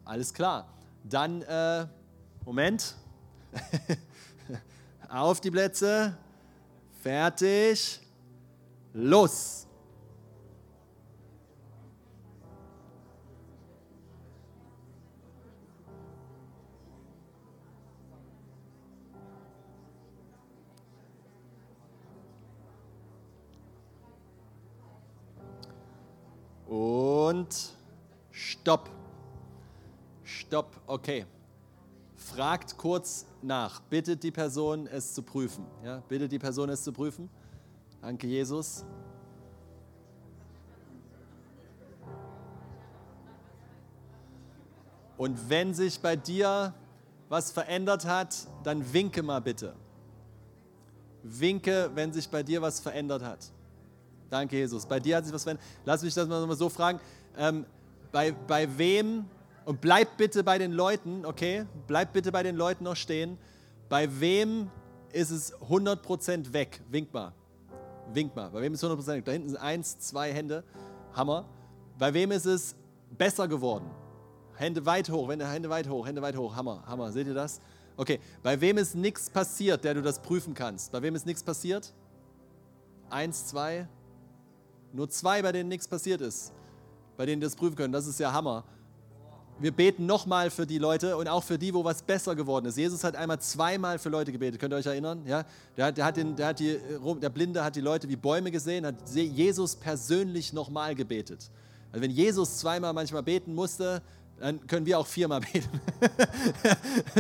Alles 0.05 0.33
klar. 0.33 0.69
Dann, 1.05 1.43
äh, 1.43 1.87
Moment. 2.45 2.97
Auf 5.09 5.41
die 5.41 5.51
Plätze. 5.51 6.17
Fertig. 7.03 8.01
Los. 8.93 9.62
Und 26.73 27.75
stopp. 28.31 28.89
Stopp, 30.25 30.81
okay. 30.87 31.27
Fragt 32.17 32.79
kurz 32.79 33.27
nach. 33.43 33.81
Bittet 33.81 34.23
die 34.23 34.31
Person, 34.31 34.87
es 34.87 35.13
zu 35.13 35.21
prüfen. 35.21 35.67
Ja, 35.85 35.99
bittet 36.09 36.33
die 36.33 36.39
Person, 36.39 36.71
es 36.71 36.83
zu 36.83 36.91
prüfen. 36.91 37.29
Danke, 38.01 38.27
Jesus. 38.27 38.87
Und 45.19 45.51
wenn 45.51 45.75
sich 45.75 46.01
bei 46.01 46.17
dir 46.17 46.73
was 47.29 47.53
verändert 47.53 48.07
hat, 48.07 48.35
dann 48.65 48.95
winke 48.95 49.23
mal 49.23 49.43
bitte. 49.43 49.75
Winke, 51.23 51.91
wenn 51.95 52.15
sich 52.15 52.31
bei 52.31 52.43
dir 52.43 52.63
was 52.63 52.81
verändert 52.81 53.23
hat. 53.23 53.53
Danke, 54.33 54.57
Jesus. 54.57 54.87
Bei 54.87 54.99
dir 54.99 55.19
hat 55.19 55.27
sich 55.27 55.35
was 55.35 55.43
verändert. 55.43 55.67
Lass 55.85 56.03
mich 56.03 56.15
das 56.15 56.27
mal 56.27 56.57
so 56.57 56.71
fragen. 56.71 56.99
Ähm, 57.37 57.67
bei, 58.11 58.33
bei 58.33 58.67
wem, 58.79 59.27
und 59.67 59.83
bleib 59.83 60.17
bitte 60.17 60.43
bei 60.43 60.57
den 60.57 60.73
Leuten, 60.73 61.27
okay? 61.27 61.67
Bleib 61.87 62.15
bitte 62.15 62.33
bei 62.33 62.43
den 62.43 62.57
Leuten 62.57 62.85
noch 62.85 62.97
stehen. 62.97 63.37
Bei 63.91 64.09
wem 64.21 64.71
ist 65.13 65.31
es 65.33 65.55
100% 65.61 66.55
weg? 66.55 66.81
Wink 66.89 67.13
mal. 67.13 67.35
Wink 68.15 68.35
mal. 68.35 68.49
Bei 68.49 68.63
wem 68.63 68.73
ist 68.73 68.83
es 68.83 68.89
100% 68.89 69.07
weg? 69.07 69.25
Da 69.27 69.33
hinten 69.33 69.51
sind 69.51 69.59
eins, 69.59 69.99
zwei 69.99 70.33
Hände. 70.33 70.65
Hammer. 71.13 71.45
Bei 71.99 72.15
wem 72.15 72.31
ist 72.31 72.47
es 72.47 72.75
besser 73.11 73.47
geworden? 73.49 73.91
Hände 74.55 74.87
weit 74.87 75.11
hoch, 75.11 75.29
Hände 75.29 75.69
weit 75.69 75.91
hoch, 75.91 76.07
Hände 76.07 76.23
weit 76.23 76.39
hoch. 76.39 76.57
Hammer, 76.57 76.83
Hammer. 76.87 77.13
Seht 77.13 77.27
ihr 77.27 77.35
das? 77.35 77.61
Okay. 77.99 78.19
Bei 78.43 78.59
wem 78.59 78.79
ist 78.79 78.95
nichts 78.95 79.29
passiert, 79.29 79.85
der 79.85 79.93
du 79.93 80.01
das 80.01 80.23
prüfen 80.23 80.55
kannst? 80.55 80.91
Bei 80.91 81.03
wem 81.03 81.15
ist 81.15 81.27
nichts 81.27 81.43
passiert? 81.43 81.93
Eins, 83.11 83.47
zwei. 83.47 83.87
Nur 84.93 85.09
zwei, 85.09 85.43
bei 85.43 85.53
denen 85.53 85.69
nichts 85.69 85.89
passiert 85.89 86.21
ist. 86.21 86.53
Bei 87.17 87.27
denen 87.27 87.41
das 87.41 87.57
prüfen 87.57 87.77
können. 87.77 87.93
Das 87.93 88.07
ist 88.07 88.19
ja 88.21 88.33
Hammer 88.33 88.65
wir 89.63 89.71
beten 89.71 90.07
nochmal 90.07 90.51
für 90.51 90.67
die 90.67 90.79
Leute 90.79 91.17
und 91.17 91.29
auch 91.29 91.45
für 91.45 91.59
die, 91.59 91.73
wo 91.73 91.85
was 91.85 92.03
besser 92.03 92.35
geworden 92.35 92.67
ist. 92.67 92.77
Jesus 92.77 93.05
hat 93.05 93.15
einmal 93.15 93.39
zweimal 93.41 93.99
für 93.99 94.09
Leute 94.09 94.33
gebetet. 94.33 94.61
Könnt 94.61 94.75
ihr 94.75 94.79
euch 94.79 94.87
erinnern? 94.87 95.23
Ja? 95.27 95.45
Der, 95.77 95.93
der, 95.93 96.05
hat 96.05 96.17
den, 96.17 96.35
der, 96.35 96.49
hat 96.49 96.59
die, 96.59 96.79
der 97.21 97.31
Blinde 97.31 97.63
hat 97.63 97.77
die 97.77 97.81
Leute 97.81 98.09
wie 98.09 98.17
Bäume 98.17 98.51
gesehen, 98.51 98.85
hat 98.85 98.97
Jesus 99.15 99.77
persönlich 99.77 100.53
nochmal 100.53 100.95
gebetet. 100.95 101.49
Also 101.93 102.03
wenn 102.03 102.11
Jesus 102.11 102.59
zweimal 102.59 102.93
manchmal 102.93 103.23
beten 103.23 103.55
musste, 103.55 104.03
dann 104.43 104.67
können 104.67 104.85
wir 104.87 104.99
auch 104.99 105.07
viermal 105.07 105.41
beten. 105.41 105.81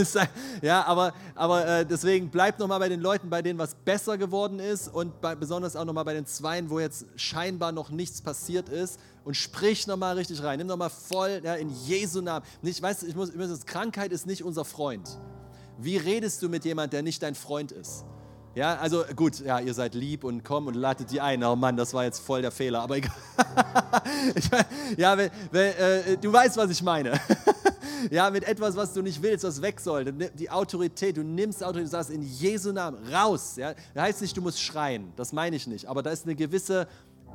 ja, 0.62 0.84
aber, 0.84 1.14
aber 1.36 1.66
äh, 1.68 1.86
deswegen 1.86 2.30
bleibt 2.30 2.58
nochmal 2.58 2.80
bei 2.80 2.88
den 2.88 3.00
Leuten, 3.00 3.30
bei 3.30 3.42
denen 3.42 3.60
was 3.60 3.76
besser 3.76 4.18
geworden 4.18 4.58
ist 4.58 4.88
und 4.88 5.20
bei, 5.20 5.36
besonders 5.36 5.76
auch 5.76 5.84
nochmal 5.84 6.04
bei 6.04 6.14
den 6.14 6.26
Zweien, 6.26 6.68
wo 6.68 6.80
jetzt 6.80 7.06
scheinbar 7.14 7.70
noch 7.70 7.90
nichts 7.90 8.20
passiert 8.20 8.68
ist 8.68 8.98
und 9.22 9.36
sprich 9.36 9.86
nochmal 9.86 10.16
richtig 10.16 10.42
rein. 10.42 10.58
Nimm 10.58 10.66
nochmal 10.66 10.90
voll 10.90 11.40
ja, 11.44 11.54
in 11.54 11.70
Jesu 11.86 12.20
Namen. 12.22 12.44
Nicht, 12.60 12.82
weißt 12.82 13.04
ich 13.04 13.14
muss, 13.14 13.28
ich 13.30 13.36
muss, 13.36 13.66
Krankheit 13.66 14.10
ist 14.10 14.26
nicht 14.26 14.42
unser 14.42 14.64
Freund. 14.64 15.16
Wie 15.78 15.98
redest 15.98 16.42
du 16.42 16.48
mit 16.48 16.64
jemandem, 16.64 16.90
der 16.90 17.02
nicht 17.02 17.22
dein 17.22 17.36
Freund 17.36 17.70
ist? 17.70 18.04
Ja, 18.54 18.76
also 18.76 19.02
gut, 19.16 19.40
ja, 19.40 19.60
ihr 19.60 19.72
seid 19.72 19.94
lieb 19.94 20.24
und 20.24 20.44
komm 20.44 20.66
und 20.66 20.74
ladet 20.74 21.10
die 21.10 21.22
ein. 21.22 21.42
Oh 21.42 21.56
Mann, 21.56 21.74
das 21.76 21.94
war 21.94 22.04
jetzt 22.04 22.18
voll 22.18 22.42
der 22.42 22.50
Fehler, 22.50 22.82
aber 22.82 22.98
egal. 22.98 23.12
ja, 24.98 25.16
wenn, 25.16 25.30
wenn, 25.50 25.72
äh, 25.72 26.16
du 26.18 26.30
weißt, 26.30 26.58
was 26.58 26.70
ich 26.70 26.82
meine. 26.82 27.18
ja, 28.10 28.28
mit 28.28 28.44
etwas, 28.44 28.76
was 28.76 28.92
du 28.92 29.00
nicht 29.00 29.22
willst, 29.22 29.44
was 29.44 29.62
weg 29.62 29.80
soll. 29.80 30.04
Die 30.04 30.50
Autorität, 30.50 31.16
du 31.16 31.22
nimmst 31.22 31.64
Autorität, 31.64 31.86
du 31.86 31.90
sagst 31.90 32.10
in 32.10 32.22
Jesu 32.22 32.72
Namen 32.72 32.98
raus. 33.10 33.54
Ja, 33.56 33.72
das 33.94 34.02
heißt 34.02 34.20
nicht, 34.20 34.36
du 34.36 34.42
musst 34.42 34.60
schreien, 34.60 35.14
das 35.16 35.32
meine 35.32 35.56
ich 35.56 35.66
nicht, 35.66 35.86
aber 35.86 36.02
da 36.02 36.10
ist 36.10 36.24
eine 36.26 36.34
gewisse 36.34 36.86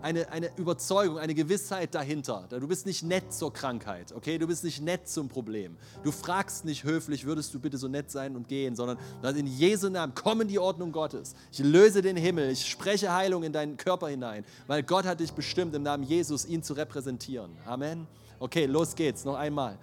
eine, 0.02 0.32
eine 0.32 0.56
Überzeugung, 0.58 1.18
eine 1.18 1.34
Gewissheit 1.34 1.96
dahinter. 1.96 2.46
Du 2.50 2.68
bist 2.68 2.86
nicht 2.86 3.04
nett 3.04 3.34
zur 3.34 3.52
Krankheit, 3.52 4.14
okay? 4.14 4.38
Du 4.38 4.48
bist 4.48 4.64
nicht 4.64 4.82
nett 4.82 5.08
zum 5.08 5.28
Problem. 5.28 5.78
Du 6.04 6.12
fragst 6.12 6.66
nicht 6.66 6.84
höflich, 6.84 7.26
würdest 7.26 7.54
du 7.54 7.60
bitte 7.60 7.78
so 7.78 7.88
nett 7.88 8.12
sein 8.12 8.36
und 8.36 8.48
gehen, 8.48 8.76
sondern 8.76 8.98
in 9.36 9.48
Jesu 9.48 9.90
Namen 9.90 10.14
komm 10.16 10.42
in 10.42 10.48
die 10.48 10.60
Ordnung 10.60 10.92
Gottes. 10.92 11.36
Ich 11.52 11.60
löse 11.60 12.02
den 12.02 12.16
Himmel, 12.18 12.52
ich 12.52 12.66
spreche 12.66 13.14
Heilung 13.14 13.44
in 13.44 13.54
deinen 13.54 13.78
Körper 13.78 14.08
hinein, 14.08 14.46
weil 14.68 14.84
Gott 14.84 15.06
hat 15.06 15.20
dich 15.20 15.34
bestimmt, 15.34 15.76
im 15.76 15.84
Namen 15.84 16.04
Jesus 16.04 16.46
ihn 16.46 16.64
zu 16.64 16.74
repräsentieren. 16.74 17.52
Amen. 17.66 18.08
Okay, 18.40 18.66
los 18.66 18.96
geht's, 18.96 19.26
noch 19.26 19.36
einmal. 19.36 19.78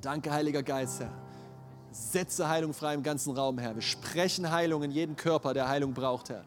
Danke, 0.00 0.30
Heiliger 0.30 0.62
Geist, 0.62 1.00
Herr. 1.00 1.12
Setze 1.90 2.46
Heilung 2.46 2.74
frei 2.74 2.92
im 2.92 3.02
ganzen 3.02 3.34
Raum, 3.34 3.56
Herr. 3.56 3.74
Wir 3.74 3.82
sprechen 3.82 4.50
Heilung 4.50 4.82
in 4.82 4.90
jedem 4.90 5.16
Körper, 5.16 5.54
der 5.54 5.66
Heilung 5.66 5.94
braucht, 5.94 6.28
Herr. 6.28 6.44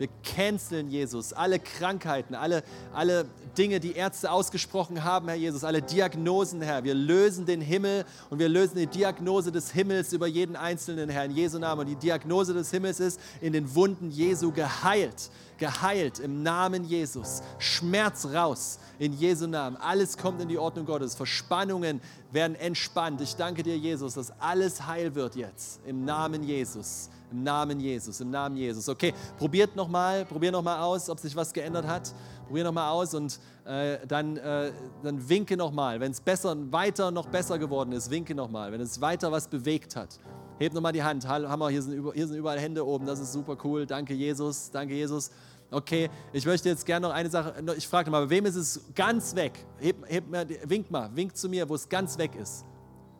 Wir 0.00 0.08
canceln, 0.24 0.90
Jesus, 0.90 1.34
alle 1.34 1.58
Krankheiten, 1.58 2.34
alle, 2.34 2.64
alle 2.94 3.26
Dinge, 3.58 3.80
die 3.80 3.92
Ärzte 3.92 4.32
ausgesprochen 4.32 5.04
haben, 5.04 5.28
Herr 5.28 5.36
Jesus, 5.36 5.62
alle 5.62 5.82
Diagnosen, 5.82 6.62
Herr. 6.62 6.84
Wir 6.84 6.94
lösen 6.94 7.44
den 7.44 7.60
Himmel 7.60 8.06
und 8.30 8.38
wir 8.38 8.48
lösen 8.48 8.76
die 8.76 8.86
Diagnose 8.86 9.52
des 9.52 9.72
Himmels 9.72 10.14
über 10.14 10.26
jeden 10.26 10.56
Einzelnen, 10.56 11.10
Herr, 11.10 11.26
in 11.26 11.32
Jesu 11.32 11.58
Namen. 11.58 11.80
Und 11.80 11.86
die 11.88 11.96
Diagnose 11.96 12.54
des 12.54 12.70
Himmels 12.70 12.98
ist 12.98 13.20
in 13.42 13.52
den 13.52 13.74
Wunden 13.74 14.10
Jesu 14.10 14.52
geheilt 14.52 15.30
geheilt 15.58 16.18
im 16.18 16.42
Namen 16.42 16.84
Jesus. 16.84 17.42
Schmerz 17.58 18.24
raus 18.24 18.78
in 18.98 19.12
Jesu 19.12 19.46
Namen. 19.46 19.76
Alles 19.76 20.16
kommt 20.16 20.40
in 20.40 20.48
die 20.48 20.56
Ordnung 20.56 20.86
Gottes. 20.86 21.14
Verspannungen 21.14 22.00
werden 22.32 22.56
entspannt. 22.56 23.20
Ich 23.20 23.36
danke 23.36 23.62
dir, 23.62 23.76
Jesus, 23.76 24.14
dass 24.14 24.32
alles 24.40 24.86
heil 24.86 25.14
wird 25.14 25.36
jetzt 25.36 25.80
im 25.86 26.06
Namen 26.06 26.42
Jesus. 26.42 27.10
Im 27.30 27.42
Namen 27.42 27.80
Jesus, 27.80 28.20
im 28.20 28.30
Namen 28.30 28.56
Jesus. 28.56 28.88
Okay, 28.88 29.14
probiert 29.38 29.76
nochmal, 29.76 30.24
probiert 30.24 30.52
nochmal 30.52 30.80
aus, 30.80 31.08
ob 31.08 31.18
sich 31.18 31.34
was 31.36 31.52
geändert 31.52 31.86
hat. 31.86 32.12
Probier 32.46 32.64
nochmal 32.64 32.90
aus 32.90 33.14
und 33.14 33.38
äh, 33.64 33.98
dann, 34.06 34.36
äh, 34.36 34.72
dann 35.02 35.28
winke 35.28 35.56
nochmal. 35.56 36.00
Wenn 36.00 36.10
es 36.10 36.20
besser, 36.20 36.56
weiter 36.72 37.10
noch 37.10 37.26
besser 37.26 37.58
geworden 37.58 37.92
ist, 37.92 38.10
winke 38.10 38.34
nochmal. 38.34 38.72
Wenn 38.72 38.80
es 38.80 39.00
weiter 39.00 39.30
was 39.30 39.46
bewegt 39.48 39.94
hat, 39.94 40.18
heb 40.58 40.74
nochmal 40.74 40.92
die 40.92 41.02
Hand. 41.02 41.28
Hammer, 41.28 41.68
hier 41.68 41.82
sind, 41.82 42.12
hier 42.14 42.26
sind 42.26 42.36
überall 42.36 42.58
Hände 42.58 42.84
oben, 42.84 43.06
das 43.06 43.20
ist 43.20 43.32
super 43.32 43.56
cool. 43.64 43.86
Danke 43.86 44.14
Jesus, 44.14 44.70
danke 44.70 44.94
Jesus. 44.94 45.30
Okay, 45.70 46.10
ich 46.32 46.44
möchte 46.44 46.68
jetzt 46.68 46.84
gerne 46.84 47.06
noch 47.06 47.14
eine 47.14 47.30
Sache, 47.30 47.54
ich 47.76 47.86
frage 47.86 48.10
mal, 48.10 48.24
bei 48.24 48.30
wem 48.30 48.46
ist 48.46 48.56
es 48.56 48.80
ganz 48.94 49.36
weg? 49.36 49.52
Heb, 49.78 49.96
heb, 50.08 50.24
wink 50.68 50.90
mal, 50.90 51.14
wink 51.14 51.36
zu 51.36 51.48
mir, 51.48 51.68
wo 51.68 51.76
es 51.76 51.88
ganz 51.88 52.18
weg 52.18 52.34
ist. 52.34 52.64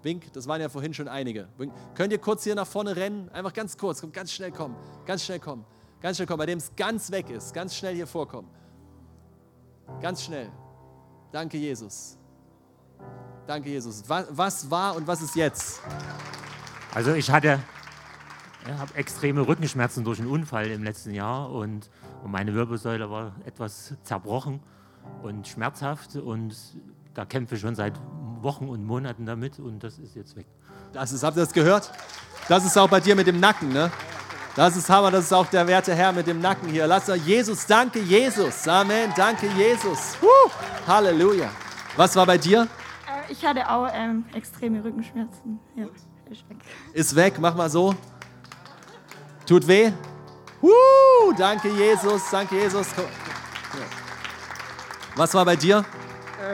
Wink, 0.02 0.32
das 0.32 0.46
waren 0.48 0.60
ja 0.60 0.68
vorhin 0.68 0.94
schon 0.94 1.08
einige. 1.08 1.48
Wink. 1.58 1.72
Könnt 1.94 2.12
ihr 2.12 2.18
kurz 2.18 2.44
hier 2.44 2.54
nach 2.54 2.66
vorne 2.66 2.96
rennen? 2.96 3.28
Einfach 3.30 3.52
ganz 3.52 3.76
kurz, 3.76 4.04
ganz 4.12 4.32
schnell 4.32 4.50
kommen, 4.50 4.76
ganz 5.06 5.24
schnell 5.24 5.40
kommen, 5.40 5.64
ganz 6.00 6.16
schnell 6.16 6.26
kommen, 6.26 6.38
bei 6.38 6.46
dem 6.46 6.58
es 6.58 6.74
ganz 6.76 7.10
weg 7.10 7.30
ist, 7.30 7.52
ganz 7.52 7.74
schnell 7.74 7.94
hier 7.94 8.06
vorkommen. 8.06 8.48
Ganz 10.00 10.22
schnell. 10.22 10.50
Danke, 11.32 11.58
Jesus. 11.58 12.16
Danke, 13.46 13.68
Jesus. 13.68 14.04
Was, 14.06 14.26
was 14.30 14.70
war 14.70 14.96
und 14.96 15.06
was 15.06 15.20
ist 15.22 15.34
jetzt? 15.34 15.80
Also 16.94 17.14
ich 17.14 17.30
hatte, 17.30 17.60
ich 18.64 18.72
habe 18.72 18.94
extreme 18.94 19.46
Rückenschmerzen 19.46 20.04
durch 20.04 20.20
einen 20.20 20.30
Unfall 20.30 20.68
im 20.68 20.82
letzten 20.82 21.12
Jahr 21.12 21.50
und, 21.50 21.90
und 22.22 22.30
meine 22.30 22.54
Wirbelsäule 22.54 23.10
war 23.10 23.34
etwas 23.44 23.94
zerbrochen 24.02 24.60
und 25.22 25.46
schmerzhaft 25.48 26.16
und 26.16 26.56
da 27.14 27.24
kämpfe 27.24 27.54
ich 27.54 27.60
schon 27.60 27.74
seit 27.74 27.94
Wochen 28.42 28.68
und 28.68 28.84
Monaten 28.84 29.26
damit 29.26 29.58
und 29.58 29.82
das 29.82 29.98
ist 29.98 30.14
jetzt 30.14 30.36
weg. 30.36 30.46
Das 30.92 31.12
ist, 31.12 31.22
habt 31.22 31.36
ihr 31.36 31.40
das 31.40 31.52
gehört? 31.52 31.90
Das 32.48 32.64
ist 32.64 32.76
auch 32.76 32.88
bei 32.88 33.00
dir 33.00 33.14
mit 33.14 33.26
dem 33.26 33.38
Nacken, 33.38 33.72
ne? 33.72 33.90
Das 34.56 34.76
ist 34.76 34.90
Hammer, 34.90 35.10
das 35.10 35.26
ist 35.26 35.32
auch 35.32 35.46
der 35.46 35.66
werte 35.66 35.94
Herr 35.94 36.12
mit 36.12 36.26
dem 36.26 36.40
Nacken 36.40 36.68
hier. 36.68 36.86
Lass 36.86 37.08
uns 37.08 37.24
Jesus, 37.24 37.66
danke 37.66 38.00
Jesus. 38.00 38.66
Amen, 38.66 39.12
danke 39.16 39.46
Jesus. 39.56 40.16
Woo, 40.20 40.50
Halleluja. 40.86 41.48
Was 41.96 42.16
war 42.16 42.26
bei 42.26 42.36
dir? 42.36 42.62
Äh, 43.06 43.32
ich 43.32 43.44
hatte 43.44 43.68
auch 43.70 43.88
ähm, 43.92 44.24
extreme 44.34 44.82
Rückenschmerzen. 44.82 45.60
Ja, 45.76 45.86
ist 46.30 46.48
weg. 46.48 46.58
Ist 46.92 47.14
weg, 47.14 47.34
mach 47.38 47.54
mal 47.54 47.70
so. 47.70 47.94
Tut 49.46 49.66
weh? 49.66 49.92
Woo, 50.60 51.32
danke 51.36 51.68
Jesus, 51.68 52.22
danke 52.30 52.56
Jesus. 52.56 52.88
Was 55.16 55.34
war 55.34 55.44
bei 55.44 55.56
dir? 55.56 55.84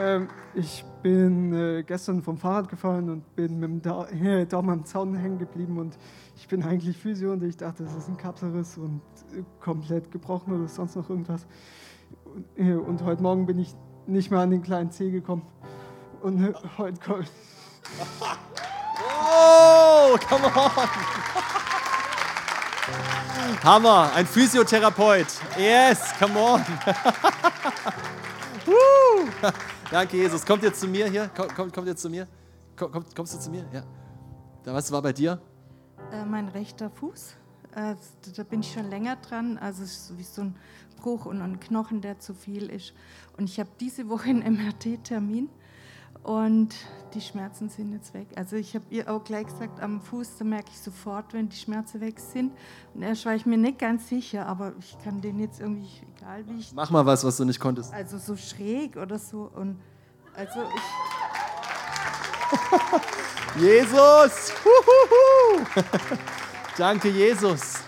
Ähm, 0.07 0.29
ich 0.53 0.85
bin 1.03 1.53
äh, 1.53 1.83
gestern 1.83 2.21
vom 2.21 2.37
Fahrrad 2.37 2.69
gefahren 2.69 3.09
und 3.09 3.35
bin 3.35 3.59
mit 3.59 3.69
dem 3.69 3.81
da 3.81 4.07
äh, 4.07 4.45
Daumen 4.45 4.69
am 4.69 4.85
Zaun 4.85 5.15
hängen 5.15 5.37
geblieben 5.37 5.77
und 5.77 5.97
ich 6.37 6.47
bin 6.47 6.63
eigentlich 6.63 6.97
Physio 6.97 7.33
und 7.33 7.43
ich 7.43 7.57
dachte, 7.57 7.83
das 7.83 7.93
ist 7.93 8.07
ein 8.07 8.15
Kapselriss 8.15 8.77
und 8.77 9.01
äh, 9.33 9.43
komplett 9.59 10.09
gebrochen 10.09 10.53
oder 10.53 10.69
sonst 10.69 10.95
noch 10.95 11.09
irgendwas. 11.09 11.45
Und, 12.23 12.45
äh, 12.57 12.73
und, 12.75 13.03
heute 13.03 13.21
Morgen 13.21 13.45
bin 13.45 13.59
ich 13.59 13.75
nicht 14.05 14.31
mehr 14.31 14.39
an 14.39 14.51
den 14.51 14.61
kleinen 14.61 14.91
Zeh 14.91 15.11
gekommen. 15.11 15.45
Und 16.21 16.41
äh, 16.41 16.53
heute 16.77 16.99
kommt. 17.01 17.29
Oh, 19.19 20.17
come 20.29 20.45
on! 20.45 20.71
Hammer, 23.63 24.11
ein 24.15 24.25
Physiotherapeut. 24.25 25.27
Yes, 25.57 26.13
come 26.17 26.39
on. 26.39 26.61
Danke, 29.89 30.17
Jesus. 30.17 30.45
Kommt 30.45 30.63
ihr 30.63 30.73
zu 30.73 30.85
mir 30.85 31.09
hier? 31.09 31.29
Kommt, 31.29 31.73
kommt 31.73 31.87
ihr 31.87 31.95
zu 31.95 32.09
mir? 32.09 32.27
Komm, 32.75 33.05
kommst 33.15 33.33
du 33.33 33.39
zu 33.39 33.49
mir? 33.49 33.65
Ja. 33.71 33.83
Was 34.65 34.91
war 34.91 35.01
bei 35.01 35.13
dir? 35.13 35.39
Äh, 36.11 36.25
mein 36.25 36.49
rechter 36.49 36.89
Fuß. 36.89 37.35
Äh, 37.73 37.95
da 38.35 38.43
bin 38.43 38.59
ich 38.59 38.73
schon 38.73 38.89
länger 38.89 39.15
dran. 39.15 39.57
Also 39.57 39.83
es 39.83 40.09
ist 40.09 40.17
wie 40.17 40.23
so 40.23 40.41
ein 40.41 40.55
Bruch 40.97 41.25
und 41.25 41.41
ein 41.41 41.61
Knochen, 41.61 42.01
der 42.01 42.19
zu 42.19 42.33
viel 42.33 42.69
ist. 42.69 42.93
Und 43.37 43.45
ich 43.45 43.61
habe 43.61 43.69
diese 43.79 44.09
Woche 44.09 44.29
einen 44.29 44.55
MRT-Termin 44.55 45.49
und 46.23 46.75
die 47.13 47.21
Schmerzen 47.21 47.69
sind 47.69 47.93
jetzt 47.93 48.13
weg. 48.13 48.27
Also 48.35 48.55
ich 48.55 48.75
habe 48.75 48.85
ihr 48.89 49.09
auch 49.09 49.23
gleich 49.23 49.47
gesagt, 49.47 49.79
am 49.81 50.01
Fuß, 50.01 50.37
da 50.37 50.45
merke 50.45 50.69
ich 50.71 50.79
sofort, 50.79 51.33
wenn 51.33 51.49
die 51.49 51.55
Schmerzen 51.57 52.01
weg 52.01 52.19
sind. 52.19 52.51
Und 52.93 53.01
erst 53.01 53.25
war 53.25 53.33
ich 53.35 53.45
mir 53.45 53.57
nicht 53.57 53.79
ganz 53.79 54.09
sicher, 54.09 54.45
aber 54.45 54.73
ich 54.79 54.97
kann 55.03 55.21
den 55.21 55.39
jetzt 55.39 55.59
irgendwie, 55.59 55.89
egal 56.17 56.43
wie 56.47 56.59
ich... 56.59 56.73
Mach 56.73 56.89
mal 56.89 57.05
was, 57.05 57.23
was 57.23 57.37
du 57.37 57.45
nicht 57.45 57.59
konntest. 57.59 57.93
Also 57.93 58.17
so 58.17 58.35
schräg 58.35 58.97
oder 58.97 59.17
so. 59.17 59.49
Und 59.55 59.79
also 60.35 60.59
ich... 60.75 60.81
Jesus! 63.61 64.53
Danke, 66.77 67.09
Jesus. 67.09 67.79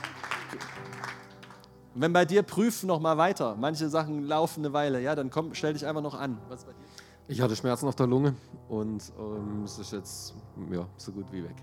Wenn 1.94 2.14
bei 2.14 2.26
dir 2.26 2.44
prüfen 2.44 2.88
noch 2.88 3.00
mal 3.00 3.18
weiter, 3.18 3.56
manche 3.60 3.90
Sachen 3.90 4.24
laufen 4.24 4.62
eine 4.62 4.74
Weile, 4.74 5.02
ja, 5.02 5.16
dann 5.16 5.30
komm, 5.30 5.54
stell 5.54 5.74
dich 5.74 5.86
einfach 5.86 6.02
noch 6.02 6.18
an. 6.18 6.40
Was 6.48 6.64
bei 6.64 6.72
dir? 6.72 6.89
Ich 7.32 7.40
hatte 7.40 7.56
Schmerzen 7.56 7.88
auf 7.88 7.96
der 7.96 8.08
Lunge 8.08 8.34
und 8.70 9.04
ähm, 9.20 9.64
es 9.64 9.78
ist 9.78 9.94
jetzt 9.94 10.34
ja, 10.72 10.88
so 10.98 11.12
gut 11.12 11.32
wie 11.32 11.44
weg. 11.44 11.56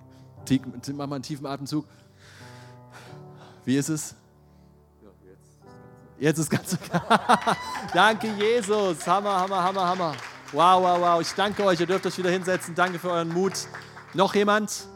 Tief, 0.44 0.62
mach 0.94 1.08
mal 1.08 1.16
einen 1.16 1.24
tiefen 1.24 1.44
Atemzug. 1.44 1.84
Wie 3.64 3.76
ist 3.76 3.88
es? 3.88 4.14
Jetzt 6.20 6.38
ist 6.38 6.50
ganz 6.50 6.72
okay. 6.72 7.00
danke, 7.92 8.28
Jesus. 8.38 9.04
Hammer, 9.08 9.40
Hammer, 9.40 9.60
Hammer, 9.60 9.88
Hammer. 9.88 10.12
Wow, 10.52 10.84
wow, 10.84 11.00
wow. 11.00 11.20
Ich 11.20 11.32
danke 11.32 11.64
euch. 11.64 11.80
Ihr 11.80 11.86
dürft 11.86 12.06
euch 12.06 12.16
wieder 12.16 12.30
hinsetzen. 12.30 12.72
Danke 12.76 13.00
für 13.00 13.10
euren 13.10 13.28
Mut. 13.30 13.66
Noch 14.14 14.36
jemand? 14.36 14.86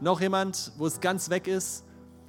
Noch 0.00 0.20
jemand, 0.20 0.70
wo 0.78 0.86
es 0.86 1.00
ganz 1.00 1.28
weg 1.28 1.48
ist? 1.48 1.84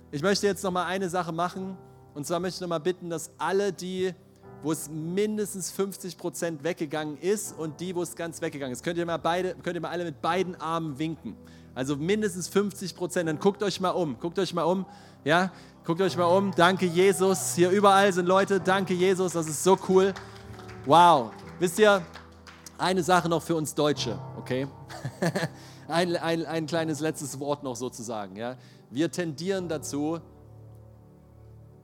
Ich 0.09 0.23
möchte 0.23 0.47
jetzt 0.47 0.63
noch 0.63 0.71
mal 0.71 0.85
eine 0.85 1.07
Sache 1.07 1.31
machen. 1.31 1.77
Und 2.15 2.25
zwar 2.25 2.39
möchte 2.39 2.55
ich 2.55 2.61
noch 2.61 2.67
mal 2.67 2.79
bitten, 2.79 3.11
dass 3.11 3.29
alle, 3.37 3.71
die, 3.71 4.15
wo 4.63 4.71
es 4.71 4.89
mindestens 4.89 5.71
50 5.71 6.17
Prozent 6.17 6.63
weggegangen 6.63 7.17
ist 7.17 7.57
und 7.57 7.79
die, 7.79 7.95
wo 7.95 8.01
es 8.01 8.15
ganz 8.15 8.41
weggegangen 8.41 8.73
ist, 8.73 8.83
könnt 8.83 8.97
ihr 8.97 9.05
mal 9.05 9.17
beide, 9.17 9.55
könnt 9.63 9.75
ihr 9.75 9.81
mal 9.81 9.89
alle 9.89 10.05
mit 10.05 10.21
beiden 10.21 10.59
Armen 10.59 10.99
winken. 10.99 11.35
Also 11.73 11.95
mindestens 11.95 12.47
50 12.47 12.95
Prozent. 12.95 13.29
Dann 13.29 13.39
guckt 13.39 13.63
euch 13.63 13.79
mal 13.79 13.91
um. 13.91 14.19
Guckt 14.19 14.37
euch 14.39 14.53
mal 14.53 14.63
um. 14.63 14.85
Ja, 15.23 15.51
guckt 15.85 16.01
euch 16.01 16.17
mal 16.17 16.25
um. 16.25 16.51
Danke, 16.55 16.85
Jesus. 16.85 17.55
Hier 17.55 17.69
überall 17.69 18.11
sind 18.11 18.25
Leute. 18.25 18.59
Danke, 18.59 18.93
Jesus. 18.93 19.33
Das 19.33 19.47
ist 19.47 19.63
so 19.63 19.77
cool. 19.87 20.13
Wow. 20.85 21.31
Wisst 21.59 21.79
ihr, 21.79 22.01
eine 22.77 23.03
Sache 23.03 23.29
noch 23.29 23.41
für 23.41 23.55
uns 23.55 23.75
Deutsche, 23.75 24.19
okay? 24.37 24.67
ein, 25.87 26.15
ein, 26.17 26.45
ein 26.45 26.65
kleines 26.65 26.99
letztes 26.99 27.39
Wort 27.39 27.63
noch 27.63 27.75
sozusagen. 27.75 28.35
Ja? 28.35 28.57
Wir 28.89 29.11
tendieren 29.11 29.69
dazu, 29.69 30.19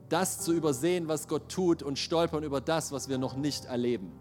das 0.08 0.40
zu 0.40 0.52
übersehen, 0.52 1.08
was 1.08 1.28
Gott 1.28 1.48
tut 1.50 1.82
und 1.82 1.98
stolpern 1.98 2.42
über 2.42 2.60
das, 2.60 2.92
was 2.92 3.08
wir 3.08 3.18
noch 3.18 3.36
nicht 3.36 3.66
erleben. 3.66 4.12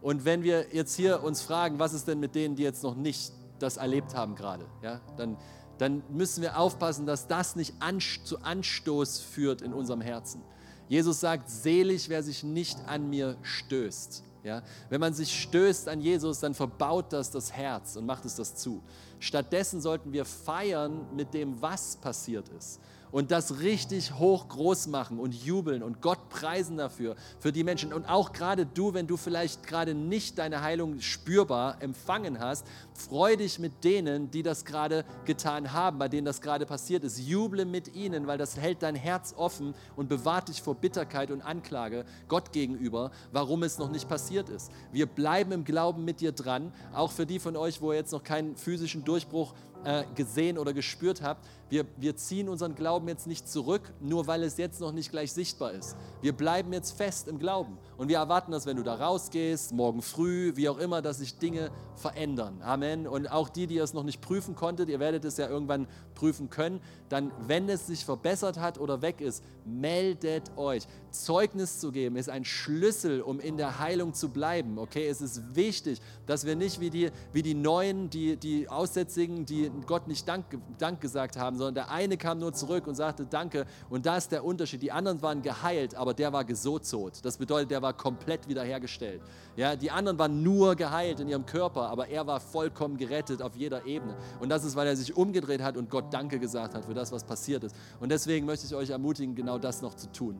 Und 0.00 0.24
wenn 0.24 0.42
wir 0.42 0.74
jetzt 0.74 0.94
hier 0.96 1.22
uns 1.22 1.42
fragen, 1.42 1.78
was 1.78 1.92
ist 1.92 2.08
denn 2.08 2.20
mit 2.20 2.34
denen, 2.34 2.56
die 2.56 2.62
jetzt 2.62 2.82
noch 2.82 2.94
nicht 2.94 3.32
das 3.58 3.76
erlebt 3.76 4.14
haben 4.14 4.34
gerade, 4.34 4.66
ja, 4.82 5.00
dann, 5.16 5.36
dann 5.78 6.02
müssen 6.10 6.42
wir 6.42 6.58
aufpassen, 6.58 7.06
dass 7.06 7.26
das 7.26 7.56
nicht 7.56 7.74
an, 7.80 8.00
zu 8.00 8.40
Anstoß 8.40 9.20
führt 9.20 9.60
in 9.62 9.74
unserem 9.74 10.00
Herzen. 10.00 10.42
Jesus 10.88 11.20
sagt, 11.20 11.48
selig, 11.50 12.08
wer 12.08 12.22
sich 12.22 12.42
nicht 12.42 12.78
an 12.88 13.10
mir 13.10 13.36
stößt. 13.42 14.24
Ja? 14.42 14.62
Wenn 14.88 15.00
man 15.00 15.12
sich 15.14 15.38
stößt 15.40 15.88
an 15.88 16.00
Jesus, 16.00 16.40
dann 16.40 16.54
verbaut 16.54 17.12
das 17.12 17.30
das 17.30 17.52
Herz 17.52 17.96
und 17.96 18.06
macht 18.06 18.24
es 18.24 18.36
das 18.36 18.56
zu. 18.56 18.82
Stattdessen 19.20 19.80
sollten 19.80 20.12
wir 20.12 20.24
feiern 20.24 21.06
mit 21.14 21.34
dem, 21.34 21.60
was 21.60 21.96
passiert 21.96 22.48
ist 22.48 22.80
und 23.12 23.30
das 23.30 23.60
richtig 23.60 24.18
hoch 24.18 24.48
groß 24.48 24.86
machen 24.88 25.18
und 25.18 25.34
jubeln 25.34 25.82
und 25.82 26.00
Gott 26.00 26.28
preisen 26.28 26.76
dafür, 26.76 27.16
für 27.38 27.52
die 27.52 27.64
Menschen. 27.64 27.92
Und 27.92 28.08
auch 28.08 28.32
gerade 28.32 28.66
du, 28.66 28.94
wenn 28.94 29.06
du 29.06 29.16
vielleicht 29.16 29.66
gerade 29.66 29.94
nicht 29.94 30.38
deine 30.38 30.62
Heilung 30.62 31.00
spürbar 31.00 31.82
empfangen 31.82 32.38
hast, 32.38 32.66
freu 32.94 33.36
dich 33.36 33.58
mit 33.58 33.84
denen, 33.84 34.30
die 34.30 34.42
das 34.42 34.64
gerade 34.64 35.04
getan 35.24 35.72
haben, 35.72 35.98
bei 35.98 36.08
denen 36.08 36.24
das 36.24 36.40
gerade 36.40 36.66
passiert 36.66 37.04
ist. 37.04 37.18
Juble 37.18 37.64
mit 37.64 37.94
ihnen, 37.94 38.26
weil 38.26 38.38
das 38.38 38.56
hält 38.56 38.82
dein 38.82 38.94
Herz 38.94 39.34
offen 39.36 39.74
und 39.96 40.08
bewahrt 40.08 40.48
dich 40.48 40.62
vor 40.62 40.74
Bitterkeit 40.74 41.30
und 41.30 41.42
Anklage 41.42 42.04
Gott 42.28 42.52
gegenüber, 42.52 43.10
warum 43.32 43.62
es 43.62 43.78
noch 43.78 43.90
nicht 43.90 44.08
passiert 44.08 44.48
ist. 44.48 44.70
Wir 44.92 45.06
bleiben 45.06 45.52
im 45.52 45.64
Glauben 45.64 46.04
mit 46.04 46.20
dir 46.20 46.32
dran, 46.32 46.72
auch 46.92 47.12
für 47.12 47.26
die 47.26 47.38
von 47.38 47.56
euch, 47.56 47.80
wo 47.80 47.92
ihr 47.92 47.98
jetzt 47.98 48.12
noch 48.12 48.22
keinen 48.22 48.56
physischen 48.56 49.04
Durchbruch 49.04 49.54
äh, 49.84 50.04
gesehen 50.14 50.58
oder 50.58 50.72
gespürt 50.72 51.22
habt, 51.22 51.46
wir, 51.70 51.86
wir 51.96 52.16
ziehen 52.16 52.48
unseren 52.48 52.74
Glauben 52.74 53.08
jetzt 53.08 53.26
nicht 53.26 53.48
zurück, 53.48 53.82
nur 54.00 54.26
weil 54.26 54.42
es 54.42 54.56
jetzt 54.56 54.80
noch 54.80 54.92
nicht 54.92 55.10
gleich 55.10 55.32
sichtbar 55.32 55.72
ist. 55.72 55.96
Wir 56.20 56.32
bleiben 56.32 56.72
jetzt 56.72 56.90
fest 56.90 57.28
im 57.28 57.38
Glauben 57.38 57.78
und 57.96 58.08
wir 58.08 58.18
erwarten, 58.18 58.52
dass 58.52 58.66
wenn 58.66 58.76
du 58.76 58.82
da 58.82 58.96
rausgehst, 58.96 59.72
morgen 59.72 60.02
früh, 60.02 60.52
wie 60.56 60.68
auch 60.68 60.78
immer, 60.78 61.00
dass 61.00 61.18
sich 61.18 61.38
Dinge 61.38 61.70
verändern. 61.94 62.60
Amen. 62.62 63.06
Und 63.06 63.30
auch 63.30 63.48
die, 63.48 63.66
die 63.66 63.78
es 63.78 63.94
noch 63.94 64.02
nicht 64.02 64.20
prüfen 64.20 64.54
konntet, 64.54 64.88
ihr 64.88 65.00
werdet 65.00 65.24
es 65.24 65.36
ja 65.36 65.48
irgendwann 65.48 65.86
prüfen 66.14 66.50
können, 66.50 66.80
dann, 67.08 67.30
wenn 67.46 67.68
es 67.68 67.86
sich 67.86 68.04
verbessert 68.04 68.58
hat 68.58 68.78
oder 68.78 69.00
weg 69.02 69.20
ist, 69.20 69.44
meldet 69.64 70.56
euch. 70.56 70.86
Zeugnis 71.10 71.80
zu 71.80 71.92
geben 71.92 72.16
ist 72.16 72.28
ein 72.28 72.44
Schlüssel, 72.44 73.20
um 73.20 73.40
in 73.40 73.56
der 73.56 73.78
Heilung 73.78 74.14
zu 74.14 74.28
bleiben. 74.30 74.78
Okay, 74.78 75.06
es 75.06 75.20
ist 75.20 75.54
wichtig, 75.54 76.00
dass 76.26 76.46
wir 76.46 76.56
nicht 76.56 76.80
wie 76.80 76.90
die, 76.90 77.10
wie 77.32 77.42
die 77.42 77.54
Neuen, 77.54 78.10
die, 78.10 78.36
die 78.36 78.68
Aussätzigen, 78.68 79.44
die 79.44 79.70
Gott 79.86 80.08
nicht 80.08 80.26
Dank, 80.28 80.44
Dank 80.78 81.00
gesagt 81.00 81.36
haben, 81.36 81.58
sondern 81.60 81.74
der 81.74 81.90
eine 81.90 82.16
kam 82.16 82.38
nur 82.38 82.52
zurück 82.52 82.86
und 82.86 82.94
sagte 82.94 83.26
Danke. 83.26 83.66
Und 83.88 84.06
da 84.06 84.16
ist 84.16 84.32
der 84.32 84.44
Unterschied. 84.44 84.82
Die 84.82 84.90
anderen 84.90 85.22
waren 85.22 85.42
geheilt, 85.42 85.94
aber 85.94 86.14
der 86.14 86.32
war 86.32 86.44
gesozot. 86.44 87.20
Das 87.22 87.36
bedeutet, 87.36 87.70
der 87.70 87.82
war 87.82 87.92
komplett 87.92 88.48
wiederhergestellt. 88.48 89.22
Ja, 89.56 89.76
die 89.76 89.90
anderen 89.90 90.18
waren 90.18 90.42
nur 90.42 90.74
geheilt 90.74 91.20
in 91.20 91.28
ihrem 91.28 91.46
Körper, 91.46 91.88
aber 91.88 92.08
er 92.08 92.26
war 92.26 92.40
vollkommen 92.40 92.96
gerettet 92.96 93.42
auf 93.42 93.54
jeder 93.54 93.84
Ebene. 93.84 94.16
Und 94.40 94.48
das 94.48 94.64
ist, 94.64 94.74
weil 94.74 94.86
er 94.86 94.96
sich 94.96 95.16
umgedreht 95.16 95.62
hat 95.62 95.76
und 95.76 95.90
Gott 95.90 96.12
Danke 96.12 96.38
gesagt 96.38 96.74
hat 96.74 96.86
für 96.86 96.94
das, 96.94 97.12
was 97.12 97.24
passiert 97.24 97.62
ist. 97.64 97.76
Und 98.00 98.10
deswegen 98.10 98.46
möchte 98.46 98.66
ich 98.66 98.74
euch 98.74 98.90
ermutigen, 98.90 99.34
genau 99.34 99.58
das 99.58 99.82
noch 99.82 99.94
zu 99.94 100.10
tun. 100.10 100.38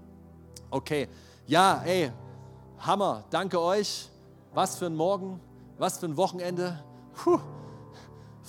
Okay, 0.71 1.09
ja, 1.47 1.83
ey, 1.85 2.11
Hammer, 2.79 3.25
danke 3.31 3.61
euch. 3.61 4.09
Was 4.53 4.77
für 4.77 4.87
ein 4.87 4.97
Morgen, 4.97 5.39
was 5.79 5.99
für 5.99 6.07
ein 6.07 6.17
Wochenende. 6.17 6.83
Puh. 7.15 7.39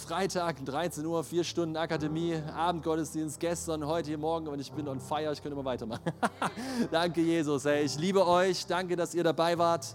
Freitag, 0.01 0.65
13 0.65 1.05
Uhr, 1.05 1.23
vier 1.23 1.43
Stunden 1.43 1.77
Akademie, 1.77 2.35
Abendgottesdienst, 2.55 3.39
gestern, 3.39 3.85
heute, 3.85 4.09
hier 4.09 4.17
morgen 4.17 4.47
und 4.47 4.59
ich 4.59 4.71
bin 4.71 4.87
on 4.87 4.99
fire, 4.99 5.31
ich 5.31 5.41
könnte 5.41 5.53
immer 5.53 5.63
weitermachen. 5.63 6.01
danke, 6.91 7.21
Jesus. 7.21 7.65
Hey, 7.65 7.83
ich 7.85 7.97
liebe 7.97 8.25
euch. 8.25 8.65
Danke, 8.65 8.95
dass 8.95 9.13
ihr 9.13 9.23
dabei 9.23 9.57
wart. 9.57 9.85